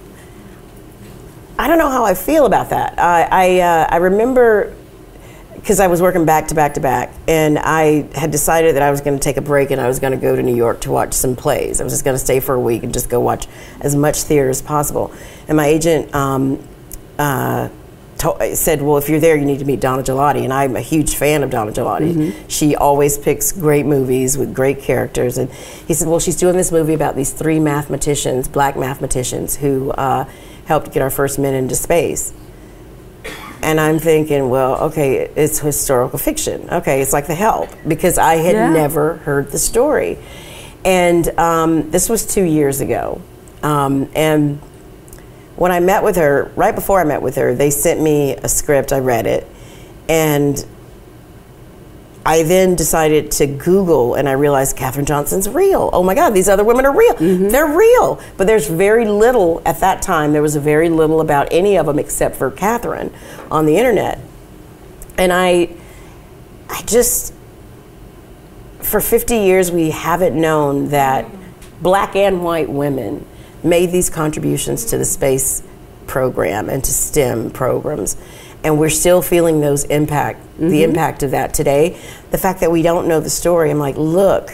i 1.61 1.68
don't 1.68 1.78
know 1.78 1.90
how 1.90 2.04
i 2.04 2.14
feel 2.14 2.46
about 2.46 2.70
that 2.70 2.98
i 2.98 3.22
i, 3.30 3.61
uh, 3.61 3.86
I 3.90 3.96
remember 3.96 4.74
because 5.61 5.78
I 5.78 5.88
was 5.88 6.00
working 6.00 6.24
back 6.24 6.48
to 6.48 6.54
back 6.54 6.74
to 6.74 6.80
back, 6.80 7.12
and 7.28 7.58
I 7.58 8.08
had 8.14 8.30
decided 8.30 8.76
that 8.76 8.82
I 8.82 8.90
was 8.90 9.02
going 9.02 9.18
to 9.18 9.22
take 9.22 9.36
a 9.36 9.42
break 9.42 9.70
and 9.70 9.80
I 9.80 9.88
was 9.88 9.98
going 9.98 10.12
to 10.12 10.18
go 10.18 10.34
to 10.34 10.42
New 10.42 10.54
York 10.54 10.80
to 10.82 10.90
watch 10.90 11.12
some 11.12 11.36
plays. 11.36 11.80
I 11.80 11.84
was 11.84 11.92
just 11.92 12.04
going 12.04 12.14
to 12.14 12.18
stay 12.18 12.40
for 12.40 12.54
a 12.54 12.61
week 12.61 12.82
and 12.82 12.94
just 12.94 13.11
go 13.11 13.20
watch 13.20 13.46
as 13.80 13.94
much 13.94 14.22
theater 14.22 14.48
as 14.48 14.62
possible. 14.62 15.12
And 15.48 15.56
my 15.56 15.66
agent 15.66 16.14
um, 16.14 16.66
uh, 17.18 17.68
to- 18.20 18.56
said, 18.56 18.80
"Well, 18.82 18.96
if 18.96 19.08
you're 19.08 19.20
there, 19.20 19.36
you 19.36 19.44
need 19.44 19.58
to 19.58 19.64
meet 19.64 19.80
Donna 19.80 20.02
Gigliotti." 20.02 20.44
And 20.44 20.52
I'm 20.52 20.76
a 20.76 20.80
huge 20.80 21.16
fan 21.16 21.42
of 21.42 21.50
Donna 21.50 21.72
Gigliotti. 21.72 22.32
She 22.48 22.74
always 22.76 23.18
picks 23.18 23.52
great 23.52 23.84
movies 23.86 24.38
with 24.38 24.54
great 24.54 24.80
characters. 24.80 25.36
And 25.38 25.50
he 25.86 25.94
said, 25.94 26.08
"Well, 26.08 26.20
she's 26.20 26.36
doing 26.36 26.56
this 26.56 26.70
movie 26.72 26.94
about 26.94 27.16
these 27.16 27.30
three 27.30 27.58
mathematicians, 27.58 28.48
black 28.48 28.76
mathematicians, 28.76 29.56
who 29.56 29.90
uh, 29.92 30.24
helped 30.66 30.92
get 30.92 31.02
our 31.02 31.10
first 31.10 31.38
men 31.38 31.54
into 31.54 31.74
space." 31.74 32.32
And 33.62 33.78
I'm 33.78 33.98
thinking, 33.98 34.48
well, 34.48 34.76
okay, 34.84 35.28
it's 35.36 35.58
historical 35.58 36.18
fiction. 36.18 36.66
Okay, 36.72 37.02
it's 37.02 37.12
like 37.12 37.26
The 37.26 37.34
Help 37.34 37.68
because 37.86 38.16
I 38.16 38.36
had 38.36 38.54
Yeah. 38.54 38.72
never 38.72 39.14
heard 39.16 39.50
the 39.50 39.58
story, 39.58 40.16
and 40.84 41.28
um, 41.38 41.90
this 41.90 42.08
was 42.08 42.24
two 42.24 42.44
years 42.44 42.80
ago. 42.80 43.20
Um, 43.62 44.08
and 44.14 44.58
when 45.61 45.70
I 45.70 45.78
met 45.78 46.02
with 46.02 46.16
her, 46.16 46.50
right 46.56 46.74
before 46.74 47.00
I 47.00 47.04
met 47.04 47.20
with 47.20 47.36
her, 47.36 47.54
they 47.54 47.68
sent 47.68 48.00
me 48.00 48.34
a 48.34 48.48
script. 48.48 48.94
I 48.94 48.98
read 49.00 49.26
it, 49.26 49.46
and 50.08 50.64
I 52.24 52.44
then 52.44 52.76
decided 52.76 53.30
to 53.32 53.46
Google 53.46 54.14
and 54.14 54.26
I 54.26 54.32
realized 54.32 54.78
Katherine 54.78 55.04
Johnson's 55.04 55.50
real. 55.50 55.90
Oh 55.92 56.02
my 56.02 56.14
God, 56.14 56.30
these 56.30 56.48
other 56.48 56.64
women 56.64 56.86
are 56.86 56.96
real. 56.96 57.12
Mm-hmm. 57.12 57.48
They're 57.48 57.76
real. 57.76 58.22
But 58.38 58.46
there's 58.46 58.68
very 58.68 59.06
little, 59.06 59.61
at 59.66 59.80
that 59.80 60.00
time, 60.00 60.32
there 60.32 60.40
was 60.40 60.56
very 60.56 60.88
little 60.88 61.20
about 61.20 61.48
any 61.50 61.76
of 61.76 61.84
them 61.84 61.98
except 61.98 62.36
for 62.36 62.50
Katherine 62.50 63.12
on 63.50 63.66
the 63.66 63.76
internet. 63.76 64.18
And 65.18 65.30
I, 65.30 65.74
I 66.70 66.80
just, 66.86 67.34
for 68.78 69.02
50 69.02 69.36
years, 69.36 69.70
we 69.70 69.90
haven't 69.90 70.40
known 70.40 70.88
that 70.88 71.26
black 71.82 72.16
and 72.16 72.42
white 72.42 72.70
women 72.70 73.26
made 73.62 73.90
these 73.90 74.11
contributions 74.11 74.84
to 74.86 74.98
the 74.98 75.04
space 75.04 75.62
program 76.06 76.68
and 76.68 76.82
to 76.84 76.90
STEM 76.92 77.50
programs. 77.50 78.16
And 78.62 78.78
we're 78.78 78.90
still 78.90 79.22
feeling 79.22 79.61
those 79.61 79.84
impact, 79.84 80.40
the 80.58 80.82
impact 80.82 81.22
of 81.22 81.30
that 81.30 81.54
today. 81.54 81.98
The 82.30 82.38
fact 82.38 82.61
that 82.61 82.70
we 82.70 82.82
don't 82.82 83.08
know 83.08 83.20
the 83.20 83.30
story, 83.30 83.70
I'm 83.70 83.78
like, 83.78 83.96
look, 83.96 84.50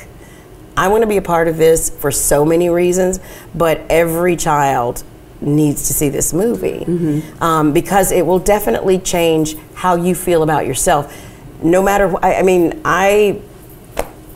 I 0.77 0.89
want 0.89 1.03
to 1.03 1.07
be 1.09 1.17
a 1.17 1.23
part 1.23 1.49
of 1.49 1.57
this 1.57 1.91
for 1.91 2.11
so 2.13 2.45
many 2.45 2.69
reasons, 2.69 3.19
but 3.55 3.81
every 3.89 4.37
child 4.37 5.03
needs 5.41 5.89
to 5.89 5.95
see 5.95 6.09
this 6.09 6.33
movie 6.33 6.85
um, 7.41 7.73
because 7.73 8.13
it 8.13 8.25
will 8.25 8.39
definitely 8.39 8.99
change 8.99 9.57
how 9.75 9.97
you 9.97 10.15
feel 10.15 10.43
about 10.43 10.67
yourself. 10.67 11.13
No 11.63 11.83
matter, 11.83 12.09
wh- 12.11 12.23
I, 12.23 12.37
I 12.37 12.43
mean, 12.43 12.81
I 12.85 13.41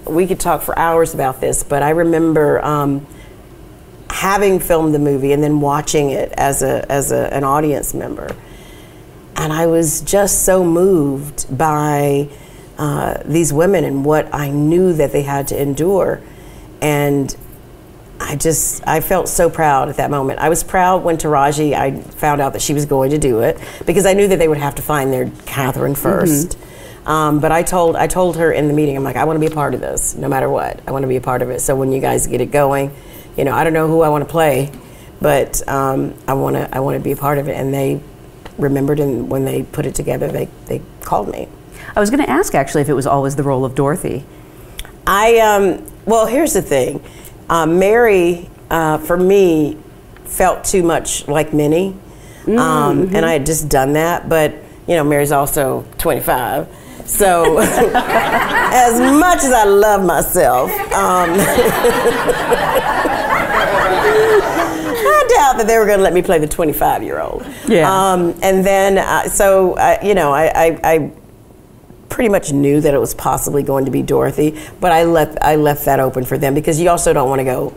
we 0.07 0.27
could 0.27 0.41
talk 0.41 0.63
for 0.63 0.77
hours 0.79 1.15
about 1.15 1.41
this, 1.41 1.63
but 1.63 1.83
I 1.83 1.91
remember 1.91 2.65
um, 2.65 3.07
having 4.11 4.59
filmed 4.61 4.95
the 4.95 4.99
movie 4.99 5.33
and 5.33 5.43
then 5.43 5.61
watching 5.61 6.11
it 6.11 6.33
as 6.33 6.63
a 6.63 6.91
as 6.91 7.13
a, 7.13 7.33
an 7.33 7.45
audience 7.45 7.95
member, 7.95 8.35
and 9.37 9.53
I 9.53 9.67
was 9.67 10.01
just 10.03 10.45
so 10.45 10.65
moved 10.65 11.57
by 11.57 12.29
uh, 12.79 13.23
these 13.25 13.53
women 13.53 13.85
and 13.85 14.05
what 14.05 14.33
I 14.35 14.51
knew 14.51 14.93
that 14.95 15.13
they 15.13 15.23
had 15.23 15.49
to 15.49 15.61
endure, 15.61 16.21
and 16.81 17.35
I 18.19 18.37
just 18.37 18.87
I 18.87 19.01
felt 19.01 19.29
so 19.29 19.49
proud 19.49 19.89
at 19.89 19.97
that 19.97 20.11
moment. 20.11 20.41
I 20.41 20.49
was 20.49 20.63
proud 20.65 21.05
when 21.05 21.17
Taraji 21.17 21.73
I 21.75 22.01
found 22.01 22.41
out 22.41 22.53
that 22.53 22.63
she 22.63 22.75
was 22.75 22.87
going 22.87 23.11
to 23.11 23.19
do 23.19 23.41
it 23.41 23.59
because 23.87 24.07
I 24.07 24.13
knew 24.13 24.29
that 24.29 24.39
they 24.39 24.49
would 24.49 24.59
have 24.59 24.75
to 24.77 24.83
find 24.83 25.13
their 25.13 25.31
Katherine 25.47 25.95
1st 25.95 26.57
Um, 27.07 27.41
but 27.41 27.51
I 27.51 27.63
told 27.63 27.97
I 27.97 28.07
told 28.07 28.37
her 28.37 28.53
in 28.53 28.69
the 28.69 28.75
meeting 28.75 28.95
I'm 28.97 29.05
like 29.05 29.17
I 29.17 29.25
want 29.25 29.37
to 29.37 29.41
be 29.41 29.47
a 29.51 29.55
part 29.55 29.73
of 29.75 29.81
this 29.81 30.15
no 30.15 30.29
matter 30.29 30.51
what. 30.51 30.81
I 30.87 30.91
want 30.91 31.03
to 31.05 31.09
be 31.09 31.17
a 31.17 31.21
part 31.21 31.41
of 31.41 31.49
it. 31.49 31.61
So 31.61 31.75
when 31.75 31.93
you 31.93 32.01
guys 32.01 32.27
get 32.27 32.41
it 32.43 32.51
going, 32.51 32.95
you 33.37 33.45
know 33.45 33.53
I 33.53 33.65
don't 33.65 33.73
know 33.73 33.89
who 33.89 34.03
I 34.03 34.09
want 34.09 34.23
to 34.23 34.31
play, 34.31 34.73
but 35.21 35.67
um, 35.69 36.15
I 36.27 36.35
want 36.35 36.57
to 36.57 36.69
I 36.75 36.81
want 36.81 36.97
to 36.97 37.03
be 37.03 37.13
a 37.13 37.17
part 37.17 37.39
of 37.39 37.49
it. 37.49 37.57
And 37.57 37.73
they 37.73 38.01
remembered 38.59 39.01
and 39.01 39.31
when 39.31 39.45
they 39.45 39.63
put 39.63 39.87
it 39.87 39.95
together 39.95 40.29
they 40.29 40.49
they 40.67 40.83
called 41.03 41.29
me. 41.29 41.49
I 41.95 42.01
was 42.01 42.11
going 42.11 42.23
to 42.23 42.31
ask 42.31 42.55
actually 42.55 42.83
if 42.83 42.89
it 42.89 42.95
was 42.95 43.07
always 43.07 43.37
the 43.37 43.43
role 43.43 43.65
of 43.65 43.75
Dorothy. 43.75 44.25
I 45.07 45.39
um, 45.39 45.87
well, 46.05 46.27
here's 46.27 46.53
the 46.53 46.63
thing. 46.63 47.03
Uh, 47.49 47.67
Mary, 47.67 48.49
uh, 48.71 48.99
for 48.99 49.17
me, 49.17 49.77
felt 50.25 50.65
too 50.65 50.83
much 50.83 51.27
like 51.27 51.53
Minnie, 51.53 51.97
um, 52.47 53.15
and 53.15 53.27
I 53.27 53.33
had 53.33 53.47
just 53.47 53.69
done 53.69 53.95
that. 53.95 54.29
But 54.29 54.55
you 54.87 54.97
know, 54.97 55.05
Mary's 55.05 55.33
also 55.33 55.85
25, 55.99 56.69
so 57.11 57.59
as 57.61 59.01
much 59.01 59.43
as 59.45 59.53
I 59.53 59.65
love 59.65 60.05
myself, 60.05 60.71
um, 60.93 61.31
I 63.93 65.27
doubt 65.37 65.59
that 65.59 65.67
they 65.67 65.79
were 65.79 65.87
going 65.87 65.99
to 65.99 66.03
let 66.05 66.13
me 66.15 66.23
play 66.23 66.39
the 66.39 66.47
25 66.49 67.03
year 67.03 67.21
old. 67.21 67.45
Yeah. 67.67 67.91
Um, 67.91 68.35
and 68.43 68.65
then, 68.65 68.99
uh, 68.99 69.25
so 69.29 69.75
uh, 69.75 69.99
you 70.03 70.15
know, 70.15 70.33
I, 70.33 70.47
I, 70.47 70.81
I 70.85 71.11
pretty 72.09 72.29
much 72.29 72.53
knew 72.53 72.81
that 72.81 72.95
it 72.95 72.99
was 72.99 73.15
possibly 73.15 73.63
going 73.63 73.85
to 73.87 73.91
be 73.91 74.03
Dorothy, 74.03 74.59
but 74.81 74.93
I 74.93 75.05
left 75.05 75.39
I 75.43 75.57
left 75.57 75.85
that 75.87 76.01
open 76.01 76.25
for 76.25 76.39
them 76.39 76.55
because 76.55 76.81
you 76.81 76.89
also 76.91 77.13
don't 77.13 77.29
want 77.29 77.41
to 77.41 77.45
go. 77.45 77.75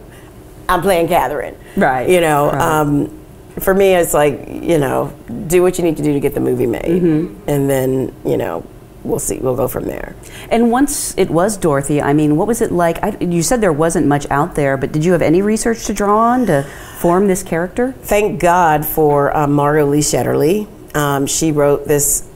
I'm 0.69 0.81
playing 0.81 1.07
Katherine, 1.09 1.57
Right, 1.75 2.07
You 2.09 2.21
know, 2.21 2.49
right. 2.49 2.61
um, 2.61 3.19
for 3.59 3.73
me, 3.73 3.93
it's 3.95 4.13
like 4.13 4.47
you 4.47 4.77
know, 4.77 5.13
do 5.47 5.61
what 5.61 5.77
you 5.77 5.83
need 5.83 5.97
to 5.97 6.03
do 6.03 6.13
to 6.13 6.19
get 6.21 6.33
the 6.33 6.39
movie 6.39 6.65
made, 6.65 6.83
Mm-hmm. 7.01 7.49
and 7.49 7.69
then 7.69 8.13
you 8.25 8.37
know, 8.37 8.65
we'll 9.03 9.19
see. 9.19 9.37
We'll 9.39 9.55
go 9.55 9.67
from 9.67 9.85
there. 9.85 10.15
And 10.49 10.71
once 10.71 11.17
it 11.17 11.29
was 11.29 11.57
Dorothy, 11.57 12.01
I 12.01 12.13
mean, 12.13 12.35
what 12.35 12.47
was 12.47 12.61
it 12.61 12.71
like? 12.71 13.03
I, 13.03 13.17
you 13.19 13.43
said 13.43 13.61
there 13.61 13.73
wasn't 13.73 14.07
much 14.07 14.29
out 14.29 14.55
there, 14.55 14.77
but 14.77 14.91
did 14.91 15.05
you 15.05 15.11
have 15.11 15.21
any 15.21 15.41
research 15.41 15.85
to 15.85 15.93
draw 15.93 16.17
on 16.17 16.45
to 16.47 16.63
form 16.97 17.27
this 17.27 17.43
character? 17.43 17.93
thank 18.03 18.39
God 18.39 18.85
for 18.85 19.35
uh, 19.35 19.47
Margot 19.47 19.85
Lee 19.85 19.99
Shetterly. 19.99 20.67
Um, 20.95 21.25
she 21.25 21.51
wrote 21.51 21.87
this 21.87 22.29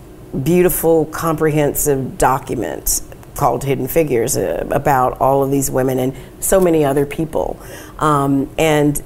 beautiful, 0.43 1.05
comprehensive 1.05 2.17
document 2.17 3.01
called 3.35 3.63
Hidden 3.63 3.87
Figures 3.87 4.35
uh, 4.35 4.67
about 4.71 5.21
all 5.21 5.43
of 5.43 5.51
these 5.51 5.69
women 5.69 5.99
and 5.99 6.15
so 6.39 6.59
many 6.59 6.83
other 6.83 7.05
people. 7.05 7.59
Um, 7.99 8.49
and 8.57 9.01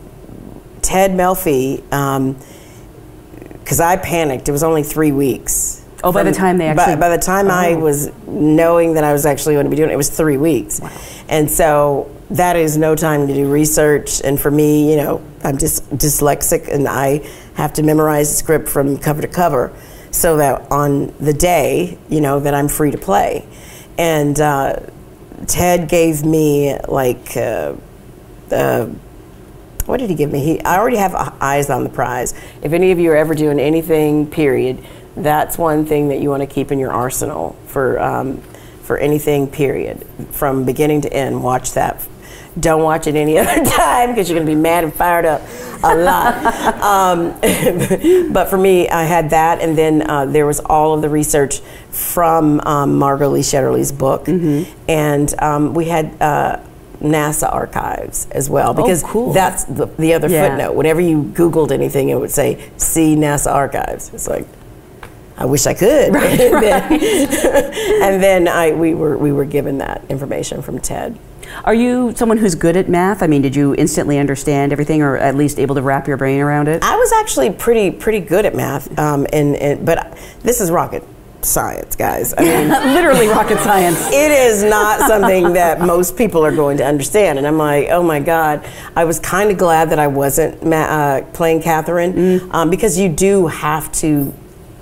Ted 0.82 1.12
Melfi, 1.12 1.78
because 3.59 3.80
I 3.80 3.97
panicked, 3.97 4.47
it 4.47 4.51
was 4.51 4.64
only 4.64 4.84
three 4.84 5.12
weeks. 5.12 5.81
Oh, 6.04 6.12
by 6.12 6.24
the 6.24 6.32
time 6.32 6.58
they 6.58 6.68
actually- 6.68 6.95
by, 6.95 7.10
the 7.10 7.18
time 7.18 7.49
I 7.52 7.74
Oh. 7.74 7.80
was 7.80 8.10
knowing 8.28 8.95
that 8.95 9.04
I 9.04 9.14
was 9.14 9.26
actually 9.26 9.56
going 9.56 9.66
to 9.66 9.70
be 9.70 9.76
doing 9.76 9.89
it, 9.89 9.93
it 9.93 9.97
was 9.97 10.10
three 10.10 10.38
weeks. 10.38 10.82
And 11.30 11.49
so 11.49 12.08
that 12.32 12.56
is 12.56 12.78
no 12.78 12.95
time 12.95 13.28
to 13.28 13.34
do 13.34 13.47
research. 13.49 14.22
And 14.24 14.39
for 14.39 14.49
me, 14.49 14.89
you 14.89 14.97
know, 14.97 15.22
I'm 15.43 15.58
just 15.58 15.89
dyslexic 15.95 16.68
and 16.74 16.88
I 16.88 17.22
have 17.56 17.74
to 17.74 17.84
memorize 17.84 18.30
the 18.30 18.36
script 18.38 18.68
from 18.70 18.97
cover 18.97 19.22
to 19.22 19.28
cover 19.28 19.72
so 20.12 20.38
that 20.38 20.72
on 20.72 21.14
the 21.20 21.34
day, 21.34 21.97
you 22.10 22.22
know, 22.22 22.39
that 22.39 22.54
I'm 22.54 22.68
free 22.68 22.91
to 22.91 22.97
play. 22.97 23.45
And 23.97 24.39
uh, 24.39 24.78
Ted 25.47 25.88
gave 25.88 26.24
me 26.26 26.78
like, 26.88 27.36
uh, 27.38 27.74
uh, 28.52 28.88
what 29.86 29.99
did 29.99 30.10
he 30.10 30.16
give 30.16 30.32
me? 30.32 30.39
He, 30.43 30.62
I 30.62 30.78
already 30.78 30.97
have 30.97 31.14
eyes 31.41 31.70
on 31.70 31.84
the 31.84 31.89
prize. 31.89 32.34
If 32.62 32.72
any 32.74 32.91
of 32.91 32.99
you 32.99 33.12
are 33.12 33.16
ever 33.16 33.36
doing 33.36 33.60
anything, 33.60 34.28
period, 34.28 34.84
that's 35.16 35.57
one 35.57 35.86
thing 35.86 36.09
that 36.09 36.22
you 36.22 36.30
want 36.30 36.41
to 36.41 36.47
keep 36.47 36.72
in 36.72 36.80
your 36.80 36.91
arsenal 36.91 37.55
for 37.68 37.99
um, 37.99 38.41
for 38.84 38.97
anything, 38.97 39.47
period, 39.47 40.05
from 40.32 40.66
beginning 40.66 41.01
to 41.01 41.14
end. 41.14 41.43
Watch 41.43 41.74
that. 41.74 42.05
Don't 42.59 42.84
watch 42.84 43.07
it 43.07 43.16
any 43.16 43.38
other 43.43 43.64
time 43.64 44.09
because 44.09 44.30
you're 44.30 44.38
going 44.38 44.47
to 44.47 44.53
be 44.53 44.59
mad 44.59 44.84
and 44.84 44.93
fired 44.93 45.26
up 45.26 45.41
a 45.84 45.95
lot. 45.95 46.36
um, 46.82 47.32
but 48.34 48.49
for 48.49 48.57
me, 48.57 48.89
I 48.89 49.03
had 49.03 49.30
that, 49.30 49.62
and 49.62 49.78
then 49.78 50.09
uh, 50.09 50.26
there 50.26 50.45
was 50.45 50.59
all 50.59 50.93
of 50.93 51.01
the 51.01 51.09
research 51.09 51.59
from 51.89 52.59
um, 52.62 52.97
Margot 52.97 53.30
Lee 53.30 53.41
Shetterly's 53.41 53.91
book, 53.91 54.28
and 54.28 55.41
um, 55.41 55.74
we 55.74 55.86
had. 55.86 56.22
Uh, 56.22 56.59
NASA 57.01 57.51
archives 57.51 58.28
as 58.30 58.47
well 58.47 58.76
because 58.76 59.01
cool. 59.01 59.34
that's 59.34 59.64
the, 59.64 59.88
the 59.97 60.14
other 60.14 60.30
Yeah. 60.30 60.49
footnote. 60.49 60.76
Whenever 60.76 61.01
you 61.01 61.24
Googled 61.24 61.72
anything, 61.72 62.09
it 62.09 62.20
would 62.20 62.30
say 62.30 62.70
"See 62.78 63.16
NASA 63.16 63.51
archives." 63.51 64.12
It's 64.14 64.28
like 64.28 64.45
I 65.42 65.46
wish 65.46 65.66
I 65.66 65.74
could. 65.74 66.16
and, 66.16 66.64
then, 66.64 66.94
and 68.04 68.24
then 68.24 68.48
I 68.48 68.74
we 68.74 68.94
were 68.94 69.18
we 69.18 69.32
were 69.32 69.46
given 69.46 69.80
that 69.80 70.04
information 70.08 70.62
from 70.62 70.78
Ted. 70.80 71.18
Are 71.66 71.74
you 71.74 72.14
someone 72.16 72.38
who's 72.38 72.54
good 72.54 72.78
at 72.78 72.88
math? 72.88 73.24
I 73.24 73.28
mean, 73.28 73.42
did 73.42 73.56
you 73.56 73.74
instantly 73.74 74.20
understand 74.20 74.72
everything, 74.72 75.02
or 75.02 75.18
at 75.18 75.36
least 75.36 75.60
able 75.60 75.74
to 75.76 75.82
wrap 75.82 76.08
your 76.08 76.16
brain 76.16 76.39
around 76.39 76.68
it? 76.68 76.84
I 76.84 76.96
was 76.96 77.12
actually 77.14 77.50
pretty 77.50 77.89
pretty 77.89 78.20
good 78.20 78.46
at 78.46 78.56
math, 78.56 78.98
um, 79.00 79.26
and, 79.34 79.56
and 79.56 79.84
but 79.84 80.16
this 80.44 80.62
is 80.62 80.70
rocket 80.70 81.04
science, 81.42 81.96
guys. 81.96 82.36
I 82.38 82.44
mean. 82.44 82.94
Literally 82.94 83.28
rocket 83.28 83.58
science. 83.62 83.98
it 84.12 84.32
is 84.32 84.64
not 84.64 85.00
something 85.08 85.54
that 85.54 85.82
most 85.82 86.16
people 86.16 86.46
are 86.46 86.56
going 86.56 86.78
to 86.78 86.86
understand. 86.86 87.39
And 87.39 87.48
I'm 87.48 87.58
like, 87.58 87.89
oh 87.89 88.04
my 88.04 88.20
God. 88.20 88.64
I 88.96 89.06
was 89.06 89.20
kind 89.20 89.50
of 89.50 89.58
glad 89.58 89.89
that 89.89 89.98
I 89.98 90.06
wasn't 90.06 90.64
ma- 90.64 90.76
uh, 90.76 91.22
playing 91.34 91.64
Katherine 91.64 92.48
um, 92.52 92.70
because 92.70 93.00
you 93.00 93.10
do 93.10 93.48
have 93.48 93.92
to 93.94 94.32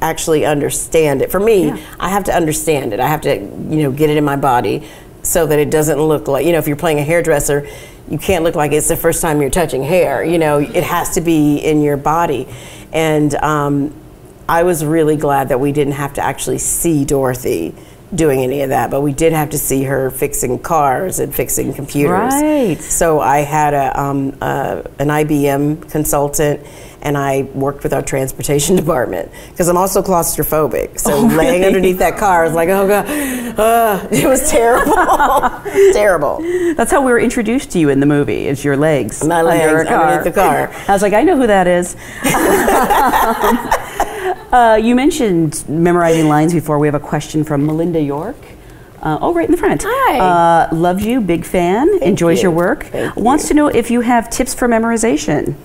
actually 0.02 0.46
understand 0.46 1.22
it. 1.22 1.32
For 1.32 1.40
me, 1.40 1.72
I 2.00 2.10
have 2.10 2.24
to 2.26 2.36
understand 2.36 2.94
it. 2.94 3.00
I 3.00 3.08
have 3.08 3.22
to, 3.22 3.36
you 3.36 3.84
know, 3.84 3.92
get 3.92 4.10
it 4.10 4.18
in 4.18 4.24
my 4.24 4.36
body 4.36 4.88
so 5.22 5.46
that 5.46 5.60
it 5.60 5.70
doesn't 5.70 6.00
look 6.00 6.28
like, 6.28 6.46
you 6.46 6.52
know, 6.52 6.60
if 6.60 6.68
you're 6.68 6.78
playing 6.78 7.00
a 7.00 7.04
hairdresser, 7.04 7.68
you 8.10 8.18
can't 8.18 8.44
look 8.44 8.56
like 8.56 8.72
it's 8.72 8.88
the 8.88 8.96
first 8.96 9.22
time 9.22 9.42
you're 9.42 9.50
touching 9.50 9.84
hair. 9.84 10.24
You 10.24 10.38
know, 10.38 10.60
it 10.60 10.84
has 10.84 11.16
to 11.16 11.22
be 11.22 11.58
in 11.58 11.82
your 11.82 11.98
body. 11.98 12.48
And, 12.92 13.36
um, 13.36 13.94
I 14.48 14.64
was 14.64 14.84
really 14.84 15.16
glad 15.16 15.50
that 15.50 15.60
we 15.60 15.72
didn't 15.72 15.94
have 15.94 16.14
to 16.16 16.22
actually 16.22 16.58
see 16.58 17.06
Dorothy 17.06 17.76
doing 18.16 18.42
any 18.42 18.62
of 18.62 18.70
that, 18.70 18.90
but 18.90 19.02
we 19.02 19.14
did 19.14 19.32
have 19.34 19.52
to 19.52 19.60
see 19.60 19.84
her 19.84 20.10
fixing 20.10 20.58
cars 20.58 21.20
and 21.20 21.34
fixing 21.34 21.74
computers. 21.74 22.34
Right. 22.34 22.82
So 22.82 23.20
I 23.20 23.42
had 23.42 23.76
a, 23.76 24.00
um, 24.00 24.36
uh, 24.42 24.82
an 24.98 25.10
IBM 25.10 25.92
consultant, 25.92 26.66
and 27.02 27.18
I 27.18 27.44
worked 27.54 27.84
with 27.84 27.94
our 27.94 28.02
transportation 28.02 28.76
department 28.76 29.32
because 29.52 29.68
I'm 29.68 29.78
also 29.78 30.02
claustrophobic. 30.02 31.00
So 31.00 31.22
laying 31.22 31.64
underneath 31.64 32.00
that 32.00 32.18
car, 32.18 32.44
I 32.44 32.46
was 32.46 32.54
like, 32.54 32.70
oh 32.70 32.88
god, 32.88 33.06
uh, 33.60 34.08
it 34.12 34.28
was 34.28 34.50
terrible, 34.50 34.94
terrible. 35.94 36.40
That's 36.76 36.92
how 36.92 37.02
we 37.02 37.12
were 37.12 37.20
introduced 37.20 37.72
to 37.72 37.80
you 37.80 37.90
in 37.90 38.00
the 38.00 38.06
movie. 38.06 38.48
Is 38.48 38.64
your 38.64 38.78
legs 38.78 39.24
My 39.24 39.42
legs 39.42 39.90
underneath 39.90 40.24
the 40.24 40.32
car. 40.32 40.72
I 40.88 40.94
was 40.94 41.02
like, 41.02 41.14
I 41.14 41.24
know 41.24 41.38
who 41.38 41.48
that 41.48 41.68
is. 41.68 41.96
uh, 44.52 44.80
you 44.82 44.96
mentioned 44.96 45.64
memorizing 45.68 46.28
lines 46.28 46.54
before. 46.54 46.80
We 46.80 46.88
have 46.88 46.96
a 46.96 47.00
question 47.00 47.44
from 47.44 47.66
Melinda 47.66 48.02
York. 48.02 48.36
Uh, 49.02 49.18
oh, 49.22 49.34
right 49.34 49.46
in 49.46 49.52
the 49.52 49.58
front. 49.58 49.82
Hi. 49.86 50.20
Uh, 50.20 50.76
loves 50.76 51.06
you, 51.06 51.22
big 51.22 51.46
fan. 51.46 51.88
enjoys 52.02 52.40
you. 52.40 52.44
your 52.44 52.52
work. 52.52 52.86
Thank 52.86 53.16
Wants 53.16 53.46
you. 53.46 53.50
to 53.50 53.54
know 53.54 53.68
if 53.68 53.90
you 53.90 54.02
have 54.02 54.30
tips 54.30 54.54
for 54.54 54.68
memorization. 54.68 55.56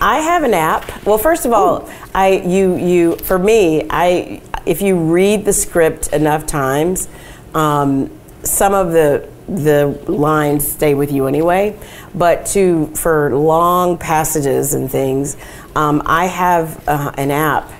I 0.00 0.20
have 0.20 0.42
an 0.44 0.54
app. 0.54 1.04
Well, 1.04 1.18
first 1.18 1.44
of 1.44 1.52
all, 1.52 1.88
I 2.14 2.42
you 2.46 2.76
you 2.76 3.16
for 3.16 3.38
me, 3.38 3.86
I 3.90 4.40
if 4.64 4.82
you 4.82 4.96
read 4.96 5.44
the 5.44 5.52
script 5.52 6.12
enough 6.12 6.46
times, 6.46 7.08
um, 7.54 8.10
some 8.42 8.74
of 8.74 8.92
the 8.92 9.28
the 9.48 9.86
lines 10.06 10.70
stay 10.70 10.94
with 10.94 11.10
you 11.10 11.26
anyway. 11.26 11.78
But 12.14 12.46
to 12.46 12.86
for 12.94 13.34
long 13.36 13.98
passages 13.98 14.74
and 14.74 14.90
things, 14.90 15.36
um, 15.74 16.02
I 16.04 16.26
have 16.26 16.86
uh, 16.88 17.12
an 17.16 17.30
app. 17.30 17.70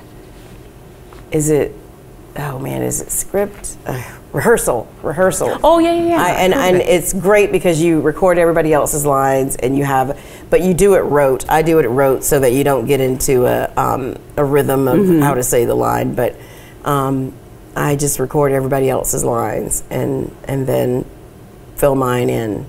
Is 1.31 1.51
it? 1.51 1.75
Oh 2.37 2.59
man, 2.59 2.83
is 2.83 3.01
it 3.01 3.11
script? 3.11 3.77
Uh, 3.87 4.18
rehearsal, 4.33 4.87
rehearsal. 5.03 5.59
Oh, 5.65 5.79
yeah, 5.79 5.93
yeah, 5.95 6.09
yeah. 6.09 6.23
I, 6.23 6.31
and 6.43 6.55
and 6.55 6.77
it's 6.77 7.13
great 7.13 7.51
because 7.53 7.81
you 7.83 8.01
record 8.01 8.39
everybody 8.39 8.73
else's 8.73 9.05
lines 9.07 9.57
and 9.57 9.77
you 9.77 9.85
have, 9.85 10.19
but 10.51 10.61
you 10.63 10.75
do 10.75 10.95
it 10.95 11.01
rote. 11.01 11.49
I 11.49 11.63
do 11.63 11.79
it 11.79 11.87
rote 11.89 12.25
so 12.25 12.41
that 12.41 12.53
you 12.53 12.65
don't 12.65 12.87
get 12.87 13.01
into 13.01 13.47
a 13.47 13.73
um, 13.77 14.17
a 14.37 14.45
rhythm 14.45 14.87
of 14.89 14.99
Mm-hmm. 14.99 15.21
how 15.23 15.35
to 15.35 15.43
say 15.43 15.65
the 15.65 15.75
line. 15.75 16.15
But 16.15 16.37
um, 16.85 17.33
I 17.77 17.97
just 17.97 18.19
record 18.19 18.53
everybody 18.53 18.89
else's 18.91 19.25
lines 19.25 19.83
and 19.91 20.35
and 20.45 20.67
then 20.67 21.05
fill 21.77 21.95
mine 21.95 22.29
in. 22.31 22.67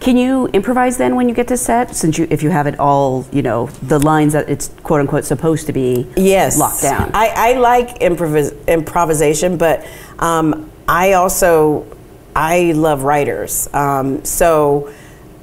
Can 0.00 0.16
you 0.16 0.46
improvise 0.48 0.96
then 0.96 1.14
when 1.14 1.28
you 1.28 1.34
get 1.34 1.48
to 1.48 1.58
set? 1.58 1.94
Since 1.94 2.16
you, 2.16 2.26
if 2.30 2.42
you 2.42 2.48
have 2.48 2.66
it 2.66 2.80
all, 2.80 3.26
you 3.32 3.42
know, 3.42 3.66
the 3.82 3.98
lines 3.98 4.32
that 4.32 4.48
it's 4.48 4.68
quote 4.82 5.00
unquote 5.00 5.26
supposed 5.26 5.66
to 5.66 5.74
be 5.74 6.06
yes 6.16 6.58
locked 6.58 6.80
down. 6.80 7.10
I, 7.12 7.28
I 7.28 7.52
like 7.58 7.98
improvis- 7.98 8.66
improvisation, 8.66 9.58
but 9.58 9.86
um, 10.18 10.70
I 10.88 11.12
also 11.12 11.86
I 12.34 12.72
love 12.72 13.02
writers. 13.02 13.68
Um, 13.74 14.24
so 14.24 14.90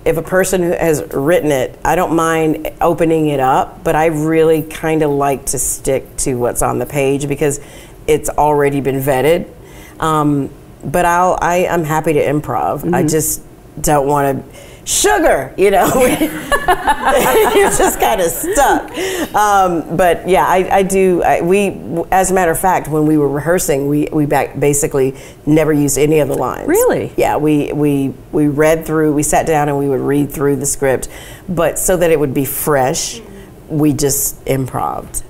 if 0.06 0.18
a 0.18 0.24
person 0.24 0.64
who 0.64 0.72
has 0.72 1.04
written 1.14 1.52
it, 1.52 1.78
I 1.86 1.96
don't 1.96 2.16
mind 2.16 2.72
opening 2.82 3.28
it 3.28 3.40
up, 3.40 3.84
but 3.84 3.96
I 3.96 4.08
really 4.08 4.64
kind 4.64 5.04
of 5.04 5.12
like 5.12 5.46
to 5.48 5.60
stick 5.60 6.18
to 6.18 6.36
what's 6.36 6.64
on 6.64 6.80
the 6.80 6.86
page 6.86 7.28
because 7.28 7.60
it's 8.08 8.30
already 8.30 8.82
been 8.82 9.02
vetted. 9.02 9.52
Um, 10.00 10.50
but 10.84 11.06
I'll 11.06 11.38
I, 11.40 11.68
I'm 11.68 11.84
happy 11.84 12.14
to 12.14 12.24
improv. 12.24 12.92
I 12.94 13.04
just 13.04 13.44
don't 13.82 14.08
want 14.08 14.46
to 14.46 14.58
sugar, 14.88 15.54
you 15.58 15.70
know. 15.70 15.88
You're 17.56 17.70
just 17.70 18.00
kind 18.00 18.22
of 18.22 18.32
stuck. 18.32 18.92
Um, 19.36 19.96
but 19.96 20.28
yeah, 20.28 20.46
I, 20.46 20.78
I 20.78 20.84
do. 20.84 21.22
I, 21.24 21.42
we, 21.42 21.80
as 22.12 22.32
a 22.32 22.34
matter 22.34 22.52
of 22.52 22.60
fact, 22.60 22.88
when 22.88 23.06
we 23.06 23.18
were 23.18 23.30
rehearsing, 23.30 23.88
we 23.88 24.08
we 24.12 24.26
basically 24.26 25.16
never 25.46 25.74
used 25.74 25.98
any 25.98 26.20
of 26.20 26.28
the 26.28 26.36
lines. 26.36 26.68
Really? 26.68 27.14
Yeah. 27.18 27.38
We 27.38 27.72
we 27.74 28.14
we 28.32 28.48
read 28.48 28.86
through. 28.86 29.14
We 29.14 29.24
sat 29.24 29.46
down 29.46 29.70
and 29.70 29.78
we 29.78 29.90
would 29.90 30.02
read 30.02 30.32
through 30.32 30.56
the 30.58 30.66
script, 30.66 31.10
but 31.48 31.78
so 31.78 31.98
that 31.98 32.12
it 32.12 32.20
would 32.20 32.34
be 32.34 32.46
fresh, 32.46 33.22
we 33.70 33.94
just 33.94 34.46
improved. 34.48 35.24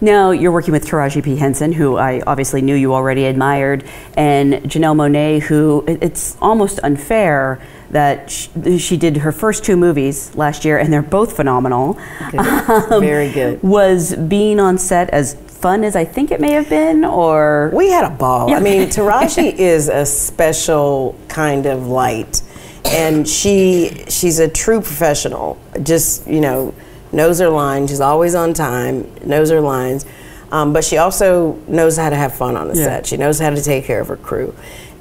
Now 0.00 0.32
you're 0.32 0.50
working 0.50 0.72
with 0.72 0.84
Taraji 0.84 1.22
P. 1.22 1.36
Henson, 1.36 1.70
who 1.70 1.96
I 1.96 2.22
obviously 2.26 2.60
knew 2.60 2.74
you 2.74 2.92
already 2.92 3.26
admired, 3.26 3.84
and 4.16 4.54
Janelle 4.64 4.96
Monáe, 4.96 5.40
who 5.40 5.84
it's 5.86 6.36
almost 6.40 6.80
unfair 6.82 7.60
that 7.92 8.30
sh- 8.30 8.48
she 8.78 8.96
did 8.96 9.18
her 9.18 9.32
first 9.32 9.64
two 9.64 9.76
movies 9.76 10.34
last 10.34 10.64
year, 10.64 10.78
and 10.78 10.92
they're 10.92 11.02
both 11.02 11.36
phenomenal. 11.36 11.98
Um, 12.36 13.00
Very 13.00 13.30
good. 13.30 13.62
Was 13.62 14.14
being 14.16 14.58
on 14.58 14.78
set 14.78 15.10
as 15.10 15.34
fun 15.34 15.84
as 15.84 15.94
I 15.94 16.04
think 16.04 16.30
it 16.30 16.40
may 16.40 16.52
have 16.52 16.68
been, 16.68 17.04
or 17.04 17.70
We 17.72 17.90
had 17.90 18.04
a 18.04 18.10
ball. 18.10 18.48
Yeah. 18.50 18.56
I 18.56 18.60
mean, 18.60 18.88
Taraji 18.88 19.52
is 19.54 19.88
a 19.88 20.04
special 20.06 21.14
kind 21.28 21.66
of 21.66 21.86
light, 21.86 22.42
and 22.86 23.28
she 23.28 24.04
she's 24.08 24.38
a 24.38 24.48
true 24.48 24.80
professional. 24.80 25.58
Just 25.82 26.26
you 26.26 26.40
know, 26.40 26.74
knows 27.12 27.38
her 27.40 27.48
lines. 27.50 27.90
She's 27.90 28.00
always 28.00 28.34
on 28.34 28.54
time. 28.54 29.06
Knows 29.26 29.50
her 29.50 29.60
lines, 29.60 30.06
um, 30.50 30.72
but 30.72 30.82
she 30.82 30.96
also 30.96 31.52
knows 31.68 31.96
how 31.98 32.08
to 32.10 32.16
have 32.16 32.34
fun 32.34 32.56
on 32.56 32.68
the 32.68 32.74
Yeah. 32.76 32.84
set. 32.84 33.06
She 33.06 33.16
knows 33.18 33.38
how 33.38 33.50
to 33.50 33.60
take 33.62 33.84
care 33.84 34.00
of 34.00 34.08
her 34.08 34.16
crew, 34.16 34.54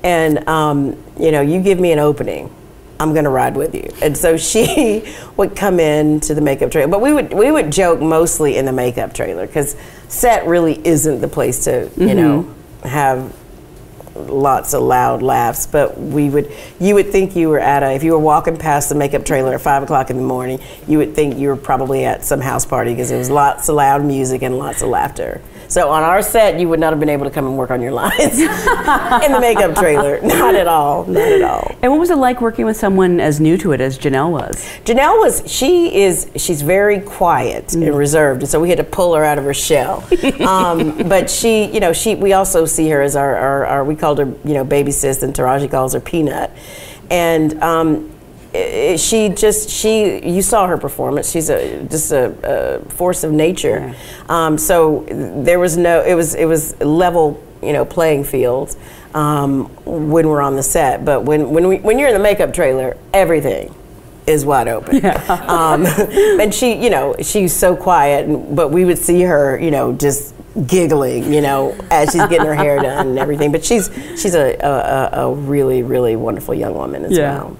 and 0.03 0.47
um, 0.49 0.97
you 1.17 1.31
know, 1.31 1.39
you 1.41 1.61
give 1.61 1.79
me 1.79 1.93
an 1.93 1.99
opening. 1.99 2.53
I'm 3.01 3.15
gonna 3.15 3.31
ride 3.31 3.55
with 3.55 3.73
you, 3.73 3.89
and 3.99 4.15
so 4.15 4.37
she 4.37 5.03
would 5.37 5.55
come 5.55 5.79
in 5.79 6.19
to 6.21 6.35
the 6.35 6.41
makeup 6.41 6.69
trailer. 6.69 6.87
But 6.87 7.01
we 7.01 7.11
would 7.11 7.33
we 7.33 7.51
would 7.51 7.71
joke 7.71 7.99
mostly 7.99 8.57
in 8.57 8.65
the 8.65 8.71
makeup 8.71 9.13
trailer 9.15 9.47
because 9.47 9.75
set 10.07 10.45
really 10.45 10.79
isn't 10.85 11.19
the 11.19 11.27
place 11.27 11.63
to 11.63 11.89
you 11.97 12.07
mm-hmm. 12.07 12.15
know 12.15 12.55
have 12.83 13.35
lots 14.15 14.75
of 14.75 14.83
loud 14.83 15.23
laughs, 15.23 15.65
but 15.65 15.99
we 15.99 16.29
would 16.29 16.51
you 16.79 16.93
would 16.93 17.11
think 17.11 17.35
you 17.35 17.49
were 17.49 17.59
at 17.59 17.81
a 17.81 17.91
if 17.93 18.03
you 18.03 18.11
were 18.11 18.19
walking 18.19 18.55
past 18.55 18.89
the 18.89 18.95
makeup 18.95 19.25
trailer 19.25 19.55
at 19.55 19.61
five 19.61 19.81
o'clock 19.81 20.11
in 20.11 20.17
the 20.17 20.23
morning, 20.23 20.59
you 20.87 20.99
would 20.99 21.15
think 21.15 21.37
you 21.37 21.47
were 21.47 21.55
probably 21.55 22.05
at 22.05 22.23
some 22.23 22.39
house 22.39 22.67
party 22.67 22.93
because 22.93 23.09
there 23.09 23.17
was 23.17 23.31
lots 23.31 23.67
of 23.67 23.75
loud 23.75 24.05
music 24.05 24.43
and 24.43 24.59
lots 24.59 24.83
of 24.83 24.89
laughter. 24.89 25.41
So 25.71 25.89
on 25.89 26.03
our 26.03 26.21
set, 26.21 26.59
you 26.59 26.67
would 26.67 26.81
not 26.81 26.91
have 26.91 26.99
been 26.99 27.07
able 27.07 27.23
to 27.23 27.31
come 27.31 27.47
and 27.47 27.57
work 27.57 27.71
on 27.71 27.81
your 27.81 27.93
lines 27.93 28.19
in 28.41 29.31
the 29.31 29.37
makeup 29.39 29.73
trailer. 29.73 30.19
Not 30.41 30.53
at 30.53 30.67
all. 30.67 31.05
Not 31.05 31.31
at 31.31 31.41
all. 31.41 31.73
And 31.81 31.89
what 31.89 31.97
was 31.97 32.09
it 32.09 32.17
like 32.17 32.41
working 32.41 32.65
with 32.65 32.75
someone 32.75 33.21
as 33.21 33.39
new 33.39 33.57
to 33.59 33.71
it 33.71 33.79
as 33.79 33.97
Janelle 33.97 34.31
was? 34.31 34.67
Janelle 34.83 35.17
was 35.21 35.49
she 35.49 35.95
is 35.95 36.29
she's 36.35 36.61
very 36.61 36.99
quiet 36.99 37.73
and 37.73 37.83
reserved, 37.95 38.41
and 38.41 38.49
so 38.49 38.59
we 38.59 38.67
had 38.67 38.79
to 38.79 38.83
pull 38.83 39.15
her 39.15 39.23
out 39.23 39.37
of 39.37 39.45
her 39.45 39.53
shell. 39.53 40.05
um, 40.45 41.07
but 41.07 41.29
she, 41.29 41.71
you 41.71 41.79
know, 41.79 41.93
she 41.93 42.15
we 42.15 42.33
also 42.33 42.65
see 42.65 42.89
her 42.89 43.01
as 43.01 43.15
our, 43.15 43.33
our, 43.37 43.65
our 43.65 43.85
we 43.85 43.95
called 43.95 44.17
her 44.17 44.25
you 44.43 44.53
know 44.53 44.65
baby 44.65 44.91
sis, 44.91 45.23
and 45.23 45.33
Taraji 45.33 45.71
calls 45.71 45.93
her 45.93 46.01
Peanut, 46.01 46.51
and. 47.09 47.63
Um, 47.63 48.11
she 48.53 49.29
just 49.29 49.69
she 49.69 50.27
you 50.27 50.41
saw 50.41 50.67
her 50.67 50.77
performance. 50.77 51.31
She's 51.31 51.49
a 51.49 51.83
just 51.83 52.11
a, 52.11 52.33
a 52.43 52.89
force 52.89 53.23
of 53.23 53.31
nature. 53.31 53.95
Um, 54.29 54.57
so 54.57 55.05
there 55.09 55.59
was 55.59 55.77
no 55.77 56.03
it 56.03 56.13
was 56.15 56.35
it 56.35 56.45
was 56.45 56.79
level 56.81 57.41
you 57.63 57.73
know 57.73 57.85
playing 57.85 58.23
field 58.25 58.75
um, 59.13 59.65
when 59.85 60.27
we're 60.27 60.41
on 60.41 60.55
the 60.55 60.63
set. 60.63 61.05
But 61.05 61.23
when 61.23 61.51
when 61.51 61.67
we 61.67 61.77
when 61.77 61.97
you're 61.99 62.09
in 62.09 62.13
the 62.13 62.19
makeup 62.19 62.53
trailer 62.53 62.97
everything 63.13 63.73
is 64.27 64.45
wide 64.45 64.67
open. 64.67 65.01
Um, 65.29 65.85
and 65.85 66.53
she 66.53 66.73
you 66.83 66.89
know 66.89 67.15
she's 67.21 67.53
so 67.53 67.75
quiet 67.75 68.27
and, 68.27 68.55
but 68.55 68.69
we 68.69 68.85
would 68.85 68.97
see 68.97 69.21
her 69.21 69.57
you 69.59 69.71
know 69.71 69.93
just 69.93 70.35
giggling 70.67 71.31
you 71.33 71.39
know 71.41 71.73
as 71.89 72.11
she's 72.11 72.21
getting 72.27 72.45
her 72.45 72.53
hair 72.55 72.79
done 72.81 73.07
and 73.09 73.19
everything. 73.19 73.51
But 73.53 73.63
she's 73.63 73.89
she's 74.21 74.35
a, 74.35 74.55
a, 74.57 74.69
a- 75.21 75.29
a 75.29 75.33
really 75.33 75.83
really 75.83 76.15
wonderful 76.17 76.53
young 76.53 76.73
woman 76.73 77.05
as 77.05 77.11
Yeah. 77.17 77.35
well 77.37 77.57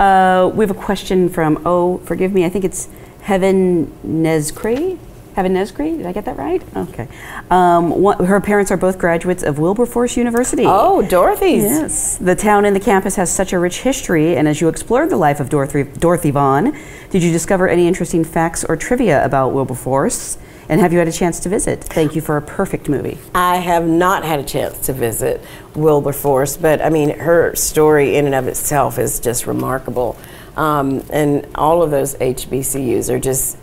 Uh, 0.00 0.50
we 0.54 0.64
have 0.64 0.70
a 0.74 0.80
question 0.80 1.28
from, 1.28 1.60
oh, 1.66 1.98
forgive 1.98 2.32
me, 2.32 2.46
I 2.46 2.48
think 2.48 2.64
it's 2.64 2.88
Heaven 3.20 3.86
Nezcree. 4.02 4.98
Heaven 5.34 5.54
Nezcree, 5.54 5.96
did 5.96 6.06
I 6.06 6.12
get 6.12 6.24
that 6.24 6.36
right? 6.36 6.62
Okay. 6.76 7.08
Um, 7.50 7.90
one, 7.90 8.24
her 8.24 8.40
parents 8.40 8.70
are 8.70 8.76
both 8.76 8.98
graduates 8.98 9.42
of 9.42 9.58
Wilberforce 9.58 10.16
University. 10.16 10.64
Oh, 10.66 11.02
Dorothy's. 11.02 11.62
Yes. 11.62 12.16
The 12.16 12.34
town 12.34 12.64
and 12.64 12.74
the 12.74 12.80
campus 12.80 13.16
has 13.16 13.32
such 13.32 13.52
a 13.52 13.58
rich 13.58 13.82
history, 13.82 14.36
and 14.36 14.48
as 14.48 14.60
you 14.60 14.68
explored 14.68 15.10
the 15.10 15.16
life 15.16 15.38
of 15.40 15.48
Dorothy, 15.48 15.84
Dorothy 15.84 16.30
Vaughan, 16.30 16.76
did 17.10 17.22
you 17.22 17.30
discover 17.30 17.68
any 17.68 17.86
interesting 17.86 18.24
facts 18.24 18.64
or 18.64 18.76
trivia 18.76 19.24
about 19.24 19.52
Wilberforce? 19.52 20.36
And 20.68 20.80
have 20.80 20.92
you 20.92 21.00
had 21.00 21.08
a 21.08 21.12
chance 21.12 21.40
to 21.40 21.48
visit? 21.48 21.82
Thank 21.82 22.14
you 22.14 22.20
for 22.20 22.36
a 22.36 22.42
perfect 22.42 22.88
movie. 22.88 23.18
I 23.34 23.56
have 23.56 23.88
not 23.88 24.24
had 24.24 24.38
a 24.38 24.44
chance 24.44 24.78
to 24.86 24.92
visit 24.92 25.40
Wilberforce, 25.74 26.56
but 26.56 26.80
I 26.80 26.90
mean, 26.90 27.18
her 27.18 27.56
story 27.56 28.14
in 28.16 28.26
and 28.26 28.36
of 28.36 28.46
itself 28.46 28.96
is 28.96 29.18
just 29.18 29.48
remarkable. 29.48 30.16
Um, 30.56 31.02
and 31.10 31.44
all 31.56 31.82
of 31.82 31.90
those 31.90 32.14
HBCUs 32.16 33.08
are 33.12 33.18
just 33.18 33.56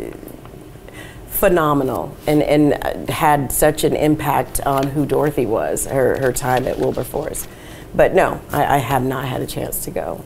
phenomenal 1.38 2.16
and, 2.26 2.42
and 2.42 3.10
had 3.10 3.52
such 3.52 3.84
an 3.84 3.96
impact 3.96 4.60
on 4.62 4.88
who 4.88 5.06
Dorothy 5.06 5.46
was, 5.46 5.86
her, 5.86 6.18
her 6.20 6.34
time 6.34 6.68
at 6.68 6.80
Wilberforce. 6.80 7.48
But 7.94 8.14
no, 8.14 8.42
I, 8.52 8.76
I 8.76 8.78
have 8.78 9.04
not 9.04 9.26
had 9.26 9.42
a 9.42 9.48
chance 9.48 9.86
to 9.86 9.92
go. 9.92 10.24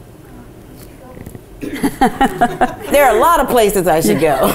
there 1.62 3.06
are 3.06 3.16
a 3.16 3.20
lot 3.20 3.40
of 3.40 3.48
places 3.48 3.88
I 3.88 4.00
should 4.00 4.20
go. 4.20 4.48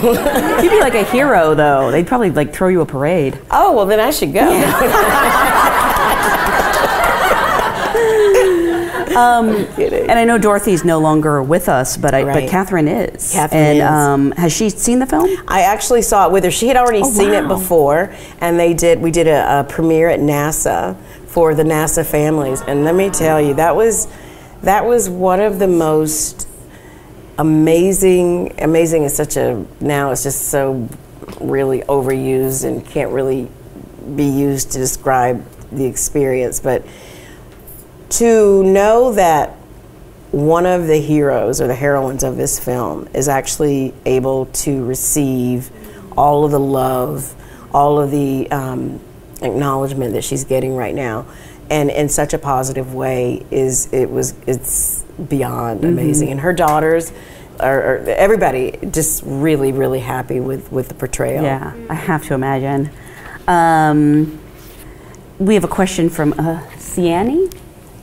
You'd 0.60 0.70
be 0.70 0.80
like 0.80 0.94
a 0.94 1.04
hero, 1.04 1.54
though. 1.54 1.92
They'd 1.92 2.06
probably 2.06 2.30
like 2.30 2.52
throw 2.52 2.68
you 2.68 2.80
a 2.80 2.86
parade. 2.86 3.38
oh, 3.50 3.72
well, 3.76 3.86
then 3.86 4.00
I 4.00 4.10
should 4.10 4.32
go. 4.32 4.40
kidding. 9.76 10.10
And 10.10 10.18
I 10.18 10.24
know 10.24 10.36
Dorothy's 10.38 10.84
no 10.84 10.98
longer 10.98 11.43
with 11.43 11.68
us, 11.68 11.97
but 11.97 12.12
I, 12.14 12.24
but 12.24 12.51
Katherine 12.51 12.86
is. 12.88 13.32
Katherine 13.32 13.62
and 13.62 13.78
is. 13.78 13.84
Um, 13.84 14.30
has 14.32 14.52
she 14.52 14.68
seen 14.70 14.98
the 14.98 15.06
film? 15.06 15.28
I 15.48 15.62
actually 15.62 16.02
saw 16.02 16.26
it 16.26 16.32
with 16.32 16.44
her. 16.44 16.51
She 16.51 16.68
had 16.68 16.76
already 16.76 17.01
Oh, 17.02 17.10
seen 17.10 17.32
it 17.32 17.48
before, 17.48 18.14
and 18.40 18.59
they 18.59 18.74
did. 18.74 19.01
We 19.01 19.10
did 19.10 19.26
a, 19.26 19.60
a 19.60 19.64
premiere 19.64 20.10
at 20.10 20.20
NASA 20.20 20.97
for 21.26 21.55
the 21.55 21.62
NASA 21.64 22.05
families, 22.05 22.60
and 22.62 22.84
let 22.84 22.94
me 22.94 23.10
tell 23.10 23.40
you, 23.40 23.55
that 23.55 23.74
was 23.74 24.06
that 24.62 24.84
was 24.84 25.09
one 25.09 25.40
of 25.40 25.59
the 25.59 25.68
most 25.68 26.48
amazing. 27.38 28.55
Amazing 28.60 29.05
is 29.05 29.14
such 29.16 29.36
a 29.36 29.64
now 29.80 30.10
it's 30.10 30.22
just 30.22 30.48
so 30.48 30.88
really 31.40 31.80
overused 31.82 32.64
and 32.64 32.84
can't 32.86 33.10
really 33.10 33.48
be 34.14 34.24
used 34.24 34.72
to 34.72 34.78
describe 34.78 35.44
the 35.72 35.84
experience, 35.84 36.60
but 36.60 36.84
to 38.10 38.62
know 38.62 39.12
that 39.12 39.56
one 40.32 40.66
of 40.66 40.86
the 40.86 40.98
heroes 40.98 41.60
or 41.60 41.66
the 41.66 41.74
heroines 41.74 42.22
of 42.22 42.36
this 42.36 42.58
film 42.58 43.08
is 43.14 43.28
actually 43.28 43.94
able 44.04 44.46
to 44.46 44.84
receive 44.84 45.70
all 46.16 46.44
of 46.44 46.50
the 46.50 46.60
love, 46.60 47.34
all 47.72 48.00
of 48.00 48.10
the 48.10 48.50
um, 48.50 49.00
acknowledgement 49.42 50.12
that 50.14 50.24
she's 50.24 50.44
getting 50.44 50.74
right 50.74 50.94
now, 50.94 51.26
and 51.70 51.90
in 51.90 52.08
such 52.08 52.32
a 52.32 52.38
positive 52.38 52.94
way 52.94 53.44
is 53.50 53.92
it 53.92 54.10
was 54.10 54.34
it's 54.46 55.02
beyond 55.28 55.84
amazing. 55.84 56.30
And 56.30 56.40
her 56.40 56.52
daughters. 56.52 57.12
Are, 57.58 57.80
are 57.80 57.98
everybody 58.10 58.78
just 58.90 59.22
really 59.24 59.72
really 59.72 60.00
happy 60.00 60.40
with 60.40 60.70
with 60.70 60.88
the 60.88 60.94
portrayal 60.94 61.42
Yeah, 61.42 61.72
I 61.88 61.94
have 61.94 62.22
to 62.26 62.34
imagine. 62.34 62.90
Um, 63.48 64.38
we 65.38 65.54
have 65.54 65.64
a 65.64 65.68
question 65.68 66.10
from 66.10 66.34
uh, 66.34 66.60
Siani 66.76 67.50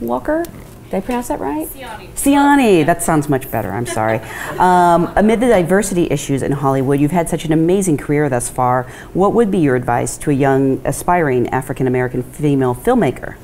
Walker. 0.01 0.43
Did 0.85 0.97
I 0.97 1.01
pronounce 1.01 1.29
that 1.29 1.39
right? 1.39 1.67
Siani. 1.67 2.09
Siani. 2.11 2.85
That 2.85 3.01
sounds 3.01 3.27
much 3.27 3.49
better. 3.49 3.71
I'm 3.71 3.87
sorry. 3.87 4.21
Um, 4.53 5.11
amid 5.15 5.39
the 5.39 5.47
diversity 5.47 6.07
issues 6.11 6.43
in 6.43 6.51
Hollywood, 6.51 6.99
you've 6.99 7.11
had 7.11 7.27
such 7.27 7.43
an 7.43 7.51
amazing 7.51 7.97
career 7.97 8.29
thus 8.29 8.49
far. 8.49 8.83
What 9.13 9.33
would 9.33 9.49
be 9.49 9.57
your 9.57 9.75
advice 9.75 10.15
to 10.19 10.29
a 10.29 10.33
young, 10.33 10.79
aspiring 10.85 11.49
African 11.49 11.87
American 11.87 12.21
female 12.21 12.75
filmmaker? 12.75 13.35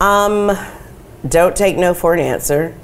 Um, 0.00 0.50
don't 1.26 1.54
take 1.54 1.76
no 1.76 1.94
for 1.94 2.14
an 2.14 2.20
answer. 2.20 2.74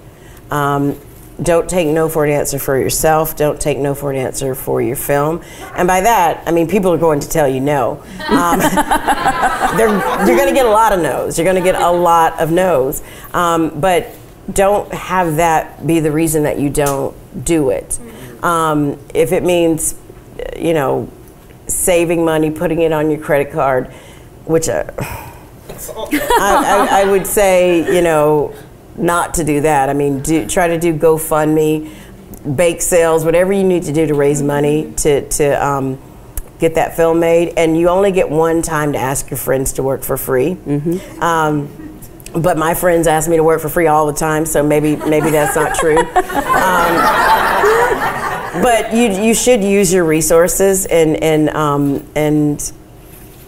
Um, 0.50 0.98
don't 1.42 1.68
take 1.68 1.88
no 1.88 2.08
for 2.08 2.24
an 2.24 2.30
answer 2.30 2.58
for 2.58 2.78
yourself. 2.78 3.36
Don't 3.36 3.60
take 3.60 3.78
no 3.78 3.94
for 3.94 4.12
an 4.12 4.16
answer 4.16 4.54
for 4.54 4.80
your 4.80 4.96
film. 4.96 5.42
And 5.74 5.88
by 5.88 6.00
that, 6.00 6.46
I 6.46 6.52
mean 6.52 6.68
people 6.68 6.92
are 6.92 6.98
going 6.98 7.20
to 7.20 7.28
tell 7.28 7.48
you 7.48 7.60
no. 7.60 8.02
Um, 8.28 8.58
they're, 9.76 9.88
you're 10.26 10.36
going 10.36 10.48
to 10.48 10.54
get 10.54 10.66
a 10.66 10.70
lot 10.70 10.92
of 10.92 11.00
no's. 11.00 11.38
You're 11.38 11.44
going 11.44 11.62
to 11.62 11.72
get 11.72 11.80
a 11.80 11.90
lot 11.90 12.38
of 12.40 12.52
no's. 12.52 13.02
Um, 13.32 13.80
but 13.80 14.10
don't 14.52 14.92
have 14.92 15.36
that 15.36 15.86
be 15.86 16.00
the 16.00 16.12
reason 16.12 16.44
that 16.44 16.58
you 16.58 16.70
don't 16.70 17.16
do 17.44 17.70
it. 17.70 17.98
Um, 18.42 18.98
if 19.14 19.32
it 19.32 19.42
means, 19.42 19.94
you 20.56 20.74
know, 20.74 21.10
saving 21.66 22.24
money, 22.24 22.50
putting 22.50 22.80
it 22.82 22.92
on 22.92 23.10
your 23.10 23.20
credit 23.20 23.52
card, 23.52 23.88
which 24.44 24.68
uh, 24.68 24.84
I, 24.98 26.88
I, 26.90 27.02
I 27.02 27.10
would 27.10 27.26
say, 27.26 27.92
you 27.94 28.02
know, 28.02 28.54
not 28.96 29.34
to 29.34 29.44
do 29.44 29.62
that. 29.62 29.88
I 29.88 29.92
mean, 29.92 30.20
do, 30.20 30.46
try 30.46 30.68
to 30.68 30.78
do 30.78 30.94
GoFundMe, 30.96 31.90
bake 32.56 32.82
sales, 32.82 33.24
whatever 33.24 33.52
you 33.52 33.64
need 33.64 33.84
to 33.84 33.92
do 33.92 34.06
to 34.06 34.14
raise 34.14 34.42
money 34.42 34.92
to, 34.98 35.28
to 35.28 35.66
um, 35.66 35.98
get 36.58 36.74
that 36.76 36.96
film 36.96 37.20
made. 37.20 37.54
And 37.56 37.76
you 37.78 37.88
only 37.88 38.12
get 38.12 38.30
one 38.30 38.62
time 38.62 38.92
to 38.92 38.98
ask 38.98 39.30
your 39.30 39.38
friends 39.38 39.74
to 39.74 39.82
work 39.82 40.02
for 40.02 40.16
free. 40.16 40.56
Um, 41.20 41.68
but 42.34 42.58
my 42.58 42.74
friends 42.74 43.06
ask 43.06 43.30
me 43.30 43.36
to 43.36 43.44
work 43.44 43.60
for 43.60 43.68
free 43.68 43.86
all 43.86 44.06
the 44.06 44.12
time, 44.12 44.44
so 44.44 44.62
maybe 44.62 44.96
maybe 44.96 45.30
that's 45.30 45.54
not 45.54 45.76
true. 45.76 45.98
Um, 45.98 46.96
but 48.60 48.92
you 48.92 49.22
you 49.22 49.34
should 49.34 49.62
use 49.62 49.92
your 49.92 50.04
resources 50.04 50.86
and 50.86 51.22
and 51.22 51.48
um, 51.50 52.04
and 52.16 52.72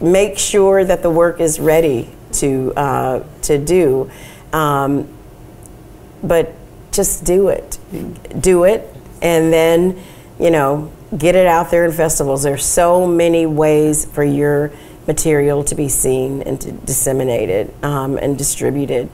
make 0.00 0.38
sure 0.38 0.84
that 0.84 1.02
the 1.02 1.10
work 1.10 1.40
is 1.40 1.58
ready 1.58 2.08
to 2.34 2.72
uh, 2.76 3.24
to 3.42 3.58
do. 3.58 4.10
Um, 4.52 5.08
but 6.22 6.54
just 6.92 7.24
do 7.24 7.48
it, 7.48 7.78
do 8.40 8.64
it, 8.64 8.94
and 9.22 9.52
then 9.52 10.00
you 10.38 10.50
know 10.50 10.90
get 11.16 11.34
it 11.34 11.46
out 11.46 11.70
there 11.70 11.84
in 11.84 11.92
festivals. 11.92 12.42
There's 12.42 12.64
so 12.64 13.06
many 13.06 13.46
ways 13.46 14.04
for 14.04 14.24
your 14.24 14.72
material 15.06 15.62
to 15.64 15.74
be 15.74 15.88
seen 15.88 16.42
and 16.42 16.60
to 16.60 16.72
disseminated 16.72 17.72
um, 17.84 18.18
and 18.18 18.36
distributed 18.36 19.08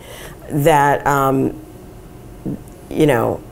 that 0.49 1.07
um, 1.07 1.61
you 2.89 3.07
know 3.07 3.43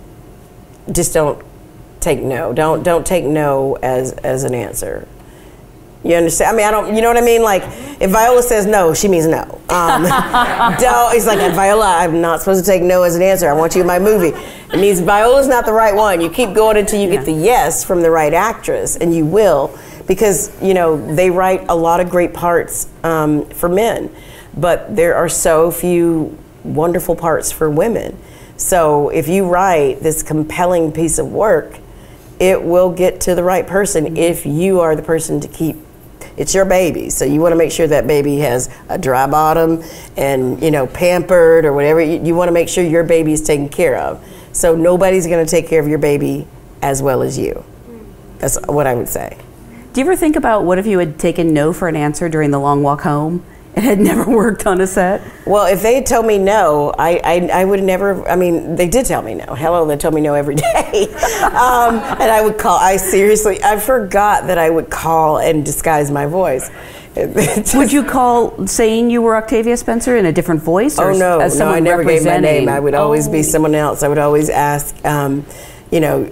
just 0.91 1.13
don't 1.15 1.45
take 2.01 2.21
no. 2.21 2.53
Don't 2.53 2.83
don't 2.83 3.07
take 3.07 3.25
no 3.25 3.77
as 3.83 4.13
as 4.13 4.45
an 4.45 4.55
answer. 4.55 5.07
You 6.03 6.15
understand? 6.15 6.55
I 6.55 6.57
mean, 6.57 6.67
I 6.67 6.71
don't. 6.71 6.95
You 6.95 7.03
know 7.03 7.09
what 7.09 7.19
I 7.19 7.25
mean? 7.25 7.43
Like, 7.43 7.63
if 8.01 8.11
Viola 8.11 8.43
says 8.43 8.65
no, 8.65 8.95
she 8.95 9.07
means 9.07 9.27
no. 9.27 9.43
Um, 9.69 10.03
don't. 10.81 11.15
It's 11.15 11.27
like 11.27 11.39
Viola. 11.55 11.99
I'm 11.99 12.23
not 12.23 12.41
supposed 12.41 12.65
to 12.65 12.71
take 12.71 12.83
no 12.83 13.03
as 13.03 13.17
an 13.17 13.23
answer. 13.23 13.51
I 13.51 13.53
want 13.53 13.75
you 13.75 13.83
in 13.83 13.87
my 13.87 13.99
movie. 13.99 14.37
It 14.73 14.81
means 14.81 15.01
Viola's 15.01 15.47
not 15.47 15.67
the 15.67 15.73
right 15.73 15.95
one. 15.95 16.23
You 16.23 16.31
keep 16.31 16.55
going 16.55 16.79
until 16.79 17.01
you 17.01 17.11
get 17.11 17.27
the 17.27 17.33
yes 17.33 17.85
from 17.85 18.01
the 18.01 18.11
right 18.11 18.33
actress, 18.33 18.97
and 18.97 19.15
you 19.15 19.27
will, 19.27 19.79
because 20.07 20.51
you 20.63 20.73
know 20.73 21.15
they 21.15 21.31
write 21.31 21.67
a 21.69 21.77
lot 21.77 22.01
of 22.01 22.09
great 22.09 22.33
parts 22.33 22.89
um, 23.05 23.45
for 23.51 23.69
men, 23.69 24.11
but 24.57 24.97
there 24.97 25.17
are 25.17 25.29
so 25.29 25.71
few 25.71 26.39
wonderful 26.65 27.15
parts 27.15 27.53
for 27.53 27.69
women. 27.69 28.17
So 28.57 29.11
if 29.11 29.29
you 29.29 29.47
write 29.47 30.01
this 30.01 30.23
compelling 30.23 30.93
piece 30.93 31.19
of 31.19 31.31
work, 31.31 31.79
it 32.39 32.63
will 32.63 32.91
get 32.91 33.21
to 33.23 33.35
the 33.35 33.43
right 33.43 33.67
person 33.67 34.17
if 34.17 34.47
you 34.47 34.81
are 34.81 34.97
the 34.97 35.03
person 35.03 35.41
to 35.41 35.49
keep 35.49 35.77
it's 36.37 36.55
your 36.55 36.65
baby. 36.65 37.11
So 37.11 37.25
you 37.25 37.41
want 37.41 37.53
to 37.53 37.57
make 37.57 37.73
sure 37.73 37.87
that 37.87 38.07
baby 38.07 38.39
has 38.39 38.75
a 38.89 38.99
dry 38.99 39.27
bottom 39.27 39.83
and 40.17 40.63
you 40.63 40.71
know 40.71 40.87
pampered 40.87 41.65
or 41.65 41.73
whatever. 41.73 42.01
You, 42.01 42.23
you 42.25 42.35
want 42.35 42.49
to 42.49 42.53
make 42.53 42.69
sure 42.69 42.85
your 42.85 43.05
baby 43.05 43.33
is 43.33 43.43
taken 43.43 43.69
care 43.69 43.97
of. 43.97 44.25
So 44.53 44.75
nobody's 44.75 45.27
going 45.27 45.45
to 45.45 45.51
take 45.51 45.69
care 45.69 45.81
of 45.81 45.89
your 45.89 45.99
baby 45.99 46.47
as 46.83 47.03
well 47.03 47.23
as 47.23 47.39
you. 47.39 47.65
That's 48.39 48.59
what 48.67 48.87
i 48.87 48.95
would 48.95 49.09
say. 49.09 49.39
Do 49.93 50.01
you 50.01 50.07
ever 50.07 50.17
think 50.17 50.37
about 50.37 50.65
what 50.65 50.79
if 50.79 50.87
you 50.87 50.99
had 50.99 51.19
taken 51.19 51.53
no 51.53 51.73
for 51.73 51.89
an 51.89 51.97
answer 51.97 52.29
during 52.29 52.53
the 52.53 52.61
long 52.61 52.83
walk 52.83 53.03
home 53.03 53.45
and 53.75 53.85
had 53.85 53.99
never 54.01 54.25
worked 54.37 54.67
on 54.67 54.81
a 54.81 54.87
set? 54.87 55.21
well 55.47 55.67
if 55.67 55.83
they 55.83 55.95
had 55.95 56.07
told 56.07 56.27
me 56.27 56.39
no 56.39 56.93
i, 56.99 57.21
I, 57.25 57.51
I 57.61 57.65
would 57.65 57.83
never 57.83 58.29
i 58.29 58.37
mean 58.37 58.77
they 58.77 58.89
did 58.89 59.07
tell 59.07 59.23
me 59.23 59.35
no 59.35 59.55
hello 59.55 59.87
they 59.87 59.97
told 59.97 60.15
me 60.15 60.21
no 60.21 60.35
every 60.35 60.55
day 60.73 61.07
um, 61.45 61.95
and 61.97 62.31
i 62.31 62.41
would 62.43 62.59
call 62.59 62.79
i 62.79 62.97
seriously 62.97 63.63
i 63.63 63.79
forgot 63.79 64.47
that 64.49 64.59
i 64.59 64.69
would 64.71 64.91
call 64.91 65.39
and 65.39 65.65
disguise 65.65 66.11
my 66.11 66.27
voice 66.27 66.71
Would 67.75 67.91
you 67.93 68.05
call 68.05 68.69
saying 68.69 69.11
you 69.11 69.21
were 69.21 69.37
Octavia 69.37 69.77
Spencer 69.77 70.17
in 70.17 70.27
a 70.27 70.33
different 70.33 70.63
voice? 70.63 70.97
Oh 70.97 71.13
no, 71.13 71.41
as 71.41 71.59
no! 71.59 71.67
I 71.67 71.81
never 71.81 72.05
gave 72.05 72.25
my 72.25 72.39
name. 72.39 72.69
I 72.69 72.79
would 72.79 72.95
always 72.95 73.27
Oh. 73.27 73.33
be 73.33 73.43
someone 73.43 73.75
else. 73.75 74.05
I 74.05 74.09
would 74.09 74.17
always 74.19 74.49
ask, 74.49 74.95
um, 75.05 75.45
you 75.91 75.99
know, 75.99 76.31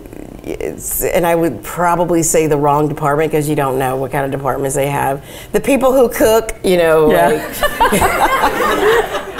and 0.54 1.26
I 1.26 1.34
would 1.34 1.62
probably 1.62 2.22
say 2.22 2.46
the 2.46 2.56
wrong 2.56 2.88
department 2.88 3.30
because 3.30 3.48
you 3.48 3.54
don't 3.56 3.78
know 3.78 3.96
what 3.96 4.10
kind 4.12 4.24
of 4.24 4.30
departments 4.30 4.74
they 4.74 4.88
have. 4.88 5.24
The 5.52 5.60
people 5.60 5.92
who 5.92 6.08
cook, 6.08 6.56
you 6.64 6.76
know, 6.76 7.10
Yeah. 7.10 7.28
like, 7.28 7.42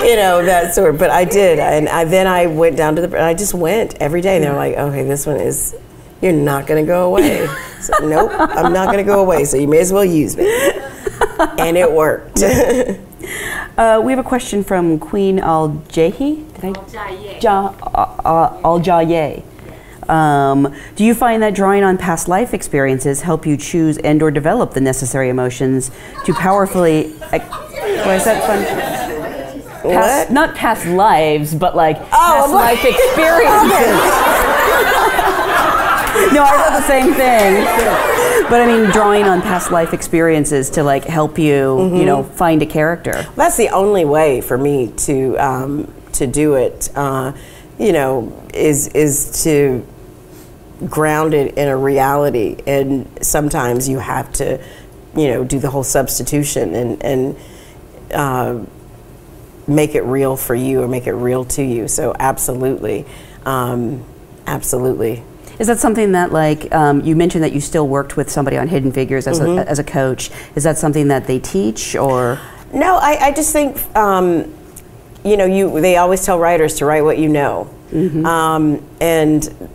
you 0.09 0.17
know 0.17 0.45
that 0.45 0.75
sort. 0.75 0.99
But 0.99 1.11
I 1.11 1.25
did, 1.25 1.59
and 1.59 1.89
I, 1.89 2.05
then 2.05 2.27
I 2.27 2.47
went 2.47 2.77
down 2.77 2.97
to 2.97 3.03
the. 3.03 3.09
And 3.17 3.25
I 3.25 3.35
just 3.35 3.55
went 3.55 3.95
every 4.01 4.21
day. 4.21 4.37
And 4.37 4.45
they're 4.45 4.55
like, 4.55 4.77
okay, 4.77 5.05
this 5.05 5.27
one 5.27 5.37
is. 5.37 5.75
You're 6.21 6.33
not 6.33 6.67
going 6.67 6.85
to 6.85 6.87
go 6.87 7.07
away. 7.07 7.47
So, 7.81 7.93
nope, 8.03 8.33
I'm 8.37 8.73
not 8.73 8.87
going 8.87 8.99
to 8.99 9.05
go 9.05 9.21
away. 9.21 9.45
So 9.45 9.57
you 9.57 9.69
may 9.69 9.79
as 9.79 9.93
well 9.93 10.05
use 10.05 10.37
me. 10.37 10.45
And 11.59 11.77
it 11.77 11.91
worked. 11.93 12.43
Uh, 13.77 14.01
we 14.03 14.11
have 14.11 14.19
a 14.19 14.29
question 14.29 14.65
from 14.65 14.99
Queen 14.99 15.39
Al 15.39 15.69
Jahi. 15.89 16.45
Did 16.55 16.77
I? 16.97 17.39
Ja, 17.41 17.73
uh, 17.83 18.17
uh, 18.25 18.61
Al 18.65 18.81
Jaye. 18.81 19.45
Um, 20.09 20.75
do 20.97 21.05
you 21.05 21.15
find 21.15 21.43
that 21.43 21.55
drawing 21.55 21.85
on 21.85 21.99
past 21.99 22.29
life 22.29 22.55
experiences 22.55 23.23
help 23.23 23.47
you 23.47 23.57
choose 23.57 23.99
and 23.99 24.23
or 24.23 24.31
develop 24.31 24.73
the 24.73 24.81
necessary 24.81 25.29
emotions 25.29 25.91
to 26.25 26.33
powerfully? 26.35 27.11
Why 27.13 28.15
is 28.15 28.25
that 28.25 28.45
fun? 28.47 28.65
Past, 28.65 30.29
What? 30.29 30.33
Not 30.33 30.55
past 30.57 30.87
lives, 30.87 31.55
but 31.55 31.77
like 31.77 31.99
past 32.11 32.49
I'm 32.49 32.53
like- 32.53 32.83
life 32.83 32.85
experiences. 32.85 33.99
no, 36.35 36.43
I 36.43 36.51
thought 36.57 36.77
the 36.77 36.83
same 36.87 37.15
thing. 37.15 37.65
But 38.51 38.61
I 38.63 38.67
mean, 38.67 38.91
drawing 38.91 39.25
on 39.25 39.41
past 39.43 39.71
life 39.71 39.93
experiences 39.93 40.71
to 40.71 40.83
like 40.83 41.05
help 41.05 41.39
you, 41.39 41.95
you 41.97 42.05
know, 42.07 42.23
find 42.25 42.63
a 42.63 42.67
character. 42.67 43.27
That's 43.37 43.57
the 43.57 43.69
only 43.69 44.05
way 44.05 44.41
for 44.41 44.57
me 44.59 44.89
to 45.07 45.37
um, 45.37 45.93
to 46.13 46.27
do 46.27 46.55
it. 46.55 46.89
Uh, 46.95 47.33
you 47.79 47.93
know, 47.93 48.33
is 48.55 48.89
is 48.89 49.43
to 49.45 49.87
ground 50.87 51.35
it 51.35 51.57
in 51.57 51.69
a 51.69 51.77
reality, 51.77 52.57
and 52.67 53.07
sometimes 53.21 53.89
you 53.89 53.99
have 53.99 54.33
to, 54.35 54.63
you 55.17 55.29
know, 55.29 55.45
do 55.45 55.59
the 55.59 55.71
whole 55.71 55.85
substitution 55.85 56.75
and 56.75 57.03
and 57.03 57.37
uh, 58.15 58.65
make 59.67 59.95
it 59.95 60.03
real 60.03 60.37
for 60.37 60.55
you 60.55 60.83
or 60.83 60.89
make 60.89 61.07
it 61.07 61.13
real 61.15 61.45
to 61.45 61.63
you. 61.63 61.89
So 61.89 62.15
absolutely, 62.19 63.05
um, 63.45 64.05
absolutely. 64.47 65.23
Is 65.59 65.67
that 65.67 65.79
something 65.79 66.13
that, 66.13 66.31
like, 66.31 66.73
um, 66.73 67.01
you 67.01 67.17
mentioned 67.17 67.43
that 67.43 67.53
you 67.53 67.61
still 67.61 67.89
worked 67.89 68.17
with 68.17 68.31
somebody 68.31 68.57
on 68.57 68.69
Hidden 68.69 68.93
Figures 68.93 69.27
as, 69.27 69.41
a, 69.41 69.69
as 69.69 69.81
a 69.81 69.85
coach? 69.85 70.31
Is 70.55 70.63
that 70.63 70.79
something 70.79 71.09
that 71.09 71.27
they 71.27 71.41
teach, 71.41 71.97
or 71.97 72.39
No, 72.73 72.97
I, 72.97 73.19
I 73.21 73.33
just 73.33 73.53
think 73.53 73.77
um, 73.97 74.55
you 75.25 75.37
know 75.37 75.47
you. 75.47 75.81
They 75.81 75.97
always 75.97 76.25
tell 76.25 76.39
writers 76.39 76.75
to 76.77 76.85
write 76.85 77.03
what 77.03 77.19
you 77.19 77.29
know, 77.29 77.69
um, 78.25 78.87
and 79.01 79.69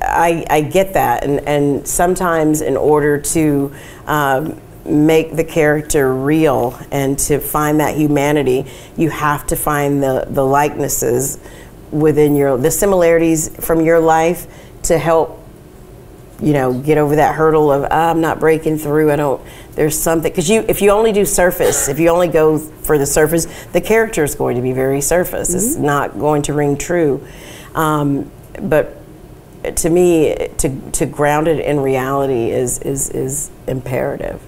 I, 0.00 0.44
I 0.48 0.60
get 0.60 0.94
that. 0.94 1.24
And, 1.24 1.40
and 1.40 1.86
sometimes, 1.86 2.60
in 2.60 2.76
order 2.76 3.18
to 3.18 3.74
um, 4.06 4.60
make 4.84 5.34
the 5.34 5.44
character 5.44 6.14
real 6.14 6.78
and 6.90 7.18
to 7.18 7.38
find 7.40 7.80
that 7.80 7.96
humanity, 7.96 8.66
you 8.96 9.10
have 9.10 9.46
to 9.48 9.56
find 9.56 10.02
the, 10.02 10.26
the 10.28 10.44
likenesses 10.44 11.38
within 11.90 12.34
your 12.34 12.56
the 12.58 12.70
similarities 12.70 13.48
from 13.64 13.80
your 13.80 14.00
life 14.00 14.46
to 14.82 14.98
help 14.98 15.40
you 16.40 16.52
know 16.52 16.74
get 16.74 16.98
over 16.98 17.16
that 17.16 17.34
hurdle 17.34 17.72
of 17.72 17.86
ah, 17.90 18.10
I'm 18.10 18.20
not 18.20 18.40
breaking 18.40 18.78
through. 18.78 19.10
I 19.10 19.16
don't. 19.16 19.40
There's 19.72 19.98
something 19.98 20.30
because 20.30 20.48
you 20.48 20.64
if 20.68 20.82
you 20.82 20.90
only 20.90 21.12
do 21.12 21.24
surface, 21.24 21.88
if 21.88 21.98
you 21.98 22.08
only 22.08 22.28
go 22.28 22.58
for 22.58 22.98
the 22.98 23.06
surface, 23.06 23.46
the 23.66 23.80
character 23.80 24.24
is 24.24 24.34
going 24.34 24.56
to 24.56 24.62
be 24.62 24.72
very 24.72 25.00
surface. 25.00 25.50
Mm-hmm. 25.50 25.58
It's 25.58 25.76
not 25.76 26.18
going 26.18 26.42
to 26.42 26.52
ring 26.52 26.76
true. 26.76 27.26
Um, 27.74 28.30
but 28.60 28.96
to 29.72 29.90
me, 29.90 30.34
to 30.58 30.90
to 30.92 31.06
ground 31.06 31.48
it 31.48 31.60
in 31.60 31.80
reality 31.80 32.50
is 32.50 32.78
is 32.80 33.10
is 33.10 33.50
imperative. 33.66 34.40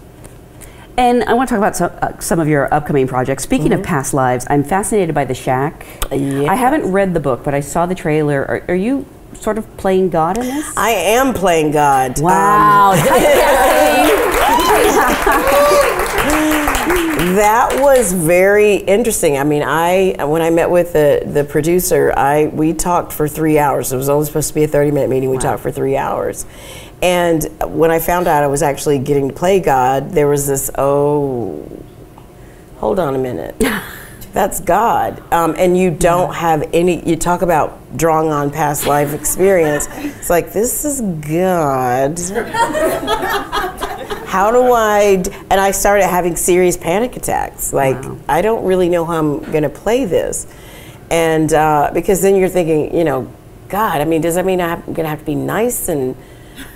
And 0.98 1.22
I 1.24 1.34
want 1.34 1.48
to 1.48 1.54
talk 1.54 1.58
about 1.58 1.76
some, 1.76 1.92
uh, 2.02 2.18
some 2.18 2.40
of 2.40 2.48
your 2.48 2.72
upcoming 2.74 3.06
projects. 3.06 3.44
Speaking 3.44 3.68
mm-hmm. 3.68 3.82
of 3.82 3.86
past 3.86 4.12
lives, 4.12 4.48
I'm 4.50 4.64
fascinated 4.64 5.14
by 5.14 5.24
The 5.26 5.34
Shack. 5.34 5.86
Yes. 6.10 6.48
I 6.48 6.56
haven't 6.56 6.90
read 6.90 7.14
the 7.14 7.20
book, 7.20 7.44
but 7.44 7.54
I 7.54 7.60
saw 7.60 7.86
the 7.86 7.94
trailer. 7.94 8.44
Are, 8.44 8.64
are 8.66 8.74
you 8.74 9.06
sort 9.34 9.58
of 9.58 9.76
playing 9.76 10.10
God 10.10 10.38
in 10.38 10.46
this? 10.46 10.76
I 10.76 10.90
am 10.90 11.34
playing 11.34 11.70
God. 11.70 12.20
Wow. 12.20 12.92
Um, 12.92 12.98
that 16.88 17.80
was 17.80 18.12
very 18.12 18.76
interesting. 18.76 19.38
I 19.38 19.44
mean, 19.44 19.62
I 19.62 20.24
when 20.24 20.42
I 20.42 20.50
met 20.50 20.70
with 20.70 20.92
the 20.92 21.22
the 21.24 21.44
producer, 21.44 22.12
I 22.16 22.46
we 22.46 22.72
talked 22.72 23.12
for 23.12 23.28
three 23.28 23.58
hours. 23.58 23.92
It 23.92 23.96
was 23.96 24.08
only 24.08 24.26
supposed 24.26 24.48
to 24.48 24.54
be 24.54 24.64
a 24.64 24.68
thirty 24.68 24.90
minute 24.90 25.10
meeting. 25.10 25.30
We 25.30 25.36
wow. 25.36 25.42
talked 25.42 25.62
for 25.62 25.70
three 25.70 25.96
hours, 25.96 26.46
and 27.02 27.44
when 27.64 27.90
I 27.90 27.98
found 27.98 28.26
out 28.26 28.42
I 28.42 28.48
was 28.48 28.62
actually 28.62 28.98
getting 28.98 29.28
to 29.28 29.34
play 29.34 29.60
God, 29.60 30.10
there 30.10 30.26
was 30.26 30.46
this, 30.46 30.70
oh, 30.76 31.64
hold 32.78 32.98
on 32.98 33.14
a 33.14 33.18
minute. 33.18 33.54
That's 34.32 34.60
God. 34.60 35.22
Um, 35.32 35.54
and 35.58 35.76
you 35.76 35.90
don't 35.90 36.34
have 36.34 36.68
any, 36.72 37.06
you 37.08 37.16
talk 37.16 37.42
about 37.42 37.96
drawing 37.96 38.30
on 38.30 38.50
past 38.50 38.86
life 38.86 39.14
experience. 39.14 39.88
It's 39.90 40.30
like, 40.30 40.52
this 40.52 40.84
is 40.84 41.00
God. 41.00 42.18
How 44.28 44.50
do 44.50 44.72
I, 44.72 45.22
and 45.50 45.60
I 45.60 45.70
started 45.70 46.06
having 46.06 46.36
serious 46.36 46.76
panic 46.76 47.16
attacks. 47.16 47.72
Like, 47.72 48.02
wow. 48.02 48.18
I 48.28 48.42
don't 48.42 48.64
really 48.64 48.90
know 48.90 49.06
how 49.06 49.18
I'm 49.18 49.40
going 49.50 49.62
to 49.62 49.70
play 49.70 50.04
this. 50.04 50.46
And 51.10 51.50
uh, 51.52 51.90
because 51.94 52.20
then 52.20 52.36
you're 52.36 52.50
thinking, 52.50 52.94
you 52.94 53.04
know, 53.04 53.32
God, 53.70 54.02
I 54.02 54.04
mean, 54.04 54.20
does 54.20 54.34
that 54.34 54.44
mean 54.44 54.60
I'm 54.60 54.82
going 54.82 55.04
to 55.04 55.08
have 55.08 55.20
to 55.20 55.24
be 55.24 55.34
nice 55.34 55.88
and, 55.88 56.14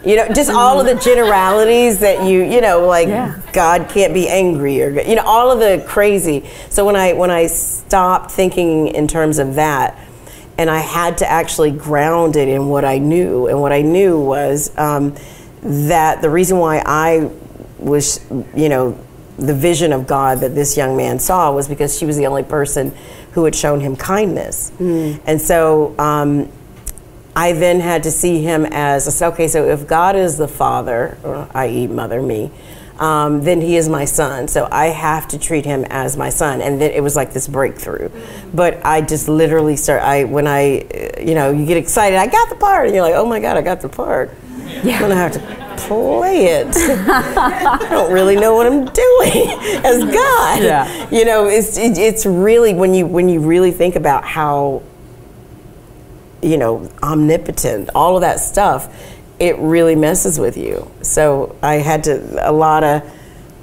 you 0.04 0.16
know 0.16 0.28
just 0.28 0.50
all 0.50 0.80
of 0.80 0.86
the 0.86 0.94
generalities 1.02 2.00
that 2.00 2.26
you 2.26 2.42
you 2.42 2.60
know 2.60 2.86
like 2.86 3.09
yeah. 3.09 3.40
god 3.52 3.88
can't 3.88 4.12
be 4.12 4.28
angry 4.28 4.82
or 4.82 5.00
you 5.02 5.14
know 5.14 5.22
all 5.24 5.50
of 5.50 5.59
the 5.59 5.84
crazy 5.86 6.44
so 6.70 6.84
when 6.84 6.96
i 6.96 7.12
when 7.12 7.30
i 7.30 7.46
stopped 7.46 8.30
thinking 8.30 8.88
in 8.88 9.06
terms 9.06 9.38
of 9.38 9.54
that 9.54 9.98
and 10.59 10.68
i 10.68 10.78
had 10.78 11.18
to 11.18 11.28
actually 11.28 11.70
ground 11.70 12.36
it 12.36 12.48
in 12.48 12.68
what 12.68 12.84
i 12.84 12.98
knew 12.98 13.46
and 13.46 13.60
what 13.60 13.72
i 13.72 13.82
knew 13.82 14.20
was 14.20 14.76
um, 14.78 15.14
that 15.62 16.20
the 16.22 16.30
reason 16.30 16.59
why 16.59 16.82
i 16.84 17.30
was 17.78 18.24
you 18.54 18.68
know 18.68 18.98
the 19.38 19.54
vision 19.54 19.92
of 19.92 20.06
god 20.06 20.40
that 20.40 20.54
this 20.54 20.76
young 20.76 20.96
man 20.96 21.18
saw 21.18 21.52
was 21.52 21.68
because 21.68 21.96
she 21.96 22.04
was 22.04 22.16
the 22.16 22.26
only 22.26 22.42
person 22.42 22.92
who 23.32 23.44
had 23.44 23.54
shown 23.54 23.80
him 23.80 23.96
kindness 23.96 24.72
mm. 24.78 25.18
and 25.26 25.40
so 25.40 25.98
um, 25.98 26.50
I 27.34 27.52
then 27.52 27.80
had 27.80 28.02
to 28.02 28.10
see 28.10 28.42
him 28.42 28.66
as 28.66 29.22
okay. 29.22 29.48
So 29.48 29.68
if 29.68 29.86
God 29.86 30.16
is 30.16 30.36
the 30.36 30.48
father, 30.48 31.18
or 31.22 31.48
i.e., 31.54 31.86
mother, 31.86 32.20
me, 32.20 32.50
um, 32.98 33.42
then 33.42 33.60
he 33.60 33.76
is 33.76 33.88
my 33.88 34.04
son. 34.04 34.48
So 34.48 34.68
I 34.70 34.86
have 34.86 35.26
to 35.28 35.38
treat 35.38 35.64
him 35.64 35.84
as 35.88 36.16
my 36.16 36.28
son. 36.28 36.60
And 36.60 36.80
then 36.80 36.90
it 36.90 37.02
was 37.02 37.16
like 37.16 37.32
this 37.32 37.48
breakthrough. 37.48 38.10
But 38.52 38.84
I 38.84 39.00
just 39.00 39.28
literally 39.28 39.76
start. 39.76 40.02
I 40.02 40.24
when 40.24 40.46
I, 40.46 40.80
uh, 40.80 41.20
you 41.20 41.34
know, 41.34 41.50
you 41.50 41.64
get 41.64 41.76
excited. 41.76 42.18
I 42.18 42.26
got 42.26 42.48
the 42.48 42.56
part, 42.56 42.86
and 42.86 42.94
you're 42.94 43.04
like, 43.04 43.14
oh 43.14 43.26
my 43.26 43.40
god, 43.40 43.56
I 43.56 43.62
got 43.62 43.80
the 43.80 43.88
part. 43.88 44.30
Yeah. 44.84 44.94
I'm 44.94 45.00
gonna 45.00 45.14
have 45.16 45.32
to 45.32 45.86
play 45.86 46.46
it. 46.46 46.68
I 46.76 47.86
don't 47.90 48.12
really 48.12 48.36
know 48.36 48.54
what 48.54 48.66
I'm 48.66 48.84
doing 48.84 49.48
as 49.84 50.04
God. 50.04 50.62
Yeah. 50.62 51.10
You 51.10 51.24
know, 51.24 51.46
it's 51.46 51.78
it, 51.78 51.98
it's 51.98 52.26
really 52.26 52.74
when 52.74 52.94
you 52.94 53.06
when 53.06 53.28
you 53.28 53.40
really 53.40 53.70
think 53.70 53.96
about 53.96 54.24
how 54.24 54.82
you 56.43 56.56
know, 56.56 56.89
omnipotent, 57.02 57.90
all 57.94 58.16
of 58.16 58.20
that 58.23 58.40
stuff, 58.40 58.94
it 59.39 59.56
really 59.59 59.97
messes 59.97 60.39
with 60.39 60.56
you. 60.56 60.90
So 61.02 61.56
I 61.62 61.74
had 61.74 62.05
to, 62.05 62.48
a 62.48 62.52
lot 62.52 62.85
of, 62.85 63.02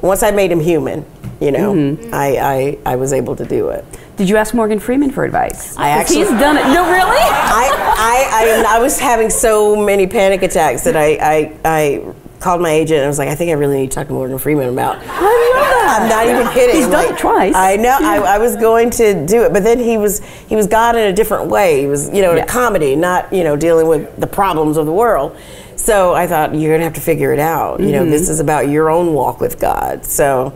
once 0.01 0.23
I 0.23 0.31
made 0.31 0.51
him 0.51 0.59
human, 0.59 1.05
you 1.39 1.51
know, 1.51 1.73
mm-hmm. 1.73 2.13
I, 2.13 2.77
I, 2.85 2.93
I 2.93 2.95
was 2.95 3.13
able 3.13 3.35
to 3.35 3.45
do 3.45 3.69
it. 3.69 3.85
Did 4.17 4.27
you 4.27 4.35
ask 4.35 4.53
Morgan 4.53 4.79
Freeman 4.79 5.11
for 5.11 5.23
advice? 5.23 5.77
I 5.77 5.89
actually 5.89 6.17
he's 6.17 6.29
done 6.31 6.57
it. 6.57 6.63
No, 6.63 6.83
really. 6.91 7.17
I, 7.17 7.69
I, 7.97 8.65
I, 8.67 8.75
I, 8.75 8.79
was 8.79 8.99
having 8.99 9.29
so 9.29 9.77
many 9.77 10.07
panic 10.07 10.43
attacks 10.43 10.83
that 10.83 10.97
I, 10.97 11.15
I, 11.15 11.57
I 11.63 12.13
called 12.39 12.61
my 12.61 12.71
agent 12.71 12.97
and 12.97 13.05
I 13.05 13.07
was 13.07 13.17
like, 13.17 13.29
I 13.29 13.35
think 13.35 13.49
I 13.49 13.53
really 13.53 13.77
need 13.77 13.91
to 13.91 13.95
talk 13.95 14.07
to 14.07 14.13
Morgan 14.13 14.37
Freeman 14.37 14.69
about. 14.69 14.97
I 14.97 15.01
love 15.01 15.09
that. 15.09 15.99
I'm 16.01 16.09
not 16.09 16.25
even 16.27 16.53
kidding. 16.53 16.75
He's 16.75 16.87
done 16.87 17.05
like, 17.05 17.15
it 17.15 17.19
twice. 17.19 17.55
I 17.55 17.75
know. 17.75 17.97
I, 18.01 18.17
I, 18.17 18.37
was 18.37 18.55
going 18.55 18.89
to 18.91 19.25
do 19.25 19.43
it, 19.43 19.51
but 19.51 19.63
then 19.63 19.79
he 19.79 19.97
was 19.97 20.19
he 20.47 20.55
was 20.55 20.67
God 20.67 20.95
in 20.95 21.07
a 21.07 21.13
different 21.13 21.49
way. 21.49 21.81
He 21.81 21.87
was 21.87 22.07
you 22.09 22.21
know 22.21 22.33
yeah. 22.33 22.43
a 22.43 22.45
comedy, 22.45 22.95
not 22.95 23.31
you 23.33 23.43
know 23.43 23.55
dealing 23.55 23.87
with 23.87 24.15
the 24.17 24.27
problems 24.27 24.77
of 24.77 24.85
the 24.85 24.93
world. 24.93 25.37
So 25.75 26.13
I 26.13 26.27
thought 26.27 26.55
you're 26.55 26.73
gonna 26.73 26.83
have 26.83 26.93
to 26.93 27.01
figure 27.01 27.33
it 27.33 27.39
out. 27.39 27.79
You 27.79 27.87
mm-hmm. 27.87 27.93
know, 27.93 28.05
this 28.05 28.23
mm-hmm. 28.23 28.31
is 28.31 28.39
about 28.39 28.69
your 28.69 28.89
own 28.89 29.13
walk 29.13 29.39
with 29.41 29.59
God. 29.59 30.05
So. 30.05 30.53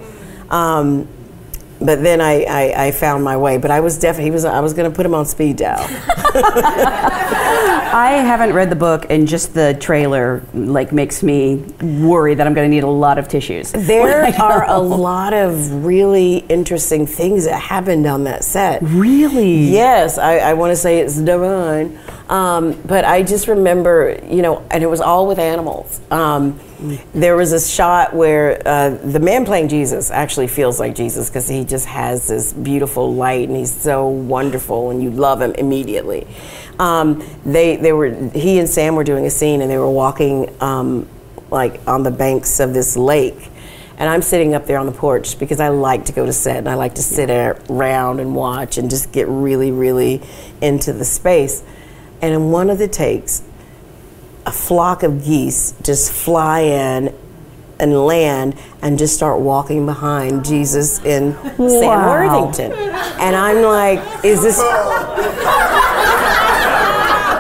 Um, 0.49 1.07
but 1.85 2.01
then 2.01 2.21
I, 2.21 2.43
I, 2.43 2.85
I, 2.87 2.91
found 2.91 3.23
my 3.23 3.37
way. 3.37 3.57
But 3.57 3.71
I 3.71 3.79
was 3.79 3.97
definitely 3.99 4.25
he 4.25 4.31
was 4.31 4.45
I 4.45 4.59
was 4.59 4.73
going 4.73 4.89
to 4.89 4.95
put 4.95 5.05
him 5.05 5.13
on 5.13 5.25
speed 5.25 5.57
dial. 5.57 5.79
I 7.95 8.21
haven't 8.25 8.53
read 8.53 8.69
the 8.69 8.75
book, 8.75 9.05
and 9.09 9.27
just 9.27 9.53
the 9.53 9.75
trailer 9.79 10.43
like 10.53 10.91
makes 10.91 11.21
me 11.21 11.57
worry 11.81 12.35
that 12.35 12.47
I'm 12.47 12.53
going 12.53 12.69
to 12.69 12.75
need 12.75 12.83
a 12.83 12.87
lot 12.87 13.17
of 13.17 13.27
tissues. 13.27 13.71
There 13.71 14.25
are 14.41 14.65
a 14.67 14.79
lot 14.79 15.33
of 15.33 15.85
really 15.85 16.37
interesting 16.49 17.05
things 17.05 17.45
that 17.45 17.59
happened 17.59 18.07
on 18.07 18.23
that 18.23 18.43
set. 18.43 18.81
Really? 18.81 19.65
Yes, 19.71 20.17
I, 20.17 20.37
I 20.37 20.53
want 20.53 20.71
to 20.71 20.75
say 20.75 20.99
it's 20.99 21.17
divine. 21.17 21.99
Um, 22.33 22.81
but 22.81 23.05
I 23.05 23.21
just 23.21 23.47
remember, 23.47 24.19
you 24.27 24.41
know, 24.41 24.65
and 24.71 24.83
it 24.83 24.87
was 24.87 25.01
all 25.01 25.27
with 25.27 25.37
animals. 25.37 26.01
Um, 26.09 26.59
there 27.13 27.35
was 27.35 27.51
a 27.51 27.61
shot 27.61 28.15
where 28.15 28.59
uh, 28.67 28.89
the 28.89 29.19
man 29.19 29.45
playing 29.45 29.67
Jesus 29.67 30.09
actually 30.09 30.47
feels 30.47 30.79
like 30.79 30.95
Jesus 30.95 31.29
because 31.29 31.47
he 31.47 31.63
just 31.63 31.85
has 31.85 32.27
this 32.27 32.51
beautiful 32.51 33.13
light 33.13 33.49
and 33.49 33.55
he's 33.55 33.71
so 33.71 34.07
wonderful 34.07 34.89
and 34.89 35.03
you 35.03 35.11
love 35.11 35.43
him 35.43 35.51
immediately. 35.51 36.25
Um, 36.79 37.23
they 37.45 37.75
they 37.75 37.93
were 37.93 38.11
he 38.31 38.57
and 38.57 38.67
Sam 38.67 38.95
were 38.95 39.03
doing 39.03 39.27
a 39.27 39.29
scene 39.29 39.61
and 39.61 39.69
they 39.69 39.77
were 39.77 39.91
walking 39.91 40.49
um, 40.59 41.07
like 41.51 41.87
on 41.87 42.01
the 42.01 42.09
banks 42.09 42.59
of 42.59 42.73
this 42.73 42.97
lake. 42.97 43.51
And 43.99 44.09
I'm 44.09 44.23
sitting 44.23 44.55
up 44.55 44.65
there 44.65 44.79
on 44.79 44.87
the 44.87 44.91
porch 44.91 45.37
because 45.37 45.59
I 45.59 45.67
like 45.67 46.05
to 46.05 46.11
go 46.13 46.25
to 46.25 46.33
set 46.33 46.57
and 46.57 46.67
I 46.67 46.73
like 46.73 46.95
to 46.95 47.03
sit 47.03 47.29
around 47.29 48.21
and 48.21 48.33
watch 48.33 48.79
and 48.79 48.89
just 48.89 49.11
get 49.11 49.27
really, 49.27 49.69
really 49.69 50.23
into 50.61 50.93
the 50.93 51.05
space. 51.05 51.63
And 52.23 52.33
in 52.33 52.51
one 52.51 52.69
of 52.69 52.77
the 52.77 52.87
takes, 52.87 53.43
a 54.45 54.51
flock 54.51 55.03
of 55.03 55.25
geese 55.25 55.73
just 55.83 56.09
fly 56.09 56.61
in 56.61 57.13
and 57.81 58.05
land 58.05 58.57
and 58.81 58.97
just 58.97 59.13
start 59.13 59.41
walking 59.41 59.85
behind 59.85 60.45
Jesus 60.45 61.03
in 61.03 61.33
wow. 61.33 61.67
Sam 61.67 62.05
Worthington. 62.05 62.71
And 63.19 63.35
I'm 63.35 63.61
like, 63.61 64.23
is 64.23 64.41
this 64.41 64.57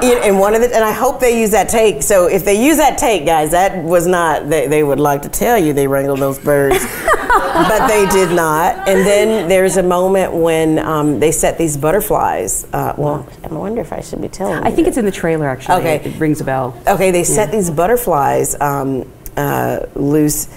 and 0.03 0.37
one 0.37 0.53
of 0.53 0.59
the 0.59 0.75
and 0.75 0.83
I 0.83 0.91
hope 0.91 1.21
they 1.21 1.39
use 1.39 1.51
that 1.51 1.69
take. 1.69 2.03
So 2.03 2.27
if 2.27 2.43
they 2.43 2.61
use 2.61 2.75
that 2.75 2.97
take, 2.97 3.25
guys, 3.25 3.51
that 3.51 3.81
was 3.81 4.05
not 4.05 4.49
they, 4.49 4.67
they 4.67 4.83
would 4.83 4.99
like 4.99 5.21
to 5.21 5.29
tell 5.29 5.57
you 5.57 5.71
they 5.71 5.87
wrangled 5.87 6.19
those 6.19 6.39
birds. 6.39 6.85
But 7.67 7.87
they 7.87 8.05
did 8.07 8.35
not. 8.35 8.87
And 8.87 9.05
then 9.05 9.47
there's 9.47 9.77
a 9.77 9.83
moment 9.83 10.33
when 10.33 10.79
um, 10.79 11.19
they 11.19 11.31
set 11.31 11.57
these 11.57 11.77
butterflies. 11.77 12.65
Uh, 12.73 12.93
well, 12.97 13.27
I 13.43 13.47
wonder 13.47 13.81
if 13.81 13.93
I 13.93 14.01
should 14.01 14.21
be 14.21 14.29
telling. 14.29 14.63
I 14.63 14.71
think 14.71 14.87
it's 14.87 14.97
in 14.97 15.05
the 15.05 15.11
trailer 15.11 15.49
actually. 15.49 15.75
Okay, 15.81 15.95
it 16.09 16.19
rings 16.19 16.41
a 16.41 16.43
bell. 16.43 16.79
Okay, 16.87 17.11
they 17.11 17.23
set 17.23 17.51
these 17.51 17.69
butterflies 17.69 18.59
um, 18.59 19.11
uh, 19.37 19.85
loose, 19.95 20.47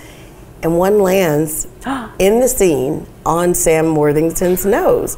and 0.62 0.78
one 0.78 1.00
lands 1.00 1.66
in 2.18 2.40
the 2.40 2.48
scene 2.48 3.06
on 3.24 3.54
Sam 3.54 3.94
Worthington's 3.96 4.66
nose, 4.66 5.16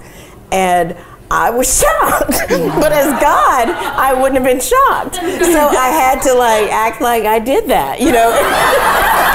and. 0.52 0.96
I 1.30 1.50
was 1.50 1.78
shocked. 1.78 2.48
but 2.48 2.90
as 2.90 3.20
God, 3.20 3.68
I 3.68 4.14
wouldn't 4.14 4.36
have 4.36 4.44
been 4.44 4.62
shocked. 4.62 5.16
So 5.16 5.68
I 5.68 5.88
had 5.88 6.22
to 6.22 6.32
like 6.32 6.70
act 6.72 7.02
like 7.02 7.24
I 7.24 7.38
did 7.38 7.68
that, 7.68 8.00
you 8.00 8.12
know. 8.12 8.30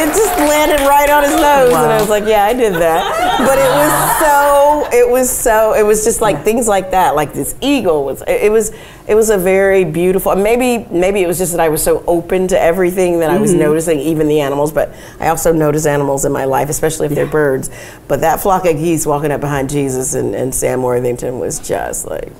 it 0.00 0.14
just 0.14 0.38
landed 0.38 0.80
right 0.86 1.10
on 1.10 1.22
his 1.22 1.32
nose, 1.32 1.72
wow. 1.72 1.84
and 1.84 1.92
I 1.92 2.00
was 2.00 2.10
like, 2.10 2.24
"Yeah, 2.26 2.44
I 2.44 2.54
did 2.54 2.74
that." 2.74 3.30
but 3.46 3.58
it 3.58 3.70
was 3.70 4.18
so 4.20 4.88
it 4.92 5.10
was 5.10 5.30
so 5.30 5.74
it 5.74 5.82
was 5.82 6.04
just 6.04 6.20
like 6.20 6.42
things 6.44 6.68
like 6.68 6.90
that 6.90 7.14
like 7.14 7.32
this 7.32 7.54
eagle 7.60 8.04
was 8.04 8.22
it, 8.26 8.50
was 8.50 8.72
it 9.06 9.14
was 9.14 9.30
a 9.30 9.38
very 9.38 9.84
beautiful 9.84 10.34
maybe 10.36 10.86
maybe 10.90 11.22
it 11.22 11.26
was 11.26 11.38
just 11.38 11.52
that 11.52 11.60
i 11.60 11.68
was 11.68 11.82
so 11.82 12.04
open 12.06 12.46
to 12.48 12.60
everything 12.60 13.20
that 13.20 13.30
i 13.30 13.38
was 13.38 13.50
mm-hmm. 13.50 13.60
noticing 13.60 13.98
even 13.98 14.28
the 14.28 14.40
animals 14.40 14.72
but 14.72 14.94
i 15.20 15.28
also 15.28 15.52
notice 15.52 15.86
animals 15.86 16.24
in 16.24 16.32
my 16.32 16.44
life 16.44 16.68
especially 16.68 17.06
if 17.06 17.14
they're 17.14 17.26
birds 17.26 17.70
but 18.08 18.20
that 18.20 18.40
flock 18.40 18.64
of 18.66 18.76
geese 18.76 19.06
walking 19.06 19.30
up 19.30 19.40
behind 19.40 19.70
jesus 19.70 20.14
and, 20.14 20.34
and 20.34 20.54
sam 20.54 20.82
worthington 20.82 21.38
was 21.38 21.58
just 21.60 22.06
like 22.06 22.32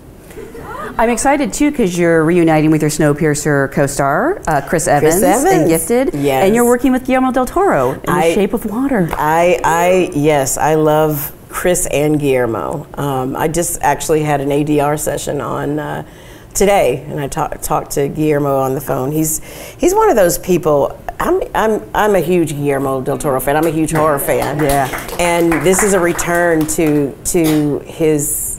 I'm 0.98 1.10
excited 1.10 1.52
too 1.52 1.70
because 1.70 1.96
you're 1.98 2.24
reuniting 2.24 2.70
with 2.70 2.82
your 2.82 2.90
Snowpiercer 2.90 3.72
co-star 3.72 4.40
uh, 4.46 4.60
Chris, 4.68 4.86
Evans 4.86 5.16
in 5.16 5.24
Evans. 5.24 5.68
Gifted, 5.68 6.14
Yes. 6.14 6.44
and 6.46 6.54
you're 6.54 6.64
working 6.66 6.92
with 6.92 7.06
Guillermo 7.06 7.32
del 7.32 7.46
Toro 7.46 7.92
in 7.92 8.08
I- 8.08 8.28
The 8.28 8.34
Shape 8.34 8.52
of 8.54 8.64
Water. 8.66 9.08
I, 9.12 9.60
I, 9.64 10.10
yes, 10.14 10.58
I 10.58 10.74
love 10.74 11.32
Chris 11.48 11.86
and 11.86 12.18
Guillermo. 12.20 12.86
Um, 12.94 13.36
I 13.36 13.48
just 13.48 13.80
actually 13.82 14.22
had 14.22 14.40
an 14.40 14.48
ADR 14.50 14.98
session 14.98 15.40
on 15.40 15.78
uh, 15.78 16.06
today, 16.54 17.04
and 17.08 17.18
I 17.20 17.28
talk, 17.28 17.60
talked 17.62 17.92
to 17.92 18.08
Guillermo 18.08 18.58
on 18.58 18.74
the 18.74 18.80
phone. 18.80 19.10
He's 19.12 19.42
he's 19.78 19.94
one 19.94 20.10
of 20.10 20.16
those 20.16 20.38
people. 20.38 20.98
I'm, 21.18 21.42
I'm, 21.54 21.82
I'm 21.94 22.14
a 22.14 22.20
huge 22.20 22.50
Guillermo 22.54 23.02
del 23.02 23.18
Toro 23.18 23.40
fan. 23.40 23.54
I'm 23.56 23.66
a 23.66 23.70
huge 23.70 23.92
horror 23.92 24.18
fan. 24.18 24.58
Yeah. 24.58 24.88
And 25.18 25.52
this 25.66 25.82
is 25.82 25.92
a 25.92 26.00
return 26.00 26.66
to 26.68 27.12
to 27.26 27.80
his 27.80 28.49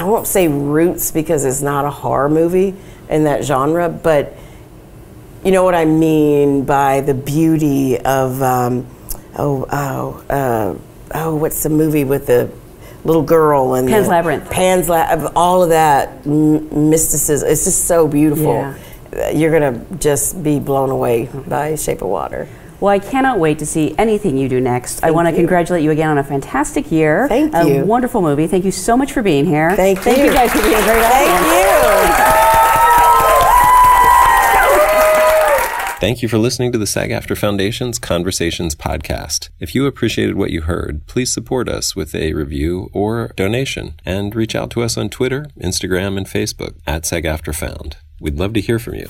I 0.00 0.04
won't 0.04 0.26
say 0.26 0.48
roots 0.48 1.10
because 1.10 1.44
it's 1.44 1.60
not 1.60 1.84
a 1.84 1.90
horror 1.90 2.30
movie 2.30 2.74
in 3.10 3.24
that 3.24 3.44
genre, 3.44 3.90
but 3.90 4.34
you 5.44 5.50
know 5.50 5.62
what 5.62 5.74
I 5.74 5.84
mean 5.84 6.64
by 6.64 7.02
the 7.02 7.12
beauty 7.12 7.98
of 7.98 8.40
um, 8.42 8.86
oh 9.36 9.66
oh 9.70 10.24
uh, 10.30 10.74
oh 11.14 11.34
what's 11.36 11.62
the 11.62 11.68
movie 11.68 12.04
with 12.04 12.28
the 12.28 12.50
little 13.04 13.22
girl 13.22 13.74
and 13.74 13.86
Pan's 13.90 14.08
Labyrinth. 14.08 14.50
Pan's 14.50 14.88
Labyrinth, 14.88 15.32
all 15.36 15.62
of 15.62 15.68
that 15.68 16.24
m- 16.24 16.88
mysticism. 16.88 17.50
It's 17.50 17.64
just 17.64 17.84
so 17.84 18.08
beautiful. 18.08 18.54
Yeah. 19.12 19.30
You're 19.32 19.52
gonna 19.52 19.84
just 19.98 20.42
be 20.42 20.58
blown 20.60 20.88
away 20.88 21.28
by 21.46 21.74
Shape 21.74 22.00
of 22.00 22.08
Water. 22.08 22.48
Well, 22.80 22.88
I 22.88 22.98
cannot 22.98 23.38
wait 23.38 23.58
to 23.58 23.66
see 23.66 23.94
anything 23.98 24.38
you 24.38 24.48
do 24.48 24.60
next. 24.60 25.04
I 25.04 25.10
want 25.10 25.28
to 25.28 25.34
congratulate 25.34 25.84
you 25.84 25.90
again 25.90 26.08
on 26.08 26.18
a 26.18 26.24
fantastic 26.24 26.90
year. 26.90 27.28
Thank 27.28 27.54
a 27.54 27.68
you. 27.68 27.84
wonderful 27.84 28.22
movie. 28.22 28.46
Thank 28.46 28.64
you 28.64 28.70
so 28.72 28.96
much 28.96 29.12
for 29.12 29.22
being 29.22 29.44
here. 29.44 29.76
Thank 29.76 29.98
Thank 30.00 30.18
you. 30.18 30.24
you 30.24 30.32
guys 30.32 30.50
for 30.50 30.62
being 30.62 30.74
a 30.74 30.82
great 30.82 31.04
audience. 31.04 31.46
Thank 31.46 32.18
you. 32.18 32.40
Thank 36.00 36.22
you 36.22 36.28
for 36.28 36.38
listening 36.38 36.72
to 36.72 36.78
the 36.78 36.86
SAG 36.86 37.10
AFTRA 37.10 37.36
Foundation's 37.36 37.98
Conversations 37.98 38.74
podcast. 38.74 39.50
If 39.58 39.74
you 39.74 39.84
appreciated 39.84 40.34
what 40.34 40.50
you 40.50 40.62
heard, 40.62 41.06
please 41.06 41.30
support 41.30 41.68
us 41.68 41.94
with 41.94 42.14
a 42.14 42.32
review 42.32 42.88
or 42.94 43.32
donation 43.36 44.00
and 44.06 44.34
reach 44.34 44.54
out 44.54 44.70
to 44.70 44.80
us 44.82 44.96
on 44.96 45.10
Twitter, 45.10 45.44
Instagram, 45.60 46.16
and 46.16 46.26
Facebook 46.26 46.76
at 46.86 47.04
SAG 47.04 47.24
AFTRA 47.24 47.54
Found. 47.54 47.98
We'd 48.18 48.38
love 48.38 48.54
to 48.54 48.62
hear 48.62 48.78
from 48.78 48.94
you. 48.94 49.08